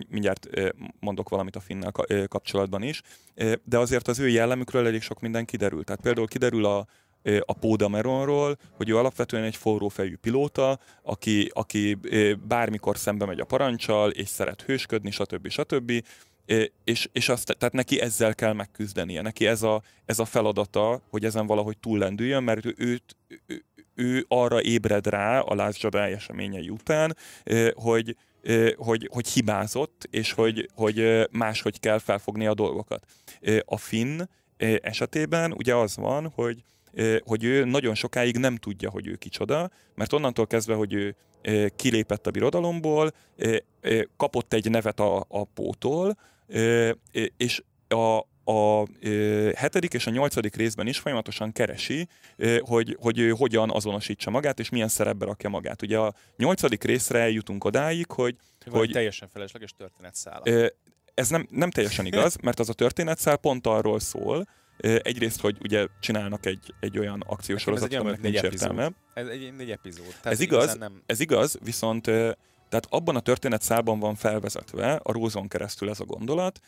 mindjárt 0.08 0.48
mondok 1.00 1.28
valamit 1.28 1.56
a 1.56 1.60
Finnel 1.60 1.92
kapcsolatban 2.28 2.82
is, 2.82 3.02
de 3.64 3.78
azért 3.78 4.08
az 4.08 4.18
ő 4.18 4.28
jellemükről 4.28 4.86
elég 4.86 5.02
sok 5.02 5.20
minden 5.20 5.44
kiderül. 5.44 5.84
Tehát 5.84 6.00
például 6.00 6.26
kiderül 6.26 6.64
a, 6.64 6.86
a 7.40 7.52
Pódameronról, 7.52 8.56
hogy 8.76 8.88
ő 8.88 8.96
alapvetően 8.96 9.44
egy 9.44 9.56
forrófejű 9.56 10.16
pilóta, 10.16 10.78
aki, 11.02 11.50
aki 11.52 11.98
bármikor 12.48 12.98
szembe 12.98 13.24
megy 13.24 13.40
a 13.40 13.44
parancsal, 13.44 14.10
és 14.10 14.28
szeret 14.28 14.62
hősködni, 14.62 15.10
stb. 15.10 15.48
stb 15.48 15.92
és, 16.84 17.08
és 17.12 17.28
azt, 17.28 17.56
tehát 17.58 17.74
neki 17.74 18.00
ezzel 18.00 18.34
kell 18.34 18.52
megküzdenie, 18.52 19.22
neki 19.22 19.46
ez 19.46 19.62
a, 19.62 19.82
ez 20.04 20.18
a 20.18 20.24
feladata, 20.24 21.02
hogy 21.10 21.24
ezen 21.24 21.46
valahogy 21.46 21.78
túllendüljön, 21.78 22.42
mert 22.42 22.66
őt, 22.80 23.16
ő, 23.46 23.64
ő 23.94 24.24
arra 24.28 24.62
ébred 24.62 25.06
rá 25.06 25.40
a 25.40 25.54
Last 25.54 25.82
Jedi 25.82 26.12
eseményei 26.12 26.68
után, 26.68 27.16
hogy, 27.74 28.16
hogy, 28.76 29.08
hogy 29.12 29.28
hibázott, 29.28 30.08
és 30.10 30.32
hogy, 30.32 30.68
hogy 30.74 31.28
máshogy 31.30 31.80
kell 31.80 31.98
felfogni 31.98 32.46
a 32.46 32.54
dolgokat. 32.54 33.06
A 33.64 33.76
Finn 33.76 34.20
esetében 34.82 35.52
ugye 35.52 35.74
az 35.74 35.96
van, 35.96 36.32
hogy, 36.34 36.64
hogy 37.24 37.44
ő 37.44 37.64
nagyon 37.64 37.94
sokáig 37.94 38.36
nem 38.36 38.56
tudja, 38.56 38.90
hogy 38.90 39.06
ő 39.06 39.14
kicsoda, 39.14 39.70
mert 39.94 40.12
onnantól 40.12 40.46
kezdve, 40.46 40.74
hogy 40.74 40.92
ő 40.92 41.16
kilépett 41.76 42.26
a 42.26 42.30
birodalomból, 42.30 43.12
kapott 44.16 44.52
egy 44.52 44.70
nevet 44.70 45.00
a, 45.00 45.24
a 45.28 45.44
pótól, 45.44 46.16
és 47.36 47.62
a, 47.88 48.18
a 48.52 48.86
hetedik 49.54 49.94
és 49.94 50.06
a 50.06 50.10
nyolcadik 50.10 50.56
részben 50.56 50.86
is 50.86 50.98
folyamatosan 50.98 51.52
keresi, 51.52 52.08
hogy, 52.58 52.96
hogy 53.00 53.18
ő 53.18 53.30
hogyan 53.30 53.70
azonosítsa 53.70 54.30
magát, 54.30 54.60
és 54.60 54.68
milyen 54.68 54.88
szerepbe 54.88 55.24
rakja 55.24 55.48
magát. 55.48 55.82
Ugye 55.82 55.98
a 55.98 56.14
nyolcadik 56.36 56.84
részre 56.84 57.18
eljutunk 57.18 57.64
odáig, 57.64 58.10
hogy... 58.10 58.36
Van 58.66 58.78
hogy 58.78 58.90
teljesen 58.90 59.28
felesleges 59.28 59.72
történetszál. 59.76 60.42
Ez 61.14 61.28
nem, 61.28 61.46
nem 61.50 61.70
teljesen 61.70 62.06
igaz, 62.06 62.36
mert 62.42 62.58
az 62.58 62.68
a 62.68 62.72
történetszál 62.72 63.36
pont 63.36 63.66
arról 63.66 64.00
szól, 64.00 64.46
Egyrészt, 64.78 65.40
hogy 65.40 65.56
ugye 65.62 65.86
csinálnak 66.00 66.46
egy, 66.46 66.74
egy 66.80 66.98
olyan 66.98 67.22
akciósorozatot, 67.26 67.98
aminek 67.98 68.20
nincs 68.20 68.42
értelme. 68.42 68.90
Ez 69.14 69.26
egy 69.26 69.54
négy 69.56 69.70
epizód. 69.70 70.06
Tehát 70.06 70.26
ez 70.26 70.40
igaz, 70.40 70.76
nem... 70.78 71.02
ez 71.06 71.20
igaz, 71.20 71.58
viszont 71.62 72.10
tehát 72.74 73.02
abban 73.02 73.16
a 73.16 73.20
történetszálban 73.20 73.98
van 73.98 74.14
felvezetve 74.14 75.00
a 75.02 75.12
Rózon 75.12 75.48
keresztül 75.48 75.90
ez 75.90 76.00
a 76.00 76.04
gondolat, 76.04 76.60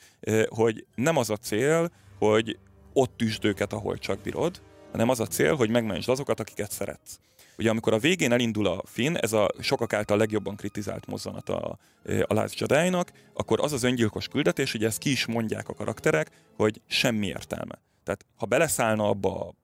hogy 0.49 0.87
nem 0.95 1.17
az 1.17 1.31
a 1.31 1.37
cél, 1.37 1.91
hogy 2.19 2.59
ott 2.93 3.23
üsd 3.23 3.45
őket, 3.45 3.73
ahol 3.73 3.99
csak 3.99 4.21
bírod, 4.21 4.63
hanem 4.91 5.09
az 5.09 5.21
a 5.21 5.27
cél, 5.27 5.55
hogy 5.55 5.71
megmentsd 5.71 6.09
azokat, 6.09 6.41
akiket 6.41 6.71
szeretsz. 6.71 7.19
Ugye 7.59 7.71
amikor 7.71 7.93
a 7.93 7.99
végén 7.99 8.33
elindul 8.33 8.67
a 8.67 8.83
Finn, 8.85 9.17
ez 9.17 9.33
a 9.33 9.51
sokak 9.61 9.93
által 9.93 10.17
legjobban 10.17 10.57
kritizált 10.57 11.07
mozzanat 11.07 11.49
a, 11.49 11.79
a 12.23 12.35
Last 12.35 12.61
jedi 12.61 12.97
akkor 13.35 13.61
az 13.61 13.73
az 13.73 13.83
öngyilkos 13.83 14.29
küldetés, 14.29 14.75
ugye 14.75 14.87
ezt 14.87 14.99
ki 14.99 15.11
is 15.11 15.27
mondják 15.27 15.69
a 15.69 15.75
karakterek, 15.75 16.31
hogy 16.57 16.81
semmi 16.87 17.27
értelme. 17.27 17.79
Tehát 18.05 18.27
ha 18.37 18.47
beleszállna 18.47 19.09
abba 19.09 19.41
a 19.41 19.55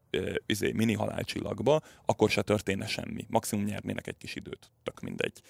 izé, 0.46 0.72
mini 0.72 0.94
halálcsillagba, 0.94 1.80
akkor 2.04 2.30
se 2.30 2.42
történne 2.42 2.86
semmi. 2.86 3.26
Maximum 3.28 3.64
nyernének 3.64 4.06
egy 4.06 4.16
kis 4.16 4.34
időt, 4.34 4.70
tök 4.82 5.00
mindegy. 5.00 5.42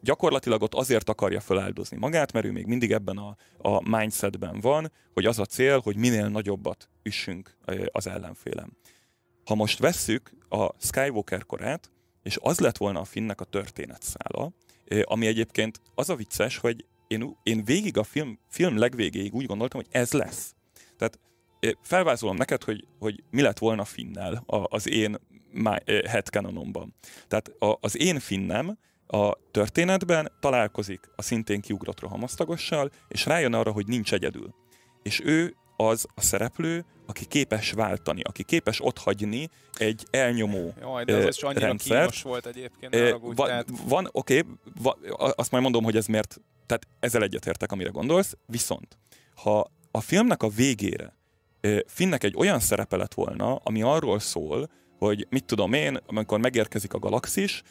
Gyakorlatilag 0.00 0.62
ott 0.62 0.74
azért 0.74 1.08
akarja 1.08 1.40
feláldozni 1.40 1.96
magát, 1.96 2.32
mert 2.32 2.46
ő 2.46 2.52
még 2.52 2.66
mindig 2.66 2.92
ebben 2.92 3.16
a, 3.16 3.36
a 3.58 3.88
mindsetben 3.88 4.60
van, 4.60 4.92
hogy 5.12 5.26
az 5.26 5.38
a 5.38 5.44
cél, 5.44 5.78
hogy 5.78 5.96
minél 5.96 6.28
nagyobbat 6.28 6.88
üssünk 7.02 7.56
az 7.92 8.06
ellenfélem. 8.06 8.76
Ha 9.44 9.54
most 9.54 9.78
vesszük 9.78 10.30
a 10.48 10.70
Skywalker 10.78 11.46
korát, 11.46 11.90
és 12.22 12.38
az 12.40 12.58
lett 12.58 12.76
volna 12.76 13.00
a 13.00 13.04
Finnnek 13.04 13.40
a 13.40 13.44
történetszála, 13.44 14.52
ami 15.02 15.26
egyébként 15.26 15.80
az 15.94 16.10
a 16.10 16.14
vicces, 16.14 16.56
hogy 16.58 16.84
én, 17.06 17.36
én 17.42 17.64
végig 17.64 17.96
a 17.98 18.02
film, 18.02 18.38
film 18.48 18.76
legvégéig 18.76 19.34
úgy 19.34 19.46
gondoltam, 19.46 19.80
hogy 19.80 20.00
ez 20.00 20.12
lesz. 20.12 20.54
Tehát 20.96 21.18
felvázolom 21.82 22.36
neked, 22.36 22.62
hogy, 22.62 22.86
hogy 22.98 23.22
mi 23.30 23.42
lett 23.42 23.58
volna 23.58 23.84
Finnel 23.84 24.44
az 24.46 24.88
én 24.88 25.18
headcanonomban. 26.06 26.94
Tehát 27.28 27.52
az 27.80 27.98
én 27.98 28.18
Finnem 28.18 28.78
a 29.06 29.32
történetben 29.50 30.32
találkozik 30.40 31.00
a 31.16 31.22
szintén 31.22 31.60
kiugrott 31.60 32.00
rohamosztagossal, 32.00 32.90
és 33.08 33.26
rájön 33.26 33.52
arra, 33.52 33.72
hogy 33.72 33.86
nincs 33.86 34.12
egyedül. 34.12 34.54
És 35.02 35.20
ő 35.24 35.56
az 35.76 36.06
a 36.14 36.20
szereplő, 36.20 36.84
aki 37.06 37.24
képes 37.24 37.72
váltani, 37.72 38.20
aki 38.22 38.42
képes 38.42 38.84
otthagyni 38.84 39.48
egy 39.74 40.06
elnyomó 40.10 40.74
Jaj, 40.80 41.04
de 41.04 41.26
ez 41.26 41.42
uh, 41.42 41.52
rendszert. 41.52 42.20
volt 42.20 42.46
egyébként. 42.46 42.94
Uh, 42.94 43.34
van, 43.34 43.46
tehát... 43.46 43.68
van 43.84 44.08
oké, 44.12 44.38
okay, 44.38 44.52
va, 44.82 44.96
azt 45.36 45.50
majd 45.50 45.62
mondom, 45.62 45.84
hogy 45.84 45.96
ez 45.96 46.06
miért, 46.06 46.40
tehát 46.66 46.86
ezzel 47.00 47.22
egyetértek, 47.22 47.72
amire 47.72 47.90
gondolsz, 47.90 48.36
viszont 48.46 48.98
ha 49.34 49.70
a 49.90 50.00
filmnek 50.00 50.42
a 50.42 50.48
végére 50.48 51.16
Finnek 51.86 52.24
egy 52.24 52.34
olyan 52.36 52.60
szerepe 52.60 52.96
lett 52.96 53.14
volna, 53.14 53.54
ami 53.54 53.82
arról 53.82 54.18
szól, 54.18 54.70
hogy 54.98 55.26
mit 55.30 55.44
tudom 55.44 55.72
én, 55.72 55.98
amikor 56.06 56.38
megérkezik 56.40 56.92
a 56.92 56.98
galaxis, 56.98 57.62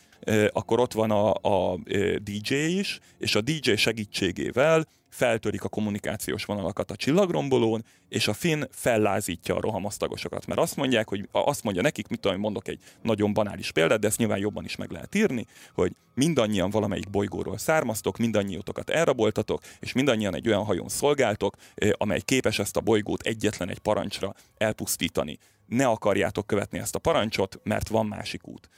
akkor 0.51 0.79
ott 0.79 0.93
van 0.93 1.11
a, 1.11 1.33
a 1.33 1.77
DJ 2.17 2.55
is, 2.55 2.99
és 3.17 3.35
a 3.35 3.41
DJ 3.41 3.75
segítségével 3.75 4.85
feltörik 5.15 5.63
a 5.63 5.69
kommunikációs 5.69 6.45
vonalakat 6.45 6.91
a 6.91 6.95
csillagrombolón, 6.95 7.85
és 8.09 8.27
a 8.27 8.33
Finn 8.33 8.63
fellázítja 8.71 9.55
a 9.55 9.59
rohamosztagosokat, 9.59 10.45
mert 10.45 10.59
azt 10.59 10.75
mondják, 10.75 11.09
hogy 11.09 11.27
azt 11.31 11.63
mondja 11.63 11.81
nekik, 11.81 12.07
mit 12.07 12.19
tudom, 12.19 12.39
mondok 12.39 12.67
egy 12.67 12.79
nagyon 13.01 13.33
banális 13.33 13.71
példát, 13.71 13.99
de 13.99 14.07
ezt 14.07 14.17
nyilván 14.17 14.37
jobban 14.37 14.65
is 14.65 14.75
meg 14.75 14.91
lehet 14.91 15.15
írni, 15.15 15.45
hogy 15.73 15.95
mindannyian 16.13 16.69
valamelyik 16.69 17.09
bolygóról 17.09 17.57
származtok, 17.57 18.17
mindannyiótokat 18.17 18.89
elraboltatok, 18.89 19.61
és 19.79 19.93
mindannyian 19.93 20.35
egy 20.35 20.47
olyan 20.47 20.63
hajón 20.63 20.89
szolgáltok, 20.89 21.55
amely 21.91 22.21
képes 22.21 22.59
ezt 22.59 22.77
a 22.77 22.81
bolygót 22.81 23.21
egyetlen 23.21 23.69
egy 23.69 23.79
parancsra 23.79 24.35
elpusztítani. 24.57 25.37
Ne 25.65 25.87
akarjátok 25.87 26.47
követni 26.47 26.79
ezt 26.79 26.95
a 26.95 26.99
parancsot, 26.99 27.59
mert 27.63 27.87
van 27.87 28.05
másik 28.05 28.47
út 28.47 28.69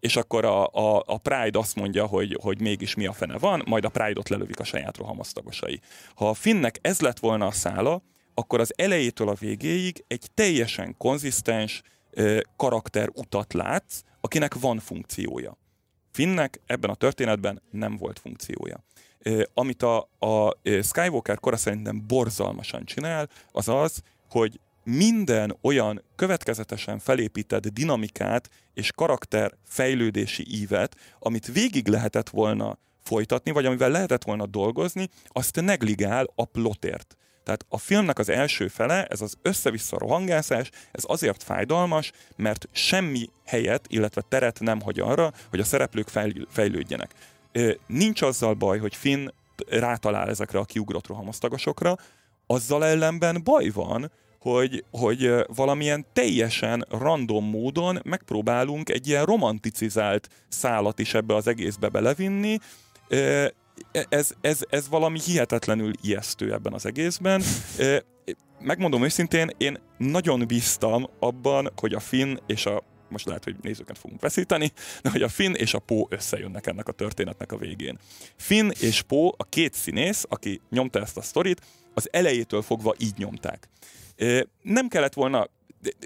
és 0.00 0.16
akkor 0.16 0.44
a, 0.44 0.66
a, 0.66 1.02
a 1.06 1.18
Pride 1.18 1.58
azt 1.58 1.74
mondja, 1.74 2.06
hogy, 2.06 2.38
hogy 2.42 2.60
mégis 2.60 2.94
mi 2.94 3.06
a 3.06 3.12
fene 3.12 3.38
van, 3.38 3.62
majd 3.66 3.84
a 3.84 3.88
Pride-ot 3.88 4.28
lelövik 4.28 4.60
a 4.60 4.64
saját 4.64 4.96
rohamosztagosai. 4.96 5.80
Ha 6.14 6.28
a 6.28 6.34
Finnnek 6.34 6.78
ez 6.80 7.00
lett 7.00 7.18
volna 7.18 7.46
a 7.46 7.50
szála, 7.50 8.02
akkor 8.34 8.60
az 8.60 8.72
elejétől 8.76 9.28
a 9.28 9.34
végéig 9.34 10.04
egy 10.08 10.30
teljesen 10.34 10.94
konzisztens 10.98 11.82
karakter 12.56 13.08
utat 13.14 13.52
látsz, 13.52 14.00
akinek 14.20 14.54
van 14.54 14.78
funkciója. 14.78 15.58
Finnnek 16.12 16.60
ebben 16.66 16.90
a 16.90 16.94
történetben 16.94 17.62
nem 17.70 17.96
volt 17.96 18.18
funkciója. 18.18 18.84
Amit 19.54 19.82
a, 19.82 20.08
a 20.18 20.56
Skywalker 20.82 21.38
kora 21.38 21.56
szerintem 21.56 22.06
borzalmasan 22.06 22.84
csinál, 22.84 23.28
az 23.52 23.68
az, 23.68 24.02
hogy 24.28 24.60
minden 24.84 25.56
olyan 25.62 26.04
következetesen 26.16 26.98
felépített 26.98 27.66
dinamikát 27.66 28.50
és 28.74 28.92
karakter 28.92 29.52
fejlődési 29.66 30.44
ívet, 30.48 30.96
amit 31.18 31.46
végig 31.46 31.88
lehetett 31.88 32.28
volna 32.28 32.78
folytatni, 33.02 33.50
vagy 33.50 33.66
amivel 33.66 33.90
lehetett 33.90 34.24
volna 34.24 34.46
dolgozni, 34.46 35.08
azt 35.26 35.60
negligál 35.60 36.26
a 36.34 36.44
plotért. 36.44 37.14
Tehát 37.44 37.64
a 37.68 37.78
filmnek 37.78 38.18
az 38.18 38.28
első 38.28 38.68
fele, 38.68 39.04
ez 39.04 39.20
az 39.20 39.34
össze-vissza 39.42 39.98
rohangászás, 39.98 40.70
ez 40.92 41.02
azért 41.06 41.42
fájdalmas, 41.42 42.12
mert 42.36 42.68
semmi 42.72 43.28
helyet, 43.44 43.84
illetve 43.88 44.22
teret 44.28 44.60
nem 44.60 44.80
hagy 44.80 45.00
arra, 45.00 45.32
hogy 45.50 45.60
a 45.60 45.64
szereplők 45.64 46.08
fejlődjenek. 46.48 47.14
Nincs 47.86 48.22
azzal 48.22 48.54
baj, 48.54 48.78
hogy 48.78 48.94
Finn 48.94 49.28
rátalál 49.68 50.28
ezekre 50.28 50.58
a 50.58 50.64
kiugrott 50.64 51.06
rohamosztagosokra, 51.06 51.96
azzal 52.46 52.84
ellenben 52.84 53.40
baj 53.44 53.68
van, 53.68 54.10
hogy, 54.40 54.84
hogy 54.90 55.32
valamilyen 55.46 56.06
teljesen 56.12 56.86
random 56.88 57.44
módon 57.44 58.00
megpróbálunk 58.04 58.88
egy 58.88 59.08
ilyen 59.08 59.24
romanticizált 59.24 60.28
szálat 60.48 60.98
is 60.98 61.14
ebbe 61.14 61.34
az 61.34 61.46
egészbe 61.46 61.88
belevinni, 61.88 62.58
ez, 64.08 64.30
ez, 64.40 64.60
ez 64.68 64.88
valami 64.88 65.20
hihetetlenül 65.20 65.92
ijesztő 66.02 66.52
ebben 66.52 66.72
az 66.72 66.86
egészben. 66.86 67.42
Megmondom 68.60 69.04
őszintén, 69.04 69.50
én 69.56 69.78
nagyon 69.96 70.46
bíztam 70.46 71.06
abban, 71.18 71.72
hogy 71.76 71.94
a 71.94 72.00
Finn 72.00 72.36
és 72.46 72.66
a 72.66 72.82
most 73.08 73.26
lehet, 73.26 73.44
hogy 73.44 73.56
nézőket 73.60 73.98
fogunk 73.98 74.20
veszíteni, 74.20 74.72
de 75.02 75.10
hogy 75.10 75.22
a 75.22 75.28
Finn 75.28 75.54
és 75.54 75.74
a 75.74 75.78
Pó 75.78 76.06
összejönnek 76.10 76.66
ennek 76.66 76.88
a 76.88 76.92
történetnek 76.92 77.52
a 77.52 77.56
végén. 77.56 77.98
Finn 78.36 78.70
és 78.80 79.02
Pó, 79.02 79.34
a 79.36 79.44
két 79.48 79.74
színész, 79.74 80.24
aki 80.28 80.60
nyomta 80.70 81.00
ezt 81.00 81.16
a 81.16 81.22
sztorit, 81.22 81.60
az 81.94 82.08
elejétől 82.12 82.62
fogva 82.62 82.94
így 82.98 83.14
nyomták. 83.16 83.68
Nem 84.62 84.88
kellett 84.88 85.14
volna 85.14 85.48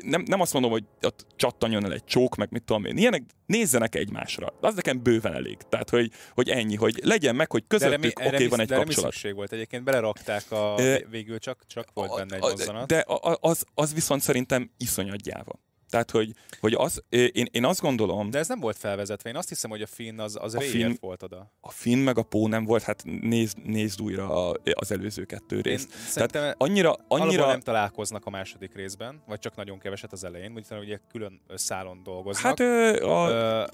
nem, 0.03 0.23
nem 0.27 0.41
azt 0.41 0.53
mondom, 0.53 0.71
hogy 0.71 0.85
ott 1.03 1.27
csattanjon 1.37 1.85
el 1.85 1.93
egy 1.93 2.05
csók, 2.05 2.37
meg 2.37 2.49
mit 2.51 2.63
tudom 2.63 2.85
én, 2.85 2.97
ilyenek 2.97 3.23
nézzenek 3.47 3.95
egymásra. 3.95 4.53
Az 4.61 4.75
nekem 4.75 5.03
bőven 5.03 5.35
elég. 5.35 5.57
Tehát, 5.69 5.91
hogy, 5.91 6.11
hogy 6.31 6.49
ennyi, 6.49 6.77
hogy 6.77 7.01
legyen 7.03 7.35
meg, 7.35 7.51
hogy 7.51 7.65
közöttük 7.67 8.19
oké, 8.19 8.27
okay, 8.27 8.47
van 8.47 8.61
egy 8.61 8.69
de 8.69 8.77
kapcsolat. 8.77 9.15
De 9.23 9.33
volt 9.33 9.53
egyébként, 9.53 9.85
belerakták 9.85 10.51
a 10.51 10.77
végül, 11.11 11.39
csak, 11.39 11.63
csak 11.67 11.89
volt 11.95 12.15
benne 12.15 12.35
egy 12.35 12.41
mozzanat. 12.41 12.87
De 12.87 13.05
az, 13.41 13.65
az 13.75 13.95
viszont 13.95 14.21
szerintem 14.21 14.71
iszonyat 14.77 15.23
gyáva. 15.23 15.61
Tehát, 15.91 16.11
hogy, 16.11 16.33
hogy 16.61 16.75
az, 16.75 17.03
én, 17.09 17.47
én 17.51 17.65
azt 17.65 17.81
gondolom... 17.81 18.31
De 18.31 18.39
ez 18.39 18.49
nem 18.49 18.61
volt 18.61 18.77
felvezetve. 18.77 19.31
Én 19.31 19.37
azt 19.37 19.49
hiszem, 19.49 19.71
hogy 19.71 19.83
a 19.83 19.87
Finn 19.87 20.19
az, 20.19 20.39
az 20.41 20.55
a 20.55 20.61
Finn, 20.61 20.95
volt 21.01 21.23
oda. 21.23 21.53
A 21.61 21.71
Finn 21.71 21.99
meg 21.99 22.19
a 22.19 22.23
Pó 22.23 22.49
nem 22.49 22.65
volt, 22.65 22.83
hát 22.83 23.03
nézd, 23.05 23.59
nézd 23.65 24.01
újra 24.01 24.51
az 24.75 24.93
előző 24.93 25.25
kettő 25.25 25.61
részt. 25.61 25.93
Én 26.17 26.27
Tehát 26.27 26.55
annyira, 26.59 26.97
annyira... 27.09 27.47
nem 27.47 27.61
találkoznak 27.61 28.27
a 28.27 28.31
második 28.31 28.75
részben, 28.75 29.23
vagy 29.27 29.39
csak 29.39 29.57
nagyon 29.57 29.79
keveset 29.79 30.13
az 30.13 30.25
elején, 30.25 30.53
úgy 30.55 30.67
ugye 30.81 30.99
külön 31.11 31.41
szálon 31.55 32.03
dolgoznak. 32.03 32.45
Hát 32.45 32.61
ö, 32.61 33.07
a, 33.07 33.69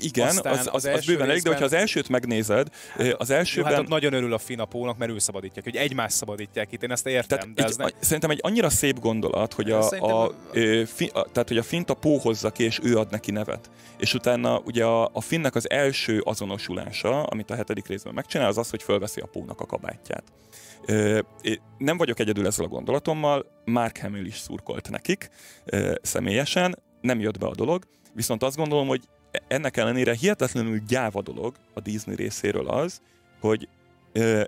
igen, 0.00 0.28
az, 0.28 0.40
az, 0.42 0.68
az, 0.72 0.84
az 0.84 1.04
bőven 1.04 1.28
elég, 1.28 1.42
de 1.42 1.48
hogyha 1.48 1.64
az 1.64 1.72
elsőt 1.72 2.08
megnézed, 2.08 2.68
az 3.16 3.30
elsőben... 3.30 3.70
Jó, 3.70 3.76
hát 3.76 3.88
nagyon 3.88 4.12
örül 4.12 4.32
a 4.32 4.38
Finn 4.38 4.60
a 4.60 4.64
Pónak, 4.64 4.98
mert 4.98 5.10
ő 5.10 5.18
szabadítják, 5.18 5.64
hogy 5.64 5.76
egymást 5.76 6.16
szabadítják 6.16 6.72
itt, 6.72 6.82
én 6.82 6.90
ezt 6.90 7.06
értem. 7.06 7.38
Tehát 7.38 7.54
de 7.54 7.64
egy, 7.64 7.76
nem... 7.76 7.88
Szerintem 8.00 8.30
egy 8.30 8.38
annyira 8.42 8.70
szép 8.70 9.00
gondolat, 9.00 9.52
hogy 9.52 9.70
a, 9.70 9.90
a, 9.90 10.24
a, 10.24 10.32
a, 11.12 11.26
tehát, 11.32 11.48
hogy 11.48 11.58
a 11.58 11.62
finta 11.62 11.94
póhozza 11.94 12.50
ki, 12.50 12.64
és 12.64 12.80
ő 12.82 12.98
ad 12.98 13.10
neki 13.10 13.30
nevet. 13.30 13.70
És 13.98 14.14
utána 14.14 14.58
ugye 14.58 14.84
a, 14.84 15.10
a 15.12 15.20
finnek 15.20 15.54
az 15.54 15.70
első 15.70 16.20
azonosulása, 16.20 17.22
amit 17.22 17.50
a 17.50 17.54
hetedik 17.54 17.86
részben 17.86 18.14
megcsinál, 18.14 18.48
az 18.48 18.58
az, 18.58 18.70
hogy 18.70 18.82
fölveszi 18.82 19.20
a 19.20 19.26
pónak 19.26 19.60
a 19.60 19.66
kabátját. 19.66 20.24
Nem 21.78 21.96
vagyok 21.96 22.18
egyedül 22.18 22.46
ezzel 22.46 22.64
a 22.64 22.68
gondolatommal, 22.68 23.46
Mark 23.64 23.98
Hamill 23.98 24.24
is 24.24 24.38
szurkolt 24.38 24.90
nekik 24.90 25.30
személyesen, 26.02 26.78
nem 27.00 27.20
jött 27.20 27.38
be 27.38 27.46
a 27.46 27.54
dolog, 27.54 27.84
viszont 28.14 28.42
azt 28.42 28.56
gondolom, 28.56 28.86
hogy 28.86 29.02
ennek 29.48 29.76
ellenére 29.76 30.14
hihetetlenül 30.14 30.78
gyáva 30.88 31.22
dolog 31.22 31.54
a 31.74 31.80
Disney 31.80 32.14
részéről 32.14 32.68
az, 32.68 33.00
hogy 33.40 33.68
ö, 34.12 34.42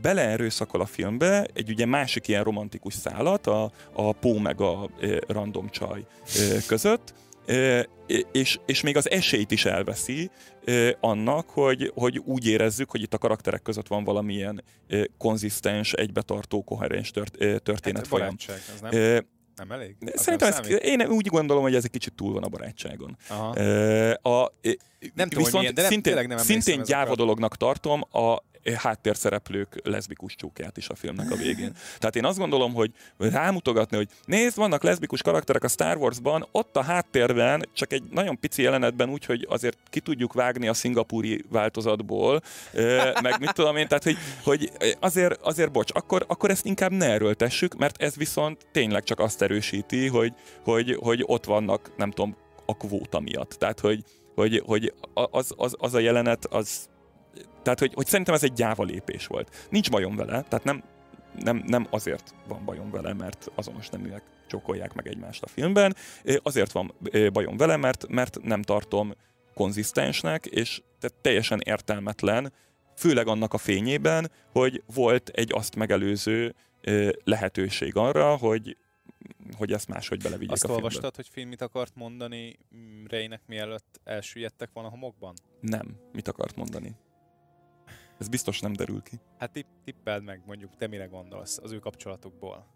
beleerőszakol 0.00 0.80
a 0.80 0.86
filmbe 0.86 1.46
egy 1.52 1.70
ugye 1.70 1.86
másik 1.86 2.28
ilyen 2.28 2.44
romantikus 2.44 2.94
szállat, 2.94 3.46
a, 3.46 3.72
a 3.92 4.12
Pó 4.12 4.38
meg 4.38 4.60
a 4.60 4.90
e, 5.00 5.18
random 5.26 5.68
csaj 5.68 6.00
e, 6.00 6.62
között, 6.66 7.14
e, 7.46 7.86
és, 8.32 8.58
és 8.66 8.80
még 8.80 8.96
az 8.96 9.10
esélyt 9.10 9.50
is 9.50 9.64
elveszi 9.64 10.30
e, 10.64 10.96
annak, 11.00 11.50
hogy, 11.50 11.92
hogy 11.94 12.18
úgy 12.18 12.46
érezzük, 12.46 12.90
hogy 12.90 13.02
itt 13.02 13.14
a 13.14 13.18
karakterek 13.18 13.62
között 13.62 13.86
van 13.86 14.04
valamilyen 14.04 14.64
e, 14.88 15.08
konzisztens, 15.18 15.92
egybetartó, 15.92 16.62
koherens 16.62 17.10
tört, 17.10 17.42
e, 17.42 17.58
történet 17.58 17.98
hát, 17.98 18.06
folyam. 18.06 18.36
Ez 18.90 19.22
nem? 19.56 19.72
Elég? 19.72 19.96
Szerintem 20.14 20.48
ez, 20.48 20.68
én 20.82 21.02
úgy 21.02 21.26
gondolom, 21.26 21.62
hogy 21.62 21.74
ez 21.74 21.84
egy 21.84 21.90
kicsit 21.90 22.12
túl 22.12 22.32
van 22.32 22.42
a 22.42 22.48
barátságon. 22.48 23.16
Aha. 23.28 23.48
A, 24.30 24.52
nem 25.14 25.28
tudom, 25.28 25.44
viszont 25.44 25.58
milyen, 25.58 25.74
de 25.74 25.82
nem, 25.82 25.90
szintén, 25.90 26.26
nem 26.26 26.38
szintén 26.38 26.82
gyáva 26.82 27.14
dolognak 27.14 27.56
tartom 27.56 28.00
a 28.10 28.42
háttérszereplők 28.76 29.80
leszbikus 29.84 30.34
csókját 30.34 30.76
is 30.76 30.88
a 30.88 30.94
filmnek 30.94 31.30
a 31.30 31.36
végén. 31.36 31.72
Tehát 31.98 32.16
én 32.16 32.24
azt 32.24 32.38
gondolom, 32.38 32.74
hogy 32.74 32.90
rámutogatni, 33.18 33.96
hogy 33.96 34.08
nézd, 34.24 34.56
vannak 34.56 34.82
leszbikus 34.82 35.22
karakterek 35.22 35.64
a 35.64 35.68
Star 35.68 35.96
Wars-ban, 35.96 36.48
ott 36.52 36.76
a 36.76 36.82
háttérben, 36.82 37.68
csak 37.72 37.92
egy 37.92 38.02
nagyon 38.10 38.38
pici 38.38 38.62
jelenetben 38.62 39.08
úgy, 39.08 39.24
hogy 39.24 39.46
azért 39.50 39.78
ki 39.90 40.00
tudjuk 40.00 40.32
vágni 40.32 40.68
a 40.68 40.74
szingapúri 40.74 41.44
változatból, 41.50 42.40
meg 43.22 43.40
mit 43.40 43.52
tudom 43.52 43.76
én, 43.76 43.88
tehát 43.88 44.04
hogy, 44.04 44.16
hogy 44.42 44.72
azért, 45.00 45.40
azért 45.42 45.72
bocs, 45.72 45.90
akkor, 45.94 46.24
akkor 46.28 46.50
ezt 46.50 46.66
inkább 46.66 46.92
ne 46.92 47.06
erőltessük, 47.06 47.74
mert 47.74 48.02
ez 48.02 48.14
viszont 48.14 48.66
tényleg 48.72 49.02
csak 49.02 49.20
azt 49.20 49.42
erősíti, 49.42 50.06
hogy, 50.06 50.32
hogy, 50.64 50.96
hogy 51.00 51.22
ott 51.26 51.44
vannak, 51.44 51.96
nem 51.96 52.10
tudom, 52.10 52.36
a 52.66 52.76
kvóta 52.76 53.20
miatt. 53.20 53.50
Tehát, 53.50 53.80
hogy, 53.80 54.04
hogy, 54.34 54.62
hogy 54.66 54.94
az, 55.12 55.52
az, 55.56 55.74
az 55.78 55.94
a 55.94 55.98
jelenet, 55.98 56.44
az 56.44 56.88
tehát, 57.62 57.78
hogy, 57.78 57.94
hogy 57.94 58.06
szerintem 58.06 58.34
ez 58.34 58.42
egy 58.42 58.52
gyáva 58.52 58.82
lépés 58.82 59.26
volt. 59.26 59.66
Nincs 59.70 59.90
bajom 59.90 60.16
vele, 60.16 60.42
tehát 60.42 60.64
nem, 60.64 60.82
nem, 61.42 61.62
nem 61.66 61.86
azért 61.90 62.34
van 62.48 62.64
bajom 62.64 62.90
vele, 62.90 63.12
mert 63.12 63.50
azonos 63.54 63.88
neműek 63.88 64.22
csókolják 64.46 64.94
meg 64.94 65.08
egymást 65.08 65.42
a 65.42 65.46
filmben, 65.46 65.96
azért 66.42 66.72
van 66.72 66.92
bajom 67.32 67.56
vele, 67.56 67.76
mert, 67.76 68.08
mert 68.08 68.38
nem 68.42 68.62
tartom 68.62 69.14
konzisztensnek, 69.54 70.46
és 70.46 70.82
teljesen 71.20 71.60
értelmetlen, 71.64 72.52
főleg 72.96 73.26
annak 73.26 73.54
a 73.54 73.58
fényében, 73.58 74.30
hogy 74.52 74.82
volt 74.94 75.28
egy 75.28 75.52
azt 75.52 75.76
megelőző 75.76 76.54
lehetőség 77.24 77.96
arra, 77.96 78.36
hogy 78.36 78.76
hogy 79.56 79.72
ezt 79.72 79.88
máshogy 79.88 80.22
belevigyék 80.22 80.52
Azt 80.52 80.64
a 80.64 80.66
filmbe. 80.66 80.84
olvastad, 80.84 81.16
hogy 81.16 81.28
film 81.28 81.48
mit 81.48 81.62
akart 81.62 81.92
mondani 81.94 82.58
Reynek 83.08 83.40
mielőtt 83.46 84.00
elsüllyedtek 84.04 84.70
volna 84.72 84.88
a 84.88 84.92
homokban? 84.92 85.34
Nem. 85.60 85.96
Mit 86.12 86.28
akart 86.28 86.56
mondani? 86.56 86.94
Ez 88.22 88.28
biztos 88.28 88.60
nem 88.60 88.72
derül 88.72 89.02
ki. 89.02 89.20
Hát 89.38 89.52
tipp, 89.52 89.66
tippeld 89.84 90.24
meg, 90.24 90.42
mondjuk 90.46 90.76
te 90.76 90.86
mire 90.86 91.04
gondolsz 91.04 91.58
az 91.62 91.72
ő 91.72 91.78
kapcsolatukból. 91.78 92.66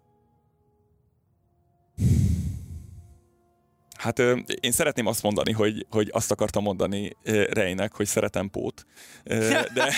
Hát 3.97 4.19
én 4.61 4.73
szeretném 4.73 5.07
azt 5.07 5.23
mondani, 5.23 5.53
hogy, 5.53 5.87
hogy 5.91 6.09
azt 6.13 6.31
akartam 6.31 6.63
mondani 6.63 7.17
Rejnek, 7.51 7.95
hogy 7.95 8.07
szeretem 8.07 8.51
Pót, 8.51 8.87
de, 9.25 9.67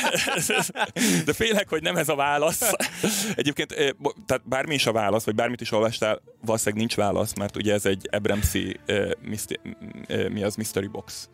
de 1.27 1.33
félek, 1.33 1.69
hogy 1.69 1.83
nem 1.83 1.97
ez 1.97 2.09
a 2.09 2.15
válasz. 2.15 2.73
Egyébként, 3.35 3.75
tehát 4.27 4.49
bármi 4.49 4.75
is 4.75 4.87
a 4.87 4.93
válasz, 4.93 5.25
vagy 5.25 5.35
bármit 5.35 5.61
is 5.61 5.73
olvastál, 5.73 6.23
valószínűleg 6.41 6.79
nincs 6.79 6.97
válasz, 6.97 7.35
mert 7.35 7.57
ugye 7.57 7.73
ez 7.73 7.87
egy 7.87 8.09
Abramsi, 8.12 8.81
mi 10.29 10.43
az, 10.43 10.55
Mystery 10.55 10.87
Box. 10.87 11.29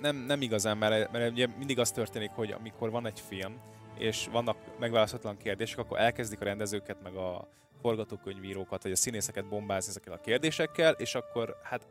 Nem, 0.00 0.16
nem 0.16 0.42
igazán, 0.42 0.78
mert, 0.78 1.12
mert 1.12 1.30
ugye 1.30 1.46
mindig 1.58 1.78
az 1.78 1.90
történik, 1.90 2.30
hogy 2.30 2.52
amikor 2.52 2.90
van 2.90 3.06
egy 3.06 3.20
film, 3.20 3.60
és 3.98 4.28
vannak 4.32 4.56
megválaszolatlan 4.78 5.36
kérdések, 5.36 5.78
akkor 5.78 5.98
elkezdik 5.98 6.40
a 6.40 6.44
rendezőket, 6.44 7.02
meg 7.02 7.14
a 7.14 7.48
forgatókönyvírókat, 7.80 8.82
vagy 8.82 8.92
a 8.92 8.96
színészeket 8.96 9.48
bombázni 9.48 9.90
ezekkel 9.90 10.12
a 10.12 10.20
kérdésekkel, 10.20 10.92
és 10.92 11.14
akkor 11.14 11.56
hát 11.62 11.86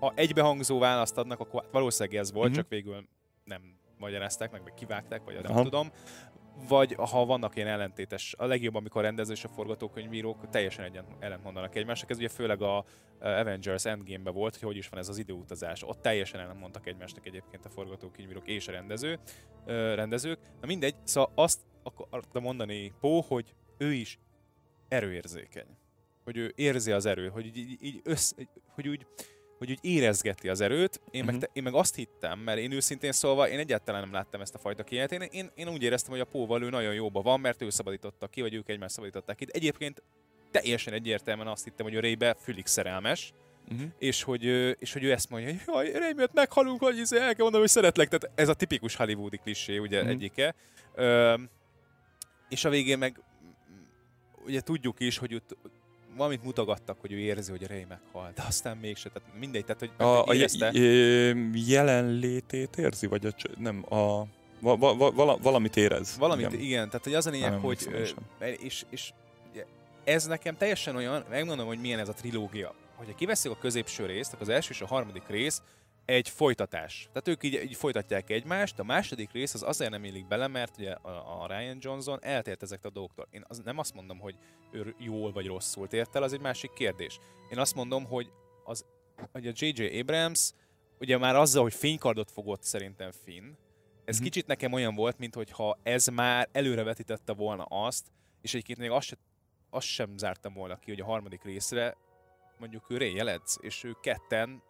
ha 0.00 0.12
egybehangzó 0.14 0.78
választ 0.78 1.18
adnak, 1.18 1.40
akkor 1.40 1.62
hát 1.62 1.72
valószínűleg 1.72 2.18
ez 2.18 2.32
volt, 2.32 2.46
mm-hmm. 2.46 2.56
csak 2.56 2.68
végül 2.68 3.06
nem 3.44 3.78
magyarázták 4.04 4.50
meg, 4.50 4.62
vagy 4.62 4.74
kivágták, 4.74 5.24
vagy 5.24 5.34
nem 5.42 5.52
Aha. 5.52 5.62
tudom. 5.62 5.90
Vagy 6.68 6.94
ha 6.94 7.24
vannak 7.24 7.56
ilyen 7.56 7.68
ellentétes, 7.68 8.34
a 8.38 8.46
legjobb, 8.46 8.74
amikor 8.74 9.00
a 9.00 9.04
rendező 9.04 9.32
és 9.32 9.44
a 9.44 9.48
forgatókönyvírók 9.48 10.48
teljesen 10.48 10.84
egyen, 10.84 11.04
ellentmondanak 11.18 11.76
egymásnak. 11.76 12.10
Ez 12.10 12.16
ugye 12.16 12.28
főleg 12.28 12.62
a 12.62 12.84
Avengers 13.20 13.84
Endgame-be 13.84 14.30
volt, 14.30 14.56
hogy 14.56 14.62
hogy 14.62 14.76
is 14.76 14.88
van 14.88 15.00
ez 15.00 15.08
az 15.08 15.18
időutazás. 15.18 15.82
Ott 15.82 16.02
teljesen 16.02 16.40
ellentmondtak 16.40 16.86
egymásnak 16.86 17.26
egyébként 17.26 17.64
a 17.64 17.68
forgatókönyvírók 17.68 18.46
és 18.46 18.68
a 18.68 18.72
rendező, 18.72 19.18
rendezők. 19.94 20.38
Na 20.60 20.66
mindegy, 20.66 20.94
szóval 21.04 21.32
azt 21.34 21.60
akartam 21.82 22.42
mondani 22.42 22.92
Pó, 23.00 23.20
hogy 23.20 23.54
ő 23.78 23.92
is 23.92 24.18
erőérzékeny. 24.88 25.76
Hogy 26.24 26.36
ő 26.36 26.52
érzi 26.56 26.92
az 26.92 27.06
erőt, 27.06 27.32
hogy 27.32 27.46
így, 27.56 27.76
így 27.80 28.00
össz, 28.04 28.32
hogy 28.74 28.88
úgy, 28.88 29.06
hogy 29.64 29.78
úgy 29.82 29.90
érezgeti 29.90 30.48
az 30.48 30.60
erőt. 30.60 31.00
Én, 31.10 31.20
uh-huh. 31.20 31.26
meg, 31.26 31.34
mhm. 31.34 31.50
én 31.52 31.62
meg 31.62 31.74
azt 31.74 31.94
hittem, 31.94 32.38
mert 32.38 32.58
én 32.58 32.72
őszintén 32.72 33.12
szólva, 33.12 33.48
én 33.48 33.58
egyáltalán 33.58 34.00
nem 34.00 34.12
láttam 34.12 34.40
ezt 34.40 34.54
a 34.54 34.58
fajta 34.58 34.82
kijelet. 34.82 35.12
Én, 35.12 35.22
én, 35.30 35.50
én 35.54 35.68
úgy 35.68 35.82
éreztem, 35.82 36.10
hogy 36.10 36.20
a 36.20 36.24
Póval 36.24 36.62
ő 36.62 36.70
nagyon 36.70 36.94
jóba 36.94 37.22
van, 37.22 37.40
mert 37.40 37.62
ő 37.62 37.70
szabadította 37.70 38.26
ki, 38.26 38.40
vagy 38.40 38.54
ők 38.54 38.68
egymást 38.68 38.94
szabadították 38.94 39.36
ki. 39.36 39.46
Egyébként 39.48 40.02
teljesen 40.50 40.92
egyértelműen 40.92 41.48
azt 41.48 41.64
hittem, 41.64 41.86
hogy 41.86 41.96
a 41.96 42.00
Rébe 42.00 42.36
fülig 42.40 42.66
szerelmes, 42.66 43.32
uh-huh. 43.72 43.88
és, 43.98 44.22
hogy, 44.22 44.44
és 44.78 44.92
hogy 44.92 45.04
ő 45.04 45.12
ezt 45.12 45.30
mondja, 45.30 45.48
hogy 45.48 45.60
jaj, 45.66 45.92
Ray 45.92 46.12
miatt 46.12 46.32
meghalunk, 46.32 46.82
hogy 46.82 46.98
izé, 46.98 47.16
el 47.16 47.22
kell 47.22 47.34
mondanom, 47.36 47.60
hogy 47.60 47.68
szeretlek. 47.68 48.08
Tehát 48.08 48.38
ez 48.40 48.48
a 48.48 48.54
tipikus 48.54 48.96
hollywoodi 48.96 49.36
klisé, 49.36 49.78
ugye 49.78 49.96
uh-huh. 49.96 50.12
egyike. 50.12 50.54
Ö, 50.94 51.34
és 52.48 52.64
a 52.64 52.68
végén 52.68 52.98
meg 52.98 53.20
ugye 54.44 54.60
tudjuk 54.60 55.00
is, 55.00 55.18
hogy 55.18 55.34
ott 55.34 55.56
valamit 56.16 56.44
mutogattak, 56.44 57.00
hogy 57.00 57.12
ő 57.12 57.18
érzi, 57.18 57.50
hogy 57.50 57.66
Ray 57.66 57.86
meghalt, 57.88 58.34
de 58.34 58.42
aztán 58.46 58.76
mégse, 58.76 59.08
tehát 59.08 59.28
mindegy, 59.38 59.64
tehát 59.64 59.80
hogy 59.80 59.90
a, 59.96 60.26
a 60.26 60.34
jelenlétét 61.54 62.76
érzi, 62.76 63.06
vagy 63.06 63.26
a, 63.26 63.32
nem, 63.58 63.94
a 63.94 64.26
va, 64.60 64.76
va, 64.76 65.10
va, 65.12 65.38
valamit 65.42 65.76
érez. 65.76 66.18
Valamit, 66.18 66.46
igen. 66.46 66.60
igen, 66.60 66.86
tehát 66.86 67.04
hogy 67.04 67.14
az 67.14 67.26
a 67.26 67.30
lényeg, 67.30 67.50
nem, 67.50 67.60
hogy 67.60 68.08
és, 68.58 68.84
és 68.90 69.12
ez 70.04 70.26
nekem 70.26 70.56
teljesen 70.56 70.96
olyan, 70.96 71.24
megmondom, 71.30 71.66
hogy 71.66 71.80
milyen 71.80 71.98
ez 71.98 72.08
a 72.08 72.12
trilógia. 72.12 72.74
Hogyha 72.96 73.14
kiveszik 73.14 73.50
a 73.50 73.58
középső 73.58 74.06
részt, 74.06 74.32
akkor 74.32 74.42
az 74.42 74.54
első 74.54 74.70
és 74.70 74.80
a 74.80 74.86
harmadik 74.86 75.26
rész 75.28 75.62
egy 76.04 76.28
folytatás. 76.28 77.08
Tehát 77.12 77.28
ők 77.28 77.42
így, 77.42 77.62
így 77.62 77.76
folytatják 77.76 78.30
egymást, 78.30 78.78
a 78.78 78.84
második 78.84 79.32
rész 79.32 79.54
az 79.54 79.62
azért 79.62 79.90
nem 79.90 80.04
illik 80.04 80.26
bele, 80.26 80.46
mert 80.46 80.78
ugye 80.78 80.92
a, 80.92 81.42
a 81.42 81.46
Ryan 81.46 81.76
Johnson 81.80 82.18
eltért 82.22 82.62
ezektől 82.62 82.90
a 82.90 82.94
dolgoktól. 82.94 83.28
Én 83.30 83.44
az, 83.48 83.60
nem 83.64 83.78
azt 83.78 83.94
mondom, 83.94 84.18
hogy 84.18 84.36
ő 84.72 84.94
jól 84.98 85.32
vagy 85.32 85.46
rosszul 85.46 85.88
tért 85.88 86.16
el, 86.16 86.22
az 86.22 86.32
egy 86.32 86.40
másik 86.40 86.72
kérdés. 86.72 87.18
Én 87.50 87.58
azt 87.58 87.74
mondom, 87.74 88.04
hogy, 88.04 88.30
az, 88.64 88.84
hogy 89.32 89.46
a 89.46 89.52
J.J. 89.54 89.98
Abrams 89.98 90.52
ugye 90.98 91.18
már 91.18 91.36
azzal, 91.36 91.62
hogy 91.62 91.74
fénykardot 91.74 92.30
fogott 92.30 92.62
szerintem 92.62 93.10
Finn, 93.24 93.52
ez 94.04 94.14
mm-hmm. 94.14 94.24
kicsit 94.24 94.46
nekem 94.46 94.72
olyan 94.72 94.94
volt, 94.94 95.18
mint 95.18 95.34
hogyha 95.34 95.78
ez 95.82 96.06
már 96.06 96.48
előrevetítette 96.52 97.32
volna 97.32 97.62
azt, 97.62 98.06
és 98.40 98.54
egyébként 98.54 98.78
még 98.78 98.90
azt, 98.90 99.06
se, 99.06 99.16
azt 99.70 99.86
sem 99.86 100.16
zártam 100.16 100.54
volna 100.54 100.78
ki, 100.78 100.90
hogy 100.90 101.00
a 101.00 101.04
harmadik 101.04 101.42
részre 101.42 101.96
mondjuk 102.58 102.90
ő 102.90 102.96
Ray 102.96 103.22
és 103.60 103.84
ő 103.84 103.96
ketten 104.00 104.62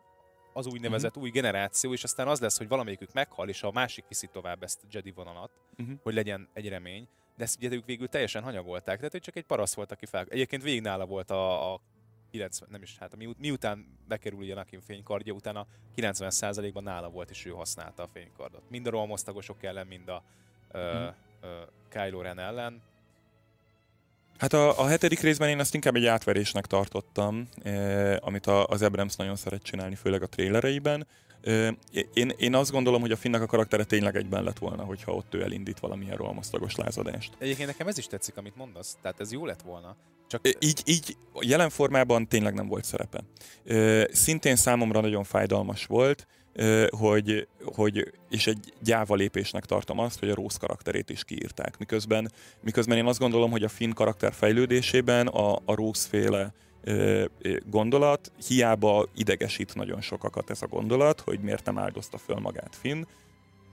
az 0.56 0.66
úgynevezett 0.66 1.10
uh-huh. 1.10 1.24
új 1.24 1.30
generáció, 1.30 1.92
és 1.92 2.04
aztán 2.04 2.28
az 2.28 2.40
lesz, 2.40 2.58
hogy 2.58 2.68
valamelyikük 2.68 3.12
meghal, 3.12 3.48
és 3.48 3.62
a 3.62 3.72
másik 3.72 4.04
viszi 4.08 4.26
tovább 4.32 4.62
ezt 4.62 4.82
a 4.82 4.86
Jedi 4.90 5.10
vonalat, 5.10 5.50
uh-huh. 5.78 5.96
hogy 6.02 6.14
legyen 6.14 6.48
egy 6.52 6.68
remény. 6.68 7.08
De 7.36 7.44
ezt 7.44 7.56
ugye 7.56 7.70
ők 7.72 7.84
végül 7.84 8.08
teljesen 8.08 8.42
hanyagolták, 8.42 8.96
tehát 8.96 9.12
hogy 9.12 9.20
csak 9.20 9.36
egy 9.36 9.44
parasz 9.44 9.74
volt, 9.74 9.92
aki 9.92 10.06
fel... 10.06 10.26
Egyébként 10.28 10.62
végig 10.62 10.80
nála 10.80 11.06
volt 11.06 11.30
a, 11.30 11.72
a 11.72 11.80
90, 12.30 12.68
nem 12.70 12.82
is, 12.82 12.98
hát 12.98 13.16
mi, 13.16 13.34
miután 13.38 13.98
bekerül 14.08 14.38
ugye 14.38 14.52
Anakin 14.52 14.80
fénykardja, 14.80 15.32
utána 15.32 15.66
90%-ban 15.96 16.82
nála 16.82 17.10
volt, 17.10 17.30
és 17.30 17.44
ő 17.44 17.50
használta 17.50 18.02
a 18.02 18.08
fénykardot. 18.12 18.70
Mind 18.70 18.86
a 18.86 18.90
rohamosztagosok 18.90 19.62
ellen, 19.62 19.86
mind 19.86 20.08
a 20.08 20.22
uh, 20.72 21.06
uh, 21.42 21.50
Kylo 21.88 22.20
Ren 22.20 22.38
ellen. 22.38 22.82
Hát 24.38 24.52
a, 24.52 24.78
a 24.80 24.86
hetedik 24.86 25.20
részben 25.20 25.48
én 25.48 25.60
azt 25.60 25.74
inkább 25.74 25.94
egy 25.94 26.06
átverésnek 26.06 26.66
tartottam, 26.66 27.48
eh, 27.62 28.16
amit 28.20 28.46
a, 28.46 28.66
az 28.66 28.82
Abrams 28.82 29.16
nagyon 29.16 29.36
szeret 29.36 29.62
csinálni, 29.62 29.94
főleg 29.94 30.22
a 30.22 30.26
trélereiben. 30.26 31.06
Eh, 31.42 31.68
én, 32.14 32.32
én 32.36 32.54
azt 32.54 32.70
gondolom, 32.70 33.00
hogy 33.00 33.10
a 33.10 33.16
Finnak 33.16 33.42
a 33.42 33.46
karaktere 33.46 33.84
tényleg 33.84 34.16
egyben 34.16 34.44
lett 34.44 34.58
volna, 34.58 34.82
hogyha 34.82 35.12
ott 35.12 35.34
ő 35.34 35.42
elindít 35.42 35.78
valamilyen 35.78 36.16
rohamosztagos 36.16 36.74
lázadást. 36.74 37.32
Egyébként 37.38 37.68
nekem 37.68 37.86
ez 37.86 37.98
is 37.98 38.06
tetszik, 38.06 38.36
amit 38.36 38.56
mondasz, 38.56 38.96
tehát 39.02 39.20
ez 39.20 39.32
jó 39.32 39.46
lett 39.46 39.62
volna. 39.62 39.96
Csak... 40.28 40.48
Így, 40.58 40.82
így 40.84 41.16
jelen 41.40 41.70
formában 41.70 42.28
tényleg 42.28 42.54
nem 42.54 42.68
volt 42.68 42.84
szerepe. 42.84 43.20
Eh, 43.64 44.04
szintén 44.12 44.56
számomra 44.56 45.00
nagyon 45.00 45.24
fájdalmas 45.24 45.86
volt, 45.86 46.26
hogy, 46.90 47.48
hogy, 47.64 48.12
és 48.30 48.46
egy 48.46 48.72
gyáva 48.82 49.14
lépésnek 49.14 49.64
tartom 49.64 49.98
azt, 49.98 50.18
hogy 50.18 50.30
a 50.30 50.34
Rose 50.34 50.58
karakterét 50.58 51.10
is 51.10 51.24
kiírták. 51.24 51.78
Miközben, 51.78 52.32
miközben 52.60 52.96
én 52.96 53.06
azt 53.06 53.18
gondolom, 53.18 53.50
hogy 53.50 53.62
a 53.62 53.68
Finn 53.68 53.92
karakter 53.92 54.32
fejlődésében 54.32 55.26
a, 55.26 55.54
a 55.54 55.74
Rose 55.74 56.08
féle 56.08 56.52
gondolat, 57.66 58.32
hiába 58.46 59.08
idegesít 59.14 59.74
nagyon 59.74 60.00
sokakat 60.00 60.50
ez 60.50 60.62
a 60.62 60.66
gondolat, 60.66 61.20
hogy 61.20 61.40
miért 61.40 61.64
nem 61.64 61.78
áldozta 61.78 62.18
föl 62.18 62.36
magát 62.36 62.76
Finn. 62.76 63.04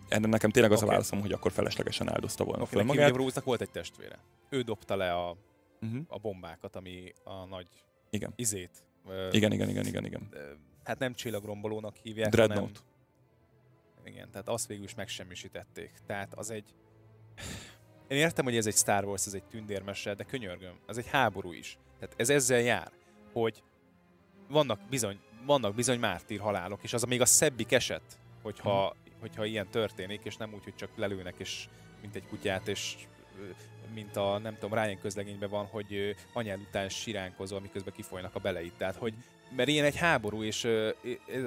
Ennek 0.08 0.30
nekem 0.30 0.50
tényleg 0.50 0.72
az 0.72 0.78
okay. 0.78 0.90
a 0.90 0.92
válaszom, 0.92 1.22
hogy 1.22 1.32
akkor 1.32 1.52
feleslegesen 1.52 2.10
áldozta 2.10 2.44
volna 2.44 2.62
okay, 2.62 2.74
föl 2.74 2.84
magát. 2.84 3.16
Rose-nak 3.16 3.46
volt 3.46 3.62
egy 3.62 3.70
testvére. 3.70 4.20
Ő 4.50 4.62
dobta 4.62 4.96
le 4.96 5.14
a, 5.14 5.38
uh-huh. 5.82 6.02
a 6.08 6.18
bombákat, 6.18 6.76
ami 6.76 7.14
a 7.24 7.46
nagy 7.46 7.68
igen. 8.10 8.34
izét. 8.36 8.84
Igen, 9.32 9.52
igen, 9.52 9.70
igen, 9.70 9.86
igen, 9.86 10.06
igen 10.06 10.30
hát 10.92 11.00
nem 11.00 11.14
csillagrombolónak 11.14 11.96
hívják, 11.96 12.32
Dreadnought. 12.32 12.84
hanem... 13.98 14.14
Igen, 14.14 14.32
tehát 14.32 14.48
azt 14.48 14.68
végül 14.68 14.84
is 14.84 14.96
megsemmisítették. 14.96 15.92
Tehát 16.06 16.34
az 16.34 16.50
egy... 16.50 16.74
Én 18.08 18.18
értem, 18.18 18.46
hogy 18.46 18.58
ez 18.58 18.66
egy 18.66 18.76
Star 18.76 19.06
Wars, 19.06 19.26
ez 19.26 19.34
egy 19.34 19.44
tündérmese, 19.44 20.14
de 20.14 20.24
könyörgöm, 20.24 20.80
ez 20.88 20.98
egy 20.98 21.08
háború 21.08 21.52
is. 21.52 21.78
Tehát 22.00 22.16
ez 22.18 22.30
ezzel 22.30 22.60
jár, 22.60 22.92
hogy 23.34 23.64
vannak 24.50 24.80
bizony, 24.90 25.20
vannak 25.46 25.76
bizony 25.76 26.00
mártír 26.00 26.40
halálok, 26.40 26.84
és 26.84 26.94
az 26.94 27.04
még 27.04 27.22
a 27.22 27.26
szebbik 27.26 27.72
eset, 27.72 28.20
hogyha, 28.42 28.90
hmm. 28.90 29.20
hogyha 29.20 29.46
ilyen 29.46 29.70
történik, 29.70 30.22
és 30.24 30.38
nem 30.38 30.54
úgy, 30.54 30.64
hogy 30.64 30.76
csak 30.76 30.90
lelőnek, 30.96 31.36
és 31.38 31.68
mint 32.02 32.16
egy 32.16 32.28
kutyát, 32.28 32.68
és 32.68 32.96
mint 33.94 34.16
a, 34.16 34.38
nem 34.38 34.58
tudom, 34.58 34.80
Ryan 34.80 35.00
közlegényben 35.00 35.50
van, 35.50 35.66
hogy 35.66 36.16
anyád 36.34 36.60
után 36.60 36.90
siránkozol, 36.90 37.60
miközben 37.60 37.94
kifolynak 37.94 38.36
a 38.36 38.40
beleit. 38.40 38.74
Tehát, 38.74 38.96
hogy 38.96 39.14
mert 39.56 39.70
ilyen 39.70 39.86
egy 39.86 39.96
háború, 39.96 40.44
és 40.44 40.64
uh, 40.64 40.90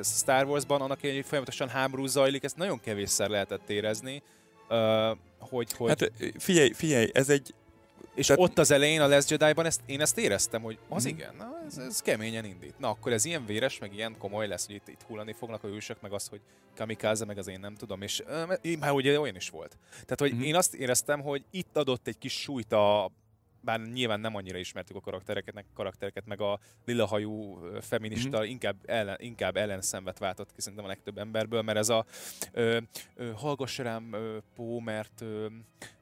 Star 0.03 0.47
Wars-ban 0.47 0.81
annak 0.81 1.01
hogy 1.01 1.25
folyamatosan 1.27 1.69
háború 1.69 2.07
zajlik, 2.07 2.45
ezt 2.45 2.57
nagyon 2.57 2.81
kevésszer 2.81 3.29
lehetett 3.29 3.71
érezni, 3.71 4.23
hogy, 5.39 5.73
hogy... 5.73 5.89
Hát 5.89 6.13
figyelj, 6.39 6.73
figyelj, 6.73 7.11
ez 7.13 7.29
egy... 7.29 7.55
És 8.15 8.27
Tehát... 8.27 8.43
ott 8.43 8.59
az 8.59 8.71
elején 8.71 9.01
a 9.01 9.09
Last 9.09 9.31
Jedi-ban 9.31 9.67
ezt, 9.67 9.81
én 9.87 10.01
ezt 10.01 10.19
éreztem, 10.19 10.63
hogy 10.63 10.79
az 10.89 11.05
mm. 11.05 11.09
igen, 11.09 11.35
na, 11.39 11.63
ez, 11.67 11.77
ez 11.77 12.01
keményen 12.01 12.45
indít. 12.45 12.79
Na 12.79 12.89
akkor 12.89 13.13
ez 13.13 13.25
ilyen 13.25 13.47
véres, 13.47 13.79
meg 13.79 13.95
ilyen 13.95 14.19
komoly 14.19 14.47
lesz, 14.47 14.67
hogy 14.67 14.75
itt, 14.75 14.89
itt 14.89 15.03
hullani 15.07 15.33
fognak 15.33 15.65
a 15.65 15.69
hősök, 15.69 16.01
meg 16.01 16.13
az, 16.13 16.29
hogy 16.29 16.41
kamikaze, 16.77 17.25
meg 17.25 17.39
az 17.39 17.49
én 17.49 17.61
nem 17.61 17.75
tudom, 17.75 18.03
és 18.03 18.23
már 18.81 18.93
ugye 18.93 19.21
olyan 19.21 19.37
is 19.37 19.49
volt. 19.49 19.77
Tehát, 19.91 20.21
hogy 20.21 20.35
mm. 20.35 20.41
én 20.41 20.55
azt 20.55 20.75
éreztem, 20.75 21.21
hogy 21.21 21.45
itt 21.51 21.77
adott 21.77 22.07
egy 22.07 22.19
kis 22.19 22.41
súlyt 22.41 22.73
a 22.73 23.11
bár 23.65 23.81
nyilván 23.81 24.20
nem 24.20 24.35
annyira 24.35 24.59
ismertük 24.59 24.97
a 24.97 25.01
karaktereket, 25.01 25.65
karaktereket 25.74 26.27
meg 26.27 26.41
a 26.41 26.59
lilahajú 26.85 27.59
feminista 27.81 28.39
mm-hmm. 28.39 28.49
inkább, 28.49 28.77
ellen, 28.85 29.16
inkább 29.20 29.57
ellenszenvet 29.57 30.19
váltott 30.19 30.53
ki 30.53 30.61
szerintem 30.61 30.85
a 30.85 30.89
legtöbb 30.89 31.19
emberből, 31.19 31.62
mert 31.62 31.78
ez 31.78 31.89
a 31.89 32.05
ö, 32.53 32.78
ö, 33.15 33.31
hallgass 33.35 33.78
rám 33.78 34.12
ö, 34.12 34.39
Pó, 34.55 34.81
mert 34.81 35.20
ö, 35.20 35.47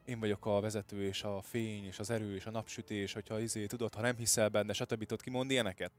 én 0.05 0.21
vagyok 0.21 0.47
a 0.47 0.61
vezető, 0.61 1.03
és 1.03 1.23
a 1.23 1.43
fény, 1.43 1.85
és 1.85 1.99
az 1.99 2.11
erő, 2.11 2.35
és 2.35 2.47
a 2.47 2.51
napsütés, 2.51 3.13
hogyha 3.13 3.41
izé, 3.41 3.67
tudod, 3.67 3.95
ha 3.95 4.01
nem 4.01 4.17
hiszel 4.17 4.49
benne, 4.49 4.73
stb. 4.73 4.99
tudod 4.99 5.23
kimond 5.23 5.51
ilyeneket? 5.51 5.93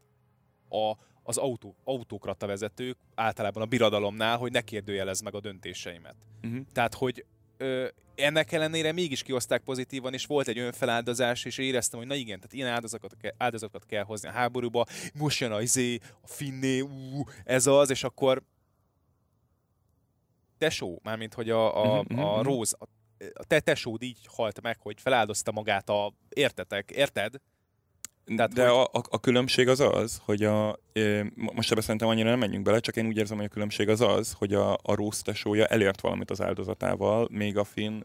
A, 0.70 0.94
az 1.24 1.38
autó, 1.38 1.76
autókrata 1.84 2.48
vezetők 2.48 2.98
általában 3.16 3.64
a 3.64 3.66
birodalomnál, 3.66 4.38
hogy 4.38 4.52
ne 4.52 4.62
kérdőjelez 4.62 5.22
meg 5.22 5.36
a 5.36 5.40
döntéseimet. 5.40 6.16
Uh-huh. 6.44 6.66
Tehát, 6.72 6.94
hogy 6.94 7.26
ö, 7.58 7.88
ennek 8.16 8.52
ellenére 8.52 8.92
mégis 8.92 9.24
kihozták 9.24 9.62
pozitívan, 9.62 10.14
és 10.14 10.26
volt 10.26 10.48
egy 10.48 10.58
önfeláldozás, 10.58 11.46
és 11.46 11.58
éreztem, 11.58 12.00
hogy 12.00 12.08
na 12.08 12.16
igen, 12.16 12.38
tehát 12.38 12.54
ilyen 12.54 12.68
áldozatokat, 12.68 13.18
kell, 13.22 13.34
áldozatokat 13.38 13.86
kell 13.88 14.04
hozni 14.04 14.28
a 14.28 14.32
háborúba, 14.32 14.86
most 15.14 15.40
jön 15.40 15.52
a 15.52 15.62
izé, 15.62 16.00
a 16.22 16.28
finné, 16.28 16.80
ú, 16.80 17.24
ez 17.44 17.68
az, 17.68 17.90
és 17.90 18.04
akkor 18.04 18.44
tesó, 20.58 21.00
mármint 21.04 21.34
hogy 21.34 21.50
a, 21.50 21.78
a, 21.78 22.00
uh-huh, 22.00 22.20
a 22.20 22.30
uh-huh. 22.30 22.44
Rose, 22.44 22.76
a, 22.80 22.86
a 23.34 23.44
te 23.44 23.60
tesód 23.60 24.02
így 24.02 24.28
halt 24.28 24.62
meg, 24.62 24.80
hogy 24.80 25.02
feláldozta 25.02 25.52
magát 25.52 25.90
a, 25.90 26.14
értetek, 26.30 26.92
érted? 26.92 27.36
Tehát, 28.26 28.54
De 28.54 28.68
hogy... 28.68 28.88
a, 28.92 28.98
a, 28.98 29.02
a 29.10 29.20
különbség 29.20 29.68
az 29.68 29.80
az, 29.80 30.22
hogy 30.26 30.44
a, 30.44 30.80
e, 30.94 31.26
most 31.36 31.72
ebbe 31.72 31.82
szerintem 31.82 32.08
annyira 32.08 32.30
nem 32.30 32.40
menjünk 32.40 32.66
bele, 32.66 32.80
csak 32.80 32.96
én 32.96 33.06
úgy 33.06 33.18
érzem, 33.18 33.38
hogy 33.38 33.46
a 33.46 33.54
különbség 33.54 33.90
az 33.90 34.02
az, 34.02 34.34
hogy 34.38 34.54
a, 34.54 34.74
a 34.74 34.96
Rose 34.96 35.22
tesója 35.24 35.66
elért 35.66 36.02
valamit 36.02 36.32
az 36.32 36.42
áldozatával, 36.42 37.28
még 37.32 37.58
a 37.58 37.64
Finn 37.64 38.02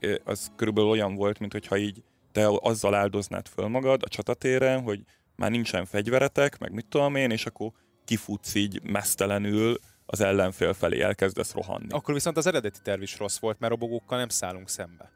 e, 0.00 0.20
az 0.24 0.52
körülbelül 0.56 0.90
olyan 0.90 1.14
volt, 1.14 1.38
mint 1.38 1.52
hogyha 1.52 1.76
így 1.76 2.02
te 2.32 2.48
azzal 2.60 2.94
áldoznád 2.94 3.48
föl 3.48 3.66
magad 3.66 4.02
a 4.04 4.08
csatatéren, 4.08 4.82
hogy 4.82 5.00
már 5.36 5.50
nincsen 5.50 5.84
fegyveretek, 5.84 6.58
meg 6.58 6.72
mit 6.72 6.86
tudom 6.86 7.14
én, 7.14 7.30
és 7.30 7.46
akkor 7.46 7.70
kifutsz 8.04 8.54
így 8.54 8.82
mesztelenül 8.82 9.78
az 10.06 10.20
ellenfél 10.20 10.72
felé, 10.72 11.00
elkezdesz 11.00 11.52
rohanni. 11.52 11.86
Akkor 11.90 12.14
viszont 12.14 12.36
az 12.36 12.46
eredeti 12.46 12.78
terv 12.82 13.02
is 13.02 13.18
rossz 13.18 13.38
volt, 13.38 13.58
mert 13.58 13.72
robogókkal 13.72 14.18
nem 14.18 14.28
szállunk 14.28 14.68
szembe. 14.68 15.10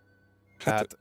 Hát, 0.58 0.64
Tehát 0.64 0.98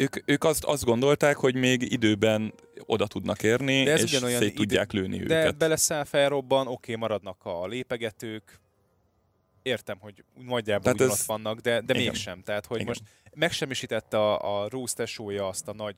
ők, 0.00 0.16
ők 0.24 0.44
azt, 0.44 0.64
azt 0.64 0.84
gondolták, 0.84 1.36
hogy 1.36 1.54
még 1.54 1.92
időben 1.92 2.54
oda 2.86 3.06
tudnak 3.06 3.42
érni, 3.42 3.82
de 3.82 3.92
ez 3.92 4.02
és 4.02 4.10
szét 4.10 4.40
idő, 4.40 4.50
tudják 4.50 4.92
lőni 4.92 5.16
de 5.16 5.22
őket. 5.22 5.44
De 5.44 5.50
beleszáll, 5.50 6.04
felrobban, 6.04 6.66
oké, 6.66 6.94
maradnak 6.94 7.44
a 7.44 7.66
lépegetők, 7.66 8.60
értem, 9.62 9.98
hogy 9.98 10.24
nagyjából 10.34 10.92
ugyanott 10.92 11.12
ez... 11.12 11.26
vannak, 11.26 11.58
de, 11.58 11.80
de 11.80 11.94
mégsem. 11.94 12.42
Tehát, 12.42 12.66
hogy 12.66 12.80
Igen. 12.80 12.88
most 12.88 13.02
megsemmisítette 13.34 14.18
a, 14.18 14.62
a 14.62 14.68
Rose 14.68 14.94
tesója 14.94 15.48
azt 15.48 15.68
a 15.68 15.72
nagy 15.72 15.96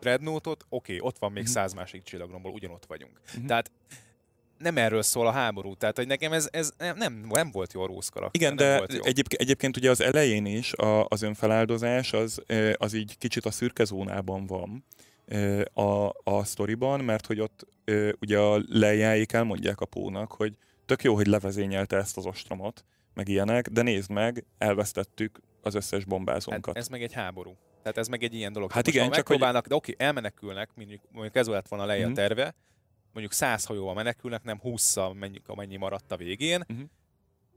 Dreadnoughtot, 0.00 0.66
oké, 0.68 0.98
ott 0.98 1.18
van 1.18 1.32
még 1.32 1.42
mm-hmm. 1.42 1.52
száz 1.52 1.72
másik 1.72 2.02
csillagromból, 2.02 2.52
ugyanott 2.52 2.84
vagyunk. 2.86 3.20
Mm-hmm. 3.36 3.46
Tehát 3.46 3.70
nem 4.58 4.78
erről 4.78 5.02
szól 5.02 5.26
a 5.26 5.30
háború, 5.30 5.74
tehát 5.74 5.96
hogy 5.96 6.06
nekem 6.06 6.32
ez, 6.32 6.48
ez 6.50 6.72
nem, 6.78 7.26
nem 7.28 7.50
volt 7.50 7.72
jó 7.72 7.82
a 7.82 7.86
Rose 7.86 8.10
karakter. 8.12 8.42
Igen, 8.42 8.56
de 8.56 8.82
egyéb, 9.02 9.26
egyébként 9.28 9.76
ugye 9.76 9.90
az 9.90 10.00
elején 10.00 10.46
is 10.46 10.72
a, 10.72 11.06
az 11.08 11.22
önfeláldozás 11.22 12.12
az, 12.12 12.42
az 12.76 12.92
így 12.92 13.18
kicsit 13.18 13.44
a 13.44 13.50
szürke 13.50 13.84
zónában 13.84 14.46
van 14.46 14.84
a, 15.72 16.08
a 16.30 16.44
sztoriban, 16.44 17.00
mert 17.00 17.26
hogy 17.26 17.40
ott 17.40 17.66
ugye 18.20 18.38
a 18.38 18.62
lejáik 18.68 19.32
elmondják 19.32 19.80
a 19.80 19.86
Pónak, 19.86 20.32
hogy 20.32 20.56
tök 20.86 21.02
jó, 21.02 21.14
hogy 21.14 21.26
levezényelte 21.26 21.96
ezt 21.96 22.16
az 22.16 22.26
ostromot, 22.26 22.84
meg 23.14 23.28
ilyenek, 23.28 23.68
de 23.68 23.82
nézd 23.82 24.10
meg, 24.10 24.44
elvesztettük 24.58 25.40
az 25.62 25.74
összes 25.74 26.04
bombázónkat. 26.04 26.74
Hát 26.74 26.82
ez 26.82 26.88
meg 26.88 27.02
egy 27.02 27.12
háború. 27.12 27.56
Tehát 27.82 27.98
ez 27.98 28.08
meg 28.08 28.22
egy 28.22 28.34
ilyen 28.34 28.52
dolog. 28.52 28.72
Hát 28.72 28.86
igen, 28.86 29.10
csak 29.10 29.28
hogy... 29.28 29.38
de 29.38 29.62
oké, 29.68 29.94
elmenekülnek, 29.98 30.70
mondjuk, 30.74 31.00
mondjuk 31.12 31.36
ez 31.36 31.46
lett 31.46 31.68
volna 31.68 31.84
a 31.84 31.86
leja 31.86 32.08
mm. 32.08 32.12
Mondjuk 33.16 33.32
100 33.32 33.64
hajóval 33.64 33.94
menekülnek, 33.94 34.42
nem 34.42 34.60
20-szal 34.64 35.18
mennyi, 35.18 35.40
amennyi 35.46 35.76
maradt 35.76 36.12
a 36.12 36.16
végén, 36.16 36.64
uh-huh. 36.68 36.86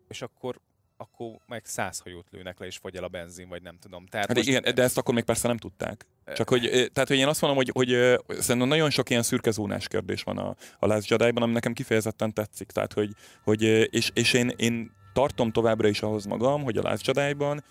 és 0.08 0.22
akkor 0.22 0.60
akkor 1.02 1.40
meg 1.48 1.66
100 1.66 2.00
hajót 2.00 2.28
lőnek 2.32 2.60
le, 2.60 2.66
és 2.66 2.78
fogy 2.78 2.96
el 2.96 3.04
a 3.04 3.08
benzin, 3.08 3.50
vagy 3.50 3.62
nem 3.62 3.78
tudom. 3.80 4.06
Tehát 4.06 4.28
hát 4.28 4.36
most... 4.36 4.48
igen, 4.48 4.76
de 4.76 4.84
ezt 4.84 4.98
akkor 4.98 5.14
még 5.14 5.24
persze 5.24 5.48
nem 5.48 5.58
tudták. 5.58 6.06
Csak 6.36 6.50
hogy, 6.50 6.90
tehát, 6.94 7.08
hogy 7.08 7.18
én 7.18 7.28
azt 7.28 7.42
mondom, 7.42 7.58
hogy, 7.58 7.70
hogy 7.74 8.20
szerintem 8.42 8.68
nagyon 8.68 8.90
sok 8.90 9.10
ilyen 9.10 9.24
szürke 9.24 9.52
zónás 9.52 9.88
kérdés 9.88 10.24
van 10.24 10.38
a, 10.38 10.56
a 10.80 10.86
Last 10.86 11.10
Jedi-ban, 11.10 11.44
ami 11.44 11.54
nekem 11.54 11.74
kifejezetten 11.74 12.34
tetszik. 12.34 12.72
Tehát, 12.72 12.94
hogy, 12.94 13.14
hogy 13.44 13.62
és, 13.94 14.12
és 14.14 14.34
én, 14.34 14.54
én 14.56 14.92
tartom 15.14 15.52
továbbra 15.52 15.88
is 15.88 16.02
ahhoz 16.02 16.26
magam, 16.26 16.64
hogy 16.64 16.78
a 16.78 16.82
Last 16.82 17.08
Jedi-ban 17.08 17.64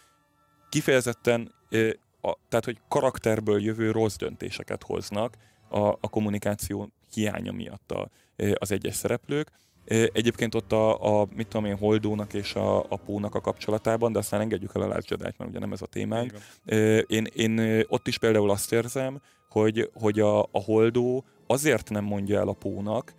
kifejezetten, 0.68 1.54
a, 2.20 2.36
tehát, 2.48 2.64
hogy 2.64 2.78
karakterből 2.88 3.62
jövő 3.62 3.90
rossz 3.90 4.16
döntéseket 4.16 4.82
hoznak 4.82 5.36
a, 5.68 5.78
a 5.78 6.08
kommunikáció 6.10 6.92
hiánya 7.12 7.52
miatt 7.52 7.92
a, 7.92 8.08
az 8.54 8.72
egyes 8.72 8.94
szereplők. 8.94 9.50
Egyébként 10.12 10.54
ott 10.54 10.72
a, 10.72 11.20
a 11.20 11.26
mit 11.36 11.48
tudom 11.48 11.66
én, 11.66 11.76
Holdónak 11.76 12.34
és 12.34 12.54
a, 12.54 12.78
a 12.78 12.96
Pónak 12.96 13.34
a 13.34 13.40
kapcsolatában, 13.40 14.12
de 14.12 14.18
aztán 14.18 14.40
engedjük 14.40 14.72
el 14.74 14.82
a 14.82 14.86
Last 14.86 15.10
jedi 15.10 15.22
mert 15.22 15.50
ugye 15.50 15.58
nem 15.58 15.72
ez 15.72 15.82
a 15.82 15.86
témánk. 15.86 16.32
Én, 17.06 17.26
én 17.34 17.84
ott 17.88 18.06
is 18.06 18.18
például 18.18 18.50
azt 18.50 18.72
érzem, 18.72 19.20
hogy, 19.48 19.90
hogy 19.94 20.20
a, 20.20 20.42
a 20.42 20.62
Holdó 20.64 21.24
azért 21.46 21.90
nem 21.90 22.04
mondja 22.04 22.38
el 22.38 22.48
a 22.48 22.52
Pónak, 22.52 23.14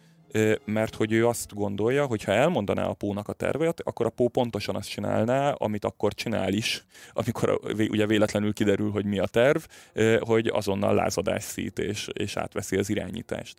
mert 0.65 0.95
hogy 0.95 1.11
ő 1.11 1.27
azt 1.27 1.53
gondolja, 1.53 2.05
hogy 2.05 2.23
ha 2.23 2.31
elmondaná 2.31 2.85
a 2.85 2.93
Pónak 2.93 3.27
a 3.27 3.33
tervet, 3.33 3.81
akkor 3.81 4.05
a 4.05 4.09
Pó 4.09 4.27
pontosan 4.27 4.75
azt 4.75 4.89
csinálná, 4.89 5.51
amit 5.51 5.85
akkor 5.85 6.13
csinál 6.13 6.53
is, 6.53 6.85
amikor 7.13 7.59
ugye 7.89 8.05
véletlenül 8.05 8.53
kiderül, 8.53 8.91
hogy 8.91 9.05
mi 9.05 9.19
a 9.19 9.27
terv, 9.27 9.61
hogy 10.19 10.47
azonnal 10.47 10.93
lázadás 10.93 11.43
szít 11.43 11.79
és, 11.79 12.09
és 12.13 12.35
átveszi 12.35 12.77
az 12.77 12.89
irányítást. 12.89 13.57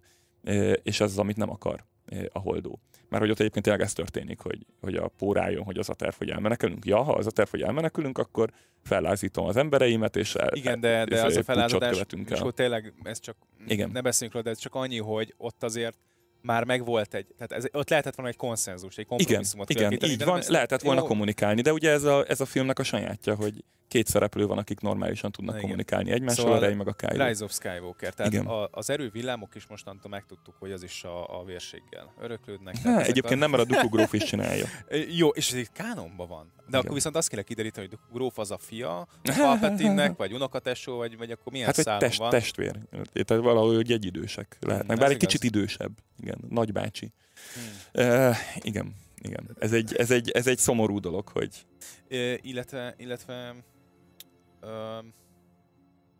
És 0.82 1.00
ez 1.00 1.10
az, 1.10 1.18
amit 1.18 1.36
nem 1.36 1.50
akar 1.50 1.84
a 2.32 2.38
holdó. 2.38 2.80
Mert 3.08 3.22
hogy 3.22 3.30
ott 3.30 3.38
egyébként 3.40 3.64
tényleg 3.64 3.82
ez 3.82 3.92
történik, 3.92 4.40
hogy, 4.40 4.66
hogy 4.80 4.94
a 4.94 5.08
Pó 5.08 5.32
rájön, 5.32 5.62
hogy 5.62 5.78
az 5.78 5.88
a 5.88 5.94
terv, 5.94 6.14
hogy 6.14 6.30
elmenekülünk. 6.30 6.84
Ja, 6.84 7.02
ha 7.02 7.12
az 7.12 7.26
a 7.26 7.30
terv, 7.30 7.48
hogy 7.48 7.62
elmenekülünk, 7.62 8.18
akkor 8.18 8.50
fellázítom 8.82 9.46
az 9.46 9.56
embereimet, 9.56 10.16
és 10.16 10.34
el, 10.34 10.54
Igen, 10.54 10.80
de, 10.80 11.04
de 11.04 11.24
az 11.24 11.36
a 11.36 11.42
felázadás, 11.42 12.02
és 12.28 12.38
akkor 12.38 12.52
tényleg 12.52 12.92
ez 13.02 13.20
csak, 13.20 13.36
Igen. 13.66 13.90
ne 13.90 14.00
beszéljünk 14.00 14.34
róla, 14.34 14.44
de 14.44 14.50
ez 14.50 14.58
csak 14.58 14.74
annyi, 14.74 14.98
hogy 14.98 15.34
ott 15.36 15.62
azért 15.62 15.98
már 16.42 16.64
megvolt 16.64 17.14
egy, 17.14 17.26
tehát 17.36 17.52
ez, 17.52 17.64
ott 17.72 17.88
lehetett 17.88 18.14
volna 18.14 18.30
egy 18.30 18.36
konszenzus, 18.36 18.98
egy 18.98 19.06
kompromisszumot 19.06 19.70
Igen, 19.70 19.92
igen 19.92 20.10
így 20.10 20.24
van, 20.24 20.42
lehetett 20.48 20.82
volna 20.82 21.00
jó. 21.00 21.06
kommunikálni, 21.06 21.60
de 21.60 21.72
ugye 21.72 21.90
ez 21.90 22.04
a, 22.04 22.24
ez 22.28 22.40
a 22.40 22.44
filmnek 22.44 22.78
a 22.78 22.82
sajátja, 22.82 23.34
hogy 23.34 23.64
két 23.90 24.06
szereplő 24.06 24.46
van, 24.46 24.58
akik 24.58 24.80
normálisan 24.80 25.30
tudnak 25.30 25.54
Igen. 25.54 25.62
kommunikálni 25.62 26.10
egymással, 26.10 26.44
szóval 26.44 26.58
a 26.58 26.60
Rey 26.60 26.74
meg 26.74 26.88
a 26.88 26.92
Kylo. 26.92 27.26
Rise 27.26 27.44
of 27.44 27.52
Skywalker, 27.52 28.14
tehát 28.14 28.32
Igen. 28.32 28.46
A, 28.46 28.68
az 28.70 28.90
erővillámok 28.90 29.54
is 29.54 29.66
mostantól 29.66 30.10
megtudtuk, 30.10 30.54
hogy 30.58 30.72
az 30.72 30.82
is 30.82 31.04
a, 31.04 31.40
a 31.40 31.44
vérséggel 31.44 32.12
öröklődnek. 32.20 32.76
Ha, 32.82 33.00
egyébként 33.02 33.34
a... 33.34 33.36
nem, 33.36 33.50
mert 33.50 33.62
a 33.62 33.66
Dooku 33.66 33.88
Gróf 33.94 34.12
is 34.12 34.24
csinálja. 34.24 34.66
Jó, 35.08 35.28
és 35.28 35.50
ez 35.50 35.58
itt 35.58 35.72
kánonban 35.72 36.28
van. 36.28 36.52
De 36.56 36.62
Igen. 36.66 36.80
akkor 36.80 36.94
viszont 36.94 37.16
azt 37.16 37.28
kéne 37.28 37.42
kideríteni, 37.42 37.86
hogy 37.86 37.98
Dooku 37.98 38.14
Gróf 38.14 38.38
az 38.38 38.50
a 38.50 38.58
fia 38.58 38.98
a 39.00 39.08
Palpatine-nek, 39.36 40.16
vagy 40.16 40.32
unokatesó, 40.32 40.96
vagy, 40.96 41.16
vagy 41.16 41.30
akkor 41.30 41.52
milyen 41.52 41.66
hát 41.66 41.78
egy 41.78 41.98
test, 41.98 42.18
van? 42.18 42.30
testvér. 42.30 42.78
Tehát 43.12 43.44
valahogy 43.44 43.92
egyidősek 43.92 44.56
lehetnek, 44.60 44.98
bár 44.98 45.10
egy 45.10 45.16
kicsit 45.16 45.44
idősebb. 45.44 45.92
Igen, 46.22 46.38
nagybácsi. 46.48 47.12
Hmm. 47.54 48.06
Uh, 48.06 48.36
igen, 48.60 48.94
igen. 49.22 49.56
Ez 49.58 49.72
egy, 49.72 49.94
ez, 49.94 50.10
egy, 50.10 50.30
ez 50.30 50.46
egy 50.46 50.58
szomorú 50.58 51.00
dolog, 51.00 51.28
hogy... 51.28 51.66
Uh, 52.10 52.34
illetve, 52.42 52.94
illetve 52.96 53.54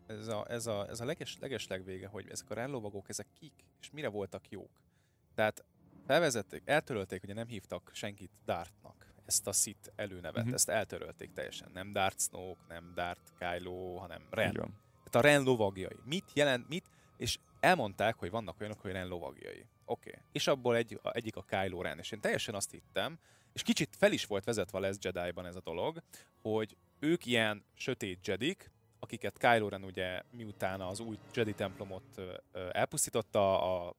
ez 0.07 0.27
a, 0.27 0.45
ez 0.49 0.67
a, 0.67 0.87
ez 0.89 0.99
a 0.99 1.05
leges, 1.05 1.37
leges 1.39 1.67
legvége, 1.67 2.07
hogy 2.07 2.29
ezek 2.29 2.49
a 2.49 2.53
rállovagok, 2.53 3.09
ezek 3.09 3.27
kik, 3.39 3.53
és 3.81 3.91
mire 3.91 4.07
voltak 4.07 4.49
jók. 4.49 4.71
Tehát 5.35 5.65
felvezették, 6.05 6.61
eltörölték, 6.65 7.23
ugye 7.23 7.33
nem 7.33 7.47
hívtak 7.47 7.91
senkit 7.93 8.31
Dartnak, 8.45 9.11
ezt 9.25 9.47
a 9.47 9.51
Sith 9.51 9.89
előnevet, 9.95 10.37
uh-huh. 10.37 10.53
ezt 10.53 10.69
eltörölték 10.69 11.31
teljesen. 11.33 11.69
Nem 11.73 11.91
Dart 11.91 12.21
Snoke, 12.21 12.61
nem 12.67 12.91
Dart 12.95 13.31
Kylo, 13.37 13.95
hanem 13.95 14.27
Ren. 14.29 14.53
Tehát 14.53 15.15
a 15.15 15.21
Ren 15.21 15.43
lovagjai. 15.43 15.97
Mit 16.05 16.25
jelent, 16.33 16.67
mit? 16.67 16.85
És 17.17 17.39
elmondták, 17.59 18.15
hogy 18.15 18.29
vannak 18.29 18.59
olyanok, 18.59 18.79
hogy 18.79 18.91
Ren 18.91 19.07
lovagjai. 19.07 19.65
Oké. 19.85 20.09
Okay. 20.09 20.21
És 20.31 20.47
abból 20.47 20.75
egy, 20.75 20.99
egyik 21.03 21.35
a 21.35 21.43
Kylo 21.43 21.81
Ren. 21.81 21.99
És 21.99 22.11
én 22.11 22.21
teljesen 22.21 22.55
azt 22.55 22.71
hittem, 22.71 23.19
és 23.53 23.63
kicsit 23.63 23.95
fel 23.95 24.11
is 24.11 24.25
volt 24.25 24.43
vezetve 24.43 24.77
a 24.77 24.81
Les 24.81 24.95
Jedi-ban 24.99 25.45
ez 25.45 25.55
a 25.55 25.61
dolog, 25.61 26.01
hogy 26.41 26.77
ők 27.01 27.25
ilyen 27.25 27.63
sötét 27.73 28.27
jedik, 28.27 28.71
akiket 28.99 29.37
Kylo 29.37 29.69
Ren 29.69 29.83
ugye 29.83 30.21
miután 30.31 30.81
az 30.81 30.99
új 30.99 31.17
Jedi 31.33 31.53
templomot 31.53 32.21
elpusztította, 32.71 33.61
a 33.87 33.95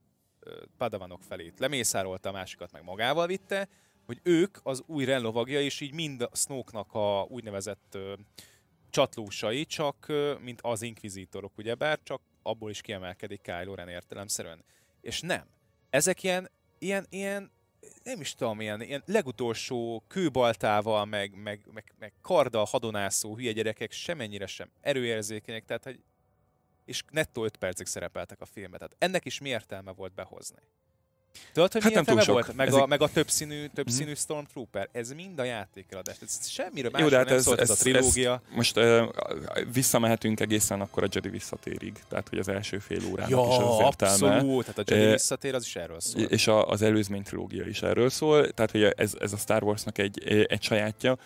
padavanok 0.77 1.23
felét 1.23 1.59
lemészárolta, 1.59 2.29
a 2.29 2.33
másikat 2.33 2.73
meg 2.73 2.85
magával 2.85 3.27
vitte, 3.27 3.69
hogy 4.07 4.21
ők 4.23 4.59
az 4.63 4.83
új 4.87 5.05
Ren 5.05 5.23
lovagja, 5.23 5.61
és 5.61 5.81
így 5.81 5.95
mind 5.95 6.21
a 6.21 6.31
Snoke-nak 6.33 6.95
a 6.95 7.23
úgynevezett 7.23 7.99
csatlósai, 8.91 9.65
csak 9.65 10.07
mint 10.41 10.61
az 10.61 10.83
inkvizítorok, 10.83 11.59
ugyebár, 11.59 12.01
csak 12.03 12.23
abból 12.43 12.71
is 12.71 12.81
kiemelkedik 12.81 13.41
Kylo 13.41 13.75
Ren 13.75 13.89
értelemszerűen. 13.89 14.65
És 15.01 15.21
nem. 15.21 15.47
Ezek 15.91 16.23
ilyen, 16.23 16.51
ilyen, 16.79 17.07
ilyen 17.11 17.51
nem 18.03 18.21
is 18.21 18.35
tudom, 18.35 18.61
ilyen, 18.61 18.81
ilyen 18.81 19.03
legutolsó 19.07 20.05
kőbaltával, 20.09 21.05
meg, 21.05 21.35
meg, 21.43 21.61
meg, 21.73 21.93
meg 21.99 22.13
karddal 22.21 22.65
hadonászó 22.65 23.37
hülye 23.37 23.53
gyerekek 23.53 23.93
semennyire 23.93 24.47
sem 24.47 24.71
erőérzékenyek, 24.81 25.65
tehát 25.65 25.85
hogy 25.85 26.01
és 26.85 27.03
nettó 27.11 27.45
5 27.45 27.57
percig 27.57 27.87
szerepeltek 27.87 28.41
a 28.41 28.45
filmet. 28.45 28.79
Tehát 28.79 28.97
ennek 28.99 29.25
is 29.25 29.41
mi 29.41 29.49
értelme 29.49 29.93
volt 29.93 30.15
behozni? 30.15 30.63
Tudod, 31.53 31.73
hogy 31.73 31.83
hát 31.83 31.93
nem 31.93 32.05
túl 32.05 32.21
sok. 32.21 32.33
volt? 32.33 32.55
Meg, 32.55 32.73
a, 32.73 32.87
meg 32.87 33.03
a 33.03 33.09
többszínű, 33.09 33.67
többszínű 33.75 34.05
mm-hmm. 34.05 34.15
Stormtrooper. 34.15 34.89
Ez 34.93 35.13
mind 35.13 35.39
a 35.39 35.45
játékeladás. 35.45 36.17
Ez 36.23 36.49
semmiről 36.49 36.91
másról 36.91 37.11
Jó, 37.11 37.17
de 37.17 37.17
hát 37.17 37.29
nem 37.29 37.37
ez, 37.37 37.43
szólt 37.43 37.61
ez, 37.61 37.71
ez 37.71 37.79
a 37.79 37.83
trilógia. 37.83 38.33
Ez, 38.33 38.55
most 38.57 38.77
uh, 38.77 39.03
visszamehetünk 39.73 40.41
egészen 40.41 40.81
akkor 40.81 41.03
a 41.03 41.07
Jedi 41.11 41.29
visszatérig. 41.29 41.93
Tehát, 42.09 42.29
hogy 42.29 42.39
az 42.39 42.49
első 42.49 42.79
fél 42.79 43.01
órának 43.11 43.31
ja, 43.31 43.47
is 43.49 43.57
az 43.57 43.81
értelme. 43.81 44.35
abszolút. 44.35 44.63
Tehát 44.63 44.79
a 44.79 44.83
Jedi 44.87 45.05
uh, 45.05 45.11
visszatér 45.11 45.55
az 45.55 45.65
is 45.65 45.77
erről 45.77 46.01
szól. 46.01 46.23
És 46.23 46.47
a, 46.47 46.69
az 46.69 46.83
előzmény 46.83 47.23
trilógia 47.23 47.67
is 47.67 47.83
erről 47.83 48.11
szól. 48.11 48.51
Tehát, 48.51 48.71
hogy 48.71 48.83
ez, 48.83 49.13
ez 49.21 49.33
a 49.33 49.37
Star 49.37 49.63
Warsnak 49.63 49.99
egy, 49.99 50.47
egy 50.49 50.63
sajátja. 50.63 51.19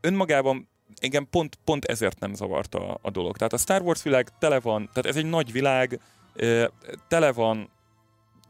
Önmagában 0.00 0.68
engem 1.00 1.26
pont, 1.30 1.58
pont 1.64 1.84
ezért 1.84 2.18
nem 2.18 2.34
zavarta 2.34 2.98
a 3.02 3.10
dolog. 3.10 3.36
Tehát 3.36 3.52
a 3.52 3.56
Star 3.56 3.82
Wars 3.82 4.02
világ 4.02 4.28
tele 4.38 4.60
van, 4.60 4.90
tehát 4.92 5.10
ez 5.10 5.16
egy 5.16 5.30
nagy 5.30 5.52
világ, 5.52 6.00
tele 7.08 7.32
van 7.32 7.70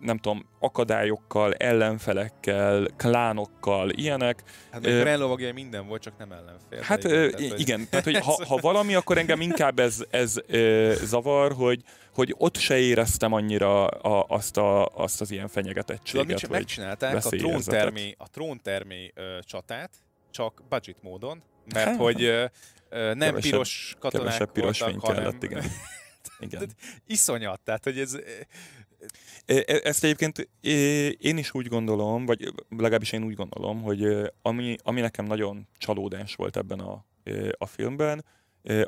nem 0.02 0.18
tudom, 0.18 0.46
akadályokkal, 0.58 1.54
ellenfelekkel, 1.54 2.86
klánokkal, 2.96 3.90
ilyenek. 3.90 4.42
Hát 4.70 4.86
uh, 4.86 5.52
minden 5.52 5.86
volt, 5.86 6.02
csak 6.02 6.18
nem 6.18 6.32
ellenfél. 6.32 6.80
Hát 6.80 7.04
igen, 7.04 7.30
tehát, 7.30 7.58
igen, 7.58 7.78
hogy... 7.78 7.88
tehát 7.88 8.04
hogy 8.10 8.16
ha, 8.16 8.46
ha 8.46 8.56
valami, 8.56 8.94
akkor 8.94 9.18
engem 9.18 9.40
inkább 9.40 9.78
ez, 9.78 10.04
ez 10.10 10.36
ö, 10.46 10.92
zavar, 11.04 11.52
hogy, 11.52 11.82
hogy 12.14 12.34
ott 12.38 12.56
se 12.56 12.78
éreztem 12.78 13.32
annyira 13.32 13.86
a, 13.86 14.24
azt, 14.28 14.56
a, 14.56 14.86
azt 14.86 15.20
az 15.20 15.30
ilyen 15.30 15.48
fenyegetettséget. 15.48 16.40
Tudod, 16.40 16.50
megcsinálták 16.50 17.24
a 17.24 17.28
tróntermi, 17.28 18.14
a 18.18 18.30
tróntermi 18.30 19.10
ö, 19.14 19.38
csatát, 19.40 19.90
csak 20.30 20.62
budget 20.68 21.02
módon, 21.02 21.42
mert 21.72 21.88
hát, 21.88 21.96
hogy 21.96 22.22
ö, 22.22 22.46
nem 22.90 23.18
kevesebb, 23.18 23.40
piros 23.40 23.96
katonák 23.98 24.44
piros 24.44 24.80
voltak, 24.80 25.00
hanem... 25.00 25.22
kellett, 25.22 25.42
igen. 25.42 25.62
igen. 26.38 26.70
iszonyat, 27.06 27.60
tehát 27.60 27.84
hogy 27.84 27.98
ez 27.98 28.16
ezt 29.82 30.04
egyébként 30.04 30.48
én 31.18 31.36
is 31.36 31.54
úgy 31.54 31.66
gondolom, 31.66 32.26
vagy 32.26 32.52
legalábbis 32.68 33.12
én 33.12 33.24
úgy 33.24 33.34
gondolom, 33.34 33.82
hogy 33.82 34.32
ami, 34.42 34.76
ami 34.82 35.00
nekem 35.00 35.24
nagyon 35.24 35.68
csalódás 35.78 36.34
volt 36.34 36.56
ebben 36.56 36.78
a, 36.78 37.04
a 37.58 37.66
filmben, 37.66 38.24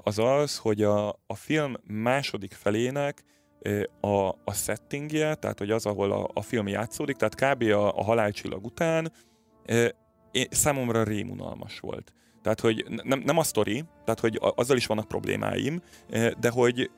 az 0.03 0.19
az, 0.19 0.59
hogy 0.59 0.83
a, 0.83 1.09
a 1.09 1.35
film 1.35 1.75
második 1.87 2.53
felének 2.53 3.25
a, 4.01 4.29
a 4.29 4.53
settingje, 4.53 5.35
tehát 5.35 5.59
hogy 5.59 5.71
az, 5.71 5.87
ahol 5.87 6.13
a, 6.13 6.31
a 6.35 6.43
film 6.43 6.69
játszódik, 6.69 7.17
tehát 7.17 7.35
kb. 7.35 7.63
a, 7.63 7.99
a 7.99 8.03
halálcsillag 8.03 8.65
után 8.65 9.13
én, 10.33 10.47
számomra 10.51 11.03
rémunalmas 11.03 11.81
volt. 11.81 12.13
Tehát, 12.43 12.61
hogy 12.61 12.85
nem, 13.03 13.19
nem 13.19 13.39
a 13.39 13.43
sztori, 13.43 13.85
tehát, 14.05 14.21
hogy 14.21 14.39
azzal 14.41 14.77
is 14.77 14.87
vannak 14.87 15.09
problémáim, 15.09 15.83
de 16.41 16.51
hogy 16.51 16.91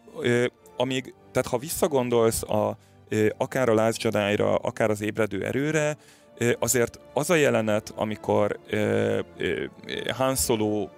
amíg, 0.77 1.15
tehát 1.33 1.49
ha 1.49 1.59
visszagondolsz 1.59 2.43
a, 2.43 2.79
akár 3.37 3.69
a 3.69 3.91
Jedi-ra, 3.99 4.55
akár 4.55 4.91
az 4.91 5.01
ébredő 5.01 5.45
erőre, 5.45 5.97
azért 6.59 7.01
az 7.15 7.31
a 7.31 7.35
jelenet, 7.35 7.93
amikor 7.97 8.59
Han 10.17 10.37
Solo 10.37 10.89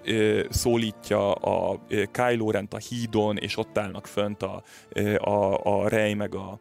szólítja 0.51 1.33
a 1.33 1.81
Kylo 2.13 2.51
Rent 2.51 2.75
a 2.75 2.79
hídon, 2.79 3.37
és 3.37 3.57
ott 3.57 3.79
állnak 3.79 4.07
fönt 4.07 4.43
a, 4.43 4.63
a, 5.17 5.61
a 5.65 5.89
Rey 5.89 6.15
meg 6.15 6.35
a, 6.35 6.59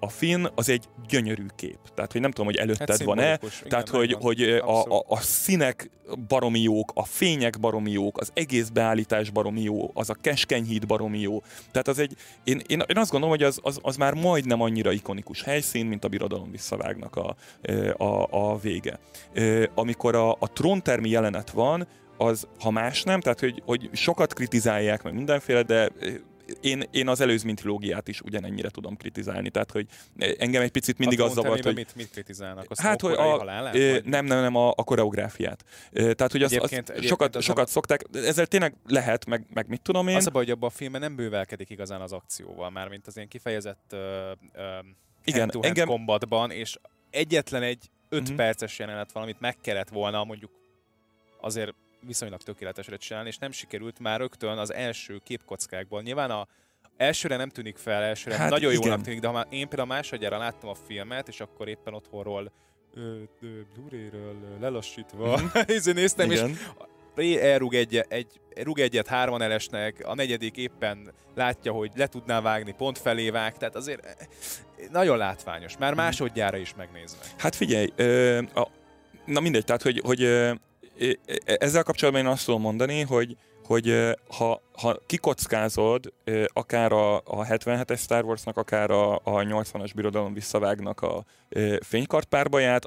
a 0.00 0.08
Finn 0.08 0.46
az 0.54 0.68
egy 0.68 0.84
gyönyörű 1.08 1.46
kép. 1.56 1.78
Tehát, 1.94 2.12
hogy 2.12 2.20
nem 2.20 2.30
tudom, 2.30 2.46
hogy 2.46 2.56
előtted 2.56 2.88
hát 2.88 3.02
van-e. 3.02 3.40
Tehát, 3.68 3.88
hogy, 3.88 4.16
hogy 4.20 4.42
a, 4.42 4.82
a, 4.82 5.04
a 5.08 5.16
színek 5.16 5.90
baromi 6.28 6.60
jók, 6.60 6.92
a 6.94 7.04
fények 7.04 7.60
baromi 7.60 7.90
jók, 7.90 8.18
az 8.18 8.30
egész 8.34 8.68
beállítás 8.68 9.30
baromi 9.30 9.62
jó, 9.62 9.90
az 9.94 10.10
a 10.10 10.14
keskeny 10.20 10.64
híd 10.64 10.86
baromi 10.86 11.20
jó. 11.20 11.42
Tehát 11.70 11.88
az 11.88 11.98
egy, 11.98 12.16
én, 12.44 12.62
én, 12.66 12.82
én 12.86 12.98
azt 12.98 13.10
gondolom, 13.10 13.36
hogy 13.36 13.46
az, 13.46 13.58
az, 13.62 13.78
az 13.82 13.96
már 13.96 14.14
majdnem 14.14 14.60
annyira 14.60 14.92
ikonikus 14.92 15.42
helyszín, 15.42 15.86
mint 15.86 16.04
a 16.04 16.08
birodalom 16.08 16.50
visszavágnak 16.50 17.16
a, 17.16 17.36
a, 17.96 18.26
a 18.30 18.58
vége. 18.58 18.98
Amikor 19.74 20.14
a, 20.14 20.30
a 20.30 20.52
tróntermi 20.52 21.08
jelenet 21.08 21.50
van, 21.50 21.86
az, 22.16 22.46
ha 22.60 22.70
más 22.70 23.02
nem, 23.02 23.20
tehát 23.20 23.40
hogy, 23.40 23.62
hogy 23.64 23.90
sokat 23.92 24.32
kritizálják, 24.32 25.02
meg 25.02 25.14
mindenféle, 25.14 25.62
de 25.62 25.90
én, 26.60 26.82
én 26.90 27.08
az 27.08 27.20
előzmény 27.20 27.54
trilógiát 27.54 28.08
is 28.08 28.20
ugyanennyire 28.20 28.68
tudom 28.70 28.96
kritizálni, 28.96 29.50
tehát 29.50 29.70
hogy 29.70 29.86
engem 30.38 30.62
egy 30.62 30.70
picit 30.70 30.98
mindig 30.98 31.20
az 31.20 31.32
zavart, 31.32 31.64
hogy... 31.64 31.74
Mit, 31.74 31.96
mit 31.96 32.10
kritizálnak? 32.10 32.66
A 32.68 32.82
hát, 32.82 33.00
hogy 33.00 33.12
a, 33.12 33.22
halálát, 33.22 33.74
nem, 34.04 34.24
nem, 34.24 34.40
nem, 34.40 34.54
a, 34.54 34.68
a 34.68 34.84
koreográfiát. 34.84 35.64
Tehát, 35.92 36.32
hogy 36.32 36.42
az, 36.42 36.52
egyébként, 36.52 36.82
az 36.82 36.90
egyébként 36.90 37.08
sokat, 37.08 37.36
az 37.36 37.44
sokat 37.44 37.66
a... 37.66 37.70
szokták, 37.70 38.04
ezzel 38.12 38.46
tényleg 38.46 38.74
lehet, 38.86 39.26
meg, 39.26 39.46
meg 39.54 39.68
mit 39.68 39.82
tudom 39.82 40.08
én. 40.08 40.16
Az 40.16 40.26
a 40.26 40.30
baj, 40.30 40.44
hogy 40.44 40.52
abban 40.52 40.68
a 40.68 40.72
filmben 40.72 41.00
nem 41.00 41.16
bővelkedik 41.16 41.70
igazán 41.70 42.00
az 42.00 42.12
akcióval, 42.12 42.70
mármint 42.70 43.06
az 43.06 43.16
ilyen 43.16 43.28
kifejezett 43.28 43.90
uh, 43.92 44.00
uh, 44.54 44.86
Igen, 45.24 45.50
engem... 45.60 45.86
combatban, 45.86 46.50
és 46.50 46.78
egyetlen 47.10 47.62
egy 47.62 47.90
5 48.08 48.22
mm-hmm. 48.22 48.36
perces 48.36 48.78
jelenet 48.78 49.12
valamit 49.12 49.40
meg 49.40 49.56
kellett 49.60 49.88
volna 49.88 50.24
mondjuk 50.24 50.50
azért 51.40 51.74
viszonylag 52.06 52.42
tökéletesre 52.42 52.96
csinálni, 52.96 53.28
és 53.28 53.38
nem 53.38 53.50
sikerült 53.50 53.98
már 53.98 54.18
rögtön 54.18 54.58
az 54.58 54.72
első 54.72 55.20
képkockákból. 55.24 56.02
Nyilván 56.02 56.30
a 56.30 56.46
elsőre 56.96 57.36
nem 57.36 57.48
tűnik 57.48 57.76
fel, 57.76 58.02
elsőre 58.02 58.36
hát 58.36 58.50
nagyon 58.50 58.72
igen. 58.72 58.84
jónak 58.84 59.02
tűnik, 59.02 59.20
de 59.20 59.26
ha 59.26 59.32
már 59.32 59.46
én 59.50 59.68
például 59.68 59.88
másodjára 59.88 60.38
láttam 60.38 60.68
a 60.68 60.74
filmet, 60.74 61.28
és 61.28 61.40
akkor 61.40 61.68
éppen 61.68 61.94
otthonról 61.94 62.52
Blu-ray-ről 63.74 64.36
lelassítva 64.60 65.40
mm. 65.40 65.92
néztem, 65.94 66.30
igen. 66.30 66.56
és 67.16 67.36
elrúg 67.36 67.74
egy, 67.74 68.04
egy, 68.08 68.40
rúg 68.62 68.78
egyet 68.78 69.06
hárman 69.06 69.42
elesnek, 69.42 70.02
a 70.04 70.14
negyedik 70.14 70.56
éppen 70.56 71.12
látja, 71.34 71.72
hogy 71.72 71.90
le 71.94 72.06
tudná 72.06 72.40
vágni, 72.40 72.72
pont 72.72 72.98
felé 72.98 73.30
vág, 73.30 73.56
tehát 73.56 73.76
azért 73.76 74.04
eh, 74.04 74.12
nagyon 74.90 75.16
látványos, 75.16 75.76
már 75.76 75.92
mhm. 75.92 76.00
másodjára 76.00 76.56
is 76.56 76.74
megnézve. 76.74 77.18
Hát 77.38 77.54
figyelj, 77.54 77.92
ö, 77.96 78.38
a, 78.54 78.68
na 79.24 79.40
mindegy, 79.40 79.64
tehát 79.64 79.82
hogy, 79.82 80.00
hogy 80.04 80.22
ezzel 81.44 81.82
kapcsolatban 81.82 82.24
én 82.24 82.30
azt 82.30 82.44
tudom 82.44 82.60
mondani, 82.60 83.00
hogy, 83.00 83.36
hogy 83.64 84.14
ha, 84.28 84.62
ha 84.76 84.98
kikockázod 85.06 86.12
akár 86.52 86.92
a, 86.92 87.16
a 87.16 87.46
77-es 87.46 87.98
Star 87.98 88.24
Warsnak, 88.24 88.56
akár 88.56 88.90
a, 88.90 89.14
a 89.14 89.20
80-as 89.24 89.90
birodalom 89.94 90.34
visszavágnak 90.34 91.00
a 91.00 91.24
fénykartpárbaját, 91.80 92.84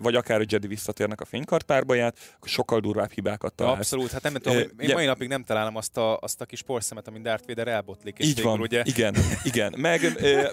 vagy 0.00 0.14
akár 0.14 0.40
a 0.40 0.44
Jedi 0.48 0.66
visszatérnek 0.66 1.20
a 1.20 1.24
fénykartpárbaját, 1.24 2.16
akkor 2.36 2.48
sokkal 2.48 2.80
durvább 2.80 3.10
hibákat 3.10 3.54
találsz. 3.54 3.78
Abszolút, 3.78 4.10
hát 4.10 4.22
nem 4.22 4.34
tudom, 4.34 4.58
én 4.58 4.68
ja. 4.78 4.94
mai 4.94 5.06
napig 5.06 5.28
nem 5.28 5.42
találom 5.42 5.76
azt 5.76 5.96
a, 5.96 6.18
azt 6.18 6.40
a 6.40 6.44
kis 6.44 6.62
porszemet, 6.62 7.08
amin 7.08 7.22
Darth 7.22 7.46
Vader 7.46 7.68
elbotlik. 7.68 8.18
És 8.18 8.26
Így 8.26 8.42
van, 8.42 8.60
ugye... 8.60 8.82
igen, 8.84 9.14
igen. 9.44 9.74
Meg, 9.76 10.00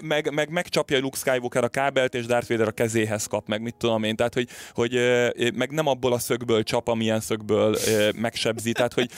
meg, 0.00 0.32
meg 0.32 0.50
megcsapja 0.50 0.98
Luke 0.98 1.16
Skywalker 1.16 1.64
a 1.64 1.68
kábelt, 1.68 2.14
és 2.14 2.26
Darth 2.26 2.48
Vader 2.48 2.68
a 2.68 2.72
kezéhez 2.72 3.26
kap, 3.26 3.48
meg 3.48 3.62
mit 3.62 3.74
tudom 3.74 4.02
én, 4.02 4.16
tehát 4.16 4.34
hogy, 4.34 4.48
hogy 4.72 4.92
meg 5.54 5.70
nem 5.70 5.86
abból 5.86 6.12
a 6.12 6.18
szögből 6.18 6.62
csap, 6.62 6.88
amilyen 6.88 7.20
szögből 7.20 7.76
megsebzi, 8.14 8.72
tehát 8.72 8.92
hogy 8.92 9.10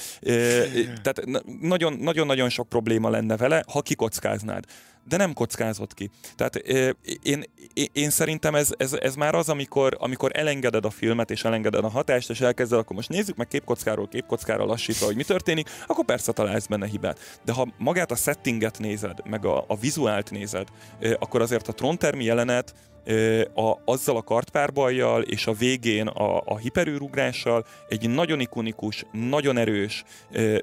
tehát 1.03 1.23
nagyon-nagyon 1.63 2.49
sok 2.49 2.69
probléma 2.69 3.11
lenne 3.11 3.37
vele, 3.37 3.65
ha 3.73 3.81
kikockáznád 3.81 4.65
de 5.09 5.17
nem 5.17 5.33
kockázott 5.33 5.95
ki. 5.95 6.11
Tehát 6.37 6.57
én, 7.23 7.45
én 7.93 8.11
szerintem 8.11 8.55
ez, 8.55 8.71
ez, 8.77 8.93
ez 8.93 9.15
már 9.15 9.35
az, 9.35 9.49
amikor, 9.49 9.97
amikor 10.01 10.31
elengeded 10.35 10.85
a 10.85 10.91
filmet, 10.91 11.31
és 11.31 11.45
elengeded 11.45 11.85
a 11.85 11.89
hatást, 11.89 12.31
és 12.31 12.41
elkezded, 12.41 12.79
akkor 12.79 12.97
most 12.97 13.09
nézzük 13.09 13.37
meg 13.37 13.49
képkockáról 13.49 14.09
képkockára 14.09 14.65
lassítva, 14.65 15.07
hogy 15.07 15.17
mi 15.17 15.25
történik, 15.25 15.69
akkor 15.87 16.05
persze 16.05 16.33
találsz 16.33 16.67
benne 16.67 16.87
hibát. 16.87 17.41
De 17.45 17.53
ha 17.53 17.69
magát 17.79 18.11
a 18.11 18.17
settinget 18.17 18.79
nézed, 18.79 19.19
meg 19.29 19.45
a, 19.45 19.65
a 19.69 19.77
vizuált 19.77 20.31
nézed, 20.31 20.69
akkor 21.19 21.41
azért 21.41 21.69
a 21.69 21.73
trontermi 21.73 22.25
jelenet, 22.25 22.75
a, 23.55 23.81
azzal 23.85 24.17
a 24.17 24.23
kartpárbajjal 24.23 25.23
és 25.23 25.47
a 25.47 25.53
végén 25.53 26.07
a, 26.07 26.43
a 26.45 26.57
hiperűrugrással 26.57 27.65
egy 27.89 28.11
nagyon 28.11 28.41
ikonikus, 28.41 29.05
nagyon 29.13 29.57
erős, 29.57 30.05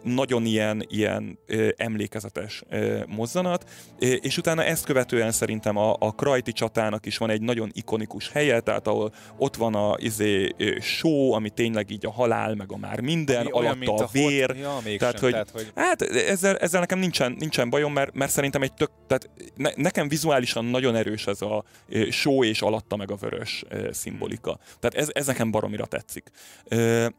nagyon 0.04 0.46
ilyen, 0.46 0.86
ilyen 0.88 1.40
emlékezetes 1.78 2.64
mozzanat, 3.08 3.70
és 4.00 4.38
utána 4.38 4.64
ezt 4.64 4.86
követően 4.86 5.32
szerintem 5.32 5.78
a, 5.78 5.96
a 6.00 6.12
Krajti 6.12 6.52
csatának 6.52 7.06
is 7.06 7.18
van 7.18 7.30
egy 7.30 7.42
nagyon 7.42 7.70
ikonikus 7.74 8.32
helye, 8.32 8.60
tehát 8.60 8.88
ahol 8.88 9.14
ott 9.38 9.56
van 9.56 9.76
a 9.76 9.96
izé, 9.98 10.56
show, 10.80 11.32
ami 11.32 11.50
tényleg 11.50 11.92
így 11.92 12.06
a 12.06 12.12
halál, 12.12 12.56
meg 12.56 12.72
a 12.72 12.78
már 12.78 13.00
minden, 13.00 13.46
ami 13.46 13.68
alatta 13.68 13.94
a, 13.94 14.04
a 14.04 14.10
vér. 14.12 14.56
Ja, 14.56 14.80
tehát, 14.98 15.14
sem, 15.14 15.22
hogy, 15.22 15.32
tehát, 15.32 15.50
hogy... 15.52 15.72
Hát 15.76 16.02
ezzel, 16.02 16.58
ezzel 16.58 16.80
nekem 16.80 17.00
nincsen, 17.00 17.36
nincsen 17.40 17.70
bajom, 17.70 17.94
mert, 17.94 18.14
mert 18.14 18.32
szerintem 18.32 18.62
egy 18.62 18.74
tök, 18.74 18.90
tehát 19.08 19.30
ne, 19.56 19.70
nekem 19.76 20.08
vizuálisan 20.08 20.66
nagyon 20.66 20.96
erős 20.96 21.28
ez 21.28 21.42
a 21.42 21.64
show 22.10 22.29
só 22.30 22.44
és 22.44 22.62
alatta 22.62 22.96
meg 22.96 23.12
a 23.12 23.16
vörös 23.16 23.64
szimbolika. 23.92 24.60
Tehát 24.80 24.96
ez, 24.96 25.10
ez 25.14 25.28
nekem 25.28 25.52
baromira 25.52 25.86
tetszik. 25.86 26.30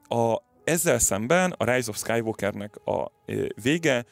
A, 0.08 0.36
ezzel 0.64 0.98
szemben 0.98 1.54
a 1.56 1.72
Rise 1.72 1.90
of 1.90 1.96
Skywalkernek 1.96 2.76
a 2.86 3.12
vége 3.62 4.04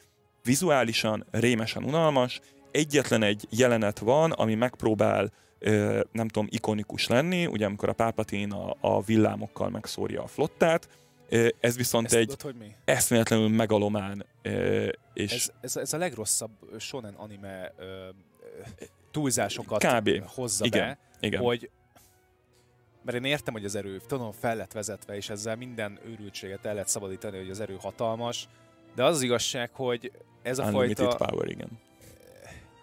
vizuálisan 0.42 1.26
rémesen 1.30 1.84
unalmas, 1.84 2.40
egyetlen 2.70 3.22
egy 3.22 3.46
jelenet 3.50 3.98
van, 3.98 4.30
ami 4.30 4.54
megpróbál 4.54 5.32
nem 6.12 6.28
tudom, 6.28 6.46
ikonikus 6.50 7.06
lenni, 7.06 7.46
ugye 7.46 7.66
amikor 7.66 7.88
a 7.88 7.92
Pápatin 7.92 8.52
a, 8.52 8.76
a 8.80 9.02
villámokkal 9.02 9.68
megszórja 9.68 10.22
a 10.22 10.26
flottát, 10.26 10.88
Ez 11.60 11.76
viszont 11.76 12.06
Ezt 12.06 12.14
egy 12.14 12.34
tudod, 12.36 12.56
mi? 12.56 12.74
eszméletlenül 12.84 13.48
megalomán. 13.48 14.26
És 15.14 15.32
ez, 15.32 15.50
ez, 15.60 15.76
ez, 15.76 15.92
a 15.92 15.96
legrosszabb 15.96 16.50
shonen 16.78 17.14
anime 17.14 17.72
túlzásokat 19.10 19.84
Kb. 19.84 20.24
hozza 20.26 20.64
igen, 20.64 20.86
be, 20.86 20.98
igen. 21.20 21.42
hogy 21.42 21.70
mert 23.02 23.16
én 23.16 23.24
értem, 23.24 23.54
hogy 23.54 23.64
az 23.64 23.74
erő, 23.74 24.00
tudom, 24.06 24.32
fel 24.32 24.56
lett 24.56 24.72
vezetve, 24.72 25.16
és 25.16 25.30
ezzel 25.30 25.56
minden 25.56 25.98
őrültséget 26.04 26.64
el 26.64 26.72
lehet 26.72 26.88
szabadítani, 26.88 27.38
hogy 27.38 27.50
az 27.50 27.60
erő 27.60 27.76
hatalmas, 27.80 28.48
de 28.94 29.04
az 29.04 29.14
az 29.14 29.22
igazság, 29.22 29.70
hogy 29.72 30.12
ez 30.42 30.58
a 30.58 30.64
Unlimited 30.64 31.06
fajta... 31.06 31.26
power, 31.26 31.48
igen. 31.48 31.68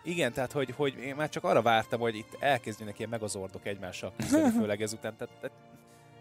Igen, 0.03 0.33
tehát 0.33 0.51
hogy, 0.51 0.69
hogy 0.75 0.97
én 0.97 1.15
már 1.15 1.29
csak 1.29 1.43
arra 1.43 1.61
vártam, 1.61 1.99
hogy 1.99 2.15
itt 2.15 2.37
elkezdjenek 2.39 2.97
ilyen 2.97 3.09
megazordok 3.09 3.65
egymással 3.65 4.13
küzdeni, 4.17 4.49
főleg 4.59 4.81
ezután. 4.81 5.15
Tehát, 5.17 5.33
tehát 5.39 5.57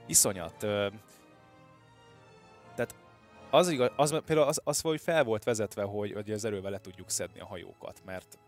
iszonyat. 0.06 0.56
Tehát 2.74 2.94
az, 3.50 3.68
igaz, 3.68 3.90
az 3.96 4.20
például 4.26 4.48
az, 4.48 4.60
az, 4.64 4.80
hogy 4.80 5.00
fel 5.00 5.24
volt 5.24 5.44
vezetve, 5.44 5.82
hogy, 5.82 6.12
hogy 6.12 6.30
az 6.30 6.44
erővel 6.44 6.70
le 6.70 6.80
tudjuk 6.80 7.10
szedni 7.10 7.40
a 7.40 7.46
hajókat, 7.46 8.02
mert, 8.04 8.38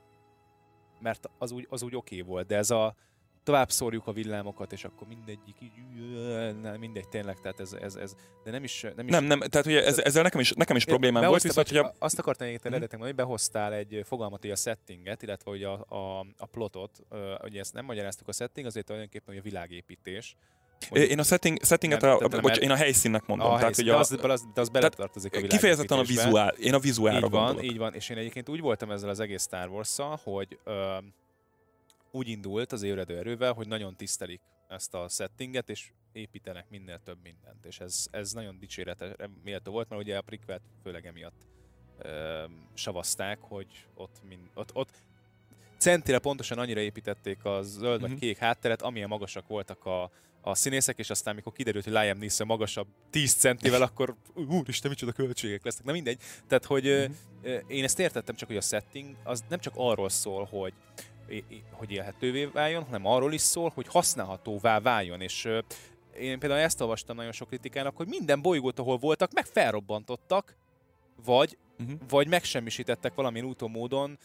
mert 1.07 1.31
az 1.39 1.51
úgy, 1.51 1.67
az 1.71 1.83
úgy 1.83 1.97
oké 1.97 2.21
okay 2.21 2.33
volt, 2.33 2.47
de 2.47 2.57
ez 2.57 2.71
a 2.71 2.95
tovább 3.43 3.71
szórjuk 3.71 4.07
a 4.07 4.13
villámokat, 4.13 4.73
és 4.73 4.85
akkor 4.85 5.07
mindegyik 5.09 5.57
így, 5.61 5.73
mindegy, 6.79 7.09
tényleg, 7.09 7.41
tehát 7.41 7.61
ez, 7.61 7.73
ez, 7.73 7.95
ez 7.97 8.15
de 8.45 8.51
nem 8.51 8.65
is... 8.65 8.81
Nem, 8.97 9.07
is, 9.07 9.13
nem, 9.13 9.25
nem 9.25 9.39
tehát 9.39 9.67
ugye 9.67 9.85
ez, 9.85 9.99
ezzel 9.99 10.23
nekem 10.23 10.41
is, 10.41 10.53
nekem 10.53 10.77
is 10.77 10.85
problémám 10.85 11.29
volt, 11.29 11.43
viszont, 11.43 11.69
hogy 11.69 11.77
a... 11.77 11.95
Azt 11.99 12.19
akartam 12.19 12.47
egyébként 12.47 12.75
mhm. 12.75 12.83
eredetileg 12.83 13.01
mondani, 13.01 13.23
hogy 13.23 13.27
behoztál 13.27 13.73
egy 13.73 14.03
fogalmat, 14.05 14.41
hogy 14.41 14.51
a 14.51 14.57
settinget, 14.57 15.23
illetve 15.23 15.51
hogy 15.51 15.63
a, 15.63 15.85
a, 15.89 16.27
a 16.37 16.47
plotot, 16.47 17.03
ugye 17.43 17.61
ezt 17.61 17.73
nem 17.73 17.85
magyaráztuk 17.85 18.29
a 18.29 18.33
setting, 18.33 18.67
azért 18.67 18.87
tulajdonképpen, 18.87 19.35
hogy 19.35 19.39
a 19.39 19.43
világépítés, 19.43 20.37
Én 20.91 21.19
a 21.19 21.23
setting, 21.23 21.65
settinget, 21.65 22.01
nem, 22.01 22.11
a, 22.11 22.41
bocs, 22.41 22.57
én 22.57 22.71
a 22.71 22.75
helyszínnek 22.75 23.27
mondom. 23.27 23.47
A 23.47 23.51
tehát, 23.51 23.65
helyszín, 23.65 23.85
hogy 23.85 23.95
a, 23.95 24.17
de 24.27 24.33
az, 24.33 24.47
de 24.55 24.61
az 24.61 24.69
beletartozik 24.69 25.37
a 25.37 25.47
Kifejezetten 25.47 25.99
a 25.99 26.03
vizuál, 26.03 26.55
én 26.55 26.75
a 26.75 26.79
vizuálra 26.79 27.27
így 27.27 27.31
van, 27.31 27.45
gondolok. 27.45 27.71
Így 27.71 27.79
van, 27.79 27.95
és 27.95 28.09
én 28.09 28.17
egyébként 28.17 28.49
úgy 28.49 28.61
voltam 28.61 28.91
ezzel 28.91 29.09
az 29.09 29.21
egész 29.21 29.43
Star 29.43 29.69
wars 29.69 29.97
hogy 30.23 30.59
ö, 30.65 30.97
úgy 32.11 32.29
indult 32.29 32.73
az 32.73 32.83
ébredő 32.83 33.17
erővel, 33.17 33.53
hogy 33.53 33.69
nagyon 33.69 33.97
tisztelik 33.97 34.41
ezt 34.69 34.95
a 34.95 35.09
settinget, 35.09 35.69
és 35.69 35.91
építenek 36.13 36.65
minél 36.71 37.01
több 37.05 37.19
mindent. 37.23 37.65
És 37.65 37.81
ez, 37.81 38.07
ez 38.11 38.33
nagyon 38.33 38.59
dicséretre 38.59 39.15
méltó 39.45 39.73
volt, 39.73 39.89
mert 39.89 40.03
ugye 40.03 40.17
a 40.17 40.21
prequel 40.21 40.61
főleg 40.83 41.07
emiatt 41.07 41.47
ö, 41.99 42.45
savazták, 42.75 43.39
hogy 43.41 43.87
ott, 43.95 44.21
mind, 44.29 44.51
ott, 44.55 44.71
ott 44.75 44.91
centire 45.79 46.19
pontosan 46.19 46.59
annyira 46.59 46.81
építették 46.81 47.45
a 47.45 47.63
zöld 47.63 48.01
vagy 48.01 48.11
mm-hmm. 48.11 48.19
kék 48.19 48.37
hátteret, 48.37 48.83
amilyen 48.83 49.09
magasak 49.09 49.47
voltak 49.49 49.85
a, 49.85 50.11
a 50.47 50.55
színészek, 50.55 50.99
és 50.99 51.11
aztán 51.11 51.35
mikor 51.35 51.53
kiderült, 51.53 51.85
hogy 51.85 51.93
Liam 51.93 52.19
Neeson 52.19 52.47
magasabb 52.47 52.87
10 53.11 53.35
centivel, 53.35 53.83
akkor 53.83 54.17
úristen, 54.35 54.91
micsoda 54.91 55.13
költségek 55.13 55.65
lesznek. 55.65 55.85
Na 55.85 55.93
mindegy. 55.93 56.21
Tehát, 56.49 56.65
hogy 56.65 56.85
mm-hmm. 56.85 57.59
én 57.67 57.85
ezt 57.85 57.99
értettem 57.99 58.35
csak, 58.35 58.49
hogy 58.49 58.57
a 58.57 58.61
setting 58.61 59.17
az 59.25 59.45
nem 59.49 59.59
csak 59.59 59.73
arról 59.77 60.09
szól, 60.09 60.45
hogy 60.45 60.73
hogy 61.71 61.91
élhetővé 61.91 62.45
váljon, 62.45 62.85
hanem 62.85 63.07
arról 63.07 63.33
is 63.33 63.41
szól, 63.41 63.71
hogy 63.75 63.87
használhatóvá 63.89 64.81
váljon. 64.81 65.21
És 65.21 65.49
én 66.19 66.39
például 66.39 66.61
ezt 66.61 66.81
olvastam 66.81 67.17
nagyon 67.17 67.33
sok 67.33 67.49
kritikának, 67.49 67.97
hogy 67.97 68.07
minden 68.07 68.43
bolygót, 68.43 68.79
ahol 68.79 68.99
voltak, 68.99 69.33
meg 69.33 69.47
felrobbantottak, 69.47 70.57
vagy, 71.25 71.59
uh-huh. 71.79 71.99
vagy 72.09 72.29
megsemmisítettek 72.29 73.15
valamilyen 73.15 73.47
úton 73.47 73.71
módon, 73.71 74.19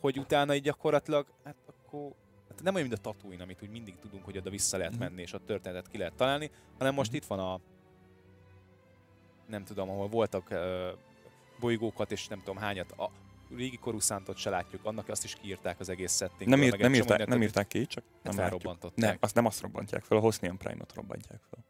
hogy 0.00 0.18
utána 0.18 0.54
így 0.54 0.62
gyakorlatilag, 0.62 1.26
hát 1.44 1.56
akkor 1.66 2.12
hát 2.48 2.62
nem 2.62 2.74
olyan, 2.74 2.88
mint 2.88 2.98
a 2.98 3.02
Tatooine, 3.02 3.42
amit 3.42 3.62
úgy 3.62 3.70
mindig 3.70 3.98
tudunk, 3.98 4.24
hogy 4.24 4.36
oda 4.36 4.50
vissza 4.50 4.76
lehet 4.76 4.92
uh-huh. 4.92 5.08
menni, 5.08 5.22
és 5.22 5.32
a 5.32 5.40
történetet 5.46 5.90
ki 5.90 5.98
lehet 5.98 6.14
találni, 6.14 6.50
hanem 6.78 6.94
most 6.94 7.08
uh-huh. 7.08 7.22
itt 7.22 7.28
van 7.28 7.38
a 7.38 7.60
nem 9.46 9.64
tudom, 9.64 9.90
ahol 9.90 10.08
voltak 10.08 10.54
bolygókat, 11.60 12.12
és 12.12 12.28
nem 12.28 12.38
tudom 12.38 12.56
hányat, 12.56 12.92
a, 12.92 13.10
régi 13.54 13.76
korú 13.76 13.98
szántot 13.98 14.36
se 14.36 14.50
látjuk, 14.50 14.84
annak 14.84 15.08
azt 15.08 15.24
is 15.24 15.34
kiírták 15.34 15.80
az 15.80 15.88
egész 15.88 16.16
setting. 16.16 16.50
Nem, 16.50 16.62
írt, 16.62 16.78
nem, 16.78 16.94
írták, 16.94 17.26
nem 17.26 17.42
írták 17.42 17.66
ki, 17.66 17.86
csak 17.86 18.04
nem 18.22 18.32
felrobbantották. 18.32 19.08
Nem, 19.08 19.16
azt 19.20 19.34
nem 19.34 19.46
azt 19.46 19.60
robbantják 19.60 20.02
fel, 20.02 20.16
a 20.16 20.20
Hosnian 20.20 20.56
Prime-ot 20.56 20.94
robbantják 20.94 21.40
fel. 21.50 21.64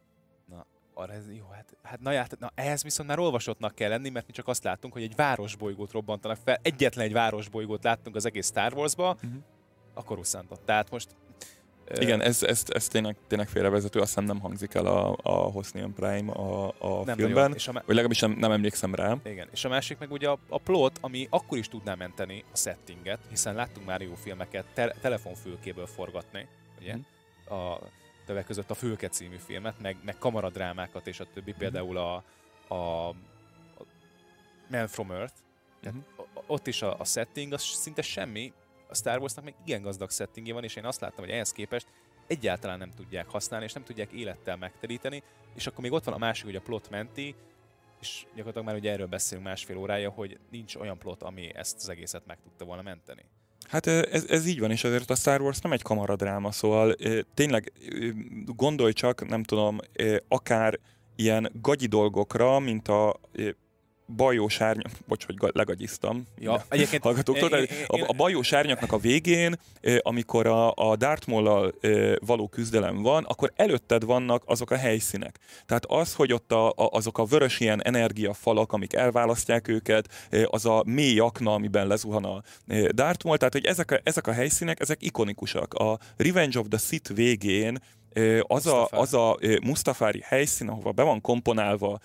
Na, 0.44 0.66
arra 0.94 1.12
ez, 1.12 1.32
jó, 1.32 1.46
hát, 1.48 1.76
hát 1.82 2.00
na, 2.00 2.14
hát, 2.14 2.38
na, 2.38 2.52
ehhez 2.54 2.82
viszont 2.82 3.08
már 3.08 3.18
olvasottnak 3.18 3.74
kell 3.74 3.88
lenni, 3.88 4.08
mert 4.08 4.26
mi 4.26 4.32
csak 4.32 4.48
azt 4.48 4.64
láttunk, 4.64 4.92
hogy 4.92 5.02
egy 5.02 5.14
városbolygót 5.14 5.92
robbantanak 5.92 6.38
fel, 6.44 6.58
egyetlen 6.62 7.04
egy 7.04 7.12
városbolygót 7.12 7.84
láttunk 7.84 8.16
az 8.16 8.24
egész 8.24 8.46
Star 8.46 8.74
Wars-ba, 8.74 9.14
uh-huh. 9.14 9.30
A 9.96 10.04
Coruscantot. 10.04 10.60
Tehát 10.60 10.90
most 10.90 11.08
igen, 11.94 12.20
ez, 12.20 12.42
ez, 12.42 12.64
ez 12.66 12.88
tényleg, 12.88 13.16
tényleg 13.26 13.48
félrevezető, 13.48 14.00
azt 14.00 14.08
hiszem 14.08 14.24
nem 14.24 14.40
hangzik 14.40 14.74
el 14.74 14.86
a, 14.86 15.16
a 15.22 15.32
Hosnian 15.32 15.94
Prime 15.94 16.32
a, 16.32 16.66
a 16.78 17.04
nem 17.04 17.16
filmben, 17.16 17.42
nagyon. 17.42 17.54
és 17.56 17.68
a 17.68 17.72
vagy 17.72 17.82
legalábbis 17.86 18.20
nem, 18.20 18.30
nem 18.30 18.52
emlékszem 18.52 18.94
rá. 18.94 19.16
Igen, 19.24 19.48
és 19.52 19.64
a 19.64 19.68
másik 19.68 19.98
meg 19.98 20.10
ugye 20.12 20.28
a, 20.28 20.38
a 20.48 20.58
plot, 20.58 20.98
ami 21.00 21.26
akkor 21.30 21.58
is 21.58 21.68
tudná 21.68 21.94
menteni 21.94 22.44
a 22.52 22.56
settinget, 22.56 23.18
hiszen 23.28 23.54
láttunk 23.54 23.86
már 23.86 24.00
jó 24.00 24.14
filmeket 24.14 24.64
te, 24.74 24.94
telefonfülkéből 25.00 25.86
forgatni, 25.86 26.46
ugye? 26.80 26.96
Mm. 26.96 27.54
A 27.56 27.78
többek 28.26 28.46
között 28.46 28.70
a 28.70 28.74
Fülke 28.74 29.08
című 29.08 29.36
filmet, 29.36 29.80
meg, 29.80 29.96
meg 30.04 30.18
kamaradrámákat 30.18 31.06
és 31.06 31.20
a 31.20 31.26
többi, 31.34 31.52
mm. 31.52 31.58
például 31.58 31.96
a, 31.96 32.22
a, 32.68 32.74
a 33.08 33.14
Man 34.70 34.86
from 34.86 35.10
Earth, 35.10 35.34
mm-hmm. 35.88 35.98
ott 36.46 36.66
is 36.66 36.82
a, 36.82 36.98
a 36.98 37.04
setting, 37.04 37.52
az 37.52 37.62
szinte 37.62 38.02
semmi, 38.02 38.52
a 38.88 38.94
Star 38.94 39.18
Warsnak 39.18 39.44
még 39.44 39.54
igen 39.64 39.82
gazdag 39.82 40.10
settingje 40.10 40.52
van, 40.52 40.64
és 40.64 40.76
én 40.76 40.84
azt 40.84 41.00
láttam, 41.00 41.24
hogy 41.24 41.34
ehhez 41.34 41.52
képest 41.52 41.86
egyáltalán 42.26 42.78
nem 42.78 42.90
tudják 42.90 43.28
használni, 43.28 43.64
és 43.64 43.72
nem 43.72 43.84
tudják 43.84 44.12
élettel 44.12 44.56
megteríteni, 44.56 45.22
és 45.54 45.66
akkor 45.66 45.80
még 45.82 45.92
ott 45.92 46.04
van 46.04 46.14
a 46.14 46.18
másik, 46.18 46.44
hogy 46.44 46.56
a 46.56 46.60
plot 46.60 46.90
menti, 46.90 47.34
és 48.00 48.26
gyakorlatilag 48.26 48.66
már 48.66 48.76
ugye 48.76 48.92
erről 48.92 49.06
beszélünk 49.06 49.46
másfél 49.46 49.76
órája, 49.76 50.10
hogy 50.10 50.38
nincs 50.50 50.74
olyan 50.74 50.98
plot, 50.98 51.22
ami 51.22 51.54
ezt 51.54 51.76
az 51.76 51.88
egészet 51.88 52.26
meg 52.26 52.38
tudta 52.42 52.64
volna 52.64 52.82
menteni. 52.82 53.24
Hát 53.68 53.86
ez, 53.86 54.24
ez 54.28 54.46
így 54.46 54.60
van, 54.60 54.70
és 54.70 54.84
azért 54.84 55.10
a 55.10 55.14
Star 55.14 55.40
Wars 55.40 55.58
nem 55.58 55.72
egy 55.72 55.82
kamaradráma, 55.82 56.52
szóval 56.52 56.96
tényleg 57.34 57.72
gondolj 58.44 58.92
csak, 58.92 59.28
nem 59.28 59.42
tudom, 59.42 59.78
akár 60.28 60.78
ilyen 61.16 61.52
gagyi 61.60 61.86
dolgokra, 61.86 62.58
mint 62.58 62.88
a 62.88 63.20
bajós 64.06 64.60
árnyak, 64.60 64.90
bocs, 65.06 65.24
hogy 65.26 65.36
legagyiztam, 65.52 66.26
ja, 66.38 66.64
egyébként 66.68 67.02
hallgatóktól, 67.02 67.50
én, 67.50 67.66
a, 67.86 68.04
a 68.06 68.12
bajós 68.12 68.52
árnyaknak 68.52 68.92
a 68.92 68.98
végén, 68.98 69.58
amikor 69.98 70.46
a, 70.46 70.72
a 70.74 70.96
Darth 70.96 71.28
Maul-al 71.28 71.74
való 72.26 72.48
küzdelem 72.48 73.02
van, 73.02 73.24
akkor 73.24 73.52
előtted 73.56 74.04
vannak 74.04 74.42
azok 74.46 74.70
a 74.70 74.76
helyszínek. 74.76 75.38
Tehát 75.66 75.84
az, 75.86 76.14
hogy 76.14 76.32
ott 76.32 76.52
a, 76.52 76.68
a, 76.68 76.74
azok 76.76 77.18
a 77.18 77.24
vörös 77.24 77.60
ilyen 77.60 77.82
energiafalak, 77.82 78.72
amik 78.72 78.92
elválasztják 78.92 79.68
őket, 79.68 80.28
az 80.44 80.66
a 80.66 80.82
mély 80.86 81.18
akna, 81.18 81.52
amiben 81.52 81.86
lezuhan 81.86 82.24
a 82.24 82.42
Darth 82.92 83.24
Maul, 83.24 83.38
tehát 83.38 83.52
hogy 83.52 83.64
ezek 83.64 83.90
a, 83.90 84.00
ezek 84.02 84.26
a 84.26 84.32
helyszínek, 84.32 84.80
ezek 84.80 85.02
ikonikusak. 85.02 85.74
A 85.74 85.98
Revenge 86.16 86.58
of 86.58 86.66
the 86.68 86.78
Sith 86.78 87.14
végén 87.14 87.78
az 88.42 88.66
a, 88.66 88.88
az 88.90 89.14
a 89.14 89.36
Mustafári 89.62 90.22
helyszín, 90.24 90.68
ahova 90.68 90.92
be 90.92 91.02
van 91.02 91.20
komponálva 91.20 91.98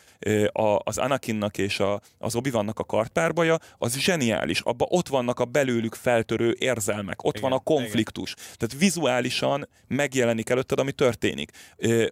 az 0.84 0.98
Anakinnak 0.98 1.58
és 1.58 1.80
a, 1.80 2.02
az 2.18 2.36
obi 2.36 2.50
a 2.74 2.84
kartpárbaja, 2.86 3.58
az 3.78 3.98
zseniális. 3.98 4.60
Abba 4.60 4.86
ott 4.90 5.08
vannak 5.08 5.40
a 5.40 5.46
belőlük 5.46 5.96
feltörő 5.96 6.56
érzelmek, 6.60 7.24
ott 7.24 7.38
igen, 7.38 7.50
van 7.50 7.60
a 7.60 7.64
konfliktus. 7.64 8.32
Igen. 8.32 8.46
Tehát 8.58 8.76
vizuálisan 8.80 9.68
megjelenik 9.88 10.50
előtted, 10.50 10.80
ami 10.80 10.92
történik. 10.92 11.52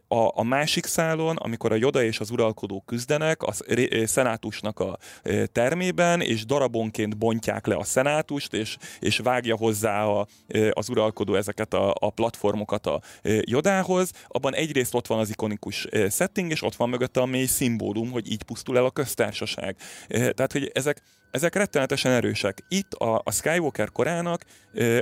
A, 0.07 0.39
a 0.39 0.43
másik 0.43 0.85
szálon, 0.85 1.35
amikor 1.35 1.71
a 1.71 1.76
Joda 1.76 2.03
és 2.03 2.19
az 2.19 2.30
uralkodók 2.30 2.85
küzdenek, 2.85 3.43
a 3.43 3.53
szenátusnak 4.05 4.80
a 4.80 4.97
termében, 5.51 6.21
és 6.21 6.45
darabonként 6.45 7.17
bontják 7.17 7.65
le 7.65 7.76
a 7.76 7.84
szenátust, 7.84 8.53
és, 8.53 8.77
és 8.99 9.17
vágja 9.17 9.57
hozzá 9.57 10.03
a, 10.03 10.27
az 10.71 10.89
uralkodó 10.89 11.35
ezeket 11.35 11.73
a, 11.73 11.95
a 11.99 12.09
platformokat 12.09 12.85
a 12.85 13.01
Jodához, 13.41 13.89
témához, 13.90 14.11
abban 14.28 14.56
egyrészt 14.56 14.94
ott 14.94 15.07
van 15.07 15.20
az 15.20 15.30
ikonikus 15.30 15.88
setting, 16.10 16.52
és 16.52 16.61
ott 16.61 16.76
van 16.76 16.90
mögötte 16.90 17.22
a 17.22 17.26
mély 17.26 17.45
szimbólum, 17.45 18.11
hogy 18.11 18.32
így 18.32 18.44
pusztul 18.44 18.78
el 18.78 18.86
a 18.86 18.91
köztársaság. 18.91 19.76
Tehát, 20.07 20.52
hogy 20.52 20.72
ezek, 20.74 21.02
ezek 21.31 21.56
rettenetesen 21.56 22.11
erősek. 22.11 22.64
Itt 22.68 22.93
a, 22.93 23.22
a 23.23 23.31
Skywalker 23.31 23.91
korának 23.91 24.45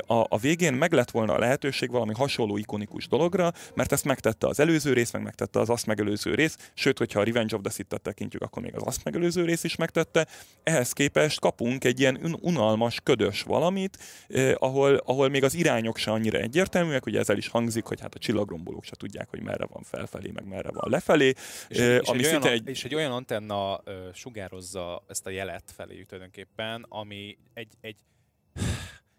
a, 0.07 0.25
a 0.29 0.37
végén 0.37 0.73
meg 0.73 0.91
lett 0.91 1.11
volna 1.11 1.33
a 1.33 1.39
lehetőség 1.39 1.91
valami 1.91 2.13
hasonló 2.13 2.57
ikonikus 2.57 3.07
dologra, 3.07 3.51
mert 3.75 3.91
ezt 3.91 4.05
megtette 4.05 4.47
az 4.47 4.59
előző 4.59 4.93
rész, 4.93 5.11
meg 5.11 5.23
megtette 5.23 5.59
az 5.59 5.69
azt 5.69 5.85
megelőző 5.85 6.35
rész, 6.35 6.57
sőt, 6.73 6.97
hogyha 6.97 7.19
a 7.19 7.23
Revenge 7.23 7.55
of 7.55 7.61
the 7.61 7.71
Sith-et 7.71 8.01
tekintjük, 8.01 8.41
akkor 8.41 8.63
még 8.63 8.75
az 8.75 8.81
azt 8.85 9.03
megelőző 9.03 9.45
rész 9.45 9.63
is 9.63 9.75
megtette. 9.75 10.27
Ehhez 10.63 10.91
képest 10.91 11.39
kapunk 11.39 11.83
egy 11.83 11.99
ilyen 11.99 12.37
unalmas, 12.41 12.99
ködös 13.03 13.41
valamit, 13.41 13.97
eh, 14.27 14.53
ahol, 14.57 14.95
ahol 14.95 15.29
még 15.29 15.43
az 15.43 15.53
irányok 15.53 15.97
se 15.97 16.11
annyira 16.11 16.37
egyértelműek, 16.37 17.05
ugye 17.05 17.19
ezzel 17.19 17.37
is 17.37 17.47
hangzik, 17.47 17.85
hogy 17.85 18.01
hát 18.01 18.15
a 18.15 18.19
csillagrombolók 18.19 18.83
se 18.83 18.95
tudják, 18.95 19.29
hogy 19.29 19.41
merre 19.41 19.65
van 19.65 19.83
felfelé, 19.83 20.31
meg 20.33 20.47
merre 20.47 20.71
van 20.71 20.89
lefelé. 20.89 21.33
És, 21.67 21.77
eh, 21.77 21.95
és, 21.95 22.07
ami 22.07 22.25
egy, 22.25 22.25
olyan, 22.25 22.47
egy... 22.47 22.67
és 22.67 22.83
egy 22.83 22.95
olyan 22.95 23.11
antenna 23.11 23.73
uh, 23.73 23.93
sugározza 24.13 25.03
ezt 25.07 25.25
a 25.25 25.29
jelet 25.29 25.63
felé 25.75 26.05
tulajdonképpen, 26.18 26.85
ami 26.89 27.38
egy, 27.53 27.73
egy 27.81 27.95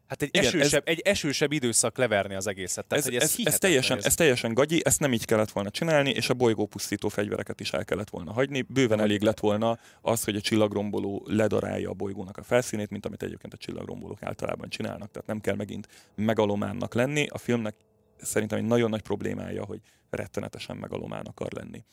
Hát 0.07 0.23
egy, 0.23 0.29
Igen, 0.33 0.47
esősebb, 0.47 0.83
ez, 0.87 0.95
egy 0.95 1.01
esősebb 1.01 1.53
időszak 1.53 1.97
leverni 1.97 2.35
az 2.35 2.47
egészet. 2.47 2.87
Tehát, 2.87 3.07
ez, 3.07 3.15
ez, 3.15 3.23
ez, 3.23 3.47
ez, 3.47 3.59
teljesen, 3.59 3.99
ez 4.03 4.15
teljesen 4.15 4.55
gagyi, 4.55 4.81
ezt 4.85 5.01
nem 5.01 5.13
így 5.13 5.25
kellett 5.25 5.51
volna 5.51 5.71
csinálni, 5.71 6.11
és 6.11 6.29
a 6.29 6.35
bolygópusztító 6.35 7.09
fegyvereket 7.09 7.61
is 7.61 7.73
el 7.73 7.85
kellett 7.85 8.11
volna 8.11 8.33
hagyni. 8.33 8.63
Bőven 8.63 9.01
elég 9.01 9.21
lett 9.21 9.39
volna 9.41 9.79
az, 10.01 10.25
hogy 10.25 10.37
a 10.37 10.41
csillagromboló 10.41 11.27
ledarálja 11.27 11.91
a 11.91 11.93
bolygónak 11.93 12.37
a 12.37 12.43
felszínét, 12.43 12.91
mint 12.91 13.07
amit 13.07 13.23
egyébként 13.23 13.53
a 13.53 13.57
csillagrombolók 13.57 14.23
általában 14.23 14.69
csinálnak. 14.69 15.11
Tehát 15.11 15.29
nem 15.29 15.41
kell 15.41 15.55
megint 15.55 15.89
megalománnak 16.15 16.95
lenni. 16.95 17.27
A 17.27 17.39
filmnek 17.39 17.75
szerintem 18.17 18.59
egy 18.59 18.65
nagyon 18.65 18.91
nagy 18.91 19.03
problémája, 19.03 19.65
hogy 19.65 19.81
rettenetesen 20.11 20.77
megalomán 20.77 21.27
akar 21.27 21.53
lenni. 21.53 21.85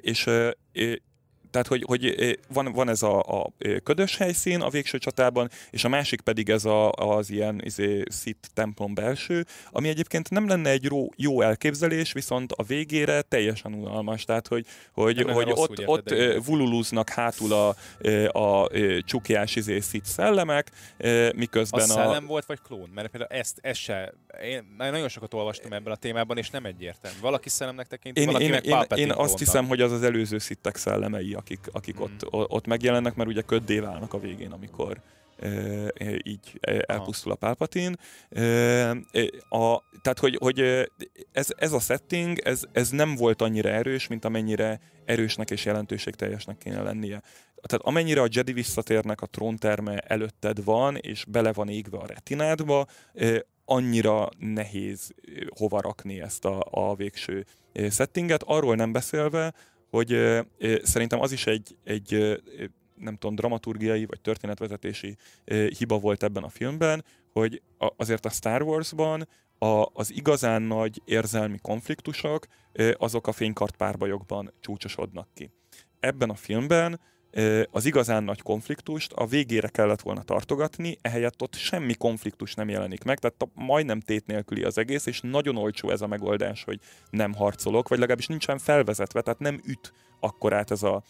És 0.00 0.30
tehát, 1.56 1.70
hogy, 1.70 1.84
hogy 1.86 2.38
van, 2.48 2.72
van 2.72 2.88
ez 2.88 3.02
a, 3.02 3.18
a 3.18 3.52
ködös 3.82 4.16
helyszín 4.16 4.60
a 4.60 4.70
végső 4.70 4.98
csatában, 4.98 5.50
és 5.70 5.84
a 5.84 5.88
másik 5.88 6.20
pedig 6.20 6.48
ez 6.48 6.64
a, 6.64 6.90
az 6.92 7.30
ilyen 7.30 7.60
izé, 7.64 8.02
szit 8.08 8.50
templom 8.54 8.94
belső, 8.94 9.44
ami 9.70 9.88
egyébként 9.88 10.30
nem 10.30 10.48
lenne 10.48 10.70
egy 10.70 10.84
jó, 10.84 11.08
jó 11.16 11.40
elképzelés, 11.40 12.12
viszont 12.12 12.52
a 12.52 12.62
végére 12.62 13.22
teljesen 13.22 13.74
unalmas. 13.74 14.24
Tehát, 14.24 14.48
hogy, 14.48 14.66
hogy, 14.92 15.22
hogy 15.22 15.50
ott, 15.50 15.86
ott 15.86 16.14
vululúznak 16.44 17.08
hátul 17.08 17.52
a, 17.52 17.74
a, 18.32 18.38
a 18.38 18.70
csukjás 19.00 19.56
izé, 19.56 19.80
szit 19.80 20.04
szellemek, 20.04 20.70
miközben 21.34 21.80
a... 21.80 21.86
szellem 21.86 22.26
volt, 22.26 22.46
vagy 22.46 22.60
klón? 22.60 22.90
Mert 22.94 23.08
például 23.08 23.40
ezt, 23.40 23.58
ezt 23.62 23.80
se... 23.80 24.12
Én 24.42 24.74
nagyon 24.76 25.08
sokat 25.08 25.34
olvastam 25.34 25.72
ebben 25.72 25.92
a 25.92 25.96
témában, 25.96 26.38
és 26.38 26.50
nem 26.50 26.64
egyértelmű. 26.64 27.18
Valaki 27.20 27.48
szellemnek 27.48 27.86
tekinti, 27.86 28.20
én, 28.20 28.26
valaki 28.26 28.44
én, 28.44 28.50
meg 28.50 28.64
én, 28.64 28.96
én 28.96 29.12
azt 29.12 29.38
hiszem, 29.38 29.66
hogy 29.66 29.80
az 29.80 29.92
az 29.92 30.02
előző 30.02 30.38
szittek 30.38 30.76
szellemei, 30.76 31.34
akik, 31.34 31.60
akik 31.72 31.98
mm. 31.98 32.02
ott, 32.02 32.26
ott 32.30 32.66
megjelennek, 32.66 33.14
mert 33.14 33.28
ugye 33.28 33.40
köddé 33.40 33.78
válnak 33.78 34.14
a 34.14 34.18
végén, 34.18 34.50
amikor 34.50 35.00
e, 35.38 35.50
így 36.22 36.60
elpusztul 36.86 37.32
a 37.32 37.34
Palpatine. 37.34 37.96
E, 38.30 38.90
a, 39.48 39.82
tehát, 40.02 40.18
hogy, 40.18 40.36
hogy 40.40 40.60
ez, 41.32 41.48
ez 41.56 41.72
a 41.72 41.80
setting, 41.80 42.38
ez, 42.38 42.62
ez 42.72 42.90
nem 42.90 43.14
volt 43.14 43.42
annyira 43.42 43.68
erős, 43.68 44.06
mint 44.06 44.24
amennyire 44.24 44.80
erősnek 45.04 45.50
és 45.50 45.64
jelentőségteljesnek 45.64 46.58
kéne 46.58 46.82
lennie. 46.82 47.22
Tehát 47.62 47.84
amennyire 47.84 48.20
a 48.20 48.28
Jedi 48.30 48.52
visszatérnek 48.52 49.20
a 49.20 49.26
trónterme 49.26 49.98
előtted 49.98 50.64
van, 50.64 50.96
és 50.96 51.24
bele 51.28 51.52
van 51.52 51.68
égve 51.68 51.98
a 51.98 52.06
retinádba, 52.06 52.86
annyira 53.68 54.28
nehéz 54.38 55.14
hova 55.58 55.80
rakni 55.80 56.20
ezt 56.20 56.44
a, 56.44 56.66
a 56.70 56.94
végső 56.94 57.46
settinget, 57.90 58.42
arról 58.42 58.74
nem 58.74 58.92
beszélve, 58.92 59.54
hogy 59.90 60.16
szerintem 60.82 61.20
az 61.20 61.32
is 61.32 61.46
egy, 61.46 61.76
egy 61.84 62.40
nem 62.94 63.16
tudom, 63.16 63.34
dramaturgiai 63.34 64.06
vagy 64.06 64.20
történetvezetési 64.20 65.16
hiba 65.78 65.98
volt 65.98 66.22
ebben 66.22 66.42
a 66.42 66.48
filmben, 66.48 67.04
hogy 67.32 67.62
azért 67.96 68.26
a 68.26 68.30
Star 68.30 68.62
Wars-ban 68.62 69.28
a, 69.58 69.86
az 69.92 70.12
igazán 70.12 70.62
nagy 70.62 71.02
érzelmi 71.04 71.58
konfliktusok 71.62 72.46
azok 72.96 73.26
a 73.26 73.32
fénykart 73.32 73.76
párbajokban 73.76 74.52
csúcsosodnak 74.60 75.28
ki. 75.34 75.50
Ebben 76.00 76.30
a 76.30 76.34
filmben 76.34 77.00
az 77.70 77.84
igazán 77.84 78.24
nagy 78.24 78.42
konfliktust 78.42 79.12
a 79.12 79.26
végére 79.26 79.68
kellett 79.68 80.00
volna 80.00 80.22
tartogatni, 80.22 80.98
ehelyett 81.02 81.42
ott 81.42 81.54
semmi 81.54 81.94
konfliktus 81.94 82.54
nem 82.54 82.68
jelenik 82.68 83.04
meg, 83.04 83.18
tehát 83.18 83.48
majdnem 83.54 84.00
tét 84.00 84.26
nélküli 84.26 84.62
az 84.62 84.78
egész, 84.78 85.06
és 85.06 85.20
nagyon 85.20 85.56
olcsó 85.56 85.90
ez 85.90 86.00
a 86.00 86.06
megoldás, 86.06 86.64
hogy 86.64 86.80
nem 87.10 87.34
harcolok, 87.34 87.88
vagy 87.88 87.98
legalábbis 87.98 88.26
nincsen 88.26 88.58
felvezetve, 88.58 89.20
tehát 89.20 89.38
nem 89.38 89.60
üt 89.64 89.92
akkorát 90.20 90.70
ez 90.70 90.82
a 90.82 91.02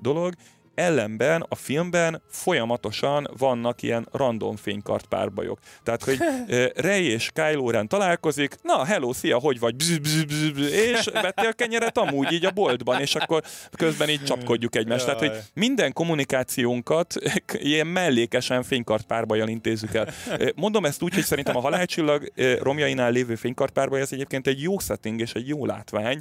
dolog, 0.00 0.34
ellenben 0.74 1.46
a 1.48 1.54
filmben 1.54 2.22
folyamatosan 2.30 3.28
vannak 3.38 3.82
ilyen 3.82 4.08
random 4.12 4.56
fénykart 4.56 5.06
párbajok. 5.06 5.58
Tehát, 5.82 6.04
hogy 6.04 6.18
Rey 6.86 7.04
és 7.04 7.30
Kylo 7.34 7.70
Ren 7.70 7.88
találkozik, 7.88 8.56
na, 8.62 8.84
hello, 8.84 9.12
szia, 9.12 9.38
hogy 9.38 9.58
vagy? 9.58 9.76
Bzz, 9.76 9.96
bzz, 9.96 10.22
bzz, 10.22 10.48
bzz, 10.48 10.72
és 10.72 11.04
vettél 11.12 11.54
kenyeret 11.54 11.98
amúgy 11.98 12.32
így 12.32 12.44
a 12.44 12.50
boltban, 12.50 13.00
és 13.00 13.14
akkor 13.14 13.42
közben 13.76 14.08
így 14.08 14.24
csapkodjuk 14.24 14.76
egymást. 14.76 15.04
Tehát, 15.04 15.20
hogy 15.20 15.32
minden 15.54 15.92
kommunikációnkat 15.92 17.14
ilyen 17.52 17.86
mellékesen 17.86 18.62
fénykart 18.62 19.06
párbajjal 19.06 19.48
intézzük 19.48 19.94
el. 19.94 20.08
Mondom 20.54 20.84
ezt 20.84 21.02
úgy, 21.02 21.14
hogy 21.14 21.24
szerintem 21.24 21.56
a 21.56 21.60
halálcsillag 21.60 22.32
romjainál 22.60 23.12
lévő 23.12 23.34
fénykart 23.34 23.72
párbaj 23.72 24.00
az 24.00 24.12
egyébként 24.12 24.46
egy 24.46 24.62
jó 24.62 24.78
setting 24.78 25.20
és 25.20 25.32
egy 25.32 25.48
jó 25.48 25.66
látvány, 25.66 26.20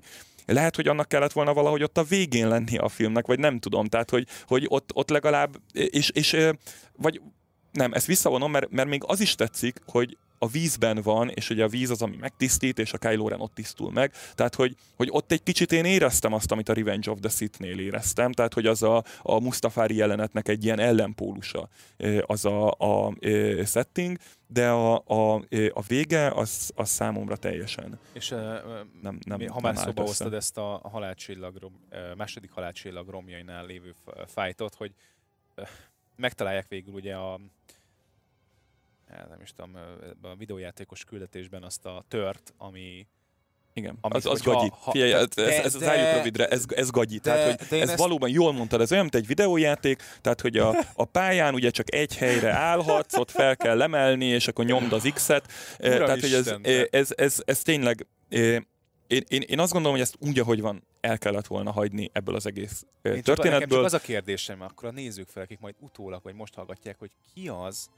lehet, 0.53 0.75
hogy 0.75 0.87
annak 0.87 1.07
kellett 1.07 1.31
volna 1.31 1.53
valahogy 1.53 1.83
ott 1.83 1.97
a 1.97 2.03
végén 2.03 2.47
lenni 2.47 2.77
a 2.77 2.89
filmnek, 2.89 3.27
vagy 3.27 3.39
nem 3.39 3.59
tudom. 3.59 3.85
Tehát, 3.85 4.09
hogy, 4.09 4.27
hogy 4.47 4.65
ott, 4.67 4.89
ott 4.93 5.09
legalább, 5.09 5.57
és, 5.73 6.09
és 6.09 6.37
vagy 6.97 7.21
nem, 7.71 7.93
ezt 7.93 8.07
visszavonom, 8.07 8.51
mert, 8.51 8.69
mert 8.69 8.89
még 8.89 9.01
az 9.05 9.19
is 9.19 9.35
tetszik, 9.35 9.81
hogy 9.85 10.17
a 10.43 10.47
vízben 10.47 11.01
van, 11.03 11.29
és 11.29 11.49
ugye 11.49 11.63
a 11.63 11.67
víz 11.67 11.89
az, 11.89 12.01
ami 12.01 12.15
megtisztít, 12.19 12.79
és 12.79 12.93
a 12.93 12.97
Kylo 12.97 13.27
Ren 13.27 13.41
ott 13.41 13.53
tisztul 13.53 13.91
meg. 13.91 14.11
Tehát, 14.35 14.55
hogy, 14.55 14.75
hogy 14.95 15.07
ott 15.11 15.31
egy 15.31 15.43
kicsit 15.43 15.71
én 15.71 15.85
éreztem 15.85 16.33
azt, 16.33 16.51
amit 16.51 16.69
a 16.69 16.73
Revenge 16.73 17.11
of 17.11 17.19
the 17.19 17.29
Sith-nél 17.29 17.79
éreztem, 17.79 18.31
tehát, 18.31 18.53
hogy 18.53 18.65
az 18.65 18.83
a, 18.83 19.03
a 19.21 19.39
Mustafári 19.39 19.95
jelenetnek 19.95 20.47
egy 20.47 20.63
ilyen 20.63 20.79
ellenpólusa 20.79 21.69
az 22.25 22.45
a, 22.45 22.71
a, 22.71 23.07
a 23.07 23.15
setting, 23.65 24.17
de 24.53 24.69
a, 24.69 25.03
a, 25.05 25.43
a 25.73 25.81
vége 25.87 26.31
az, 26.31 26.71
az 26.75 26.89
számomra 26.89 27.35
teljesen. 27.35 27.99
És 28.13 28.31
uh, 28.31 28.39
nem, 29.01 29.19
nem, 29.25 29.47
ha 29.47 29.59
már 29.59 29.77
szóba 29.77 30.01
hoztad 30.01 30.33
ezt 30.33 30.57
a 30.57 30.81
halálcsillag, 30.83 31.71
második 32.17 32.51
halálcsillag 32.51 33.09
romjainál 33.09 33.65
lévő 33.65 33.93
fájtot, 34.25 34.75
hogy 34.75 34.93
megtalálják 36.15 36.67
végül 36.67 36.93
ugye 36.93 37.15
a 37.15 37.39
Hát 39.07 39.29
nem 39.29 39.41
is 39.41 39.53
tudom, 39.53 39.75
a 40.21 40.35
videójátékos 40.35 41.03
küldetésben 41.03 41.63
azt 41.63 41.85
a 41.85 42.03
tört, 42.07 42.53
ami 42.57 43.07
igen, 43.73 43.97
amit, 44.01 44.15
az, 44.15 44.25
az 44.25 44.41
gagyi. 44.41 44.71
Ha, 44.81 44.91
Figyelj, 44.91 45.13
ez, 45.13 45.27
ez, 45.35 45.65
ez 45.65 45.75
az 45.75 45.83
álljunk 45.83 46.15
rövidre, 46.15 46.47
ez, 46.47 46.63
ez 46.75 46.89
gagyi. 46.89 47.17
De, 47.17 47.21
tehát, 47.21 47.67
hogy 47.67 47.79
ez 47.79 47.89
ezt... 47.89 47.97
valóban 47.97 48.29
jól 48.29 48.53
mondtad, 48.53 48.81
ez 48.81 48.91
olyan, 48.91 49.03
mint 49.03 49.15
egy 49.15 49.27
videójáték, 49.27 50.03
tehát, 50.21 50.41
hogy 50.41 50.57
a, 50.57 50.75
a 50.93 51.05
pályán 51.05 51.53
ugye 51.53 51.69
csak 51.69 51.93
egy 51.93 52.17
helyre 52.17 52.51
állhatsz, 52.51 53.17
ott 53.17 53.31
fel 53.31 53.57
kell 53.57 53.77
lemelni, 53.77 54.25
és 54.25 54.47
akkor 54.47 54.65
nyomd 54.65 54.93
az 54.93 55.09
X-et. 55.13 55.51
Ura 55.79 56.05
tehát, 56.05 56.21
hogy 56.21 56.33
ez, 56.33 56.47
ez, 56.61 56.87
ez, 56.89 57.09
ez, 57.15 57.41
ez 57.45 57.61
tényleg... 57.61 58.05
Én, 59.07 59.23
én, 59.27 59.41
én 59.41 59.59
azt 59.59 59.71
gondolom, 59.71 59.97
hogy 59.97 60.05
ezt 60.05 60.15
úgy, 60.19 60.39
ahogy 60.39 60.61
van, 60.61 60.83
el 61.01 61.17
kellett 61.17 61.47
volna 61.47 61.71
hagyni 61.71 62.09
ebből 62.13 62.35
az 62.35 62.45
egész 62.45 62.85
én 63.01 63.21
történetből. 63.21 63.59
Csak, 63.59 63.69
csak 63.69 63.83
az 63.83 63.93
a 63.93 63.99
kérdésem, 63.99 64.61
akkor 64.61 64.87
a 64.87 64.91
nézők 64.91 65.27
fel, 65.27 65.43
akik 65.43 65.59
majd 65.59 65.75
utólag, 65.79 66.19
vagy 66.23 66.35
most 66.35 66.55
hallgatják, 66.55 66.95
hogy 66.99 67.11
ki 67.33 67.47
az, 67.47 67.89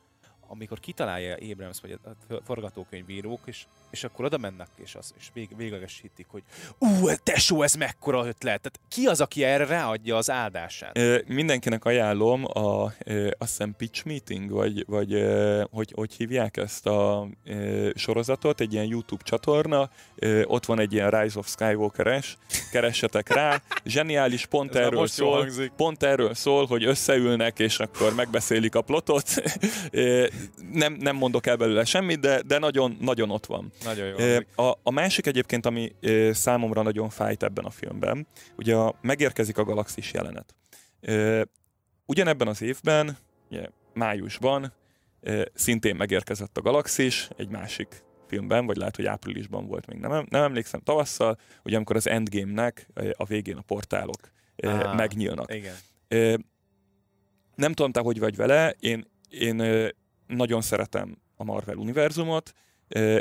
amikor 0.54 0.80
kitalálja 0.80 1.38
Abrams 1.52 1.82
vagy 1.82 2.00
a 2.04 2.34
forgatókönyvírók, 2.46 3.40
és, 3.46 3.66
és 3.92 4.04
akkor 4.04 4.26
oda 4.26 4.38
mennek, 4.38 4.68
és, 4.76 4.96
az, 4.96 5.14
és 5.18 5.30
vég, 5.34 5.58
véglegesítik, 5.58 6.26
hogy 6.30 6.44
ú, 6.78 6.88
tesó, 7.24 7.62
ez 7.62 7.74
mekkora 7.74 8.18
ötlet. 8.18 8.62
Tehát 8.62 8.80
ki 8.88 9.06
az, 9.06 9.22
aki 9.22 9.44
erre 9.44 9.66
ráadja 9.66 10.18
az 10.18 10.30
áldását? 10.30 10.98
E, 10.98 11.22
mindenkinek 11.28 11.86
ajánlom 11.86 12.46
a, 12.46 12.92
e, 13.00 13.36
azt 13.38 13.50
hiszem 13.50 13.76
pitch 13.78 14.06
meeting, 14.06 14.52
vagy, 14.52 14.86
vagy 14.88 15.14
e, 15.14 15.68
hogy, 15.72 15.92
hogy 15.96 16.14
hívják 16.14 16.58
ezt 16.58 16.88
a 16.88 17.28
e, 17.46 17.56
sorozatot, 17.96 18.60
egy 18.60 18.74
ilyen 18.74 18.86
YouTube 18.86 19.24
csatorna, 19.24 19.90
e, 20.16 20.44
ott 20.48 20.66
van 20.66 20.80
egy 20.80 20.94
ilyen 20.94 21.10
Rise 21.10 21.40
of 21.40 21.48
Skywalker-es, 21.48 22.38
keressetek 22.72 23.30
rá, 23.30 23.62
zseniális, 23.86 24.46
pont 24.46 24.76
erről 24.76 25.08
szól, 25.08 25.48
pont 25.76 26.04
erről 26.04 26.34
szól, 26.34 26.66
hogy 26.66 26.84
összeülnek, 26.84 27.60
és 27.60 27.80
akkor 27.80 28.14
megbeszélik 28.16 28.76
a 28.76 28.82
plotot, 28.82 29.30
nem, 30.72 30.94
nem 30.94 31.16
mondok 31.16 31.46
el 31.46 31.56
belőle 31.56 31.86
semmit, 31.86 32.20
de, 32.20 32.42
de 32.42 32.58
nagyon, 32.58 32.98
nagyon 33.00 33.30
ott 33.30 33.46
van. 33.46 33.72
Nagyon 33.84 34.08
jó. 34.08 34.66
A, 34.66 34.80
a 34.84 34.92
másik 34.92 35.26
egyébként, 35.26 35.66
ami 35.66 35.92
számomra 36.32 36.82
nagyon 36.82 37.10
fájt 37.10 37.44
ebben 37.44 37.66
a 37.66 37.70
filmben, 37.70 38.28
ugye 38.56 38.76
a, 38.76 38.96
megérkezik 39.02 39.58
a 39.58 39.64
galaxis 39.64 40.14
jelenet. 40.14 40.56
Ugyanebben 42.06 42.48
az 42.48 42.62
évben, 42.62 43.18
ugye, 43.50 43.68
májusban 43.94 44.74
szintén 45.54 45.96
megérkezett 45.96 46.58
a 46.58 46.62
galaxis, 46.62 47.30
egy 47.38 47.50
másik 47.50 48.04
filmben, 48.28 48.66
vagy 48.66 48.78
lehet, 48.78 48.96
hogy 48.96 49.06
áprilisban 49.06 49.68
volt 49.68 49.88
még, 49.88 50.00
nem, 50.00 50.26
nem 50.30 50.44
emlékszem, 50.44 50.80
tavasszal, 50.80 51.38
ugye 51.64 51.76
amikor 51.76 51.96
az 51.96 52.08
Endgame-nek 52.08 52.88
a 53.14 53.26
végén 53.26 53.58
a 53.58 53.62
portálok 53.62 54.32
ah, 54.56 54.96
megnyílnak. 54.96 55.54
Igen. 55.54 55.76
Nem 57.56 57.74
tudom, 57.74 57.92
te 57.92 58.00
hogy 58.00 58.20
vagy 58.20 58.36
vele, 58.36 58.76
én, 58.80 59.06
én 59.30 59.90
nagyon 60.28 60.62
szeretem 60.62 61.18
a 61.36 61.44
Marvel 61.44 61.76
univerzumot, 61.76 62.54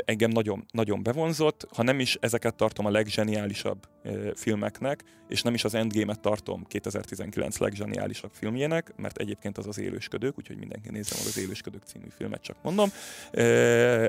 engem 0.05 0.29
nagyon, 0.29 0.65
nagyon 0.71 1.03
bevonzott, 1.03 1.67
ha 1.75 1.83
nem 1.83 1.99
is 1.99 2.17
ezeket 2.21 2.55
tartom 2.55 2.85
a 2.85 2.89
legzseniálisabb 2.89 3.87
filmeknek, 4.35 5.03
és 5.27 5.41
nem 5.41 5.53
is 5.53 5.63
az 5.63 5.73
Endgame-et 5.73 6.19
tartom 6.19 6.63
2019 6.63 7.57
legzseniálisabb 7.57 8.31
filmjének, 8.33 8.93
mert 8.95 9.17
egyébként 9.17 9.57
az 9.57 9.67
az 9.67 9.79
Élősködők, 9.79 10.37
úgyhogy 10.37 10.57
mindenki 10.57 10.89
nézze 10.89 11.15
meg 11.17 11.25
az 11.27 11.37
Élősködők 11.37 11.83
című 11.83 12.07
filmet, 12.17 12.41
csak 12.41 12.55
mondom, 12.61 12.89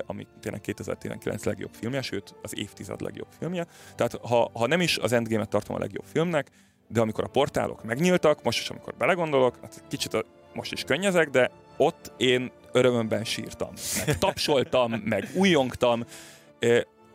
ami 0.07 0.27
tényleg 0.41 0.61
2019 0.61 1.45
legjobb 1.45 1.73
filmje, 1.73 2.03
sőt 2.03 2.35
az 2.43 2.59
évtized 2.59 3.01
legjobb 3.01 3.29
filmje. 3.39 3.66
Tehát 3.95 4.19
ha, 4.23 4.51
ha 4.55 4.66
nem 4.66 4.81
is 4.81 4.99
az 4.99 5.12
Endgame-et 5.12 5.49
tartom 5.49 5.77
a 5.77 5.79
legjobb 5.79 6.05
filmnek, 6.12 6.51
de 6.89 7.01
amikor 7.01 7.25
a 7.25 7.29
portálok 7.29 7.85
megnyíltak, 7.85 8.43
most 8.43 8.61
is 8.61 8.71
amikor 8.71 8.95
belegondolok, 8.95 9.59
hát 9.61 9.85
kicsit 9.89 10.15
a, 10.15 10.25
most 10.55 10.73
is 10.73 10.83
könnyezek, 10.85 11.31
de 11.31 11.51
ott 11.77 12.12
én 12.16 12.51
örömömben 12.74 13.24
sírtam, 13.24 13.72
meg 14.06 14.18
tapsoltam, 14.18 14.92
meg 15.05 15.28
újongtam. 15.34 16.05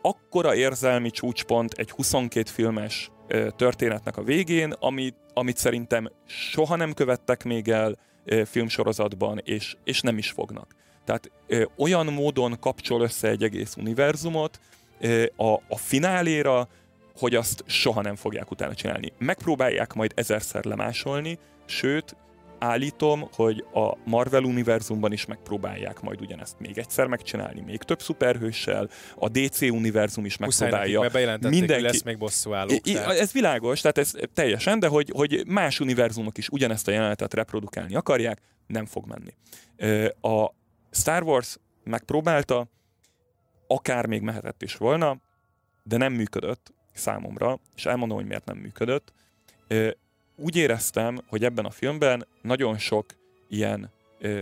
Akkora 0.02 0.54
érzelmi 0.54 1.10
csúcspont 1.10 1.72
egy 1.72 1.90
22 1.90 2.50
filmes 2.50 3.10
történetnek 3.56 4.16
a 4.16 4.22
végén, 4.22 4.70
amit, 4.78 5.16
amit 5.34 5.56
szerintem 5.56 6.10
soha 6.26 6.76
nem 6.76 6.92
követtek 6.92 7.44
még 7.44 7.68
el 7.68 7.98
filmsorozatban, 8.44 9.40
és, 9.44 9.76
és 9.84 10.00
nem 10.00 10.18
is 10.18 10.30
fognak. 10.30 10.74
Tehát 11.04 11.30
olyan 11.76 12.06
módon 12.06 12.58
kapcsol 12.60 13.00
össze 13.02 13.28
egy 13.28 13.42
egész 13.42 13.76
univerzumot 13.76 14.60
a, 15.36 15.52
a 15.52 15.76
fináléra, 15.76 16.68
hogy 17.18 17.34
azt 17.34 17.64
soha 17.66 18.02
nem 18.02 18.16
fogják 18.16 18.50
utána 18.50 18.74
csinálni. 18.74 19.12
Megpróbálják 19.18 19.92
majd 19.92 20.12
ezerszer 20.14 20.64
lemásolni, 20.64 21.38
sőt, 21.66 22.16
állítom, 22.60 23.28
hogy 23.34 23.64
a 23.72 23.96
Marvel 24.04 24.42
univerzumban 24.44 25.12
is 25.12 25.26
megpróbálják 25.26 26.00
majd 26.00 26.20
ugyanezt 26.20 26.58
még 26.58 26.78
egyszer 26.78 27.06
megcsinálni, 27.06 27.60
még 27.60 27.82
több 27.82 28.02
szuperhőssel, 28.02 28.88
a 29.14 29.28
DC 29.28 29.60
univerzum 29.60 30.24
is 30.24 30.36
megpróbálja. 30.36 31.00
Mindenki... 31.50 31.82
lesz 31.82 32.02
még 32.02 32.18
bosszúálló. 32.18 32.72
I- 32.82 32.92
tehát... 32.92 33.18
Ez 33.18 33.32
világos, 33.32 33.80
tehát 33.80 33.98
ez 33.98 34.12
teljesen, 34.34 34.78
de 34.78 34.86
hogy, 34.86 35.10
hogy 35.14 35.42
más 35.46 35.80
univerzumok 35.80 36.38
is 36.38 36.48
ugyanezt 36.48 36.88
a 36.88 36.90
jelenetet 36.90 37.34
reprodukálni 37.34 37.94
akarják, 37.94 38.40
nem 38.66 38.86
fog 38.86 39.04
menni. 39.06 39.34
A 40.20 40.54
Star 40.90 41.22
Wars 41.22 41.56
megpróbálta, 41.84 42.68
akár 43.66 44.06
még 44.06 44.22
mehetett 44.22 44.62
is 44.62 44.74
volna, 44.74 45.16
de 45.82 45.96
nem 45.96 46.12
működött 46.12 46.72
számomra, 46.92 47.60
és 47.76 47.86
elmondom, 47.86 48.16
hogy 48.16 48.26
miért 48.26 48.44
nem 48.44 48.56
működött 48.56 49.12
úgy 50.40 50.56
éreztem, 50.56 51.18
hogy 51.26 51.44
ebben 51.44 51.64
a 51.64 51.70
filmben 51.70 52.26
nagyon 52.42 52.78
sok 52.78 53.06
ilyen 53.48 53.90
ö, 54.18 54.40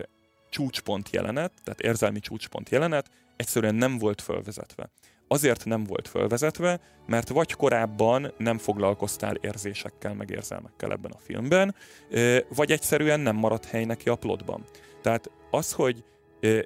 csúcspont 0.50 1.10
jelenet, 1.10 1.52
tehát 1.64 1.80
érzelmi 1.80 2.20
csúcspont 2.20 2.68
jelenet 2.68 3.10
egyszerűen 3.36 3.74
nem 3.74 3.98
volt 3.98 4.20
fölvezetve. 4.20 4.90
Azért 5.28 5.64
nem 5.64 5.84
volt 5.84 6.08
fölvezetve, 6.08 6.80
mert 7.06 7.28
vagy 7.28 7.52
korábban 7.52 8.32
nem 8.36 8.58
foglalkoztál 8.58 9.34
érzésekkel, 9.34 10.14
meg 10.14 10.30
érzelmekkel 10.30 10.92
ebben 10.92 11.10
a 11.10 11.18
filmben, 11.18 11.74
ö, 12.10 12.38
vagy 12.54 12.72
egyszerűen 12.72 13.20
nem 13.20 13.36
maradt 13.36 13.64
hely 13.64 13.84
neki 13.84 14.08
a 14.08 14.14
plotban. 14.14 14.64
Tehát 15.02 15.30
az, 15.50 15.72
hogy 15.72 16.04
ö, 16.40 16.60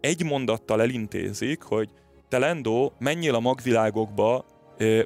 egy 0.00 0.24
mondattal 0.24 0.80
elintézik, 0.80 1.62
hogy 1.62 1.90
te 2.28 2.38
Lendo, 2.38 2.92
menjél 2.98 3.34
a 3.34 3.40
magvilágokba, 3.40 4.44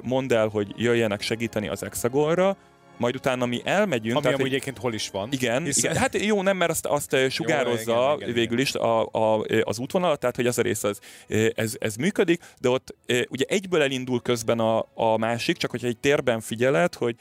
mondd 0.03 0.33
el, 0.33 0.47
hogy 0.47 0.73
jöjjenek 0.75 1.21
segíteni 1.21 1.67
az 1.67 1.83
Exagonra, 1.83 2.57
majd 2.97 3.15
utána 3.15 3.45
mi 3.45 3.61
elmegyünk. 3.63 4.17
Ami 4.17 4.33
amúgy 4.33 4.45
egyébként 4.45 4.77
hol 4.77 4.93
is 4.93 5.09
van. 5.09 5.27
Igen, 5.31 5.63
hiszen... 5.63 5.91
igen, 5.91 6.01
hát 6.03 6.25
jó, 6.25 6.41
nem, 6.41 6.57
mert 6.57 6.71
azt, 6.71 6.85
azt 6.85 7.15
sugározza 7.29 7.93
jó, 7.93 8.03
igen, 8.03 8.17
igen, 8.17 8.33
végül 8.33 8.59
is 8.59 8.73
a, 8.73 9.05
a, 9.05 9.45
az 9.63 9.79
útvonalat, 9.79 10.19
tehát 10.19 10.35
hogy 10.35 10.45
ez 10.45 10.57
a 10.57 10.61
rész 10.61 10.83
az, 10.83 10.99
ez, 11.55 11.75
ez 11.79 11.95
működik, 11.95 12.43
de 12.59 12.69
ott 12.69 12.95
ugye 13.29 13.45
egyből 13.47 13.81
elindul 13.81 14.21
közben 14.21 14.59
a, 14.59 14.85
a 14.93 15.17
másik, 15.17 15.57
csak 15.57 15.71
hogyha 15.71 15.87
egy 15.87 15.97
térben 15.97 16.39
figyeled, 16.39 16.93
hogy 16.93 17.15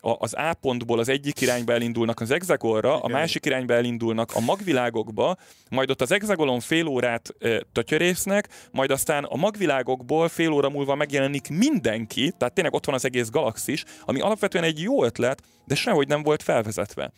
az 0.00 0.34
A 0.34 0.54
pontból 0.60 0.98
az 0.98 1.08
egyik 1.08 1.40
irányba 1.40 1.72
elindulnak 1.72 2.20
az 2.20 2.30
exagolra, 2.30 3.00
a 3.00 3.08
másik 3.08 3.46
irányba 3.46 3.74
elindulnak 3.74 4.30
a 4.34 4.40
magvilágokba, 4.40 5.36
majd 5.70 5.90
ott 5.90 6.00
az 6.00 6.12
exagolon 6.12 6.60
fél 6.60 6.86
órát 6.86 7.34
tötyörésznek, 7.72 8.48
majd 8.70 8.90
aztán 8.90 9.24
a 9.24 9.36
magvilágokból 9.36 10.28
fél 10.28 10.50
óra 10.50 10.68
múlva 10.68 10.94
megjelenik 10.94 11.48
mindenki, 11.48 12.32
tehát 12.38 12.54
tényleg 12.54 12.74
ott 12.74 12.84
van 12.84 12.94
az 12.94 13.04
egész 13.04 13.30
galaxis, 13.30 13.84
ami 14.04 14.20
alapvetően 14.20 14.64
egy 14.64 14.80
jó 14.80 15.01
ötlet, 15.02 15.42
de 15.64 15.74
sehogy 15.74 16.08
nem 16.08 16.22
volt 16.22 16.42
felvezetve. 16.42 17.12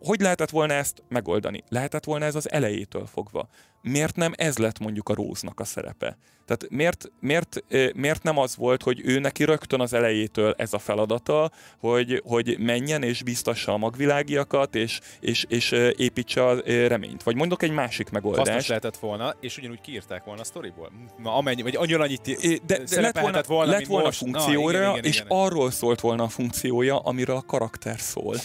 Hogy 0.00 0.20
lehetett 0.20 0.50
volna 0.50 0.72
ezt 0.72 1.02
megoldani? 1.08 1.64
Lehetett 1.68 2.04
volna 2.04 2.24
ez 2.24 2.34
az 2.34 2.50
elejétől 2.50 3.06
fogva. 3.06 3.48
Miért 3.82 4.16
nem 4.16 4.32
ez 4.36 4.58
lett 4.58 4.78
mondjuk 4.78 5.08
a 5.08 5.14
Róznak 5.14 5.60
a 5.60 5.64
szerepe? 5.64 6.18
Tehát 6.50 6.72
miért, 6.72 7.10
miért, 7.20 7.64
miért 7.94 8.22
nem 8.22 8.38
az 8.38 8.56
volt, 8.56 8.82
hogy 8.82 9.00
ő 9.04 9.18
neki 9.18 9.44
rögtön 9.44 9.80
az 9.80 9.92
elejétől 9.92 10.54
ez 10.56 10.72
a 10.72 10.78
feladata, 10.78 11.50
hogy, 11.78 12.22
hogy 12.24 12.56
menjen 12.58 13.02
és 13.02 13.22
biztassa 13.22 13.72
a 13.72 13.76
magvilágiakat, 13.76 14.74
és, 14.74 15.00
és, 15.20 15.44
és 15.48 15.70
építse 15.96 16.46
a 16.46 16.60
reményt? 16.64 17.22
Vagy 17.22 17.34
mondok 17.34 17.62
egy 17.62 17.70
másik 17.70 18.10
megoldást. 18.10 18.46
Hasznos 18.46 18.68
lehetett 18.68 18.96
volna, 18.96 19.34
és 19.40 19.58
ugyanúgy 19.58 19.80
kiírták 19.80 20.24
volna 20.24 20.40
a 20.40 20.44
sztoriból. 20.44 20.90
Na, 21.22 21.34
amennyi, 21.36 21.62
vagy 21.62 21.76
annyira 21.76 22.02
annyit 22.02 22.22
de, 22.66 22.78
de 22.78 23.00
lett 23.00 23.18
volna, 23.18 23.42
volna, 23.46 23.70
lett 23.70 23.86
volna 23.86 24.04
most. 24.04 24.18
funkcióra, 24.18 24.78
Na, 24.78 24.84
igen, 24.84 24.90
igen, 24.90 25.04
és 25.04 25.16
igen. 25.16 25.26
arról 25.28 25.70
szólt 25.70 26.00
volna 26.00 26.22
a 26.22 26.28
funkciója, 26.28 26.98
amiről 26.98 27.36
a 27.36 27.42
karakter 27.42 28.00
szól. 28.00 28.36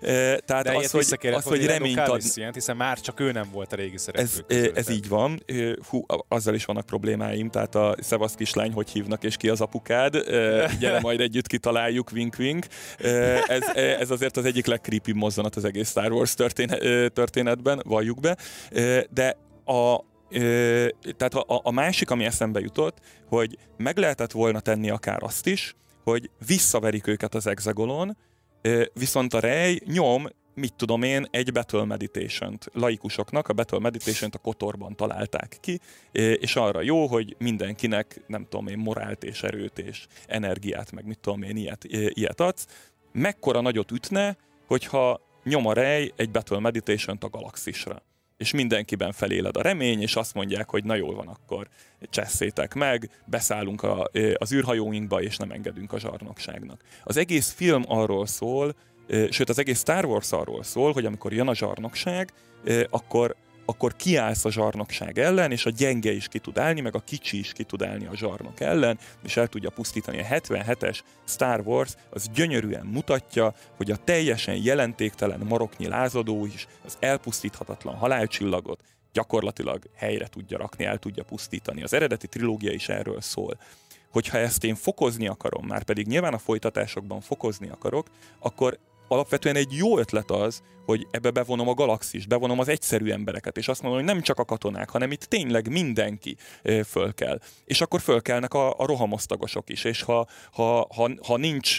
tehát 0.00 0.64
de 0.64 0.76
az, 0.76 0.90
hogy, 0.90 1.26
az, 1.32 1.44
hogy 1.44 1.66
reményt 1.66 1.98
ad... 1.98 2.22
Hiszen 2.52 2.76
már 2.76 3.00
csak 3.00 3.20
ő 3.20 3.32
nem 3.32 3.48
volt 3.52 3.72
a 3.72 3.76
régi 3.76 3.98
szereplő 3.98 4.44
ez, 4.46 4.70
ez 4.74 4.88
így 4.88 5.08
van. 5.08 5.42
Hú, 5.88 6.04
azzal 6.28 6.54
is 6.54 6.64
vannak 6.64 6.86
problémáim, 6.86 7.52
tehát 7.54 7.74
a 7.74 7.96
szevasz 8.00 8.34
kislány, 8.34 8.72
hogy 8.72 8.90
hívnak, 8.90 9.24
és 9.24 9.36
ki 9.36 9.48
az 9.48 9.60
apukád. 9.60 10.16
Gyere, 10.78 11.00
majd 11.00 11.20
együtt 11.20 11.46
kitaláljuk, 11.46 12.10
wink 12.12 12.34
wink. 12.38 12.66
Ez, 13.46 13.62
ez 13.74 14.10
azért 14.10 14.36
az 14.36 14.44
egyik 14.44 14.66
legcreepy 14.66 15.12
mozzanat 15.12 15.56
az 15.56 15.64
egész 15.64 15.90
Star 15.90 16.12
Wars 16.12 16.34
történetben, 17.12 17.82
valljuk 17.84 18.20
be. 18.20 18.36
De 19.10 19.36
a, 19.64 20.00
tehát 21.16 21.34
a, 21.34 21.60
a 21.62 21.70
másik, 21.70 22.10
ami 22.10 22.24
eszembe 22.24 22.60
jutott, 22.60 22.98
hogy 23.28 23.58
meg 23.76 23.96
lehetett 23.96 24.32
volna 24.32 24.60
tenni 24.60 24.90
akár 24.90 25.22
azt 25.22 25.46
is, 25.46 25.76
hogy 26.04 26.30
visszaverik 26.46 27.06
őket 27.06 27.34
az 27.34 27.46
exagolon, 27.46 28.16
viszont 28.94 29.34
a 29.34 29.40
rej 29.40 29.80
nyom 29.86 30.28
mit 30.54 30.74
tudom 30.74 31.02
én, 31.02 31.26
egy 31.30 31.52
Battle 31.52 31.84
Meditation-t 31.84 32.70
laikusoknak, 32.72 33.48
a 33.48 33.52
Battle 33.52 33.78
Meditation-t 33.78 34.34
a 34.34 34.38
kotorban 34.38 34.96
találták 34.96 35.56
ki, 35.60 35.80
és 36.12 36.56
arra 36.56 36.82
jó, 36.82 37.06
hogy 37.06 37.36
mindenkinek, 37.38 38.20
nem 38.26 38.46
tudom 38.48 38.66
én, 38.66 38.78
morált 38.78 39.24
és 39.24 39.42
erőt 39.42 39.78
és 39.78 40.06
energiát, 40.26 40.92
meg 40.92 41.06
mit 41.06 41.18
tudom 41.18 41.42
én, 41.42 41.56
ilyet, 41.56 41.84
ilyet 41.88 42.40
adsz. 42.40 42.66
Mekkora 43.12 43.60
nagyot 43.60 43.90
ütne, 43.90 44.36
hogyha 44.66 45.20
nyom 45.44 45.66
a 45.66 45.72
rej 45.72 46.12
egy 46.16 46.30
Battle 46.30 46.58
Meditation-t 46.58 47.24
a 47.24 47.28
galaxisra 47.28 48.02
és 48.36 48.52
mindenkiben 48.52 49.12
feléled 49.12 49.56
a 49.56 49.62
remény, 49.62 50.02
és 50.02 50.16
azt 50.16 50.34
mondják, 50.34 50.70
hogy 50.70 50.84
na 50.84 50.94
jól 50.94 51.14
van, 51.14 51.28
akkor 51.28 51.68
cseszétek 52.00 52.74
meg, 52.74 53.10
beszállunk 53.26 53.82
a, 53.82 54.10
az 54.34 54.52
űrhajóinkba, 54.52 55.22
és 55.22 55.36
nem 55.36 55.50
engedünk 55.50 55.92
a 55.92 55.98
zsarnokságnak. 55.98 56.82
Az 57.04 57.16
egész 57.16 57.52
film 57.52 57.82
arról 57.86 58.26
szól, 58.26 58.74
Sőt, 59.30 59.48
az 59.48 59.58
egész 59.58 59.78
Star 59.78 60.04
Wars 60.04 60.32
arról 60.32 60.62
szól, 60.62 60.92
hogy 60.92 61.06
amikor 61.06 61.32
jön 61.32 61.48
a 61.48 61.54
zsarnokság, 61.54 62.32
akkor, 62.90 63.36
akkor 63.64 63.96
kiállsz 63.96 64.44
a 64.44 64.50
zsarnokság 64.50 65.18
ellen, 65.18 65.50
és 65.50 65.66
a 65.66 65.70
gyenge 65.70 66.12
is 66.12 66.28
ki 66.28 66.38
tud 66.38 66.58
állni, 66.58 66.80
meg 66.80 66.94
a 66.94 67.00
kicsi 67.00 67.38
is 67.38 67.52
ki 67.52 67.64
tud 67.64 67.82
állni 67.82 68.06
a 68.06 68.16
zsarnok 68.16 68.60
ellen, 68.60 68.98
és 69.24 69.36
el 69.36 69.46
tudja 69.46 69.70
pusztítani. 69.70 70.18
A 70.20 70.24
77-es 70.24 70.98
Star 71.24 71.60
Wars 71.60 71.94
az 72.10 72.28
gyönyörűen 72.34 72.86
mutatja, 72.86 73.54
hogy 73.76 73.90
a 73.90 73.96
teljesen 73.96 74.56
jelentéktelen 74.62 75.40
maroknyi 75.48 75.88
lázadó 75.88 76.46
is 76.46 76.66
az 76.84 76.96
elpusztíthatatlan 77.00 77.94
halálcsillagot 77.94 78.80
gyakorlatilag 79.12 79.82
helyre 79.94 80.26
tudja 80.26 80.58
rakni, 80.58 80.84
el 80.84 80.98
tudja 80.98 81.24
pusztítani. 81.24 81.82
Az 81.82 81.92
eredeti 81.92 82.26
trilógia 82.26 82.72
is 82.72 82.88
erről 82.88 83.20
szól 83.20 83.56
hogyha 84.14 84.38
ezt 84.38 84.64
én 84.64 84.74
fokozni 84.74 85.28
akarom, 85.28 85.66
már 85.66 85.82
pedig 85.82 86.06
nyilván 86.06 86.34
a 86.34 86.38
folytatásokban 86.38 87.20
fokozni 87.20 87.68
akarok, 87.68 88.06
akkor 88.38 88.78
alapvetően 89.08 89.56
egy 89.56 89.72
jó 89.72 89.98
ötlet 89.98 90.30
az, 90.30 90.62
hogy 90.84 91.06
ebbe 91.10 91.30
bevonom 91.30 91.68
a 91.68 91.74
galaxis, 91.74 92.26
bevonom 92.26 92.58
az 92.58 92.68
egyszerű 92.68 93.10
embereket, 93.10 93.56
és 93.56 93.68
azt 93.68 93.82
mondom, 93.82 94.00
hogy 94.00 94.08
nem 94.12 94.22
csak 94.22 94.38
a 94.38 94.44
katonák, 94.44 94.90
hanem 94.90 95.10
itt 95.10 95.22
tényleg 95.22 95.70
mindenki 95.70 96.36
föl 96.84 97.14
kell. 97.14 97.38
És 97.64 97.80
akkor 97.80 98.00
fölkelnek 98.00 98.54
a, 98.54 98.78
a 98.78 98.86
rohamosztagosok 98.86 99.70
is, 99.70 99.84
és 99.84 100.02
ha, 100.02 100.26
ha, 100.52 100.86
ha, 100.94 101.10
ha 101.26 101.36
nincs 101.36 101.78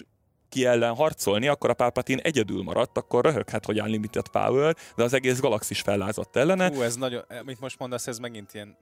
ki 0.50 0.66
ellen 0.66 0.96
harcolni, 0.96 1.48
akkor 1.48 1.70
a 1.70 1.74
Palpatine 1.74 2.22
egyedül 2.22 2.64
maradt, 2.64 2.98
akkor 2.98 3.24
röhöghet, 3.24 3.66
hogy 3.66 3.82
unlimited 3.82 4.28
power, 4.28 4.76
de 4.96 5.04
az 5.04 5.14
egész 5.14 5.40
galaxis 5.40 5.82
fellázadt 5.82 6.36
ellene. 6.36 6.68
Hú, 6.68 6.82
ez 6.82 6.96
nagyon, 6.96 7.24
mit 7.46 7.60
most 7.60 7.80
mondasz, 7.80 8.08
ez 8.08 8.18
megint 8.18 8.54
ilyen 8.54 8.78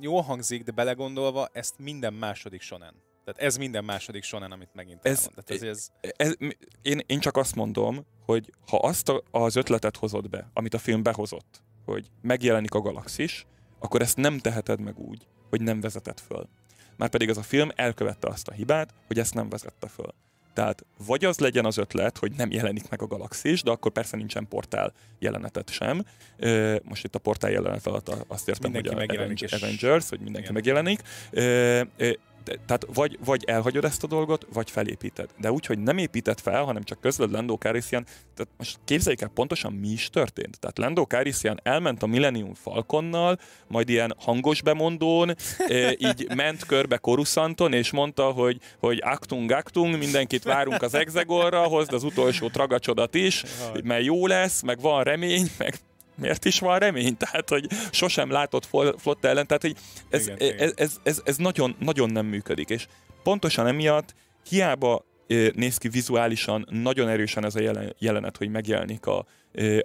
jól 0.00 0.22
hangzik, 0.22 0.62
de 0.62 0.72
belegondolva 0.72 1.48
ezt 1.52 1.74
minden 1.78 2.14
második 2.14 2.60
sonen. 2.60 2.94
Tehát 3.28 3.42
ez 3.42 3.56
minden 3.56 3.84
második 3.84 4.22
sonen, 4.22 4.52
amit 4.52 4.68
megint 4.72 5.00
ez, 5.02 5.18
elmond. 5.18 5.44
Tehát 5.44 5.62
ez, 5.62 5.90
ez, 6.00 6.12
ez, 6.16 6.34
én, 6.82 7.00
én 7.06 7.20
csak 7.20 7.36
azt 7.36 7.54
mondom, 7.54 8.06
hogy 8.24 8.52
ha 8.68 8.76
azt 8.76 9.08
a, 9.08 9.22
az 9.30 9.56
ötletet 9.56 9.96
hozod 9.96 10.30
be, 10.30 10.50
amit 10.52 10.74
a 10.74 10.78
film 10.78 11.02
behozott, 11.02 11.62
hogy 11.84 12.10
megjelenik 12.20 12.74
a 12.74 12.80
galaxis, 12.80 13.46
akkor 13.78 14.02
ezt 14.02 14.16
nem 14.16 14.38
teheted 14.38 14.80
meg 14.80 14.98
úgy, 14.98 15.26
hogy 15.50 15.60
nem 15.60 15.80
vezeted 15.80 16.20
föl. 16.20 16.48
Márpedig 16.96 17.28
ez 17.28 17.36
a 17.36 17.42
film 17.42 17.70
elkövette 17.74 18.28
azt 18.28 18.48
a 18.48 18.52
hibát, 18.52 18.94
hogy 19.06 19.18
ezt 19.18 19.34
nem 19.34 19.48
vezette 19.48 19.88
föl. 19.88 20.14
Tehát 20.52 20.84
vagy 21.06 21.24
az 21.24 21.38
legyen 21.38 21.64
az 21.64 21.78
ötlet, 21.78 22.18
hogy 22.18 22.32
nem 22.32 22.50
jelenik 22.50 22.88
meg 22.88 23.02
a 23.02 23.06
galaxis, 23.06 23.62
de 23.62 23.70
akkor 23.70 23.92
persze 23.92 24.16
nincsen 24.16 24.48
portál 24.48 24.92
jelenetet 25.18 25.70
sem. 25.70 26.04
Most 26.82 27.04
itt 27.04 27.14
a 27.14 27.18
portál 27.18 27.50
jelenet 27.50 27.86
alatt 27.86 28.08
azt 28.08 28.48
értem, 28.48 28.70
mindenki 28.72 28.96
hogy 28.96 29.16
a 29.16 29.22
Avengers, 29.22 29.52
Avengers, 29.52 30.08
hogy 30.08 30.20
mindenki 30.20 30.50
Igen. 30.50 30.52
megjelenik 30.52 31.02
tehát 32.66 32.86
vagy, 32.94 33.18
vagy 33.24 33.44
elhagyod 33.44 33.84
ezt 33.84 34.04
a 34.04 34.06
dolgot, 34.06 34.46
vagy 34.52 34.70
felépíted. 34.70 35.28
De 35.36 35.52
úgy, 35.52 35.66
hogy 35.66 35.78
nem 35.78 35.98
építed 35.98 36.40
fel, 36.40 36.64
hanem 36.64 36.82
csak 36.82 37.00
közled 37.00 37.30
Lando 37.30 37.56
Calrissian, 37.56 38.04
tehát 38.04 38.52
most 38.56 38.78
képzeljük 38.84 39.20
el 39.20 39.28
pontosan 39.28 39.72
mi 39.72 39.88
is 39.88 40.10
történt. 40.10 40.58
Tehát 40.58 40.78
Lando 40.78 41.04
Calrissian 41.04 41.60
elment 41.62 42.02
a 42.02 42.06
Millennium 42.06 42.54
Falconnal, 42.54 43.38
majd 43.66 43.88
ilyen 43.88 44.14
hangos 44.18 44.62
bemondón, 44.62 45.34
így 46.08 46.28
ment 46.34 46.64
körbe 46.64 46.96
Korusanton, 46.96 47.72
és 47.72 47.90
mondta, 47.90 48.30
hogy, 48.30 48.60
hogy 48.78 49.00
aktung, 49.04 49.50
aktung, 49.50 49.98
mindenkit 49.98 50.44
várunk 50.44 50.82
az 50.82 50.94
exegorra, 50.94 51.62
hozd 51.62 51.92
az 51.92 52.02
utolsó 52.02 52.48
tragacsodat 52.48 53.14
is, 53.14 53.44
mert 53.82 54.04
jó 54.04 54.26
lesz, 54.26 54.62
meg 54.62 54.80
van 54.80 55.02
remény, 55.02 55.50
meg 55.58 55.74
miért 56.18 56.44
is 56.44 56.58
van 56.58 56.78
remény? 56.78 57.16
Tehát, 57.26 57.48
hogy 57.48 57.66
sosem 57.90 58.30
látott 58.30 58.68
flott 58.98 59.24
ellen, 59.24 59.46
tehát, 59.46 59.62
hogy 59.62 59.76
ez, 60.10 60.26
igen, 60.26 60.38
ez, 60.38 60.48
igen. 60.48 60.72
ez, 60.76 60.96
ez, 61.02 61.20
ez 61.24 61.36
nagyon, 61.36 61.76
nagyon 61.78 62.10
nem 62.10 62.26
működik, 62.26 62.68
és 62.68 62.86
pontosan 63.22 63.66
emiatt 63.66 64.14
hiába 64.48 65.04
néz 65.54 65.76
ki 65.76 65.88
vizuálisan 65.88 66.66
nagyon 66.70 67.08
erősen 67.08 67.44
ez 67.44 67.54
a 67.54 67.94
jelenet, 67.98 68.36
hogy 68.36 68.48
megjelenik 68.48 69.06
a, 69.06 69.18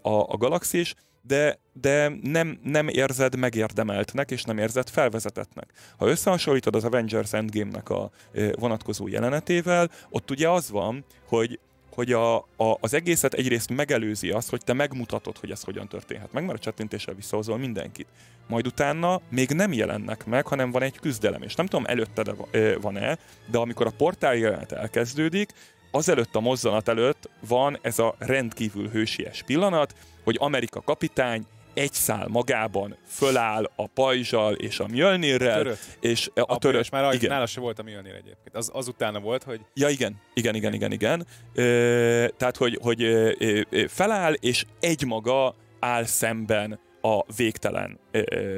a, 0.01 0.09
a 0.11 0.37
galaxis, 0.37 0.95
de, 1.21 1.59
de 1.73 2.11
nem, 2.21 2.59
nem 2.63 2.87
érzed 2.87 3.35
megérdemeltnek, 3.35 4.31
és 4.31 4.43
nem 4.43 4.57
érzed 4.57 4.89
felvezetetnek. 4.89 5.71
Ha 5.97 6.07
összehasonlítod 6.07 6.75
az 6.75 6.83
Avengers 6.83 7.33
Endgame-nek 7.33 7.89
a 7.89 8.11
vonatkozó 8.59 9.07
jelenetével, 9.07 9.89
ott 10.09 10.31
ugye 10.31 10.49
az 10.49 10.69
van, 10.69 11.05
hogy 11.27 11.59
hogy 11.93 12.11
a, 12.11 12.35
a, 12.37 12.77
az 12.79 12.93
egészet 12.93 13.33
egyrészt 13.33 13.69
megelőzi 13.69 14.29
azt, 14.29 14.49
hogy 14.49 14.61
te 14.63 14.73
megmutatod, 14.73 15.37
hogy 15.37 15.51
ez 15.51 15.63
hogyan 15.63 15.87
történhet 15.87 16.33
meg, 16.33 16.45
mert 16.45 16.57
a 16.57 16.61
csettintéssel 16.61 17.13
visszahozol 17.13 17.57
mindenkit. 17.57 18.07
Majd 18.47 18.67
utána 18.67 19.21
még 19.29 19.49
nem 19.49 19.73
jelennek 19.73 20.25
meg, 20.25 20.47
hanem 20.47 20.71
van 20.71 20.81
egy 20.81 20.99
küzdelem, 20.99 21.41
és 21.41 21.55
nem 21.55 21.65
tudom 21.65 21.85
előtte 21.85 22.35
van-e, 22.81 23.17
de 23.51 23.57
amikor 23.57 23.87
a 23.87 23.93
portál 23.97 24.35
jelenet 24.35 24.71
elkezdődik, 24.71 25.51
azelőtt 25.91 26.35
a 26.35 26.39
mozzanat 26.39 26.87
előtt 26.87 27.29
van 27.47 27.79
ez 27.81 27.99
a 27.99 28.15
rendkívül 28.17 28.89
hősies 28.89 29.43
pillanat, 29.43 29.95
hogy 30.23 30.37
Amerika 30.39 30.81
kapitány 30.81 31.45
egy 31.73 31.93
szál 31.93 32.27
magában 32.27 32.97
föláll 33.07 33.69
a 33.75 33.87
pajzsal 33.87 34.53
és 34.53 34.79
a 34.79 34.87
Mjölnirrel, 34.87 35.57
törött. 35.57 35.97
és 35.99 36.29
a, 36.35 36.53
a 36.53 36.57
törött. 36.57 36.91
már 36.91 37.13
igen. 37.13 37.29
nála 37.29 37.45
se 37.45 37.59
volt 37.59 37.79
a 37.79 37.83
Mjölnir 37.83 38.13
egyébként. 38.13 38.55
Az, 38.55 38.69
az 38.73 38.87
utána 38.87 39.19
volt, 39.19 39.43
hogy... 39.43 39.61
Ja, 39.73 39.89
igen, 39.89 40.21
igen, 40.33 40.55
igen, 40.55 40.73
igen, 40.73 40.91
igen. 40.91 41.27
Ö, 41.53 42.25
tehát, 42.37 42.57
hogy, 42.57 42.79
hogy 42.81 43.03
ö, 43.03 43.31
ö, 43.69 43.87
feláll, 43.87 44.33
és 44.33 44.65
egymaga 44.79 45.55
áll 45.79 46.03
szemben 46.03 46.79
a 47.05 47.25
végtelen 47.35 47.99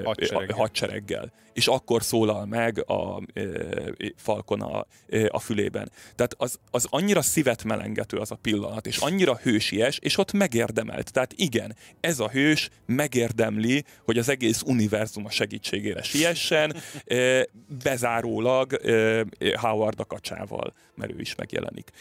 hadsereggel. 0.03 0.57
hadsereggel. 0.57 1.34
És 1.53 1.67
akkor 1.67 2.03
szólal 2.03 2.45
meg 2.45 2.89
a 2.89 3.22
Falcon 4.15 4.61
a, 4.61 4.85
a 5.27 5.39
fülében. 5.39 5.91
Tehát 6.15 6.35
az, 6.38 6.59
az 6.72 6.88
annyira 6.89 7.22
szívet 7.22 7.63
melengető 7.63 8.17
az 8.17 8.31
a 8.31 8.35
pillanat, 8.35 8.88
és 8.88 8.97
annyira 8.97 9.35
hősies, 9.35 9.99
és 10.01 10.17
ott 10.17 10.31
megérdemelt. 10.31 11.11
Tehát 11.11 11.34
igen, 11.35 11.76
ez 11.99 12.19
a 12.19 12.30
hős 12.30 12.69
megérdemli, 12.85 13.84
hogy 14.03 14.17
az 14.17 14.30
egész 14.30 14.61
univerzum 14.61 15.26
a 15.26 15.30
segítségére 15.30 16.01
siessen, 16.01 16.76
bezárólag 17.84 18.81
Howard 19.55 19.99
a 19.99 20.05
kacsával, 20.05 20.73
mert 20.95 21.11
ő 21.11 21.19
is 21.19 21.35
megjelenik 21.35 21.91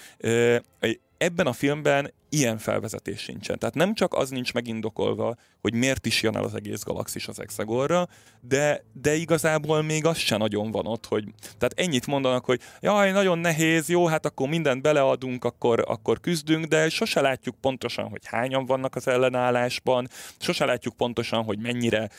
ebben 1.25 1.47
a 1.47 1.53
filmben 1.53 2.13
ilyen 2.29 2.59
felvezetés 2.59 3.21
sincsen. 3.21 3.59
Tehát 3.59 3.75
nem 3.75 3.95
csak 3.95 4.15
az 4.15 4.31
nincs 4.31 4.53
megindokolva, 4.53 5.37
hogy 5.61 5.75
miért 5.75 6.07
is 6.07 6.23
jön 6.23 6.37
el 6.37 6.45
az 6.45 6.55
egész 6.55 6.83
galaxis 6.83 7.29
az 7.29 7.41
Exegorra, 7.41 8.09
de, 8.41 8.85
de 8.93 9.15
igazából 9.15 9.83
még 9.83 10.07
az 10.07 10.17
se 10.17 10.37
nagyon 10.37 10.71
van 10.71 10.87
ott, 10.87 11.07
hogy 11.07 11.25
tehát 11.41 11.73
ennyit 11.77 12.07
mondanak, 12.07 12.45
hogy 12.45 12.61
jaj, 12.81 13.11
nagyon 13.11 13.39
nehéz, 13.39 13.89
jó, 13.89 14.07
hát 14.07 14.27
akkor 14.27 14.49
mindent 14.49 14.83
beleadunk, 14.83 15.45
akkor, 15.45 15.85
akkor 15.87 16.21
küzdünk, 16.21 16.65
de 16.65 16.89
sose 16.89 17.21
látjuk 17.21 17.57
pontosan, 17.61 18.09
hogy 18.09 18.23
hányan 18.27 18.67
vannak 18.67 18.95
az 18.95 19.09
ellenállásban, 19.09 20.09
sose 20.39 20.65
látjuk 20.65 20.97
pontosan, 20.97 21.45
hogy 21.45 21.59
mennyire 21.59 22.11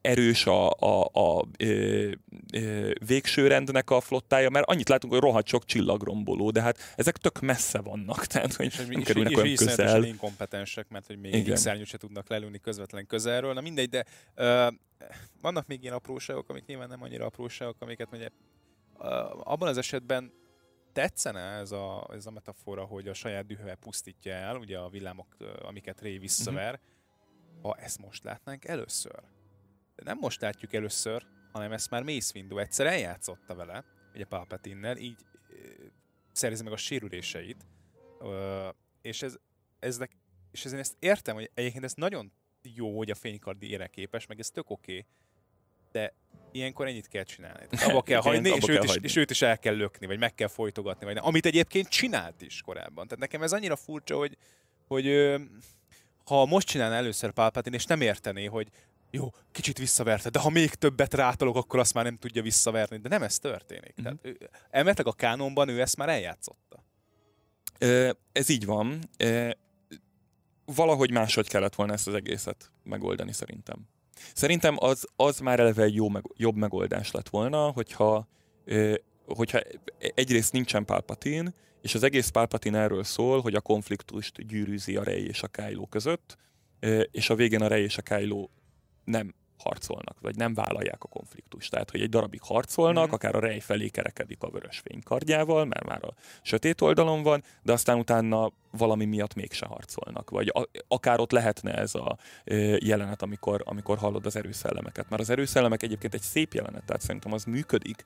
erős 0.00 0.46
a, 0.46 0.70
a, 0.70 1.10
a 1.12 1.46
ö, 1.58 2.10
ö, 2.52 2.90
végső 3.06 3.46
rendnek 3.46 3.90
a 3.90 4.00
flottája, 4.00 4.50
mert 4.50 4.68
annyit 4.68 4.88
látunk, 4.88 5.12
hogy 5.12 5.22
rohadt 5.22 5.46
sok 5.46 5.64
csillagromboló, 5.64 6.50
de 6.50 6.62
hát 6.62 6.78
ezek 6.96 7.16
tök 7.16 7.40
messze 7.40 7.80
vannak, 7.80 8.26
tehát 8.32 8.54
hogy 8.54 8.66
és, 8.66 8.76
nem 8.76 8.90
és, 8.90 9.04
kerülnek 9.04 9.32
és, 9.32 9.36
olyan 9.36 9.48
és 9.48 9.58
közel. 9.58 10.04
inkompetensek, 10.04 10.88
mert 10.88 11.06
hogy 11.06 11.18
még 11.18 11.34
egy 11.34 11.56
szárnyút 11.56 11.86
se 11.86 11.98
tudnak 11.98 12.28
lelőni 12.28 12.58
közvetlen 12.58 13.06
közelről. 13.06 13.52
Na 13.52 13.60
mindegy, 13.60 13.88
de 13.88 14.04
ö, 14.34 14.68
vannak 15.40 15.66
még 15.66 15.82
ilyen 15.82 15.94
apróságok, 15.94 16.48
amik 16.48 16.64
nyilván 16.66 16.88
nem 16.88 17.02
annyira 17.02 17.24
apróságok, 17.24 17.76
amiket 17.78 18.08
ugye 18.12 18.28
abban 19.42 19.68
az 19.68 19.78
esetben 19.78 20.32
tetszene 20.92 21.40
ez 21.40 21.72
a, 21.72 22.08
ez 22.12 22.26
a 22.26 22.30
metafora, 22.30 22.84
hogy 22.84 23.08
a 23.08 23.14
saját 23.14 23.46
dühövel 23.46 23.76
pusztítja 23.76 24.32
el, 24.32 24.56
ugye 24.56 24.78
a 24.78 24.88
villámok, 24.88 25.36
amiket 25.62 26.00
Ray 26.00 26.18
visszaver, 26.18 26.80
uh-huh. 27.54 27.62
ha 27.62 27.82
ezt 27.82 27.98
most 27.98 28.24
látnánk 28.24 28.64
először 28.64 29.22
de 30.00 30.10
nem 30.10 30.18
most 30.20 30.40
látjuk 30.40 30.72
először, 30.72 31.26
hanem 31.52 31.72
ezt 31.72 31.90
már 31.90 32.02
Mace 32.02 32.32
Windu 32.34 32.58
egyszer 32.58 32.86
eljátszotta 32.86 33.54
vele, 33.54 33.84
ugye 34.14 34.24
Palpatine-nel, 34.24 34.96
így 34.96 35.18
ö, 35.50 35.54
szerzi 36.32 36.62
meg 36.62 36.72
a 36.72 36.76
sérüléseit, 36.76 37.66
ö, 38.20 38.68
és 39.02 39.22
ez, 39.22 39.36
eznek, 39.78 40.10
és 40.50 40.64
ezért 40.64 40.80
ezt 40.80 40.96
értem, 40.98 41.34
hogy 41.34 41.50
egyébként 41.54 41.84
ez 41.84 41.94
nagyon 41.94 42.32
jó, 42.62 42.96
hogy 42.96 43.10
a 43.10 43.14
fénykardi 43.14 43.70
ére 43.70 43.86
képes, 43.86 44.26
meg 44.26 44.38
ez 44.38 44.50
tök 44.50 44.70
oké, 44.70 44.92
okay, 44.92 45.06
de 45.92 46.14
ilyenkor 46.52 46.86
ennyit 46.86 47.08
kell 47.08 47.22
csinálni. 47.22 47.66
Tehát 47.66 47.88
abba 47.90 48.02
kell 48.02 48.20
hagyni, 48.20 48.48
és, 48.48 48.68
őt 48.68 48.82
is, 48.82 48.90
hagyni. 48.90 49.06
és 49.06 49.16
őt 49.16 49.30
is 49.30 49.42
el 49.42 49.58
kell 49.58 49.74
lökni, 49.74 50.06
vagy 50.06 50.18
meg 50.18 50.34
kell 50.34 50.48
folytogatni, 50.48 51.04
vagy 51.04 51.14
nem. 51.14 51.24
Amit 51.24 51.46
egyébként 51.46 51.88
csinált 51.88 52.42
is 52.42 52.62
korábban. 52.62 53.04
Tehát 53.04 53.18
nekem 53.18 53.42
ez 53.42 53.52
annyira 53.52 53.76
furcsa, 53.76 54.16
hogy, 54.16 54.36
hogy 54.86 55.34
ha 56.24 56.46
most 56.46 56.66
csinálna 56.66 56.94
először 56.94 57.30
Palpatine, 57.30 57.76
és 57.76 57.84
nem 57.84 58.00
értené, 58.00 58.44
hogy 58.44 58.68
jó, 59.10 59.34
kicsit 59.52 59.78
visszaverte, 59.78 60.30
de 60.30 60.38
ha 60.38 60.50
még 60.50 60.70
többet 60.74 61.14
rátolok, 61.14 61.56
akkor 61.56 61.78
azt 61.78 61.94
már 61.94 62.04
nem 62.04 62.16
tudja 62.16 62.42
visszaverni. 62.42 62.96
De 62.96 63.08
nem 63.08 63.22
ez 63.22 63.38
történik. 63.38 63.94
Mm-hmm. 64.00 64.02
Tehát 64.02 64.18
ő, 64.26 64.50
elméletileg 64.70 65.12
a 65.12 65.16
kánonban 65.16 65.68
ő 65.68 65.80
ezt 65.80 65.96
már 65.96 66.08
eljátszotta. 66.08 66.84
Ez 68.32 68.48
így 68.48 68.64
van. 68.64 68.98
Valahogy 70.64 71.10
máshogy 71.10 71.48
kellett 71.48 71.74
volna 71.74 71.92
ezt 71.92 72.06
az 72.06 72.14
egészet 72.14 72.70
megoldani 72.82 73.32
szerintem. 73.32 73.88
Szerintem 74.34 74.76
az, 74.78 75.06
az 75.16 75.38
már 75.38 75.60
eleve 75.60 75.82
egy 75.82 75.94
jó, 75.94 76.08
meg, 76.08 76.24
jobb 76.36 76.56
megoldás 76.56 77.10
lett 77.10 77.28
volna, 77.28 77.70
hogyha, 77.70 78.28
hogyha 79.26 79.60
egyrészt 80.14 80.52
nincsen 80.52 80.84
Palpatine, 80.84 81.52
és 81.82 81.94
az 81.94 82.02
egész 82.02 82.28
Palpatine 82.28 82.78
erről 82.78 83.04
szól, 83.04 83.40
hogy 83.40 83.54
a 83.54 83.60
konfliktust 83.60 84.46
gyűrűzi 84.46 84.96
a 84.96 85.02
Rey 85.02 85.26
és 85.26 85.42
a 85.42 85.48
Kylo 85.48 85.86
között, 85.86 86.36
és 87.10 87.30
a 87.30 87.34
végén 87.34 87.62
a 87.62 87.66
Rey 87.66 87.82
és 87.82 87.98
a 87.98 88.02
Kylo 88.02 88.48
nem 89.10 89.34
harcolnak, 89.62 90.20
vagy 90.20 90.36
nem 90.36 90.54
vállalják 90.54 91.04
a 91.04 91.08
konfliktust. 91.08 91.70
Tehát, 91.70 91.90
hogy 91.90 92.00
egy 92.00 92.08
darabig 92.08 92.40
harcolnak, 92.42 93.08
mm. 93.08 93.12
akár 93.12 93.34
a 93.34 93.40
rej 93.40 93.60
felé 93.60 93.88
kerekedik 93.88 94.42
a 94.42 94.50
vörös 94.50 94.78
fénykardjával, 94.78 95.64
mert 95.64 95.86
már 95.86 96.04
a 96.04 96.14
sötét 96.42 96.80
oldalon 96.80 97.22
van, 97.22 97.42
de 97.62 97.72
aztán 97.72 97.98
utána 97.98 98.52
valami 98.70 99.04
miatt 99.04 99.34
mégse 99.34 99.66
harcolnak. 99.66 100.30
Vagy 100.30 100.52
a, 100.54 100.68
akár 100.88 101.20
ott 101.20 101.30
lehetne 101.30 101.74
ez 101.74 101.94
a 101.94 102.16
e, 102.44 102.54
jelenet, 102.78 103.22
amikor, 103.22 103.62
amikor 103.64 103.98
hallod 103.98 104.26
az 104.26 104.36
erőszellemeket. 104.36 105.08
Mert 105.08 105.22
az 105.22 105.30
erőszellemek 105.30 105.82
egyébként 105.82 106.14
egy 106.14 106.22
szép 106.22 106.52
jelenet, 106.52 106.84
tehát 106.84 107.02
szerintem 107.02 107.32
az 107.32 107.44
működik, 107.44 108.04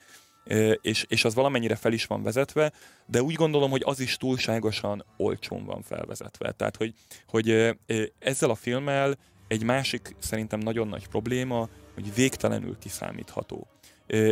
és, 0.81 1.05
és 1.09 1.25
az 1.25 1.35
valamennyire 1.35 1.77
fel 1.77 1.93
is 1.93 2.07
van 2.07 2.23
vezetve, 2.23 2.73
de 3.07 3.23
úgy 3.23 3.35
gondolom, 3.35 3.71
hogy 3.71 3.83
az 3.85 4.01
is 4.01 4.17
túlságosan 4.17 5.05
olcsón 5.17 5.65
van 5.65 5.83
felvezetve. 5.83 6.53
Tehát, 6.53 6.77
hogy, 6.77 6.95
hogy 7.27 7.77
ezzel 8.19 8.51
a 8.51 8.55
filmmel 8.55 9.17
egy 9.49 9.63
másik 9.63 10.17
szerintem 10.19 10.59
nagyon 10.59 10.89
nagy 10.89 11.09
probléma, 11.09 11.69
hogy 11.95 12.15
végtelenül 12.15 12.79
kiszámítható. 12.79 13.67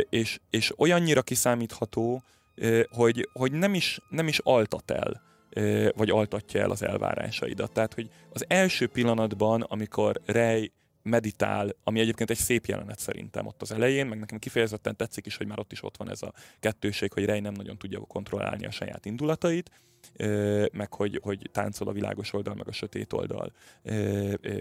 És, 0.09 0.39
és 0.49 0.73
olyannyira 0.77 1.21
kiszámítható, 1.21 2.23
hogy, 2.89 3.29
hogy 3.33 3.51
nem, 3.51 3.73
is, 3.73 3.99
nem 4.09 4.27
is 4.27 4.39
altat 4.39 4.91
el, 4.91 5.21
vagy 5.95 6.09
altatja 6.09 6.61
el 6.61 6.71
az 6.71 6.83
elvárásaidat. 6.83 7.71
Tehát, 7.71 7.93
hogy 7.93 8.09
az 8.29 8.45
első 8.47 8.87
pillanatban, 8.87 9.61
amikor 9.61 10.21
Rej 10.25 10.71
meditál, 11.03 11.75
ami 11.83 11.99
egyébként 11.99 12.29
egy 12.29 12.37
szép 12.37 12.65
jelenet 12.65 12.99
szerintem 12.99 13.45
ott 13.47 13.61
az 13.61 13.71
elején, 13.71 14.05
meg 14.05 14.19
nekem 14.19 14.39
kifejezetten 14.39 14.95
tetszik 14.95 15.25
is, 15.25 15.37
hogy 15.37 15.47
már 15.47 15.59
ott 15.59 15.71
is 15.71 15.83
ott 15.83 15.97
van 15.97 16.09
ez 16.09 16.21
a 16.21 16.33
kettőség, 16.59 17.13
hogy 17.13 17.25
Rej 17.25 17.39
nem 17.39 17.53
nagyon 17.53 17.77
tudja 17.77 17.99
kontrollálni 17.99 18.65
a 18.65 18.71
saját 18.71 19.05
indulatait, 19.05 19.71
meg 20.71 20.93
hogy, 20.93 21.19
hogy 21.23 21.49
táncol 21.51 21.87
a 21.87 21.91
világos 21.91 22.33
oldal, 22.33 22.53
meg 22.53 22.67
a 22.67 22.71
sötét 22.71 23.13
oldal 23.13 23.53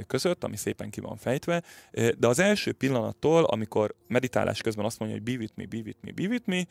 között, 0.06 0.44
ami 0.44 0.56
szépen 0.56 0.90
ki 0.90 1.00
van 1.00 1.16
fejtve. 1.16 1.62
De 2.18 2.26
az 2.26 2.38
első 2.38 2.72
pillanattól, 2.72 3.44
amikor 3.44 3.94
meditálás 4.08 4.60
közben 4.60 4.84
azt 4.84 4.98
mondja, 4.98 5.18
hogy 5.18 5.32
be 5.32 5.38
with 5.38 5.52
me, 5.56 5.66
be 5.66 5.76
with 5.84 5.98
me, 6.00 6.12
be 6.12 6.26
with 6.26 6.48
me, 6.48 6.64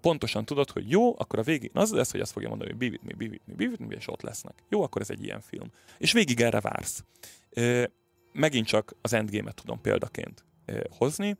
pontosan 0.00 0.44
tudod, 0.44 0.70
hogy 0.70 0.90
jó, 0.90 1.18
akkor 1.18 1.38
a 1.38 1.42
végén 1.42 1.70
az 1.72 1.92
lesz, 1.92 2.10
hogy 2.10 2.20
azt 2.20 2.32
fogja 2.32 2.48
mondani, 2.48 2.70
hogy 2.70 2.78
be 2.78 2.86
with 2.86 3.04
me, 3.04 3.14
be 3.14 3.24
with 3.24 3.42
me, 3.46 3.54
be 3.54 3.64
with 3.64 3.80
me, 3.80 3.94
és 3.94 4.08
ott 4.08 4.22
lesznek. 4.22 4.54
Jó, 4.68 4.82
akkor 4.82 5.02
ez 5.02 5.10
egy 5.10 5.24
ilyen 5.24 5.40
film. 5.40 5.72
És 5.98 6.12
végig 6.12 6.40
erre 6.40 6.60
vársz. 6.60 7.04
Megint 8.32 8.66
csak 8.66 8.94
az 9.00 9.12
Endgame-et 9.12 9.54
tudom 9.54 9.80
példaként 9.80 10.44
hozni. 10.90 11.36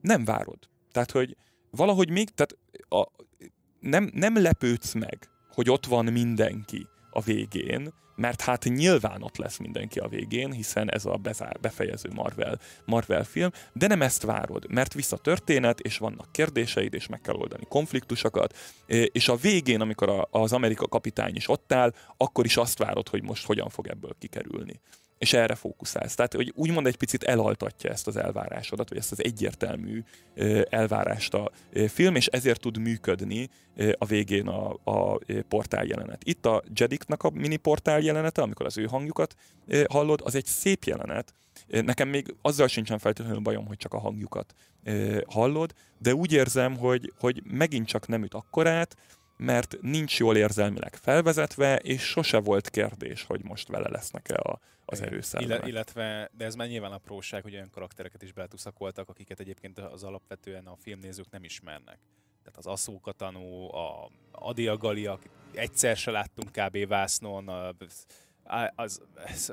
Nem 0.00 0.24
várod. 0.24 0.58
Tehát, 0.92 1.10
hogy 1.10 1.36
valahogy 1.70 2.10
még, 2.10 2.28
tehát 2.30 2.56
a, 2.88 3.24
nem, 3.80 4.10
nem 4.14 4.42
lepődsz 4.42 4.92
meg, 4.92 5.28
hogy 5.56 5.70
ott 5.70 5.86
van 5.86 6.04
mindenki 6.04 6.86
a 7.10 7.20
végén, 7.20 7.92
mert 8.16 8.40
hát 8.40 8.64
nyilván 8.64 9.22
ott 9.22 9.36
lesz 9.36 9.56
mindenki 9.58 9.98
a 9.98 10.08
végén, 10.08 10.52
hiszen 10.52 10.92
ez 10.92 11.04
a 11.04 11.16
bezár, 11.16 11.56
befejező 11.60 12.08
Marvel, 12.14 12.58
Marvel 12.84 13.24
film, 13.24 13.50
de 13.72 13.86
nem 13.86 14.02
ezt 14.02 14.22
várod, 14.22 14.70
mert 14.70 14.94
vissza 14.94 15.16
történet, 15.16 15.80
és 15.80 15.98
vannak 15.98 16.32
kérdéseid, 16.32 16.94
és 16.94 17.06
meg 17.06 17.20
kell 17.20 17.34
oldani 17.34 17.64
konfliktusokat, 17.68 18.56
és 18.86 19.28
a 19.28 19.36
végén, 19.36 19.80
amikor 19.80 20.28
az 20.30 20.52
Amerika 20.52 20.88
kapitány 20.88 21.36
is 21.36 21.48
ott 21.48 21.72
áll, 21.72 21.92
akkor 22.16 22.44
is 22.44 22.56
azt 22.56 22.78
várod, 22.78 23.08
hogy 23.08 23.22
most 23.22 23.46
hogyan 23.46 23.68
fog 23.68 23.86
ebből 23.86 24.16
kikerülni 24.18 24.80
és 25.18 25.32
erre 25.32 25.54
fókuszálsz. 25.54 26.14
Tehát, 26.14 26.34
hogy 26.34 26.52
úgymond 26.56 26.86
egy 26.86 26.96
picit 26.96 27.22
elaltatja 27.22 27.90
ezt 27.90 28.06
az 28.06 28.16
elvárásodat, 28.16 28.88
vagy 28.88 28.98
ezt 28.98 29.12
az 29.12 29.24
egyértelmű 29.24 30.02
elvárást 30.68 31.34
a 31.34 31.50
film, 31.88 32.14
és 32.14 32.26
ezért 32.26 32.60
tud 32.60 32.78
működni 32.78 33.48
a 33.98 34.04
végén 34.04 34.48
a, 34.48 34.76
a 34.84 35.18
portál 35.48 35.84
jelenet. 35.84 36.24
Itt 36.24 36.46
a 36.46 36.62
Jediknak 36.74 37.22
a 37.22 37.30
mini 37.30 37.56
portál 37.56 38.00
jelenete, 38.00 38.42
amikor 38.42 38.66
az 38.66 38.78
ő 38.78 38.84
hangjukat 38.84 39.34
hallod, 39.88 40.20
az 40.24 40.34
egy 40.34 40.46
szép 40.46 40.84
jelenet. 40.84 41.34
Nekem 41.68 42.08
még 42.08 42.34
azzal 42.42 42.66
sincsen 42.66 42.98
feltétlenül 42.98 43.40
bajom, 43.40 43.66
hogy 43.66 43.76
csak 43.76 43.94
a 43.94 43.98
hangjukat 43.98 44.54
hallod, 45.26 45.72
de 45.98 46.14
úgy 46.14 46.32
érzem, 46.32 46.76
hogy, 46.76 47.12
hogy 47.18 47.42
megint 47.44 47.86
csak 47.86 48.08
nem 48.08 48.22
üt 48.22 48.34
akkorát, 48.34 48.96
mert 49.36 49.76
nincs 49.80 50.18
jól 50.18 50.36
érzelmileg 50.36 50.96
felvezetve, 50.96 51.76
és 51.76 52.02
sose 52.02 52.38
volt 52.38 52.70
kérdés, 52.70 53.22
hogy 53.22 53.44
most 53.44 53.68
vele 53.68 53.88
lesznek-e 53.88 54.34
a, 54.34 54.60
az 54.84 55.00
erőszellemek. 55.00 55.66
Illetve, 55.66 56.30
de 56.32 56.44
ez 56.44 56.54
már 56.54 56.68
nyilván 56.68 56.92
apróság, 56.92 57.42
hogy 57.42 57.54
olyan 57.54 57.70
karaktereket 57.70 58.22
is 58.22 58.32
beletuszakoltak, 58.32 59.08
akiket 59.08 59.40
egyébként 59.40 59.78
az 59.78 60.02
alapvetően 60.02 60.66
a 60.66 60.76
filmnézők 60.76 61.30
nem 61.30 61.44
ismernek. 61.44 61.98
Tehát 62.42 62.58
az 62.58 62.66
Aszóka 62.66 63.12
tanú, 63.12 63.74
a 63.74 64.10
Adia 64.32 64.76
Gali, 64.76 65.06
akit 65.06 65.30
egyszer 65.54 65.96
se 65.96 66.10
láttunk 66.10 66.50
kb. 66.52 66.86
vásznon, 66.86 67.48
a, 67.48 67.72
az, 68.74 69.00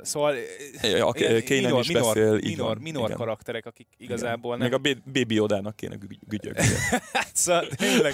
szóval 0.04 0.36
ja, 0.82 1.08
a 1.08 1.14
minor, 1.50 1.80
is 1.80 1.88
minor, 1.88 2.14
beszél, 2.14 2.40
minor, 2.44 2.80
minor 2.80 3.06
igen. 3.06 3.18
karakterek, 3.18 3.66
akik 3.66 3.88
igazából 3.98 4.56
igen. 4.56 4.70
nem... 4.70 4.82
Meg 4.82 4.96
a 4.96 5.12
Baby 5.12 5.40
Odának 5.40 5.76
kéne 5.76 5.98
gügyögni. 6.28 6.66
szóval 7.34 7.68
tényleg 7.68 8.14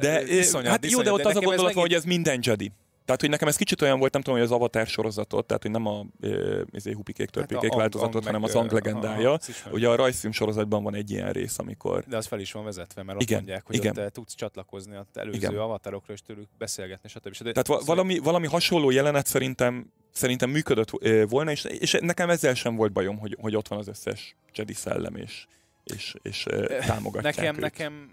de, 0.00 0.22
iszonyat, 0.22 0.70
hát 0.70 0.90
jó, 0.90 1.02
de 1.02 1.12
ott 1.12 1.22
de 1.22 1.28
az 1.28 1.36
a 1.36 1.40
gondolat 1.40 1.64
megint... 1.64 1.80
hogy 1.80 1.92
ez 1.94 2.04
minden 2.04 2.38
Jedi. 2.42 2.72
Tehát, 3.06 3.20
hogy 3.20 3.30
nekem 3.30 3.48
ez 3.48 3.56
kicsit 3.56 3.82
olyan 3.82 3.98
volt, 3.98 4.12
nem 4.12 4.22
tudom, 4.22 4.38
hogy 4.38 4.48
az 4.48 4.54
Avatar 4.54 4.86
sorozatot, 4.86 5.46
tehát, 5.46 5.62
hogy 5.62 5.70
nem 5.70 5.86
a 5.86 6.06
e, 6.20 6.92
hupikék, 6.94 7.30
törpikék 7.30 7.70
hát 7.70 7.80
változatot, 7.80 8.24
hanem 8.24 8.42
az 8.42 8.54
Ang 8.54 8.72
legendája. 8.72 9.30
Aha, 9.30 9.70
Ugye 9.70 9.88
a 9.88 9.94
rajzfilm 9.94 10.32
sorozatban 10.32 10.82
van 10.82 10.94
egy 10.94 11.10
ilyen 11.10 11.32
rész, 11.32 11.58
amikor... 11.58 12.04
De 12.08 12.16
az 12.16 12.26
fel 12.26 12.40
is 12.40 12.52
van 12.52 12.64
vezetve, 12.64 13.02
mert 13.02 13.22
igen, 13.22 13.36
azt 13.36 13.46
mondják, 13.46 13.66
hogy 13.66 13.76
igen. 13.76 13.98
ott 13.98 14.12
tudsz 14.12 14.34
csatlakozni 14.34 14.96
az 14.96 15.06
előző 15.14 15.36
igen. 15.36 15.56
avatarokról, 15.56 16.16
és 16.16 16.22
tőlük 16.22 16.48
beszélgetni, 16.58 17.08
stb. 17.08 17.32
stb. 17.32 17.52
Tehát 17.52 17.66
va- 17.66 17.84
valami, 17.84 18.18
valami 18.18 18.46
hasonló 18.46 18.90
jelenet 18.90 19.26
szerintem 19.26 19.92
szerintem 20.12 20.50
működött 20.50 20.90
volna, 21.28 21.50
és, 21.50 21.64
és 21.64 21.96
nekem 22.00 22.30
ezzel 22.30 22.54
sem 22.54 22.76
volt 22.76 22.92
bajom, 22.92 23.18
hogy, 23.18 23.36
hogy 23.40 23.56
ott 23.56 23.68
van 23.68 23.78
az 23.78 23.88
összes 23.88 24.36
Jedi 24.54 24.72
szellem, 24.72 25.16
és, 25.16 25.46
és, 25.84 26.14
és 26.22 26.46
támogatják 26.86 27.36
Nekem, 27.36 27.54
őt. 27.54 27.60
nekem 27.60 28.10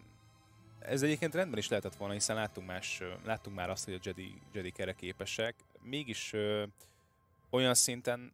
ez 0.86 1.02
egyébként 1.02 1.36
rendben 1.36 1.60
is 1.60 1.68
lehetett 1.68 1.96
volna, 1.96 2.14
hiszen 2.14 2.36
láttunk, 2.36 2.68
más, 2.68 3.02
láttunk 3.26 3.56
már 3.56 3.70
azt, 3.70 3.86
hogy 3.86 3.94
a 3.94 4.00
Jedi, 4.04 4.34
Jedi 4.54 4.72
erre 4.76 4.94
képesek. 4.94 5.56
Mégis 5.82 6.34
ö, 6.34 6.64
olyan 7.50 7.74
szinten 7.74 8.34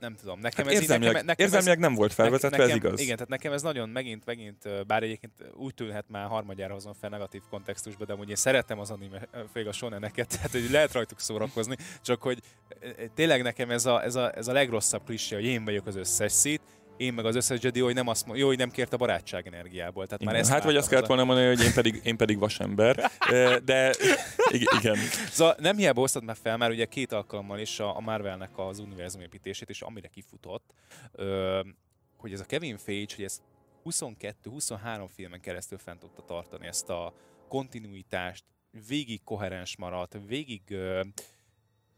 nem 0.00 0.14
tudom, 0.14 0.40
nekem 0.40 0.64
hát 0.64 0.74
ez 0.74 0.80
érzelmileg, 0.80 1.12
nekem, 1.12 1.26
nekem 1.26 1.44
érzelmileg 1.44 1.76
ez, 1.76 1.82
nem 1.82 1.94
volt 1.94 2.12
felvezetve, 2.12 2.56
nekem, 2.56 2.70
ez 2.70 2.76
igaz. 2.76 3.00
Igen, 3.00 3.14
tehát 3.14 3.28
nekem 3.28 3.52
ez 3.52 3.62
nagyon 3.62 3.88
megint, 3.88 4.24
megint, 4.24 4.86
bár 4.86 5.02
egyébként 5.02 5.32
úgy 5.54 5.74
tűnhet 5.74 6.04
már 6.08 6.26
harmadjára 6.26 6.72
hozom 6.72 6.92
fel 6.92 7.10
negatív 7.10 7.42
kontextusba, 7.50 8.04
de 8.04 8.12
amúgy 8.12 8.28
én 8.28 8.36
szeretem 8.36 8.78
az 8.78 8.90
anime, 8.90 9.28
főleg 9.52 9.68
a 9.68 9.72
shoneneket, 9.72 10.28
tehát 10.34 10.50
hogy 10.50 10.70
lehet 10.70 10.92
rajtuk 10.92 11.20
szórakozni, 11.20 11.76
csak 12.02 12.22
hogy 12.22 12.42
tényleg 13.14 13.42
nekem 13.42 13.70
ez 13.70 13.86
a, 13.86 14.02
ez 14.02 14.14
a, 14.14 14.36
ez 14.36 14.48
a 14.48 14.52
legrosszabb 14.52 15.04
klisé, 15.04 15.34
hogy 15.34 15.44
én 15.44 15.64
vagyok 15.64 15.86
az 15.86 15.96
összes 15.96 16.32
szít, 16.32 16.62
én 16.98 17.12
meg 17.12 17.24
az 17.24 17.36
összes 17.36 17.62
Jedi, 17.62 17.80
hogy 17.80 17.94
nem 17.94 18.08
azt 18.08 18.26
jó, 18.32 18.46
hogy 18.46 18.58
nem 18.58 18.70
kért 18.70 18.92
a 18.92 18.96
barátság 18.96 19.46
energiából. 19.46 20.06
Tehát 20.06 20.24
már 20.24 20.34
ezt 20.34 20.50
hát 20.50 20.64
vagy 20.64 20.76
azt 20.76 20.88
kellett 20.88 21.06
volna 21.06 21.24
mondani, 21.24 21.46
hogy 21.46 21.60
én 21.60 21.72
pedig, 21.72 22.00
én 22.04 22.16
pedig 22.16 22.38
vasember. 22.38 23.10
De 23.64 23.94
igen. 24.48 24.96
Szóval 25.30 25.54
nem 25.58 25.76
hiába 25.76 26.00
hoztad 26.00 26.24
már 26.24 26.36
fel, 26.42 26.56
már 26.56 26.70
ugye 26.70 26.84
két 26.84 27.12
alkalommal 27.12 27.58
is 27.58 27.80
a 27.80 28.00
Marvelnek 28.00 28.58
az 28.58 28.78
univerzum 28.78 29.20
építését, 29.20 29.68
és 29.68 29.80
amire 29.82 30.08
kifutott, 30.08 30.74
hogy 32.16 32.32
ez 32.32 32.40
a 32.40 32.44
Kevin 32.44 32.78
Feige, 32.78 33.14
hogy 33.16 33.24
ez 33.24 33.42
22-23 33.84 35.08
filmen 35.14 35.40
keresztül 35.40 35.78
fent 35.78 36.00
tudta 36.00 36.22
tartani 36.22 36.66
ezt 36.66 36.90
a 36.90 37.14
kontinuitást, 37.48 38.44
végig 38.88 39.24
koherens 39.24 39.76
maradt, 39.76 40.18
végig 40.26 40.62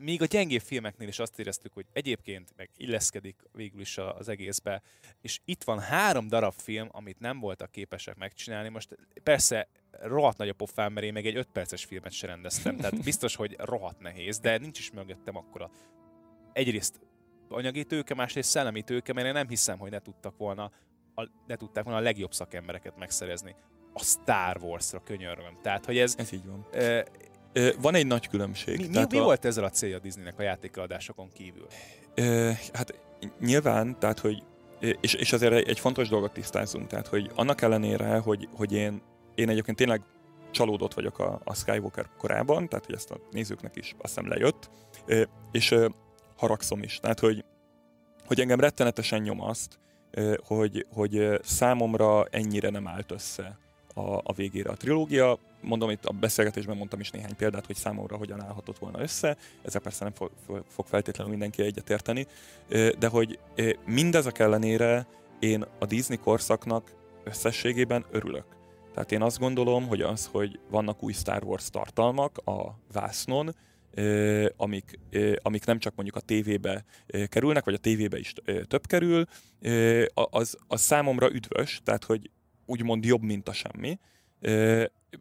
még 0.02 0.22
a 0.22 0.26
gyengébb 0.26 0.60
filmeknél 0.60 1.08
is 1.08 1.18
azt 1.18 1.38
éreztük, 1.38 1.72
hogy 1.72 1.86
egyébként 1.92 2.52
meg 2.56 2.70
illeszkedik 2.76 3.36
végül 3.52 3.80
is 3.80 3.98
az 3.98 4.28
egészbe, 4.28 4.82
és 5.20 5.40
itt 5.44 5.64
van 5.64 5.78
három 5.78 6.28
darab 6.28 6.52
film, 6.56 6.88
amit 6.92 7.18
nem 7.18 7.40
voltak 7.40 7.70
képesek 7.70 8.16
megcsinálni. 8.16 8.68
Most 8.68 8.96
persze 9.22 9.68
rohadt 9.90 10.38
nagy 10.38 10.48
a 10.48 10.52
pofám, 10.52 10.92
mert 10.92 11.06
én 11.06 11.12
meg 11.12 11.26
egy 11.26 11.36
5 11.36 11.48
perces 11.52 11.84
filmet 11.84 12.12
se 12.12 12.26
rendeztem, 12.26 12.76
tehát 12.76 13.04
biztos, 13.10 13.36
hogy 13.36 13.56
rohadt 13.58 14.00
nehéz, 14.00 14.38
de 14.38 14.58
nincs 14.58 14.78
is 14.78 14.90
mögöttem 14.90 15.36
akkora. 15.36 15.70
Egyrészt 16.52 17.00
anyagi 17.48 17.84
tőke, 17.84 18.14
másrészt 18.14 18.50
szellemi 18.50 18.82
tőke, 18.82 19.12
mert 19.12 19.26
én 19.26 19.32
nem 19.32 19.48
hiszem, 19.48 19.78
hogy 19.78 19.90
ne 19.90 19.98
tudtak 19.98 20.36
volna 20.36 20.70
a, 21.14 21.28
ne 21.46 21.56
tudták 21.56 21.84
volna 21.84 21.98
a 21.98 22.02
legjobb 22.02 22.32
szakembereket 22.32 22.96
megszerezni 22.96 23.54
a 23.92 24.02
Star 24.02 24.56
Wars-ra 24.62 25.02
könyörgöm. 25.02 25.58
Tehát, 25.62 25.84
hogy 25.84 25.98
ez... 25.98 26.14
Ez 26.18 26.32
így 26.32 26.46
van. 26.46 26.66
Van 27.80 27.94
egy 27.94 28.06
nagy 28.06 28.28
különbség. 28.28 28.78
Mi, 28.78 28.86
mi, 28.86 29.04
mi 29.10 29.18
a... 29.18 29.22
volt 29.22 29.44
ezzel 29.44 29.64
a 29.64 29.70
célja 29.70 29.96
a 29.96 30.00
Disneynek 30.00 30.38
a 30.38 30.42
játékadásokon 30.42 31.28
kívül? 31.32 31.66
Hát 32.72 32.94
nyilván, 33.40 33.98
tehát 33.98 34.18
hogy 34.18 34.42
és, 35.00 35.14
és 35.14 35.32
azért 35.32 35.52
egy, 35.52 35.68
egy 35.68 35.80
fontos 35.80 36.08
dolgot 36.08 36.32
tisztázunk, 36.32 36.86
tehát 36.86 37.06
hogy 37.06 37.30
annak 37.34 37.62
ellenére, 37.62 38.18
hogy, 38.18 38.48
hogy 38.56 38.72
én, 38.72 39.02
én 39.34 39.48
egyébként 39.48 39.76
tényleg 39.76 40.02
csalódott 40.50 40.94
vagyok 40.94 41.18
a, 41.18 41.40
a 41.44 41.54
Skywalker 41.54 42.08
korában, 42.18 42.68
tehát 42.68 42.86
hogy 42.86 42.94
ezt 42.94 43.10
a 43.10 43.20
nézőknek 43.30 43.76
is 43.76 43.94
azt 43.98 44.14
hiszem 44.14 44.28
lejött, 44.28 44.70
és 45.52 45.74
haragszom 46.36 46.82
is. 46.82 46.98
Tehát, 47.00 47.20
hogy, 47.20 47.44
hogy 48.26 48.40
engem 48.40 48.60
rettenetesen 48.60 49.22
nyom 49.22 49.42
azt, 49.42 49.78
hogy, 50.46 50.86
hogy 50.92 51.40
számomra 51.42 52.24
ennyire 52.24 52.70
nem 52.70 52.88
állt 52.88 53.10
össze 53.10 53.58
a, 53.94 54.14
a 54.14 54.32
végére 54.36 54.70
a 54.70 54.76
trilógia 54.76 55.38
mondom, 55.60 55.90
itt 55.90 56.04
a 56.04 56.12
beszélgetésben 56.12 56.76
mondtam 56.76 57.00
is 57.00 57.10
néhány 57.10 57.36
példát, 57.36 57.66
hogy 57.66 57.76
számomra 57.76 58.16
hogyan 58.16 58.42
állhatott 58.42 58.78
volna 58.78 59.00
össze, 59.00 59.36
ezzel 59.62 59.80
persze 59.80 60.04
nem 60.04 60.12
fog, 60.12 60.30
fog 60.68 60.86
feltétlenül 60.86 61.30
mindenki 61.30 61.62
egyetérteni, 61.62 62.26
de 62.98 63.08
hogy 63.08 63.38
mindezek 63.86 64.38
ellenére 64.38 65.06
én 65.38 65.64
a 65.78 65.86
Disney 65.86 66.16
korszaknak 66.16 66.92
összességében 67.24 68.04
örülök. 68.10 68.44
Tehát 68.94 69.12
én 69.12 69.22
azt 69.22 69.38
gondolom, 69.38 69.86
hogy 69.86 70.00
az, 70.00 70.28
hogy 70.32 70.60
vannak 70.70 71.02
új 71.02 71.12
Star 71.12 71.44
Wars 71.44 71.70
tartalmak 71.70 72.38
a 72.44 72.78
vásznon, 72.92 73.54
amik, 74.56 74.98
amik 75.42 75.64
nem 75.64 75.78
csak 75.78 75.94
mondjuk 75.94 76.16
a 76.16 76.20
tévébe 76.20 76.84
kerülnek, 77.26 77.64
vagy 77.64 77.74
a 77.74 77.78
tévébe 77.78 78.18
is 78.18 78.32
több 78.68 78.86
kerül, 78.86 79.24
az, 80.14 80.56
az 80.66 80.80
számomra 80.80 81.30
üdvös, 81.32 81.80
tehát 81.84 82.04
hogy 82.04 82.30
úgymond 82.66 83.04
jobb, 83.04 83.22
mint 83.22 83.48
a 83.48 83.52
semmi 83.52 83.98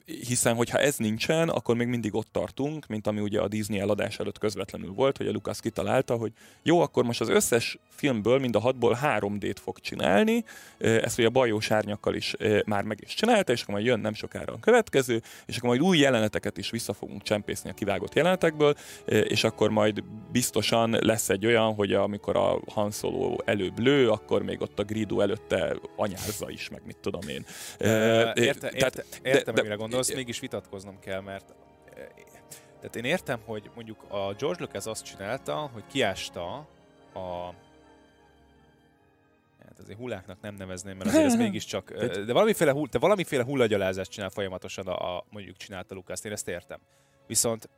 hiszen 0.05 0.55
hogyha 0.55 0.77
ez 0.77 0.97
nincsen, 0.97 1.49
akkor 1.49 1.75
még 1.75 1.87
mindig 1.87 2.15
ott 2.15 2.27
tartunk, 2.31 2.87
mint 2.87 3.07
ami 3.07 3.19
ugye 3.19 3.39
a 3.39 3.47
Disney 3.47 3.79
eladás 3.79 4.19
előtt 4.19 4.37
közvetlenül 4.37 4.91
volt, 4.91 5.17
hogy 5.17 5.27
a 5.27 5.31
Lucas 5.31 5.59
kitalálta, 5.59 6.15
hogy 6.15 6.31
jó, 6.63 6.81
akkor 6.81 7.03
most 7.03 7.21
az 7.21 7.29
összes 7.29 7.77
filmből, 7.89 8.39
mind 8.39 8.55
a 8.55 8.59
hatból 8.59 8.99
3D-t 9.03 9.55
fog 9.61 9.79
csinálni, 9.79 10.43
ezt 10.77 11.17
ugye 11.17 11.27
a 11.27 11.31
bajós 11.31 11.71
árnyakkal 11.71 12.15
is 12.15 12.35
már 12.65 12.83
meg 12.83 12.99
is 13.01 13.13
csinálta, 13.13 13.51
és 13.51 13.61
akkor 13.61 13.73
majd 13.73 13.85
jön 13.85 13.99
nem 13.99 14.13
sokára 14.13 14.53
a 14.53 14.59
következő, 14.59 15.21
és 15.45 15.57
akkor 15.57 15.69
majd 15.69 15.81
új 15.81 15.97
jeleneteket 15.97 16.57
is 16.57 16.69
vissza 16.69 16.93
fogunk 16.93 17.23
csempészni 17.23 17.69
a 17.69 17.73
kivágott 17.73 18.13
jelenetekből, 18.13 18.75
és 19.05 19.43
akkor 19.43 19.69
majd 19.69 20.03
biztosan 20.31 20.97
lesz 20.99 21.29
egy 21.29 21.45
olyan, 21.45 21.73
hogy 21.73 21.93
amikor 21.93 22.37
a 22.37 22.59
Han 22.67 22.91
Solo 22.91 23.35
előbb 23.45 23.79
lő, 23.79 24.09
akkor 24.09 24.43
még 24.43 24.61
ott 24.61 24.79
a 24.79 24.83
Grido 24.83 25.19
előtte 25.19 25.75
anyázza 25.95 26.49
is, 26.49 26.69
meg 26.69 26.81
mit 26.85 26.97
tudom 26.97 27.27
én. 27.27 27.45
Érte, 27.79 28.33
érte, 28.35 28.71
érte, 28.73 29.03
értem, 29.23 29.55
de, 29.55 29.61
de, 29.61 29.75
gondolsz, 29.79 30.13
mégis 30.13 30.39
vitatkoznom 30.39 30.99
kell, 30.99 31.21
mert 31.21 31.53
eh, 31.95 32.07
tehát 32.79 32.95
én 32.95 33.03
értem, 33.03 33.39
hogy 33.45 33.71
mondjuk 33.75 34.03
a 34.07 34.33
George 34.33 34.63
Lucas 34.63 34.85
azt 34.85 35.03
csinálta, 35.03 35.69
hogy 35.73 35.83
kiásta 35.87 36.67
a 37.13 37.53
hát 39.65 39.79
azért 39.79 39.97
hulláknak 39.97 40.41
nem 40.41 40.55
nevezném, 40.55 40.97
mert 40.97 41.09
azért 41.09 41.25
ez 41.25 41.35
mégiscsak, 41.45 41.91
eh, 41.91 42.07
de 42.07 42.33
valamiféle, 42.33 42.71
hull, 42.71 42.87
de 42.91 42.99
valamiféle 42.99 43.43
hullagyalázást 43.43 44.11
csinál 44.11 44.29
folyamatosan 44.29 44.87
a, 44.87 45.17
a 45.17 45.25
mondjuk 45.29 45.57
csinálta 45.57 45.95
Lucas, 45.95 46.23
én 46.23 46.31
ezt 46.31 46.47
értem. 46.47 46.79
Viszont 47.27 47.69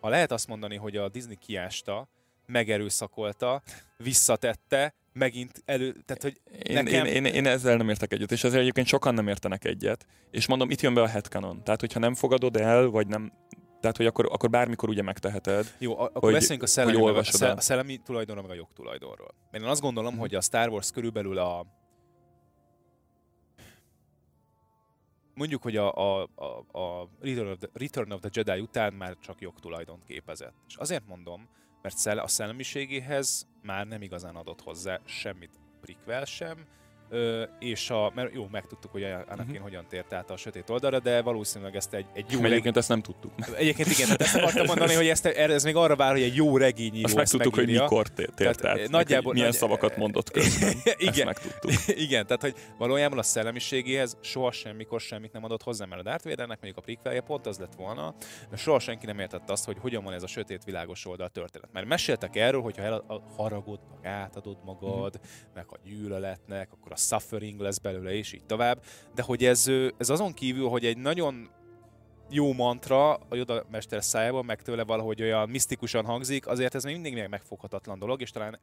ha 0.00 0.08
lehet 0.08 0.32
azt 0.32 0.48
mondani, 0.48 0.76
hogy 0.76 0.96
a 0.96 1.08
Disney 1.08 1.36
kiásta, 1.36 2.08
megerőszakolta, 2.46 3.62
visszatette, 3.96 4.94
megint 5.14 5.62
elő, 5.64 5.96
tehát 6.06 6.22
hogy 6.22 6.40
én, 6.62 6.74
nekem... 6.74 7.06
én, 7.06 7.14
én, 7.14 7.24
én, 7.24 7.46
ezzel 7.46 7.76
nem 7.76 7.88
értek 7.88 8.12
egyet, 8.12 8.32
és 8.32 8.44
ezzel 8.44 8.60
egyébként 8.60 8.86
sokan 8.86 9.14
nem 9.14 9.28
értenek 9.28 9.64
egyet, 9.64 10.06
és 10.30 10.46
mondom, 10.46 10.70
itt 10.70 10.80
jön 10.80 10.94
be 10.94 11.02
a 11.02 11.06
headcanon, 11.06 11.64
tehát 11.64 11.80
hogyha 11.80 12.00
nem 12.00 12.14
fogadod 12.14 12.56
el, 12.56 12.86
vagy 12.86 13.06
nem, 13.06 13.32
tehát, 13.80 13.96
hogy 13.96 14.06
akkor, 14.06 14.28
akkor 14.32 14.50
bármikor 14.50 14.88
ugye 14.88 15.02
megteheted. 15.02 15.74
Jó, 15.78 15.98
akkor 15.98 16.22
hogy, 16.22 16.32
beszéljünk 16.32 16.62
a 16.62 16.66
szellemi, 16.66 16.98
hogy 16.98 17.28
a, 17.40 17.46
a 17.46 17.60
szellemi 17.60 18.00
tulajdonról, 18.04 18.46
meg 18.46 18.52
a 18.52 18.58
jogtulajdonról. 18.58 19.34
Én 19.52 19.62
azt 19.62 19.80
gondolom, 19.80 20.10
hmm. 20.10 20.20
hogy 20.20 20.34
a 20.34 20.40
Star 20.40 20.68
Wars 20.68 20.90
körülbelül 20.90 21.38
a 21.38 21.66
mondjuk, 25.34 25.62
hogy 25.62 25.76
a, 25.76 25.94
a, 25.94 26.28
a, 26.34 26.78
a 26.78 27.08
Return, 27.20 27.50
of 27.50 27.58
the, 27.58 27.68
Return 27.72 28.12
of 28.12 28.20
the 28.20 28.30
Jedi 28.32 28.60
után 28.60 28.92
már 28.92 29.16
csak 29.20 29.40
jogtulajdont 29.40 30.04
képezett. 30.04 30.54
És 30.68 30.76
azért 30.76 31.06
mondom, 31.06 31.48
mert 31.84 32.18
a 32.18 32.28
szellemiségéhez 32.28 33.46
már 33.62 33.86
nem 33.86 34.02
igazán 34.02 34.36
adott 34.36 34.60
hozzá 34.60 35.00
semmit 35.04 35.50
Prikvel 35.80 36.24
sem, 36.24 36.66
Ö, 37.10 37.42
és 37.58 37.90
a, 37.90 38.12
mert 38.14 38.34
jó, 38.34 38.48
megtudtuk, 38.50 38.90
hogy 38.90 39.02
Anakin 39.02 39.38
uh-huh. 39.38 39.58
hogyan 39.58 39.86
tért 39.88 40.12
át 40.12 40.30
a 40.30 40.36
sötét 40.36 40.70
oldalra, 40.70 40.98
de 40.98 41.22
valószínűleg 41.22 41.76
ezt 41.76 41.94
egy, 41.94 42.06
egy 42.12 42.24
jó... 42.30 42.38
Egyébként 42.38 42.64
reg... 42.64 42.76
ezt 42.76 42.88
nem 42.88 43.00
tudtuk. 43.00 43.32
Egyébként 43.56 43.88
igen, 43.88 44.04
tehát 44.04 44.20
ezt 44.20 44.34
akartam 44.34 44.66
mondani, 44.66 44.94
hogy 44.94 45.08
ezt, 45.08 45.26
ez 45.26 45.64
még 45.64 45.76
arra 45.76 45.96
vár, 45.96 46.12
hogy 46.12 46.22
egy 46.22 46.34
jó 46.34 46.56
regényíró 46.56 47.04
Azt 47.04 47.14
megtudtuk, 47.14 47.54
hogy 47.54 47.66
mikor 47.66 48.08
tért, 48.08 48.34
tért 48.34 48.64
át. 48.64 48.88
Nagyjából, 48.88 49.32
milyen 49.32 49.48
nagy... 49.48 49.56
szavakat 49.56 49.96
mondott 49.96 50.30
közben. 50.30 50.72
igen, 50.96 51.28
ezt 51.28 51.42
megtudtuk. 51.42 51.72
igen, 52.06 52.26
tehát 52.26 52.42
hogy 52.42 52.54
valójában 52.78 53.18
a 53.18 53.22
szellemiségéhez 53.22 54.16
soha 54.20 54.52
semmikor 54.52 55.00
semmit 55.00 55.32
nem 55.32 55.44
adott 55.44 55.62
hozzá, 55.62 55.84
mert 55.84 56.00
a 56.00 56.04
Darth 56.04 56.24
Vadernek 56.24 56.60
mondjuk 56.60 56.76
a 56.76 56.80
prequelje 56.80 57.20
pont 57.20 57.46
az 57.46 57.58
lett 57.58 57.74
volna, 57.74 58.14
mert 58.50 58.62
soha 58.62 58.78
senki 58.78 59.06
nem 59.06 59.18
értette 59.18 59.52
azt, 59.52 59.64
hogy 59.64 59.76
hogyan 59.80 60.04
van 60.04 60.12
ez 60.12 60.22
a 60.22 60.26
sötét 60.26 60.64
világos 60.64 61.06
oldal 61.06 61.28
történet. 61.28 61.68
Mert 61.72 61.86
meséltek 61.86 62.36
erről, 62.36 62.60
hogyha 62.60 62.82
el 62.82 62.92
a 62.92 63.22
haragodnak 63.36 64.06
átadod 64.06 64.58
magad, 64.64 65.14
uh-huh. 65.14 65.30
meg 65.54 65.64
a 65.68 65.78
gyűlöletnek, 65.84 66.72
akkor 66.72 66.92
a 66.94 66.96
suffering 66.96 67.60
lesz 67.60 67.78
belőle, 67.78 68.12
és 68.12 68.32
így 68.32 68.44
tovább. 68.46 68.82
De 69.14 69.22
hogy 69.22 69.44
ez, 69.44 69.70
ez 69.96 70.10
azon 70.10 70.32
kívül, 70.32 70.68
hogy 70.68 70.84
egy 70.84 70.96
nagyon 70.96 71.50
jó 72.30 72.52
mantra 72.52 73.14
a 73.14 73.34
Yoda 73.34 73.66
mester 73.70 74.04
szájában, 74.04 74.44
meg 74.44 74.62
tőle 74.62 74.84
valahogy 74.84 75.22
olyan 75.22 75.48
misztikusan 75.48 76.04
hangzik, 76.04 76.46
azért 76.46 76.74
ez 76.74 76.84
még 76.84 76.94
mindig 76.94 77.14
még 77.14 77.28
megfoghatatlan 77.28 77.98
dolog, 77.98 78.20
és 78.20 78.30
talán 78.30 78.60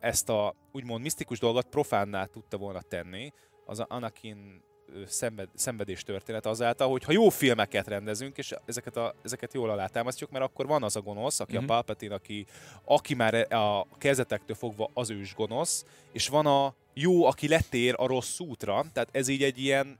ezt 0.00 0.28
a 0.28 0.54
úgymond 0.72 1.02
misztikus 1.02 1.38
dolgot 1.38 1.66
profánná 1.66 2.24
tudta 2.24 2.56
volna 2.56 2.80
tenni, 2.80 3.32
az 3.66 3.80
a 3.80 3.86
Anakin 3.88 4.62
szenved, 5.06 5.48
szenvedés 5.54 6.02
történet 6.02 6.46
azáltal, 6.46 6.88
hogy 6.88 7.04
ha 7.04 7.12
jó 7.12 7.28
filmeket 7.28 7.86
rendezünk, 7.86 8.38
és 8.38 8.54
ezeket, 8.66 8.96
a, 8.96 9.14
ezeket 9.22 9.54
jól 9.54 9.70
alátámasztjuk, 9.70 10.30
mert 10.30 10.44
akkor 10.44 10.66
van 10.66 10.82
az 10.82 10.96
a 10.96 11.00
gonosz, 11.00 11.40
aki 11.40 11.52
mm-hmm. 11.52 11.60
a 11.60 11.64
mhm. 11.64 11.72
Palpatine, 11.72 12.14
aki, 12.14 12.46
aki 12.84 13.14
már 13.14 13.52
a 13.52 13.86
kezdetektől 13.98 14.56
fogva 14.56 14.90
az 14.94 15.10
ős 15.10 15.34
gonosz, 15.34 15.84
és 16.12 16.28
van 16.28 16.46
a 16.46 16.74
jó, 16.94 17.24
aki 17.24 17.48
letér 17.48 17.94
a 17.96 18.06
rossz 18.06 18.38
útra, 18.38 18.84
tehát 18.92 19.08
ez 19.12 19.28
így 19.28 19.42
egy 19.42 19.58
ilyen 19.58 19.98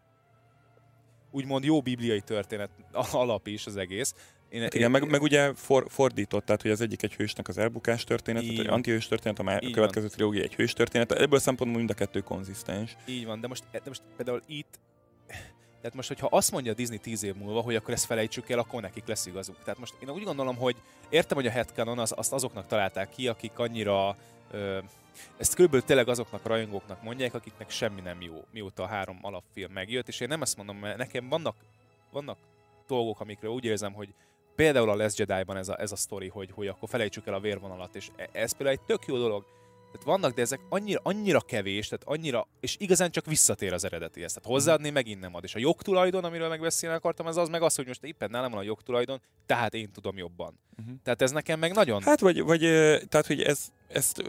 úgymond 1.31 1.65
jó 1.65 1.81
bibliai 1.81 2.21
történet 2.21 2.71
alap 3.13 3.47
is 3.47 3.67
az 3.67 3.77
egész. 3.77 4.15
Én, 4.55 4.63
hát 4.63 4.75
igen, 4.75 4.87
én, 4.87 5.01
meg, 5.01 5.11
meg 5.11 5.23
ugye 5.23 5.55
for, 5.55 5.85
fordított, 5.89 6.45
tehát 6.45 6.63
hogy 6.63 6.71
az 6.71 6.81
egyik 6.81 7.03
egy 7.03 7.15
hősnek 7.15 7.49
az 7.49 7.59
elbukás 7.59 8.05
történet, 8.05 8.43
egy 8.43 8.67
antihős 8.67 9.09
történet, 9.09 9.39
a, 9.39 9.43
már, 9.43 9.65
a 9.65 9.71
következő 9.71 10.09
trilógia 10.09 10.43
egy 10.43 10.55
hős 10.55 10.73
történet, 10.73 11.13
ebből 11.13 11.39
szempontból 11.39 11.79
mind 11.79 11.91
a 11.91 11.95
kettő 11.95 12.21
konzisztens. 12.21 12.97
Így 13.07 13.27
van, 13.27 13.41
de 13.41 13.49
most, 13.49 13.65
de 13.71 13.81
most 13.85 14.03
például 14.17 14.43
itt 14.47 14.79
tehát 15.81 15.95
most, 15.95 16.09
hogyha 16.09 16.27
azt 16.31 16.53
mondja 16.53 16.75
Disney 16.75 16.99
tíz 16.99 17.23
év 17.23 17.35
múlva, 17.35 17.61
hogy 17.61 17.75
akkor 17.75 17.95
ezt 17.95 18.05
felejtsük 18.05 18.51
el, 18.51 18.59
akkor 18.59 18.81
nekik 18.81 19.07
lesz 19.07 19.27
igazuk. 19.27 19.57
Tehát 19.65 19.79
most 19.79 19.95
én 20.03 20.11
úgy 20.11 20.23
gondolom, 20.23 20.57
hogy 20.57 20.77
értem, 21.09 21.37
hogy 21.37 21.47
a 21.47 21.51
headcanon 21.51 21.99
az, 21.99 22.13
azt 22.17 22.33
azoknak 22.33 22.67
találták 22.67 23.09
ki, 23.09 23.29
akik 23.29 23.59
annyira 23.59 24.17
ö, 24.51 24.79
ezt 25.37 25.55
körülbelül 25.55 25.87
tényleg 25.87 26.09
azoknak 26.09 26.45
a 26.45 26.49
rajongóknak 26.49 27.03
mondják, 27.03 27.35
akiknek 27.35 27.71
semmi 27.71 28.01
nem 28.01 28.23
jó, 28.23 28.45
mióta 28.51 28.83
a 28.83 28.87
három 28.87 29.19
alapfilm 29.23 29.73
megjött, 29.73 30.09
és 30.09 30.21
én 30.21 30.29
nem 30.29 30.43
ezt 30.43 30.57
mondom, 30.57 30.77
mert 30.77 30.97
nekem 30.97 31.29
vannak, 31.29 31.57
vannak 32.11 32.39
dolgok, 32.87 33.21
amikről 33.21 33.51
úgy 33.51 33.65
érzem, 33.65 33.93
hogy 33.93 34.15
például 34.55 34.91
a 34.91 34.95
Les 34.95 35.19
Jedi-ban 35.19 35.57
ez 35.57 35.69
a, 35.69 35.81
ez 35.81 35.93
a 35.93 35.97
sztori, 35.97 36.29
hogy, 36.29 36.51
hogy 36.55 36.67
akkor 36.67 36.89
felejtsük 36.89 37.27
el 37.27 37.35
a 37.35 37.41
vérvonalat, 37.41 37.95
és 37.95 38.09
e, 38.17 38.29
ez 38.33 38.53
például 38.53 38.79
egy 38.79 38.87
tök 38.87 39.07
jó 39.07 39.17
dolog, 39.17 39.45
tehát 39.95 40.19
vannak, 40.19 40.35
de 40.35 40.43
ezek 40.43 40.61
annyira, 40.69 41.01
annyira 41.03 41.41
kevés, 41.41 41.89
tehát 41.89 42.05
annyira, 42.07 42.47
és 42.61 42.77
igazán 42.79 43.11
csak 43.11 43.27
visszatér 43.27 43.73
az 43.73 43.85
eredetihez. 43.85 44.33
Tehát 44.33 44.49
hozzáadni 44.49 44.91
megint 44.91 45.21
nem 45.21 45.35
ad. 45.35 45.45
És 45.45 45.55
a 45.55 45.59
jogtulajdon, 45.59 46.25
amiről 46.25 46.49
megbeszélni 46.49 46.97
akartam, 46.97 47.27
ez 47.27 47.37
az 47.37 47.49
meg 47.49 47.63
az, 47.63 47.75
hogy 47.75 47.87
most 47.87 48.05
éppen 48.05 48.31
nálam 48.31 48.51
van 48.51 48.61
a 48.61 48.63
jogtulajdon, 48.63 49.21
tehát 49.47 49.75
én 49.75 49.93
tudom 49.93 50.17
jobban. 50.17 50.61
Uh-huh. 50.79 50.95
Tehát 51.03 51.23
ez 51.23 51.31
nekem 51.31 51.59
meg 51.59 51.73
nagyon... 51.73 52.03
Hát 52.03 52.21
vagy, 52.21 52.43
vagy 52.43 52.61
tehát, 53.09 53.27
hogy 53.27 53.43
ez, 53.43 53.69
ezt 53.89 54.23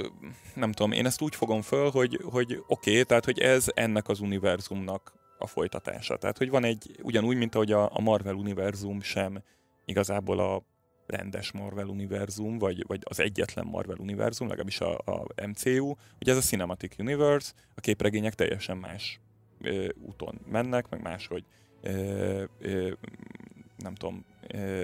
nem 0.53 0.71
tudom, 0.71 0.91
én 0.91 1.05
ezt 1.05 1.21
úgy 1.21 1.35
fogom 1.35 1.61
föl, 1.61 1.89
hogy, 1.89 2.19
hogy 2.23 2.63
oké, 2.67 2.91
okay, 2.91 3.03
tehát, 3.03 3.25
hogy 3.25 3.39
ez 3.39 3.65
ennek 3.73 4.07
az 4.07 4.19
univerzumnak 4.19 5.13
a 5.37 5.47
folytatása. 5.47 6.17
Tehát, 6.17 6.37
hogy 6.37 6.49
van 6.49 6.63
egy, 6.63 6.99
ugyanúgy, 7.01 7.37
mint 7.37 7.55
ahogy 7.55 7.71
a, 7.71 7.89
a 7.95 8.01
Marvel 8.01 8.35
univerzum 8.35 9.01
sem 9.01 9.43
igazából 9.85 10.39
a 10.39 10.63
rendes 11.05 11.51
Marvel 11.51 11.87
univerzum, 11.87 12.57
vagy, 12.57 12.83
vagy 12.87 13.01
az 13.03 13.19
egyetlen 13.19 13.65
Marvel 13.65 13.97
univerzum, 13.99 14.47
legalábbis 14.47 14.79
a, 14.79 14.97
a 14.97 15.25
MCU, 15.47 15.93
ugye 16.19 16.31
ez 16.31 16.37
a 16.37 16.41
Cinematic 16.41 16.99
Universe, 16.99 17.51
a 17.75 17.81
képregények 17.81 18.33
teljesen 18.33 18.77
más 18.77 19.19
ö, 19.61 19.87
úton 20.01 20.39
mennek, 20.51 20.89
meg 20.89 21.01
máshogy 21.01 21.43
ö, 21.81 22.43
ö, 22.59 22.91
nem 23.77 23.95
tudom, 23.95 24.25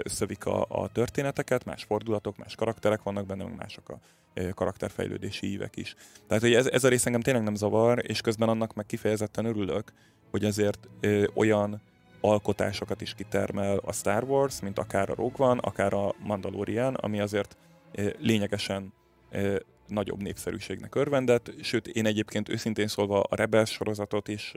szövik 0.03 0.45
a, 0.45 0.65
a 0.69 0.88
történeteket, 0.88 1.65
más 1.65 1.84
fordulatok, 1.84 2.38
más 2.38 2.56
karakterek 2.56 3.03
vannak 3.03 3.26
benne, 3.26 3.44
meg 3.44 3.56
mások 3.56 3.90
a 3.90 3.99
karakterfejlődési 4.53 5.52
ívek 5.52 5.76
is. 5.76 5.95
Tehát, 6.28 6.44
hogy 6.44 6.53
ez, 6.53 6.68
ez 6.68 6.84
a 6.84 6.90
rész 6.90 7.06
engem 7.06 7.22
tényleg 7.22 7.44
nem 7.44 7.56
zavar, 7.56 8.03
és 8.07 8.22
közben 8.22 8.49
annak 8.49 8.73
meg 8.73 8.86
kifejezetten 8.86 9.45
örülök, 9.45 9.91
hogy 10.32 10.45
azért 10.45 10.88
ö, 10.99 11.26
olyan 11.34 11.82
alkotásokat 12.22 13.02
is 13.02 13.14
kitermel 13.14 13.77
a 13.77 13.91
Star 13.91 14.23
Wars, 14.23 14.61
mint 14.61 14.80
akár 14.80 15.10
a 15.10 15.15
Rogue 15.15 15.48
One, 15.48 15.60
akár 15.61 15.93
a 15.93 16.15
Mandalorian, 16.23 16.93
ami 16.93 17.19
azért 17.19 17.57
lényegesen 18.19 18.93
nagyobb 19.88 20.22
népszerűségnek 20.22 20.95
örvendett, 20.95 21.52
sőt 21.61 21.88
én 21.88 22.06
egyébként 22.06 22.49
őszintén 22.49 22.88
szólva 22.88 23.22
a 23.22 23.35
Rebels 23.35 23.72
sorozatot 23.72 24.27
is 24.27 24.53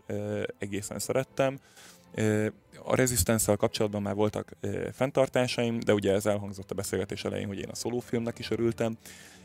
egészen 0.59 0.99
szerettem. 0.99 1.59
A 2.85 2.95
resistance 2.97 3.57
kapcsolatban 3.57 4.03
már 4.03 4.15
voltak 4.15 4.57
fenntartásaim, 4.93 5.81
de 5.81 5.93
ugye 5.95 6.13
ez 6.13 6.27
elhangzott 6.27 6.71
a 6.71 6.75
beszélgetés 6.75 7.25
elején, 7.25 7.47
hogy 7.47 7.59
én 7.59 7.69
a 7.69 7.75
szolófilmnek 7.75 8.39
is 8.39 8.51
örültem. 8.51 8.97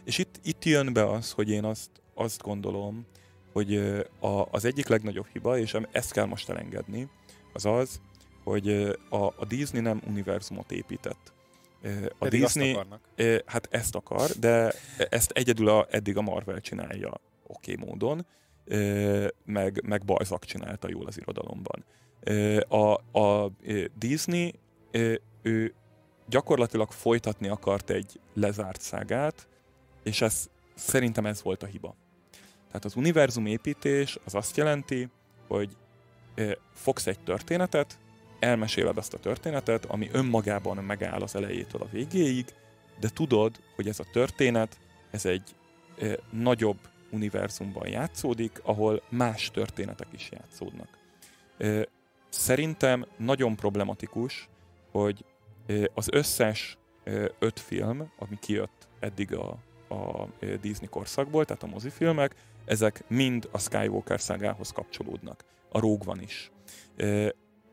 És 0.04 0.18
itt, 0.18 0.40
itt 0.44 0.66
jön 0.66 0.94
be 0.94 1.10
az, 1.10 1.32
hogy 1.32 1.50
én 1.50 1.64
azt, 1.64 1.90
azt 2.14 2.42
gondolom, 2.42 3.06
hogy 3.54 3.76
a, 4.20 4.48
az 4.52 4.66
egyik 4.66 4.88
legnagyobb 4.88 5.28
hiba, 5.34 5.58
és 5.58 5.78
ezt 5.92 6.12
kell 6.12 6.26
most 6.26 6.50
elengedni, 6.50 7.10
az 7.54 7.66
az, 7.66 8.02
hogy 8.50 8.98
a, 9.10 9.26
a 9.26 9.46
Disney 9.48 9.82
nem 9.82 10.02
univerzumot 10.08 10.72
épített. 10.72 11.34
A 12.10 12.16
Pedig 12.20 12.42
Disney, 12.42 12.74
azt 12.74 13.44
hát 13.46 13.68
ezt 13.72 13.96
akar, 13.96 14.30
de 14.30 14.74
ezt 15.10 15.32
egyedül 15.32 15.70
a, 15.70 15.88
eddig 15.90 16.18
a 16.18 16.22
Marvel 16.22 16.62
csinálja 16.62 17.22
oké 17.48 17.74
okay 17.74 17.86
módon, 17.88 18.26
meg, 19.46 19.82
meg 19.86 20.06
Balzac 20.06 20.46
csinálta 20.46 20.90
jól 20.90 21.06
az 21.06 21.18
irodalomban. 21.18 21.86
A, 22.68 23.20
a 23.20 23.52
Disney, 23.98 24.54
ő 25.42 25.74
gyakorlatilag 26.28 26.92
folytatni 26.92 27.48
akart 27.48 27.90
egy 27.90 28.20
lezárt 28.34 28.82
szágát, 28.82 29.48
és 30.04 30.22
ez, 30.22 30.50
szerintem 30.76 31.26
ez 31.26 31.44
volt 31.44 31.64
a 31.64 31.66
hiba. 31.66 31.96
Tehát 32.68 32.86
az 32.86 32.96
univerzum 32.96 33.46
építés 33.46 34.18
az 34.26 34.36
azt 34.36 34.58
jelenti, 34.58 35.10
hogy 35.48 35.78
fogsz 36.74 37.08
egy 37.08 37.20
történetet, 37.20 38.00
elmeséled 38.40 38.98
azt 38.98 39.14
a 39.14 39.20
történetet, 39.20 39.86
ami 39.86 40.10
önmagában 40.12 40.78
megáll 40.78 41.22
az 41.22 41.36
elejétől 41.36 41.82
a 41.82 41.90
végéig, 41.92 42.46
de 43.00 43.10
tudod, 43.10 43.60
hogy 43.76 43.88
ez 43.88 44.00
a 44.00 44.06
történet, 44.12 44.80
ez 45.12 45.26
egy 45.26 45.56
e, 46.00 46.20
nagyobb 46.32 46.78
univerzumban 47.12 47.88
játszódik, 47.88 48.60
ahol 48.64 49.02
más 49.10 49.52
történetek 49.52 50.08
is 50.12 50.30
játszódnak. 50.32 50.88
E, 51.58 51.88
szerintem 52.30 53.06
nagyon 53.18 53.56
problematikus, 53.56 54.50
hogy 54.92 55.26
e, 55.68 55.90
az 55.94 56.08
összes 56.12 56.78
e, 57.04 57.32
öt 57.40 57.60
film, 57.60 58.12
ami 58.18 58.38
kijött 58.40 58.88
eddig 59.00 59.34
a, 59.34 59.58
a 59.90 60.28
Disney 60.62 60.88
korszakból, 60.90 61.46
tehát 61.46 61.64
a 61.64 61.68
mozifilmek, 61.68 62.36
ezek 62.66 63.04
mind 63.08 63.50
a 63.52 63.58
Skywalker 63.58 64.22
szágához 64.22 64.72
kapcsolódnak. 64.72 65.44
A 65.72 65.80
Rogue 65.80 66.06
van 66.06 66.22
is 66.22 66.52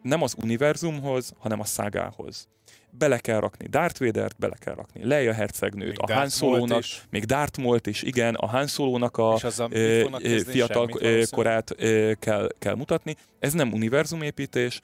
nem 0.07 0.23
az 0.23 0.35
univerzumhoz, 0.43 1.33
hanem 1.39 1.61
a 1.61 1.65
szágához. 1.65 2.49
Bele 2.91 3.19
kell 3.19 3.41
rakni 3.41 3.67
Darth 3.67 4.01
Vader-t, 4.01 4.39
bele 4.39 4.57
kell 4.59 4.75
rakni 4.75 5.05
Leia 5.05 5.33
hercegnőt, 5.33 5.89
még 5.89 6.11
a 6.11 6.15
Han 6.15 6.29
Solo-nak, 6.29 6.83
még 7.11 7.25
Darth 7.25 7.59
Maul 7.59 7.81
is, 7.85 8.03
igen, 8.03 8.35
a 8.35 8.47
Han 8.47 8.67
Solo-nak 8.67 9.17
a, 9.17 9.33
a 9.33 10.21
fiatal 10.47 10.89
korát 11.31 11.75
kell, 12.19 12.49
kell 12.59 12.75
mutatni. 12.75 13.17
Ez 13.39 13.53
nem 13.53 13.73
univerzumépítés, 13.73 14.81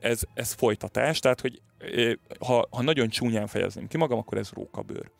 ez, 0.00 0.20
ez 0.34 0.52
folytatás, 0.52 1.18
tehát 1.18 1.40
hogy 1.40 1.60
ha, 2.38 2.66
ha 2.70 2.82
nagyon 2.82 3.08
csúnyán 3.08 3.46
fejezném 3.46 3.86
ki 3.86 3.96
magam, 3.96 4.18
akkor 4.18 4.38
ez 4.38 4.50
rókabőr. 4.50 5.10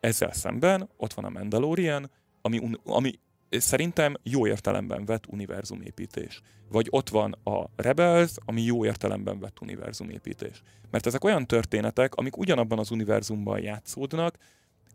Ezzel 0.00 0.32
szemben 0.32 0.88
ott 0.96 1.12
van 1.12 1.24
a 1.24 1.28
Mandalorian, 1.28 2.10
ami, 2.42 2.60
ami 2.84 3.18
szerintem 3.60 4.14
jó 4.22 4.46
értelemben 4.46 5.04
vett 5.04 5.26
univerzumépítés. 5.26 6.40
Vagy 6.68 6.86
ott 6.90 7.08
van 7.08 7.36
a 7.44 7.64
Rebels, 7.76 8.32
ami 8.44 8.62
jó 8.62 8.84
értelemben 8.84 9.38
vett 9.38 9.60
univerzumépítés. 9.60 10.62
Mert 10.90 11.06
ezek 11.06 11.24
olyan 11.24 11.46
történetek, 11.46 12.14
amik 12.14 12.36
ugyanabban 12.36 12.78
az 12.78 12.90
univerzumban 12.90 13.60
játszódnak, 13.60 14.36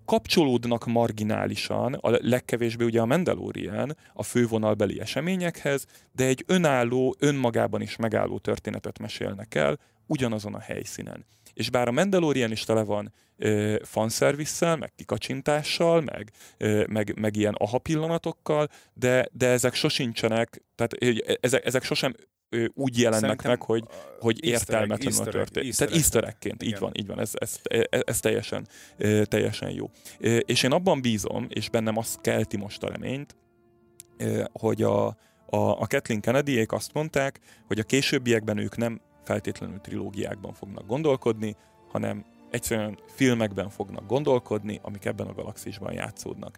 kapcsolódnak 0.05 0.85
marginálisan, 0.85 1.93
a 1.93 2.09
legkevésbé 2.09 2.85
ugye 2.85 3.01
a 3.01 3.05
Mandalorian 3.05 3.95
a 4.13 4.23
fővonalbeli 4.23 4.99
eseményekhez, 4.99 5.85
de 6.11 6.25
egy 6.25 6.43
önálló, 6.47 7.15
önmagában 7.19 7.81
is 7.81 7.95
megálló 7.95 8.37
történetet 8.37 8.99
mesélnek 8.99 9.55
el, 9.55 9.79
ugyanazon 10.05 10.53
a 10.53 10.59
helyszínen. 10.59 11.25
És 11.57 11.69
bár 11.69 11.87
a 11.87 11.91
Mandalorian 11.91 12.51
is 12.51 12.63
tele 12.63 12.83
van 12.83 13.13
ö, 13.37 13.75
fanszervisszel, 13.83 14.75
meg 14.75 14.91
kikacsintással, 14.95 16.01
meg, 16.01 16.31
ö, 16.57 16.83
meg, 16.87 17.19
meg 17.19 17.35
ilyen 17.35 17.55
aha 17.57 17.77
pillanatokkal, 17.77 18.67
de, 18.93 19.27
de 19.31 19.47
ezek 19.47 19.73
sosincsenek, 19.73 20.63
tehát 20.75 20.93
ezek, 21.41 21.65
ezek 21.65 21.83
sosem 21.83 22.15
ö, 22.49 22.65
úgy 22.73 22.99
jelennek 22.99 23.21
Szerintem 23.21 23.51
meg, 23.51 23.61
hogy, 23.61 23.83
hogy 24.19 24.43
értelmetlenül 24.43 25.19
a 25.19 25.23
történet. 25.23 25.77
Tehát 25.77 25.93
easter 25.93 26.37
így 26.63 26.79
van, 26.79 26.91
így 26.99 27.07
van, 27.07 27.19
ez, 27.19 27.31
ez, 27.33 27.59
ez, 27.63 28.01
ez 28.05 28.19
teljesen, 28.19 28.67
teljesen 29.23 29.69
jó. 29.69 29.89
És 30.39 30.63
én 30.63 30.71
abban 30.71 31.01
bízom, 31.01 31.45
és 31.49 31.69
bennem 31.69 31.97
az 31.97 32.17
kelti 32.21 32.57
most 32.57 32.83
a 32.83 32.89
reményt, 32.89 33.35
hogy 34.51 34.83
a, 34.83 35.05
a, 35.07 35.15
a 35.57 35.87
Kathleen 35.87 36.21
kennedy 36.21 36.65
azt 36.67 36.93
mondták, 36.93 37.39
hogy 37.67 37.79
a 37.79 37.83
későbbiekben 37.83 38.57
ők 38.57 38.77
nem 38.77 39.01
feltétlenül 39.27 39.81
trilógiákban 39.81 40.53
fognak 40.53 40.85
gondolkodni, 40.85 41.55
hanem 41.91 42.25
egyszerűen 42.49 42.97
filmekben 43.07 43.69
fognak 43.69 44.07
gondolkodni, 44.07 44.79
amik 44.83 45.05
ebben 45.05 45.27
a 45.27 45.33
galaxisban 45.33 45.93
játszódnak. 45.93 46.57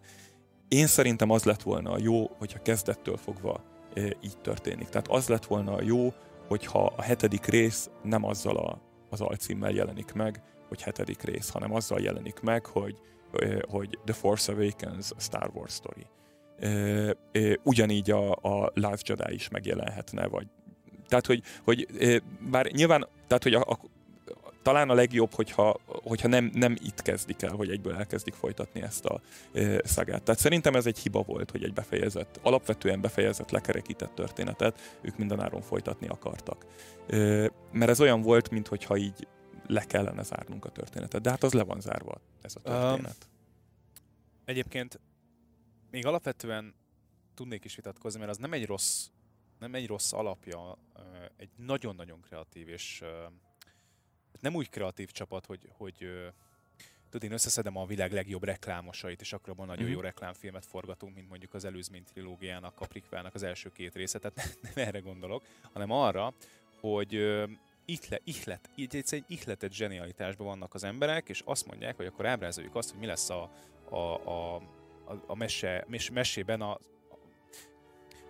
Én 0.67 0.87
szerintem 0.87 1.29
az 1.29 1.43
lett 1.43 1.61
volna 1.61 1.91
a 1.91 1.99
jó, 1.99 2.29
hogyha 2.37 2.61
kezdettől 2.61 3.17
fogva 3.17 3.63
e, 3.93 4.01
így 4.01 4.37
történik. 4.41 4.89
Tehát 4.89 5.07
az 5.07 5.27
lett 5.27 5.45
volna 5.45 5.73
a 5.73 5.81
jó, 5.81 6.13
hogyha 6.47 6.85
a 6.85 7.01
hetedik 7.01 7.45
rész 7.45 7.89
nem 8.03 8.25
azzal 8.25 8.57
a, 8.57 8.81
az 9.09 9.21
alcímmel 9.21 9.71
jelenik 9.71 10.13
meg, 10.13 10.41
hogy 10.67 10.81
hetedik 10.81 11.21
rész, 11.21 11.49
hanem 11.49 11.73
azzal 11.73 11.99
jelenik 11.99 12.39
meg, 12.39 12.65
hogy, 12.65 12.97
e, 13.33 13.63
hogy 13.69 13.99
The 14.05 14.13
Force 14.13 14.51
Awakens 14.51 15.11
a 15.17 15.19
Star 15.19 15.51
Wars 15.53 15.73
story. 15.73 16.05
E, 16.59 17.59
ugyanígy 17.63 18.11
a, 18.11 18.31
a 18.31 18.71
Last 18.73 19.07
Jedi 19.07 19.33
is 19.33 19.49
megjelenhetne, 19.49 20.27
vagy 20.27 20.47
tehát, 21.09 21.25
hogy, 21.25 21.43
hogy 21.63 21.87
bár 22.49 22.71
nyilván, 22.71 23.07
tehát, 23.27 23.43
hogy 23.43 23.53
a, 23.53 23.61
a, 23.61 23.79
talán 24.61 24.89
a 24.89 24.93
legjobb, 24.93 25.33
hogyha, 25.33 25.79
hogyha 25.85 26.27
nem, 26.27 26.51
nem 26.53 26.75
itt 26.83 27.01
kezdik 27.01 27.41
el, 27.41 27.55
hogy 27.55 27.69
egyből 27.69 27.95
elkezdik 27.95 28.33
folytatni 28.33 28.81
ezt 28.81 29.05
a 29.05 29.21
e, 29.53 29.81
szagát. 29.83 30.23
Tehát 30.23 30.41
szerintem 30.41 30.75
ez 30.75 30.85
egy 30.85 30.99
hiba 30.99 31.21
volt, 31.21 31.51
hogy 31.51 31.63
egy 31.63 31.73
befejezett, 31.73 32.39
alapvetően 32.41 33.01
befejezett, 33.01 33.51
lekerekített 33.51 34.15
történetet 34.15 34.97
ők 35.01 35.17
mindenáron 35.17 35.61
folytatni 35.61 36.07
akartak. 36.07 36.65
E, 37.07 37.17
mert 37.71 37.91
ez 37.91 38.01
olyan 38.01 38.21
volt, 38.21 38.49
mintha 38.49 38.97
így 38.97 39.27
le 39.67 39.83
kellene 39.83 40.23
zárnunk 40.23 40.65
a 40.65 40.69
történetet. 40.69 41.21
De 41.21 41.29
hát 41.29 41.43
az 41.43 41.53
le 41.53 41.63
van 41.63 41.81
zárva, 41.81 42.21
ez 42.41 42.55
a 42.55 42.59
történet. 42.59 43.15
Um, 43.21 43.31
egyébként 44.45 44.99
még 45.91 46.05
alapvetően 46.05 46.75
tudnék 47.35 47.65
is 47.65 47.75
vitatkozni, 47.75 48.19
mert 48.19 48.31
az 48.31 48.37
nem 48.37 48.53
egy 48.53 48.65
rossz 48.65 49.07
nem 49.59 49.75
egy 49.75 49.87
rossz 49.87 50.11
alapja, 50.11 50.77
egy 51.37 51.49
nagyon-nagyon 51.55 52.21
kreatív, 52.21 52.67
és 52.67 53.03
nem 54.39 54.55
úgy 54.55 54.69
kreatív 54.69 55.11
csapat, 55.11 55.45
hogy, 55.45 55.69
hogy 55.77 56.09
tudod, 57.09 57.23
én 57.23 57.31
összeszedem 57.31 57.77
a 57.77 57.85
világ 57.85 58.11
legjobb 58.11 58.43
reklámosait, 58.43 59.21
és 59.21 59.33
akkor 59.33 59.49
abban 59.49 59.65
nagyon 59.65 59.83
mm-hmm. 59.83 59.93
jó 59.93 59.99
reklámfilmet 59.99 60.65
forgatunk, 60.65 61.15
mint 61.15 61.29
mondjuk 61.29 61.53
az 61.53 61.65
előzmény 61.65 62.03
trilógiának, 62.03 62.81
a 62.81 62.85
Prikvának 62.85 63.35
az 63.35 63.43
első 63.43 63.71
két 63.71 63.95
része, 63.95 64.19
tehát 64.19 64.35
nem, 64.35 64.47
nem 64.75 64.87
erre 64.87 64.99
gondolok, 64.99 65.43
hanem 65.73 65.91
arra, 65.91 66.33
hogy 66.79 67.13
ihle, 67.85 68.19
ihlet, 68.23 68.69
így 68.75 68.95
egy 69.09 69.23
ihletett 69.27 69.71
zsenialitásban 69.71 70.47
vannak 70.47 70.73
az 70.73 70.83
emberek, 70.83 71.29
és 71.29 71.41
azt 71.45 71.65
mondják, 71.65 71.95
hogy 71.95 72.05
akkor 72.05 72.25
ábrázoljuk 72.25 72.75
azt, 72.75 72.89
hogy 72.89 72.99
mi 72.99 73.05
lesz 73.05 73.29
a, 73.29 73.51
a, 73.89 73.95
a, 73.95 74.55
a, 74.55 75.23
a 75.27 75.35
mese, 75.35 75.85
mes, 75.87 76.09
mesében 76.09 76.61
a 76.61 76.79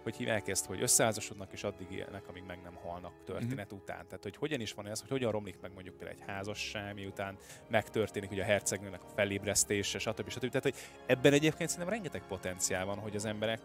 hogy 0.10 0.18
hívják 0.18 0.48
ezt, 0.48 0.65
hogy 0.65 0.81
összeházasodnak, 0.81 1.49
és 1.52 1.64
addig 1.64 1.91
élnek, 1.91 2.27
amíg 2.27 2.44
meg 2.48 2.60
nem 2.64 2.73
halnak 2.84 3.14
történet 3.26 3.65
uh-huh. 3.65 3.80
után. 3.80 4.06
Tehát, 4.07 4.23
hogy 4.23 4.36
hogyan 4.36 4.61
is 4.61 4.73
van 4.73 4.88
ez, 4.88 4.99
hogy 4.99 5.10
hogyan 5.10 5.31
romlik 5.31 5.56
meg 5.61 5.72
mondjuk 5.73 5.95
például 5.95 6.18
egy 6.19 6.26
házasság, 6.27 6.94
miután 6.94 7.38
megtörténik 7.68 8.31
ugye 8.31 8.41
a 8.41 8.45
hercegnőnek 8.45 9.03
a 9.03 9.07
felébresztése, 9.15 9.99
stb. 9.99 10.30
stb. 10.30 10.48
Tehát, 10.48 10.64
hogy 10.64 10.76
ebben 11.06 11.34
egyébként 11.34 11.69
szerintem 11.69 11.94
rengeteg 11.94 12.22
potenciál 12.27 12.86
van, 12.86 12.98
hogy 12.98 13.15
az 13.15 13.26
emberek 13.26 13.61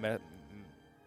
mert 0.00 0.20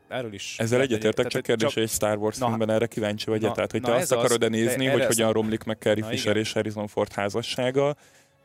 erről 0.07 0.33
is... 0.33 0.55
Ezzel 0.57 0.81
egyetértek, 0.81 1.27
csak 1.27 1.41
kérdés, 1.41 1.73
csak... 1.73 1.83
egy 1.83 1.89
Star 1.89 2.17
Wars 2.17 2.37
na, 2.37 2.45
filmben 2.47 2.69
erre 2.69 2.87
kíváncsi 2.87 3.29
vagy 3.29 3.41
na, 3.41 3.51
Tehát, 3.51 3.71
hogy 3.71 3.81
na, 3.81 3.87
te 3.87 3.93
azt 3.93 4.11
akarod-e 4.11 4.47
nézni, 4.47 4.85
hogy 4.85 5.05
hogyan 5.05 5.33
romlik 5.33 5.63
meg 5.63 5.77
Carrie 5.79 6.05
Fisher 6.05 6.37
és 6.37 6.53
Harrison 6.53 6.87
Ford 6.87 7.13
házassága, 7.13 7.95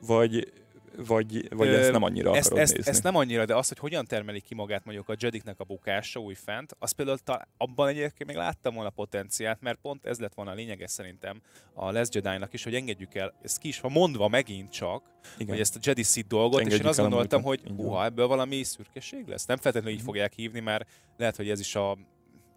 vagy 0.00 0.52
vagy, 0.96 1.54
vagy 1.54 1.68
Ö, 1.68 1.78
ezt 1.78 1.92
nem 1.92 2.02
annyira 2.02 2.36
ezt, 2.36 2.46
akarod 2.46 2.62
ezt, 2.62 2.74
nézni? 2.76 2.90
Ezt 2.90 3.02
nem 3.02 3.16
annyira, 3.16 3.44
de 3.44 3.56
az, 3.56 3.68
hogy 3.68 3.78
hogyan 3.78 4.04
termeli 4.04 4.40
ki 4.40 4.54
magát 4.54 4.84
mondjuk 4.84 5.08
a 5.08 5.14
Jediknek 5.18 5.60
a 5.60 5.64
bukása 5.64 6.20
újfent, 6.20 6.76
az 6.78 6.92
például 6.92 7.18
ta, 7.18 7.48
abban 7.56 7.88
egyébként 7.88 8.26
még 8.26 8.36
láttam 8.36 8.74
volna 8.74 8.90
potenciált, 8.90 9.60
mert 9.60 9.78
pont 9.82 10.06
ez 10.06 10.18
lett 10.18 10.34
volna 10.34 10.50
a 10.50 10.54
lényege 10.54 10.86
szerintem 10.86 11.40
a 11.72 11.90
Les 11.90 12.08
Jedi-nak 12.12 12.52
is, 12.52 12.64
hogy 12.64 12.74
engedjük 12.74 13.14
el, 13.14 13.34
ez 13.42 13.58
ki 13.58 13.68
is 13.68 13.80
van 13.80 13.92
mondva 13.92 14.28
megint 14.28 14.70
csak, 14.70 15.02
Igen. 15.38 15.48
hogy 15.48 15.60
ezt 15.60 15.76
a 15.76 15.78
Jedi 15.82 16.02
Seed 16.02 16.26
dolgot, 16.26 16.58
engedjük 16.58 16.72
és 16.72 16.84
én 16.84 16.90
azt 16.90 16.98
gondoltam, 16.98 17.42
hogy 17.42 17.60
uha, 17.76 18.04
ebből 18.04 18.26
valami 18.26 18.62
szürkeség 18.62 19.26
lesz. 19.26 19.46
Nem 19.46 19.56
feltétlenül 19.56 19.90
így 19.90 20.02
mhm. 20.02 20.06
fogják 20.06 20.32
hívni, 20.32 20.60
mert 20.60 20.88
lehet, 21.16 21.36
hogy 21.36 21.50
ez 21.50 21.60
is 21.60 21.74
a 21.74 21.98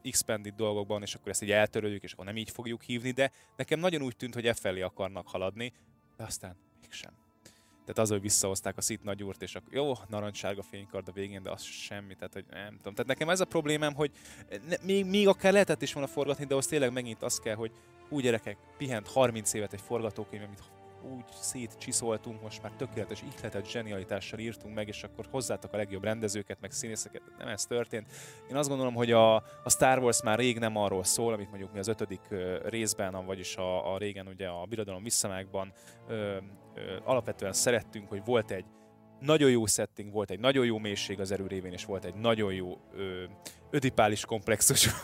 expanded 0.04 0.54
dolgokban, 0.56 1.02
és 1.02 1.16
akkor 1.16 1.32
ezt 1.32 1.44
így 1.44 1.52
eltöröljük, 1.52 2.04
és 2.04 2.14
akkor 2.14 2.26
nem 2.26 2.38
így 2.38 2.50
fogjuk 2.50 2.82
hívni, 2.82 3.12
de 3.12 3.32
nekem 3.56 3.80
nagyon 3.80 4.02
úgy 4.02 4.16
tűnt, 4.16 4.34
hogy 4.34 4.46
e 4.46 4.54
felé 4.54 4.82
akarnak 4.82 5.28
haladni, 5.28 5.74
de 6.18 6.24
aztán 6.24 6.56
mégsem. 6.82 7.27
Tehát 7.88 8.02
az, 8.02 8.10
hogy 8.10 8.22
visszahozták 8.22 8.78
a 8.78 8.82
szit 8.82 9.04
nagyúrt, 9.04 9.42
és 9.42 9.56
akkor 9.56 9.74
jó, 9.74 9.92
narancssárga 10.08 10.62
fénykard 10.62 11.08
a 11.08 11.12
végén, 11.12 11.44
de 11.44 11.52
az 11.52 11.62
semmi, 11.62 12.16
tehát 12.16 12.34
hogy 12.34 12.46
nem 12.50 12.76
tudom. 12.78 12.94
Tehát 12.94 13.06
nekem 13.08 13.30
ez 13.30 13.40
a 13.40 13.46
problémám, 13.46 13.94
hogy 13.94 14.12
ne, 14.68 14.76
még, 14.82 15.06
még 15.06 15.28
akár 15.28 15.52
lehetett 15.52 15.82
is 15.82 15.94
volna 15.94 16.10
forgatni, 16.10 16.46
de 16.46 16.56
az 16.56 16.66
tényleg 16.66 16.92
megint 16.92 17.24
az 17.24 17.40
kell, 17.40 17.56
hogy 17.56 17.72
úgy 18.10 18.24
gyerekek, 18.24 18.58
pihent 18.78 19.08
30 19.08 19.54
évet 19.54 19.74
egy 19.74 19.82
forgatókönyv, 19.82 20.44
amit 20.44 20.64
úgy 21.16 21.24
szétcsiszoltunk, 21.40 22.42
most 22.42 22.62
már 22.62 22.72
tökéletes 22.72 23.22
ihletet 23.22 23.70
zsenialitással 23.70 24.40
írtunk 24.40 24.76
meg, 24.76 24.88
és 24.88 25.04
akkor 25.04 25.28
hozzátok 25.32 25.74
a 25.74 25.78
legjobb 25.78 26.04
rendezőket, 26.04 26.58
meg 26.62 26.72
színészeket. 26.72 27.22
Nem 27.38 27.48
ez 27.48 27.66
történt. 27.66 28.12
Én 28.50 28.56
azt 28.56 28.70
gondolom, 28.70 28.94
hogy 28.94 29.12
a, 29.12 29.36
a 29.36 29.70
Star 29.70 30.00
Wars 30.00 30.22
már 30.22 30.40
rég 30.40 30.60
nem 30.60 30.76
arról 30.76 31.04
szól, 31.04 31.34
amit 31.34 31.50
mondjuk 31.50 31.74
mi 31.74 31.80
az 31.80 31.88
ötödik 31.88 32.22
részben, 32.66 33.26
vagyis 33.26 33.56
a, 33.56 33.94
a 33.94 33.98
régen 33.98 34.28
ugye 34.28 34.48
a 34.48 34.66
Birodalom 34.66 35.04
visszamákban 35.04 35.74
alapvetően 37.04 37.54
szerettünk, 37.54 38.10
hogy 38.10 38.22
volt 38.26 38.52
egy 38.52 38.66
nagyon 39.20 39.50
jó 39.50 39.66
setting, 39.66 40.12
volt 40.12 40.32
egy 40.32 40.40
nagyon 40.40 40.66
jó 40.66 40.78
mélység 40.78 41.20
az 41.20 41.32
erő 41.32 41.48
révén, 41.48 41.72
és 41.72 41.86
volt 41.86 42.06
egy 42.06 42.16
nagyon 42.16 42.54
jó 42.54 42.78
ö, 42.96 43.24
ödipális 43.70 44.26
komplexus 44.26 44.90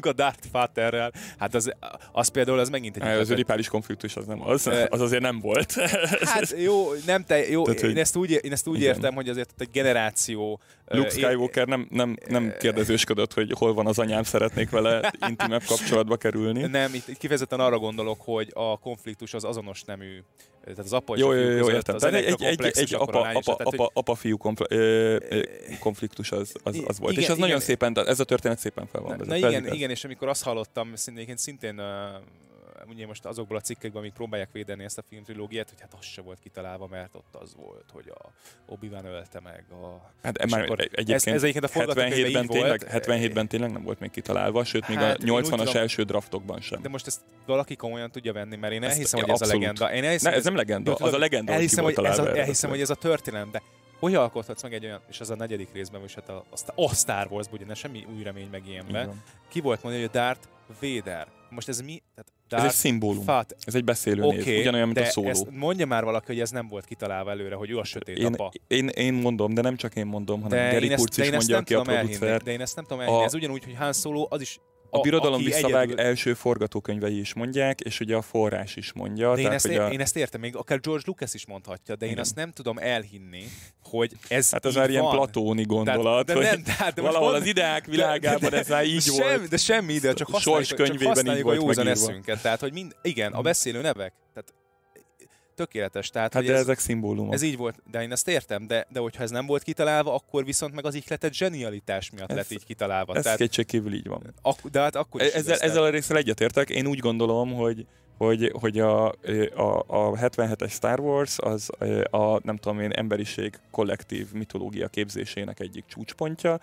a 0.00 0.12
Darth 0.12 0.46
Vaderrel, 0.52 1.12
hát 1.38 1.54
az, 1.54 1.72
az 2.12 2.28
például 2.28 2.58
az 2.58 2.68
megint 2.68 2.96
egy... 2.96 3.18
Az 3.18 3.30
ödipális 3.30 3.68
konfliktus 3.68 4.16
az 4.16 4.26
nem 4.26 4.42
az, 4.42 4.70
az 4.88 5.00
azért 5.00 5.22
nem 5.22 5.40
volt. 5.40 5.72
Hát 6.20 6.54
jó, 6.56 6.92
nem 7.06 7.24
te, 7.24 7.48
jó, 7.48 7.64
Tehát, 7.64 7.82
én, 7.82 7.98
ezt 7.98 8.16
úgy, 8.16 8.40
én 8.42 8.52
ezt 8.52 8.66
úgy 8.66 8.80
értem, 8.80 9.14
hogy 9.14 9.28
azért 9.28 9.52
egy 9.58 9.70
generáció... 9.70 10.60
Luke 10.86 11.10
Skywalker 11.10 11.66
nem, 11.66 11.86
nem, 11.90 12.16
nem 12.28 12.54
kérdezősködött, 12.58 13.32
hogy 13.32 13.52
hol 13.58 13.74
van 13.74 13.86
az 13.86 13.98
anyám, 13.98 14.22
szeretnék 14.22 14.70
vele 14.70 15.12
intimebb 15.28 15.62
kapcsolatba 15.66 16.16
kerülni. 16.16 16.62
Nem, 16.66 16.94
itt, 16.94 17.08
itt 17.08 17.18
kifejezetten 17.18 17.60
arra 17.60 17.78
gondolok, 17.78 18.20
hogy 18.20 18.50
a 18.54 18.78
konfliktus 18.78 19.34
az 19.34 19.44
azonos 19.44 19.82
nemű 19.82 20.22
tehát 20.70 20.84
az 20.84 20.92
apa 20.92 21.14
és 21.14 21.20
jó, 21.20 21.28
a 21.28 21.32
fiú 21.32 21.42
jó, 21.42 21.56
jó, 21.56 21.70
értem. 21.70 21.94
Az 21.94 22.00
tehát 22.00 22.16
egy, 22.24 22.42
egy, 22.42 22.70
egy 22.74 22.94
apa, 22.94 23.20
apa, 23.20 23.52
apa, 23.52 23.64
apa, 23.64 23.90
apa, 23.94 24.14
fiú 24.14 24.36
konfliktus 25.80 26.32
az, 26.32 26.52
az, 26.62 26.82
az 26.86 26.98
volt. 26.98 27.12
Igen, 27.12 27.24
és 27.24 27.30
az 27.30 27.36
igen, 27.36 27.48
nagyon 27.48 27.60
szépen, 27.60 27.98
ez 28.06 28.20
a 28.20 28.24
történet 28.24 28.58
szépen 28.58 28.86
fel 28.86 29.00
van 29.00 29.16
Na, 29.16 29.24
na 29.24 29.36
igen, 29.36 29.72
igen, 29.72 29.90
és 29.90 30.04
amikor 30.04 30.28
azt 30.28 30.42
hallottam, 30.42 30.94
szintén, 30.94 31.36
szintén 31.36 31.80
ugye 32.88 33.06
most 33.06 33.24
azokból 33.24 33.56
a 33.56 33.60
cikkekben, 33.60 34.00
amik 34.00 34.12
próbálják 34.12 34.52
védeni 34.52 34.84
ezt 34.84 34.98
a 34.98 35.02
filmtrilógiát, 35.08 35.68
hogy 35.68 35.80
hát 35.80 35.94
az 35.98 36.04
se 36.04 36.22
volt 36.22 36.38
kitalálva, 36.42 36.86
mert 36.86 37.14
ott 37.14 37.34
az 37.42 37.54
volt, 37.54 37.84
hogy 37.92 38.12
a 38.14 38.30
Obi-Wan 38.66 39.04
ölte 39.04 39.40
meg 39.40 39.64
a... 39.70 40.10
Hát 40.22 40.50
már 40.50 40.62
egyébként, 40.62 41.10
ez, 41.10 41.26
ez 41.26 41.42
egyébként 41.42 41.64
a 41.64 41.68
77-ben 41.68 42.46
tényleg, 42.46 42.86
77-ben 42.90 43.48
tényleg 43.48 43.72
nem 43.72 43.82
volt 43.82 44.00
még 44.00 44.10
kitalálva, 44.10 44.64
sőt 44.64 44.88
még 44.88 44.96
hát, 44.96 45.16
a 45.16 45.24
80-as 45.24 45.74
első 45.74 46.02
draftokban 46.02 46.60
sem. 46.60 46.82
De 46.82 46.88
most 46.88 47.06
ezt 47.06 47.20
valaki 47.46 47.76
komolyan 47.76 48.10
tudja 48.10 48.32
venni, 48.32 48.56
mert 48.56 48.72
én 48.72 48.82
elhiszem, 48.82 49.20
hogy 49.20 49.30
ez 49.30 49.40
a 49.40 49.46
legenda. 49.46 49.92
Én 49.92 50.04
elhiszem, 50.04 50.30
ne, 50.30 50.36
ez 50.36 50.44
nem 50.44 50.56
legenda, 50.56 50.94
az 50.94 51.12
a 51.12 51.18
legenda, 51.18 51.52
elhiszem, 51.52 51.84
hogy, 51.84 52.04
ez 52.04 52.18
a, 52.18 52.36
elhiszem, 52.36 52.70
hogy 52.70 52.80
ez 52.80 52.90
a 52.90 52.94
történelem, 52.94 53.50
de 53.50 53.62
hogy 54.00 54.14
alkothatsz 54.14 54.62
meg 54.62 54.74
egy 54.74 54.84
olyan, 54.84 55.00
és 55.08 55.20
az 55.20 55.30
a 55.30 55.36
negyedik 55.36 55.72
részben, 55.72 56.02
és 56.02 56.14
hát 56.14 56.28
a, 56.28 56.44
a, 56.50 56.82
a 56.82 56.94
Star 56.94 57.26
Wars-ban, 57.30 57.54
ugye 57.54 57.66
ne 57.66 57.74
semmi 57.74 58.06
új 58.16 58.22
remény 58.22 58.48
meg 58.50 58.66
ilyenben, 58.68 59.22
ki 59.48 59.60
volt 59.60 59.82
mondani, 59.82 60.04
hogy 60.04 60.12
a 60.14 60.18
Dart 60.18 60.48
Vader. 60.80 61.26
Most 61.50 61.68
ez 61.68 61.80
mi? 61.80 62.02
Tehát 62.14 62.32
Darth 62.48 62.64
ez 62.64 62.72
egy 62.72 62.78
szimbólum. 62.78 63.24
Fat. 63.24 63.56
Ez 63.64 63.74
egy 63.74 63.84
beszélő 63.84 64.22
okay, 64.22 64.44
név, 64.44 64.60
ugyanolyan, 64.60 64.86
mint 64.86 64.98
a 64.98 65.04
szóló. 65.04 65.28
Ezt 65.28 65.50
mondja 65.50 65.86
már 65.86 66.04
valaki, 66.04 66.26
hogy 66.26 66.40
ez 66.40 66.50
nem 66.50 66.68
volt 66.68 66.84
kitalálva 66.84 67.30
előre, 67.30 67.54
hogy 67.54 67.70
ő 67.70 67.78
a 67.78 67.84
sötét 67.84 68.18
én, 68.18 68.26
apa. 68.26 68.52
Én, 68.66 68.88
én 68.88 69.14
mondom, 69.14 69.54
de 69.54 69.62
nem 69.62 69.76
csak 69.76 69.96
én 69.96 70.06
mondom, 70.06 70.42
hanem 70.42 70.58
de 70.58 70.72
Gary 70.72 70.88
Kurz 70.88 71.18
is 71.18 71.30
mondja, 71.30 71.56
aki 71.56 71.74
a 71.74 71.82
producer. 71.82 72.42
De 72.42 72.50
én 72.50 72.60
ezt 72.60 72.74
nem 72.74 72.84
tudom 72.84 73.00
elhinni. 73.00 73.20
A... 73.20 73.24
Ez 73.24 73.34
ugyanúgy, 73.34 73.64
hogy 73.64 73.74
Han 73.74 73.92
Solo 73.92 74.26
az 74.28 74.40
is 74.40 74.58
a, 74.90 75.00
birodalom 75.00 75.42
visszavág 75.42 75.84
egyedül... 75.84 76.04
első 76.04 76.34
forgatókönyvei 76.34 77.18
is 77.18 77.34
mondják, 77.34 77.80
és 77.80 78.00
ugye 78.00 78.16
a 78.16 78.22
forrás 78.22 78.76
is 78.76 78.92
mondja. 78.92 79.34
De 79.34 79.40
én, 79.40 79.50
ezt, 79.50 79.66
ér, 79.66 79.80
a... 79.80 79.90
én 79.90 80.00
ezt 80.00 80.16
értem, 80.16 80.40
még 80.40 80.56
akár 80.56 80.80
George 80.80 81.02
Lucas 81.06 81.34
is 81.34 81.46
mondhatja, 81.46 81.96
de 81.96 82.04
én 82.04 82.10
Igen. 82.10 82.22
azt 82.22 82.34
nem 82.34 82.52
tudom 82.52 82.78
elhinni, 82.78 83.44
hogy 83.82 84.12
ez 84.28 84.50
Hát 84.50 84.66
ez 84.66 84.74
már 84.74 84.90
ilyen 84.90 85.08
platóni 85.08 85.62
gondolat, 85.62 86.26
tehát, 86.26 86.42
de 86.42 86.50
nem, 86.50 86.62
tehát, 86.62 86.94
de 86.94 87.02
valahol 87.02 87.34
az 87.34 87.46
ideák 87.46 87.86
világában 87.86 88.54
ez 88.54 88.68
már 88.68 88.84
így 88.84 89.04
de, 89.16 89.22
volt. 89.22 89.48
De 89.48 89.56
semmi 89.56 89.92
ide, 89.92 90.12
csak 90.12 90.28
használjuk, 90.28 90.66
csak 90.66 91.02
használjuk 91.02 91.46
a 91.46 91.54
józan 91.54 91.86
eszünket. 91.86 92.42
Tehát, 92.42 92.60
hogy 92.60 92.72
mind, 92.72 92.96
igen, 93.02 93.32
a 93.32 93.40
beszélő 93.40 93.80
nevek, 93.80 94.12
tehát 94.34 94.54
tökéletes. 95.60 96.08
Tehát, 96.08 96.34
hát 96.34 96.44
de 96.44 96.52
ez, 96.52 96.60
ezek 96.60 96.78
szimbólumok. 96.78 97.32
Ez 97.32 97.42
így 97.42 97.56
volt, 97.56 97.82
de 97.90 98.02
én 98.02 98.12
ezt 98.12 98.28
értem, 98.28 98.66
de, 98.66 98.86
de 98.90 99.00
hogyha 99.00 99.22
ez 99.22 99.30
nem 99.30 99.46
volt 99.46 99.62
kitalálva, 99.62 100.14
akkor 100.14 100.44
viszont 100.44 100.74
meg 100.74 100.84
az 100.86 100.94
ihletet 100.94 101.34
zsenialitás 101.34 102.10
miatt 102.10 102.30
ez, 102.30 102.36
lett 102.36 102.50
így 102.50 102.64
kitalálva. 102.64 103.14
Ez 103.14 103.22
Tehát, 103.22 103.38
kétségkívül 103.38 103.92
így 103.94 104.06
van. 104.06 104.34
Ak- 104.42 104.70
de 104.70 104.80
hát 104.80 104.96
akkor 104.96 105.22
is 105.22 105.32
ezzel, 105.32 105.58
ezzel 105.58 105.82
a 105.82 105.90
részsel 105.90 106.16
egyetértek. 106.16 106.70
Én 106.70 106.86
úgy 106.86 106.98
gondolom, 106.98 107.54
hogy 107.54 107.86
hogy, 108.24 108.52
hogy 108.60 108.78
a, 108.78 109.06
a, 109.54 109.84
a 109.86 110.12
77-es 110.16 110.70
Star 110.70 111.00
Wars 111.00 111.38
az 111.38 111.70
a, 112.10 112.40
nem 112.42 112.56
tudom 112.56 112.80
én, 112.80 112.90
emberiség 112.90 113.58
kollektív 113.70 114.32
mitológia 114.32 114.88
képzésének 114.88 115.60
egyik 115.60 115.84
csúcspontja, 115.86 116.58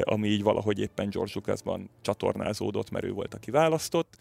ami 0.00 0.28
így 0.28 0.42
valahogy 0.42 0.78
éppen 0.78 1.10
George 1.10 1.32
Lucasban 1.34 1.90
csatornázódott, 2.00 2.90
mert 2.90 3.04
ő 3.04 3.12
volt 3.12 3.34
a 3.34 3.38
kiválasztott, 3.38 4.16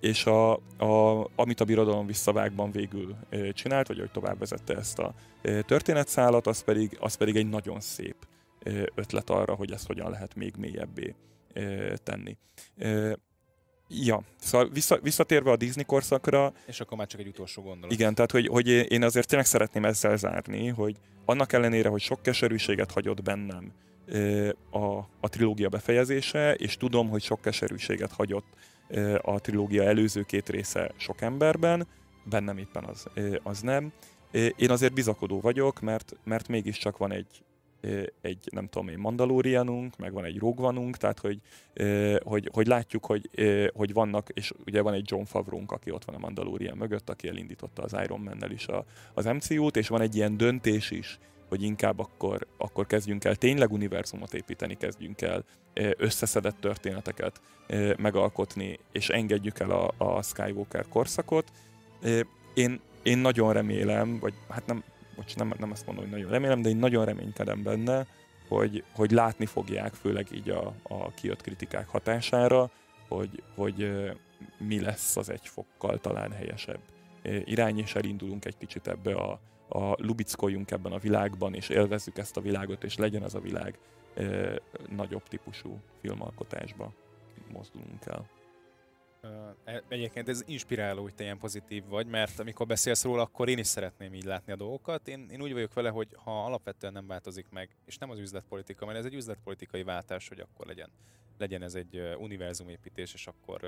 és 0.00 0.26
a, 0.26 0.52
a, 0.78 1.28
amit 1.36 1.60
a 1.60 1.64
birodalom 1.64 2.06
visszavágban 2.06 2.70
végül 2.70 3.16
csinált, 3.52 3.88
vagy 3.88 3.98
hogy 3.98 4.10
tovább 4.10 4.38
vezette 4.38 4.76
ezt 4.76 4.98
a 4.98 5.14
történetszálat, 5.42 6.46
az 6.46 6.62
pedig, 6.62 6.96
az 7.00 7.14
pedig 7.14 7.36
egy 7.36 7.48
nagyon 7.48 7.80
szép 7.80 8.16
ötlet 8.94 9.30
arra, 9.30 9.54
hogy 9.54 9.72
ezt 9.72 9.86
hogyan 9.86 10.10
lehet 10.10 10.34
még 10.34 10.54
mélyebbé 10.58 11.14
tenni. 12.02 12.36
Ja, 13.88 14.22
szóval 14.40 14.68
vissza, 14.68 14.98
visszatérve 15.02 15.50
a 15.50 15.56
Disney 15.56 15.84
korszakra... 15.84 16.52
És 16.66 16.80
akkor 16.80 16.98
már 16.98 17.06
csak 17.06 17.20
egy 17.20 17.26
utolsó 17.26 17.62
gondolat. 17.62 17.92
Igen, 17.92 18.14
tehát 18.14 18.30
hogy, 18.30 18.46
hogy 18.46 18.68
én 18.68 19.02
azért 19.02 19.28
tényleg 19.28 19.46
szeretném 19.46 19.84
ezzel 19.84 20.16
zárni, 20.16 20.68
hogy 20.68 20.96
annak 21.24 21.52
ellenére, 21.52 21.88
hogy 21.88 22.00
sok 22.00 22.22
keserűséget 22.22 22.90
hagyott 22.90 23.22
bennem 23.22 23.72
a, 24.70 24.96
a 25.20 25.28
trilógia 25.28 25.68
befejezése, 25.68 26.54
és 26.54 26.76
tudom, 26.76 27.08
hogy 27.08 27.22
sok 27.22 27.40
keserűséget 27.40 28.12
hagyott 28.12 28.46
a 29.22 29.40
trilógia 29.40 29.82
előző 29.82 30.22
két 30.22 30.48
része 30.48 30.90
sok 30.96 31.20
emberben, 31.20 31.86
bennem 32.24 32.58
éppen 32.58 32.84
az, 32.84 33.06
az 33.42 33.60
nem. 33.60 33.92
Én 34.56 34.70
azért 34.70 34.92
bizakodó 34.92 35.40
vagyok, 35.40 35.80
mert, 35.80 36.16
mert 36.24 36.48
mégiscsak 36.48 36.96
van 36.96 37.12
egy, 37.12 37.42
egy, 38.20 38.38
nem 38.50 38.68
tudom 38.68 38.88
én, 38.88 38.98
Mandalorianunk, 38.98 39.96
meg 39.96 40.12
van 40.12 40.24
egy 40.24 40.38
Rogue 40.38 40.90
tehát 40.92 41.18
hogy, 41.18 41.40
hogy, 42.22 42.50
hogy 42.52 42.66
látjuk, 42.66 43.06
hogy, 43.06 43.30
hogy 43.74 43.92
vannak, 43.92 44.28
és 44.34 44.52
ugye 44.66 44.82
van 44.82 44.94
egy 44.94 45.04
John 45.10 45.24
favreau 45.24 45.62
aki 45.66 45.90
ott 45.90 46.04
van 46.04 46.14
a 46.14 46.18
Mandalorian 46.18 46.76
mögött, 46.76 47.10
aki 47.10 47.28
elindította 47.28 47.82
az 47.82 47.96
Iron 48.04 48.20
Man-nel 48.20 48.50
is 48.50 48.66
a, 48.66 48.84
az 49.14 49.24
MCU-t, 49.24 49.76
és 49.76 49.88
van 49.88 50.00
egy 50.00 50.16
ilyen 50.16 50.36
döntés 50.36 50.90
is, 50.90 51.18
hogy 51.48 51.62
inkább 51.62 51.98
akkor, 51.98 52.46
akkor 52.56 52.86
kezdjünk 52.86 53.24
el 53.24 53.36
tényleg 53.36 53.72
univerzumot 53.72 54.34
építeni, 54.34 54.76
kezdjünk 54.76 55.20
el 55.20 55.44
összeszedett 55.96 56.60
történeteket 56.60 57.40
megalkotni, 57.98 58.78
és 58.92 59.08
engedjük 59.08 59.58
el 59.58 59.70
a, 59.70 59.92
a 59.96 60.22
Skywalker 60.22 60.88
korszakot. 60.88 61.50
Én, 62.54 62.80
én 63.02 63.18
nagyon 63.18 63.52
remélem, 63.52 64.18
vagy 64.18 64.34
hát 64.48 64.66
nem, 64.66 64.84
bocs, 65.18 65.36
nem, 65.36 65.54
nem 65.58 65.70
azt 65.70 65.86
mondom, 65.86 66.04
hogy 66.04 66.12
nagyon 66.12 66.30
remélem, 66.30 66.62
de 66.62 66.68
én 66.68 66.76
nagyon 66.76 67.04
reménykedem 67.04 67.62
benne, 67.62 68.06
hogy, 68.48 68.84
hogy 68.94 69.10
látni 69.10 69.46
fogják, 69.46 69.94
főleg 69.94 70.26
így 70.32 70.50
a, 70.50 70.74
a 70.82 71.10
kijött 71.10 71.42
kritikák 71.42 71.88
hatására, 71.88 72.70
hogy, 73.08 73.42
hogy 73.54 73.92
mi 74.58 74.80
lesz 74.80 75.16
az 75.16 75.30
egy 75.30 75.48
fokkal 75.48 75.98
talán 75.98 76.32
helyesebb 76.32 76.80
irány, 77.44 77.78
és 77.78 77.94
elindulunk 77.94 78.44
egy 78.44 78.56
kicsit 78.56 78.86
ebbe 78.86 79.14
a, 79.14 79.40
a 79.68 79.94
lubickoljunk 79.96 80.70
ebben 80.70 80.92
a 80.92 80.98
világban, 80.98 81.54
és 81.54 81.68
élvezzük 81.68 82.18
ezt 82.18 82.36
a 82.36 82.40
világot, 82.40 82.84
és 82.84 82.96
legyen 82.96 83.24
ez 83.24 83.34
a 83.34 83.40
világ 83.40 83.78
nagyobb 84.96 85.28
típusú 85.28 85.78
filmalkotásba 86.00 86.92
mozdulunk 87.52 88.06
el. 88.06 88.26
E, 89.64 89.82
egyébként 89.88 90.28
ez 90.28 90.42
inspiráló, 90.46 91.02
hogy 91.02 91.14
te 91.14 91.22
ilyen 91.22 91.38
pozitív 91.38 91.84
vagy, 91.86 92.06
mert 92.06 92.38
amikor 92.38 92.66
beszélsz 92.66 93.04
róla, 93.04 93.22
akkor 93.22 93.48
én 93.48 93.58
is 93.58 93.66
szeretném 93.66 94.14
így 94.14 94.24
látni 94.24 94.52
a 94.52 94.56
dolgokat. 94.56 95.08
Én, 95.08 95.28
én 95.30 95.42
úgy 95.42 95.52
vagyok 95.52 95.74
vele, 95.74 95.88
hogy 95.88 96.08
ha 96.24 96.44
alapvetően 96.44 96.92
nem 96.92 97.06
változik 97.06 97.46
meg, 97.50 97.76
és 97.86 97.98
nem 97.98 98.10
az 98.10 98.18
üzletpolitika, 98.18 98.86
mert 98.86 98.98
ez 98.98 99.04
egy 99.04 99.14
üzletpolitikai 99.14 99.82
váltás, 99.82 100.28
hogy 100.28 100.40
akkor 100.40 100.66
legyen, 100.66 100.90
legyen 101.38 101.62
ez 101.62 101.74
egy 101.74 102.16
univerzumépítés, 102.18 103.14
és 103.14 103.26
akkor 103.26 103.60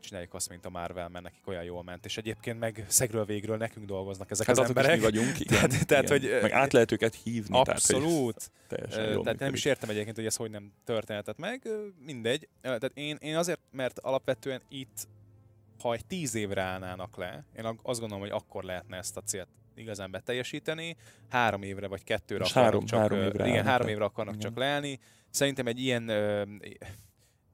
csináljuk 0.00 0.34
azt, 0.34 0.48
mint 0.48 0.64
a 0.64 0.70
Marvel, 0.70 1.08
mert 1.08 1.24
nekik 1.24 1.46
olyan 1.46 1.62
jól 1.62 1.82
ment, 1.82 2.04
és 2.04 2.16
egyébként 2.16 2.58
meg 2.58 2.84
szegről 2.88 3.24
végről 3.24 3.56
nekünk 3.56 3.86
dolgoznak 3.86 4.30
ezek 4.30 4.46
hát 4.46 4.58
az 4.58 4.68
emberek. 4.68 4.96
mi 4.96 5.02
vagyunk, 5.02 5.40
igen, 5.40 5.68
tehát, 5.68 5.86
tehát, 5.86 6.10
igen. 6.10 6.32
hogy, 6.32 6.42
meg 6.42 6.52
át 6.52 6.72
lehet 6.72 6.92
őket 6.92 7.14
hívni. 7.14 7.58
Abszolút. 7.58 8.50
Tehát, 8.68 8.88
tehát 9.22 9.38
nem 9.38 9.54
is 9.54 9.64
értem 9.64 9.88
egyébként, 9.88 10.16
hogy 10.16 10.26
ez 10.26 10.36
hogy 10.36 10.50
nem 10.50 10.72
történhetett 10.84 11.38
meg, 11.38 11.68
mindegy. 12.04 12.48
Tehát 12.60 12.90
én, 12.94 13.16
én 13.20 13.36
azért, 13.36 13.60
mert 13.70 13.98
alapvetően 13.98 14.60
itt, 14.68 15.08
ha 15.80 15.92
egy 15.92 16.06
tíz 16.06 16.34
évre 16.34 16.62
állnának 16.62 17.16
le, 17.16 17.44
én 17.56 17.64
azt 17.82 18.00
gondolom, 18.00 18.20
hogy 18.24 18.32
akkor 18.32 18.64
lehetne 18.64 18.96
ezt 18.96 19.16
a 19.16 19.20
célt 19.20 19.48
igazán 19.74 20.10
beteljesíteni. 20.10 20.96
Három 21.28 21.62
évre 21.62 21.86
vagy 21.86 22.04
kettőre 22.04 22.44
akarnak 22.44 22.64
három, 22.64 22.84
csak, 22.84 22.98
három 22.98 23.18
évre 23.18 23.46
igen, 23.46 23.64
három 23.64 23.88
évre 23.88 24.04
akarnak 24.04 24.34
igen. 24.34 24.48
csak 24.48 24.58
leállni. 24.58 24.98
Szerintem 25.30 25.66
egy 25.66 25.80
ilyen, 25.80 26.10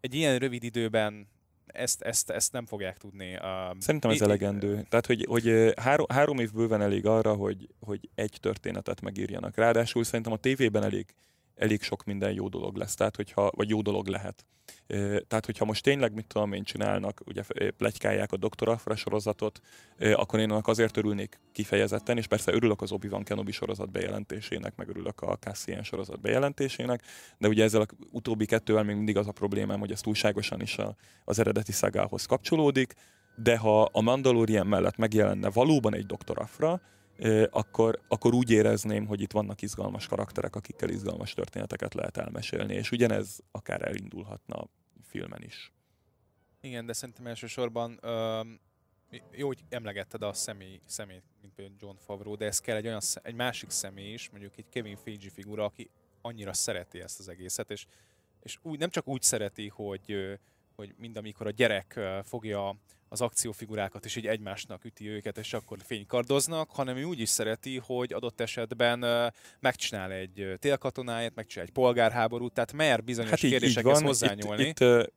egy 0.00 0.14
ilyen 0.14 0.38
rövid 0.38 0.62
időben 0.62 1.28
ezt, 1.66 2.02
ezt, 2.02 2.30
ezt 2.30 2.52
nem 2.52 2.66
fogják 2.66 2.96
tudni. 2.96 3.34
Uh, 3.34 3.78
Szerintem 3.78 4.10
ez 4.10 4.20
elegendő. 4.20 4.86
Tehát, 4.88 5.06
hogy, 5.06 5.26
hogy 5.28 5.72
három, 5.80 6.06
három 6.08 6.38
év 6.38 6.52
bőven 6.52 6.82
elég 6.82 7.06
arra, 7.06 7.34
hogy, 7.34 7.68
hogy 7.80 8.08
egy 8.14 8.38
történetet 8.40 9.00
megírjanak. 9.00 9.56
Ráadásul 9.56 10.04
szerintem 10.04 10.32
a 10.32 10.36
tévében 10.36 10.82
elég 10.82 11.14
elég 11.54 11.82
sok 11.82 12.04
minden 12.04 12.32
jó 12.32 12.48
dolog 12.48 12.76
lesz, 12.76 12.94
tehát 12.94 13.16
hogyha, 13.16 13.50
vagy 13.56 13.68
jó 13.68 13.82
dolog 13.82 14.06
lehet. 14.06 14.46
Tehát, 15.26 15.46
hogyha 15.46 15.64
most 15.64 15.82
tényleg, 15.82 16.14
mit 16.14 16.26
tudom 16.26 16.52
én, 16.52 16.64
csinálnak, 16.64 17.20
ugye 17.26 17.42
plegykálják 17.76 18.32
a 18.32 18.36
Dr. 18.36 18.68
Afra 18.68 18.96
sorozatot, 18.96 19.60
akkor 20.14 20.38
én 20.38 20.50
annak 20.50 20.68
azért 20.68 20.96
örülnék 20.96 21.40
kifejezetten, 21.52 22.16
és 22.16 22.26
persze 22.26 22.52
örülök 22.52 22.82
az 22.82 22.92
Obi-Wan 22.92 23.22
Kenobi 23.22 23.52
sorozat 23.52 23.90
bejelentésének, 23.90 24.76
meg 24.76 24.88
örülök 24.88 25.20
a 25.20 25.36
Cassian 25.36 25.82
sorozat 25.82 26.20
bejelentésének, 26.20 27.02
de 27.38 27.48
ugye 27.48 27.64
ezzel 27.64 27.80
a 27.80 27.86
utóbbi 28.12 28.46
kettővel 28.46 28.82
még 28.82 28.96
mindig 28.96 29.16
az 29.16 29.28
a 29.28 29.32
problémám, 29.32 29.78
hogy 29.78 29.92
ez 29.92 30.00
túlságosan 30.00 30.60
is 30.60 30.78
a, 30.78 30.96
az 31.24 31.38
eredeti 31.38 31.72
szagához 31.72 32.26
kapcsolódik, 32.26 32.94
de 33.36 33.56
ha 33.56 33.82
a 33.82 34.00
Mandalorian 34.00 34.66
mellett 34.66 34.96
megjelenne 34.96 35.50
valóban 35.50 35.94
egy 35.94 36.06
Dr. 36.06 36.38
Afra, 36.38 36.80
akkor, 37.50 38.00
akkor 38.08 38.34
úgy 38.34 38.50
érezném, 38.50 39.06
hogy 39.06 39.20
itt 39.20 39.32
vannak 39.32 39.62
izgalmas 39.62 40.06
karakterek, 40.06 40.56
akikkel 40.56 40.88
izgalmas 40.88 41.32
történeteket 41.32 41.94
lehet 41.94 42.16
elmesélni, 42.16 42.74
és 42.74 42.90
ugyanez 42.90 43.40
akár 43.50 43.82
elindulhatna 43.82 44.68
filmen 45.02 45.42
is. 45.42 45.72
Igen, 46.60 46.86
de 46.86 46.92
szerintem 46.92 47.26
elsősorban 47.26 48.00
um, 48.02 48.60
jó, 49.30 49.46
hogy 49.46 49.64
emlegetted 49.68 50.22
a 50.22 50.32
személy, 50.32 50.80
személyt, 50.86 51.24
mint 51.40 51.54
például 51.54 51.76
John 51.80 51.96
Favreau, 51.96 52.36
de 52.36 52.46
ez 52.46 52.58
kell 52.58 52.76
egy 52.76 52.86
olyan 52.86 53.00
egy 53.22 53.34
másik 53.34 53.70
személy 53.70 54.12
is, 54.12 54.30
mondjuk 54.30 54.56
egy 54.56 54.68
Kevin 54.68 54.96
Feige 54.96 55.30
figura, 55.30 55.64
aki 55.64 55.90
annyira 56.20 56.52
szereti 56.52 57.00
ezt 57.00 57.18
az 57.18 57.28
egészet, 57.28 57.70
és, 57.70 57.86
és 58.42 58.58
úgy, 58.62 58.78
nem 58.78 58.90
csak 58.90 59.08
úgy 59.08 59.22
szereti, 59.22 59.68
hogy, 59.68 60.38
hogy 60.76 60.94
mind 60.96 61.16
amikor 61.16 61.46
a 61.46 61.50
gyerek 61.50 62.00
fogja 62.24 62.76
az 63.14 63.20
akciófigurákat 63.20 64.04
is 64.04 64.16
így 64.16 64.26
egymásnak 64.26 64.84
üti 64.84 65.08
őket, 65.08 65.38
és 65.38 65.52
akkor 65.52 65.78
fénykardoznak, 65.84 66.70
hanem 66.70 66.96
ő 66.96 67.04
úgy 67.04 67.20
is 67.20 67.28
szereti, 67.28 67.78
hogy 67.78 68.12
adott 68.12 68.40
esetben 68.40 69.32
megcsinál 69.60 70.12
egy 70.12 70.54
télkatonáját, 70.58 71.34
megcsinál 71.34 71.66
egy 71.66 71.72
polgárháborút, 71.72 72.52
tehát 72.52 72.72
mer 72.72 73.04
bizonyos 73.04 73.30
hát 73.30 73.42
így, 73.42 73.50
kérdésekhez 73.50 73.98
így 74.00 74.06
hozzányúlni. 74.06 74.62
Itt, 74.62 74.80
itt 74.80 75.12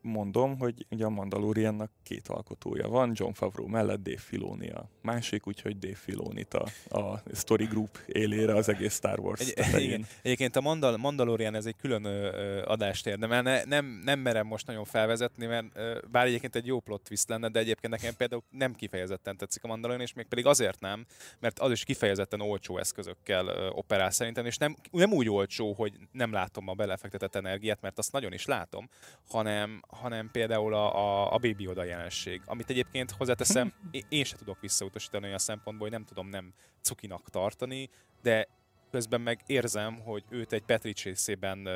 mondom, 0.00 0.58
hogy 0.58 0.86
ugye 0.90 1.04
a 1.04 1.10
Mandaloriannak 1.10 1.90
két 2.02 2.28
alkotója 2.28 2.88
van, 2.88 3.12
John 3.14 3.32
Favreau 3.32 3.68
mellett 3.68 4.02
Dave 4.02 4.18
Filoni 4.18 4.70
a 4.70 4.88
másik, 5.02 5.46
úgyhogy 5.46 5.78
Dave 5.78 5.94
filoni 5.94 6.46
a, 6.50 6.98
a 6.98 7.22
Story 7.34 7.64
Group 7.64 7.98
élére 8.06 8.54
az 8.54 8.68
egész 8.68 8.94
Star 8.94 9.18
Wars 9.18 9.40
egy, 9.40 9.82
igen. 9.82 10.06
Egyébként 10.22 10.56
a 10.56 10.60
Mandal- 10.60 10.96
Mandalorian 10.96 11.54
ez 11.54 11.66
egy 11.66 11.76
külön 11.76 12.04
ö, 12.04 12.62
adást 12.66 13.06
érdemel, 13.06 13.42
ne, 13.42 13.64
nem, 13.64 14.00
nem 14.04 14.18
merem 14.18 14.46
most 14.46 14.66
nagyon 14.66 14.84
felvezetni, 14.84 15.46
mert 15.46 15.66
ö, 15.74 15.98
bár 16.10 16.26
egyébként 16.26 16.56
egy 16.56 16.66
jó 16.66 16.80
plot 16.80 17.02
twist 17.02 17.28
lenne, 17.28 17.39
benne, 17.40 17.52
de 17.52 17.58
egyébként 17.58 17.92
nekem 17.92 18.14
például 18.16 18.42
nem 18.50 18.74
kifejezetten 18.74 19.36
tetszik 19.36 19.64
a 19.64 19.66
Mandalorian, 19.66 20.04
és 20.04 20.12
még 20.12 20.26
pedig 20.26 20.46
azért 20.46 20.80
nem, 20.80 21.06
mert 21.38 21.58
az 21.58 21.70
is 21.70 21.84
kifejezetten 21.84 22.40
olcsó 22.40 22.78
eszközökkel 22.78 23.70
operál 23.72 24.10
szerintem, 24.10 24.46
és 24.46 24.56
nem, 24.56 24.76
nem 24.90 25.12
úgy 25.12 25.28
olcsó, 25.28 25.72
hogy 25.72 25.92
nem 26.12 26.32
látom 26.32 26.68
a 26.68 26.74
belefektetett 26.74 27.34
energiát, 27.34 27.80
mert 27.80 27.98
azt 27.98 28.12
nagyon 28.12 28.32
is 28.32 28.44
látom, 28.44 28.88
hanem, 29.28 29.82
hanem 29.88 30.30
például 30.30 30.74
a, 30.74 30.96
a, 30.96 31.32
a 31.32 31.38
Baby 31.38 31.62
Yoda 31.62 31.84
jelenség, 31.84 32.42
amit 32.44 32.70
egyébként 32.70 33.10
hozzáteszem, 33.10 33.72
én 34.08 34.24
se 34.24 34.36
tudok 34.36 34.60
visszautasítani 34.60 35.26
olyan 35.26 35.38
szempontból, 35.38 35.88
hogy 35.88 35.98
nem 35.98 36.06
tudom 36.06 36.28
nem 36.28 36.52
cukinak 36.80 37.30
tartani, 37.30 37.90
de 38.22 38.48
közben 38.90 39.20
meg 39.20 39.40
érzem, 39.46 40.00
hogy 40.00 40.24
őt 40.28 40.52
egy 40.52 40.62
Petrics 40.62 41.04
részében 41.04 41.68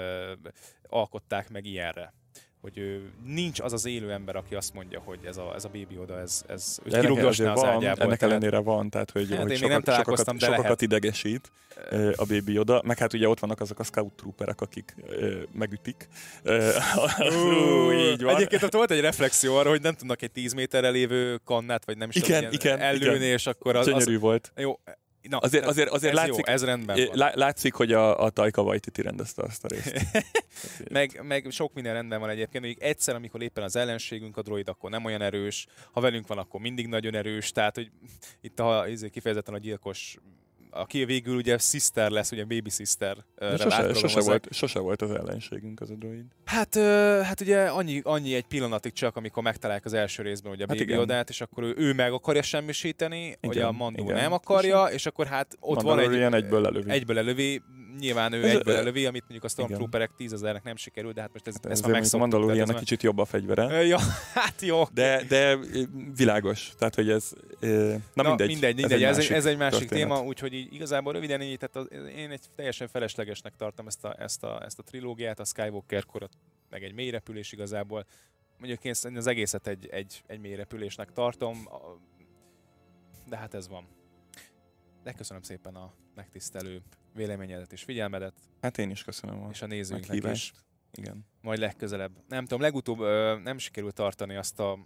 alkották 0.88 1.50
meg 1.50 1.64
ilyenre 1.64 2.12
hogy 2.64 2.78
ő, 2.78 3.10
nincs 3.24 3.60
az 3.60 3.72
az 3.72 3.86
élő 3.86 4.12
ember, 4.12 4.36
aki 4.36 4.54
azt 4.54 4.74
mondja, 4.74 5.00
hogy 5.04 5.18
ez 5.24 5.36
a, 5.36 5.52
ez 5.54 5.64
a 5.64 5.68
Baby 5.68 5.98
Oda, 5.98 6.20
ez, 6.20 6.44
ez 6.48 6.78
őt 6.84 6.98
kirúgdosná 6.98 7.52
az 7.52 7.60
van, 7.60 7.68
ágyából. 7.68 8.04
Ennek 8.04 8.18
tehát... 8.18 8.22
ellenére 8.22 8.58
van, 8.58 8.90
tehát 8.90 9.10
hogy, 9.10 9.30
hát 9.30 9.42
hogy 9.42 9.56
sokat, 9.56 9.84
nem 9.86 9.94
sokakat, 9.96 10.36
de 10.36 10.46
sokakat 10.46 10.82
idegesít 10.82 11.52
a 12.16 12.24
Baby 12.24 12.58
Oda, 12.58 12.82
meg 12.84 12.98
hát 12.98 13.12
ugye 13.12 13.28
ott 13.28 13.38
vannak 13.38 13.60
azok 13.60 13.78
a 13.78 13.82
Scout 13.82 14.12
Trooperek, 14.12 14.60
akik 14.60 14.94
megütik. 15.52 16.08
Ú, 17.18 17.92
így 17.92 18.22
van. 18.22 18.34
Egyébként 18.34 18.62
ott 18.62 18.72
volt 18.72 18.90
egy 18.90 19.00
reflexió 19.00 19.56
arra, 19.56 19.68
hogy 19.68 19.82
nem 19.82 19.94
tudnak 19.94 20.22
egy 20.22 20.30
10 20.30 20.52
méterre 20.52 20.88
lévő 20.88 21.40
kannát, 21.44 21.84
vagy 21.84 21.96
nem 21.96 22.08
is 22.08 22.16
igen, 22.16 22.36
tudom, 22.36 22.52
igen, 22.52 22.78
ellőni, 22.78 23.14
igen. 23.14 23.22
és 23.22 23.46
akkor 23.46 23.76
az... 23.76 23.86
Gyönyörű 23.86 24.18
volt. 24.18 24.52
Jó, 24.56 24.78
Na, 25.28 25.36
azért, 25.36 25.64
azért, 25.66 25.88
azért 25.90 26.12
ez 26.12 26.18
látszik, 26.18 26.46
jó, 26.46 26.52
ez 26.52 26.64
rendben 26.64 27.06
van. 27.06 27.30
látszik, 27.34 27.74
hogy 27.74 27.92
a, 27.92 28.22
a 28.22 28.30
Taika 28.30 28.62
Waititi 28.62 29.02
rendezte 29.02 29.42
azt 29.42 29.64
a 29.64 29.68
részt. 29.68 30.06
meg, 30.90 31.20
meg 31.22 31.46
sok 31.50 31.74
minden 31.74 31.92
rendben 31.92 32.20
van 32.20 32.30
egyébként, 32.30 32.64
hogy 32.64 32.76
egyszer, 32.80 33.14
amikor 33.14 33.42
éppen 33.42 33.64
az 33.64 33.76
ellenségünk 33.76 34.36
a 34.36 34.42
droid, 34.42 34.68
akkor 34.68 34.90
nem 34.90 35.04
olyan 35.04 35.22
erős, 35.22 35.66
ha 35.92 36.00
velünk 36.00 36.26
van, 36.26 36.38
akkor 36.38 36.60
mindig 36.60 36.86
nagyon 36.86 37.14
erős, 37.14 37.50
tehát 37.50 37.74
hogy 37.74 37.90
itt 38.40 38.60
a, 38.60 38.88
izé 38.88 39.08
kifejezetten 39.08 39.54
a 39.54 39.58
gyilkos 39.58 40.18
aki 40.74 41.04
végül 41.04 41.36
ugye 41.36 41.58
sister 41.58 42.10
lesz, 42.10 42.30
ugye 42.30 42.44
baby 42.44 42.70
sister. 42.70 43.16
Sose, 43.58 43.94
sose, 43.94 44.20
volt, 44.20 44.48
sose 44.50 44.78
volt 44.78 45.02
az 45.02 45.10
ellenségünk 45.10 45.80
az 45.80 45.90
a 45.90 45.94
droid. 45.94 46.24
Hát, 46.44 46.74
hát 47.24 47.40
ugye 47.40 47.66
annyi, 47.66 48.00
annyi 48.04 48.34
egy 48.34 48.46
pillanatig 48.46 48.92
csak, 48.92 49.16
amikor 49.16 49.42
megtalálják 49.42 49.84
az 49.84 49.92
első 49.92 50.22
részben 50.22 50.52
ugye 50.52 50.64
a 50.64 50.66
hát 50.68 50.78
baby 50.78 50.96
odát, 50.96 51.28
és 51.28 51.40
akkor 51.40 51.62
ő, 51.62 51.74
ő 51.76 51.92
meg 51.92 52.12
akarja 52.12 52.42
semmisíteni, 52.42 53.22
igen, 53.24 53.38
ugye 53.42 53.64
a 53.64 53.72
Mandó 53.72 54.10
nem 54.10 54.32
akarja, 54.32 54.84
és 54.84 55.06
akkor 55.06 55.26
hát 55.26 55.56
ott 55.60 55.80
van 55.80 55.98
egy... 55.98 56.14
egyből 56.14 56.60
lelövi. 56.60 56.90
Egyből 56.90 57.16
lelövi, 57.16 57.62
nyilván 57.98 58.32
ő 58.32 58.44
ez, 58.44 58.56
egyből 58.56 58.76
elővi, 58.76 59.06
amit 59.06 59.20
mondjuk 59.20 59.44
a 59.44 59.48
Stormtrooperek 59.48 60.10
tízezernek 60.16 60.62
nem 60.62 60.76
sikerült, 60.76 61.14
de 61.14 61.20
hát 61.20 61.32
most 61.32 61.46
ez, 61.46 61.54
hát 61.54 61.64
ez, 61.66 61.70
ez 61.70 61.80
már 61.80 61.90
megszoktuk. 61.90 62.20
A 62.20 62.22
Mandaloriannak 62.22 62.78
kicsit 62.78 63.02
jobb 63.02 63.18
a 63.18 63.24
fegyvere. 63.24 63.84
Ja, 63.84 63.98
hát 64.34 64.60
jó. 64.60 64.82
De, 64.92 65.24
de 65.28 65.58
világos, 66.16 66.72
tehát 66.78 66.94
hogy 66.94 67.10
ez... 67.10 67.32
Na, 67.60 68.00
na 68.14 68.28
mindegy. 68.28 68.48
mindegy, 68.48 68.76
mindegy. 68.76 69.02
Ez, 69.02 69.18
egy, 69.18 69.32
ez, 69.32 69.46
egy, 69.46 69.52
ez 69.52 69.58
másik 69.58 69.78
történet. 69.78 70.08
téma, 70.08 70.22
úgyhogy 70.22 70.54
így 70.54 70.74
igazából 70.74 71.12
röviden 71.12 71.42
így, 71.42 71.58
tehát 71.58 71.76
az, 71.76 71.98
én 72.16 72.30
egy 72.30 72.42
teljesen 72.54 72.88
feleslegesnek 72.88 73.56
tartom 73.56 73.86
ezt 73.86 74.04
a, 74.04 74.14
ezt 74.18 74.44
a, 74.44 74.62
ezt 74.64 74.78
a 74.78 74.82
trilógiát, 74.82 75.40
a 75.40 75.44
Skywalker 75.44 76.04
korot, 76.04 76.32
meg 76.70 76.82
egy 76.82 76.94
mély 76.94 77.10
repülés 77.10 77.52
igazából. 77.52 78.06
Mondjuk 78.58 78.84
én 78.84 79.16
az 79.16 79.26
egészet 79.26 79.66
egy, 79.66 79.88
egy, 79.90 80.22
egy 80.26 80.40
mély 80.40 80.54
repülésnek 80.54 81.12
tartom, 81.12 81.68
de 83.28 83.36
hát 83.36 83.54
ez 83.54 83.68
van. 83.68 83.86
De 85.02 85.12
köszönöm 85.12 85.42
szépen 85.42 85.74
a 85.74 85.92
megtisztelő 86.14 86.82
véleményedet 87.14 87.72
és 87.72 87.82
figyelmedet. 87.82 88.34
Hát 88.60 88.78
én 88.78 88.90
is 88.90 89.04
köszönöm 89.04 89.42
a 89.42 89.48
És 89.50 89.62
a 89.62 89.66
nézőinknek 89.66 90.32
is. 90.32 90.52
Igen. 90.92 91.26
Majd 91.40 91.58
legközelebb. 91.58 92.12
Nem 92.28 92.42
tudom, 92.42 92.60
legutóbb 92.60 93.00
ö, 93.00 93.38
nem 93.42 93.58
sikerült 93.58 93.94
tartani 93.94 94.36
azt 94.36 94.60
a 94.60 94.78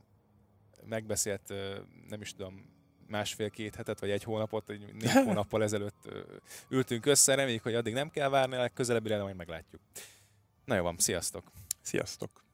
megbeszélt, 0.84 1.50
ö, 1.50 1.78
nem 2.08 2.20
is 2.20 2.32
tudom, 2.32 2.76
másfél-két 3.06 3.74
hetet, 3.74 4.00
vagy 4.00 4.10
egy 4.10 4.22
hónapot, 4.22 4.66
vagy 4.66 4.80
négy 4.92 5.12
hónappal 5.26 5.62
ezelőtt 5.62 6.04
ö, 6.04 6.20
ültünk 6.68 7.06
össze. 7.06 7.34
Reméljük, 7.34 7.62
hogy 7.62 7.74
addig 7.74 7.92
nem 7.92 8.10
kell 8.10 8.28
várni, 8.28 8.54
a 8.54 8.60
legközelebbi 8.60 9.14
majd 9.14 9.36
meglátjuk. 9.36 9.82
Na 10.64 10.74
jó 10.74 10.82
van, 10.82 10.98
sziasztok! 10.98 11.52
Sziasztok! 11.82 12.47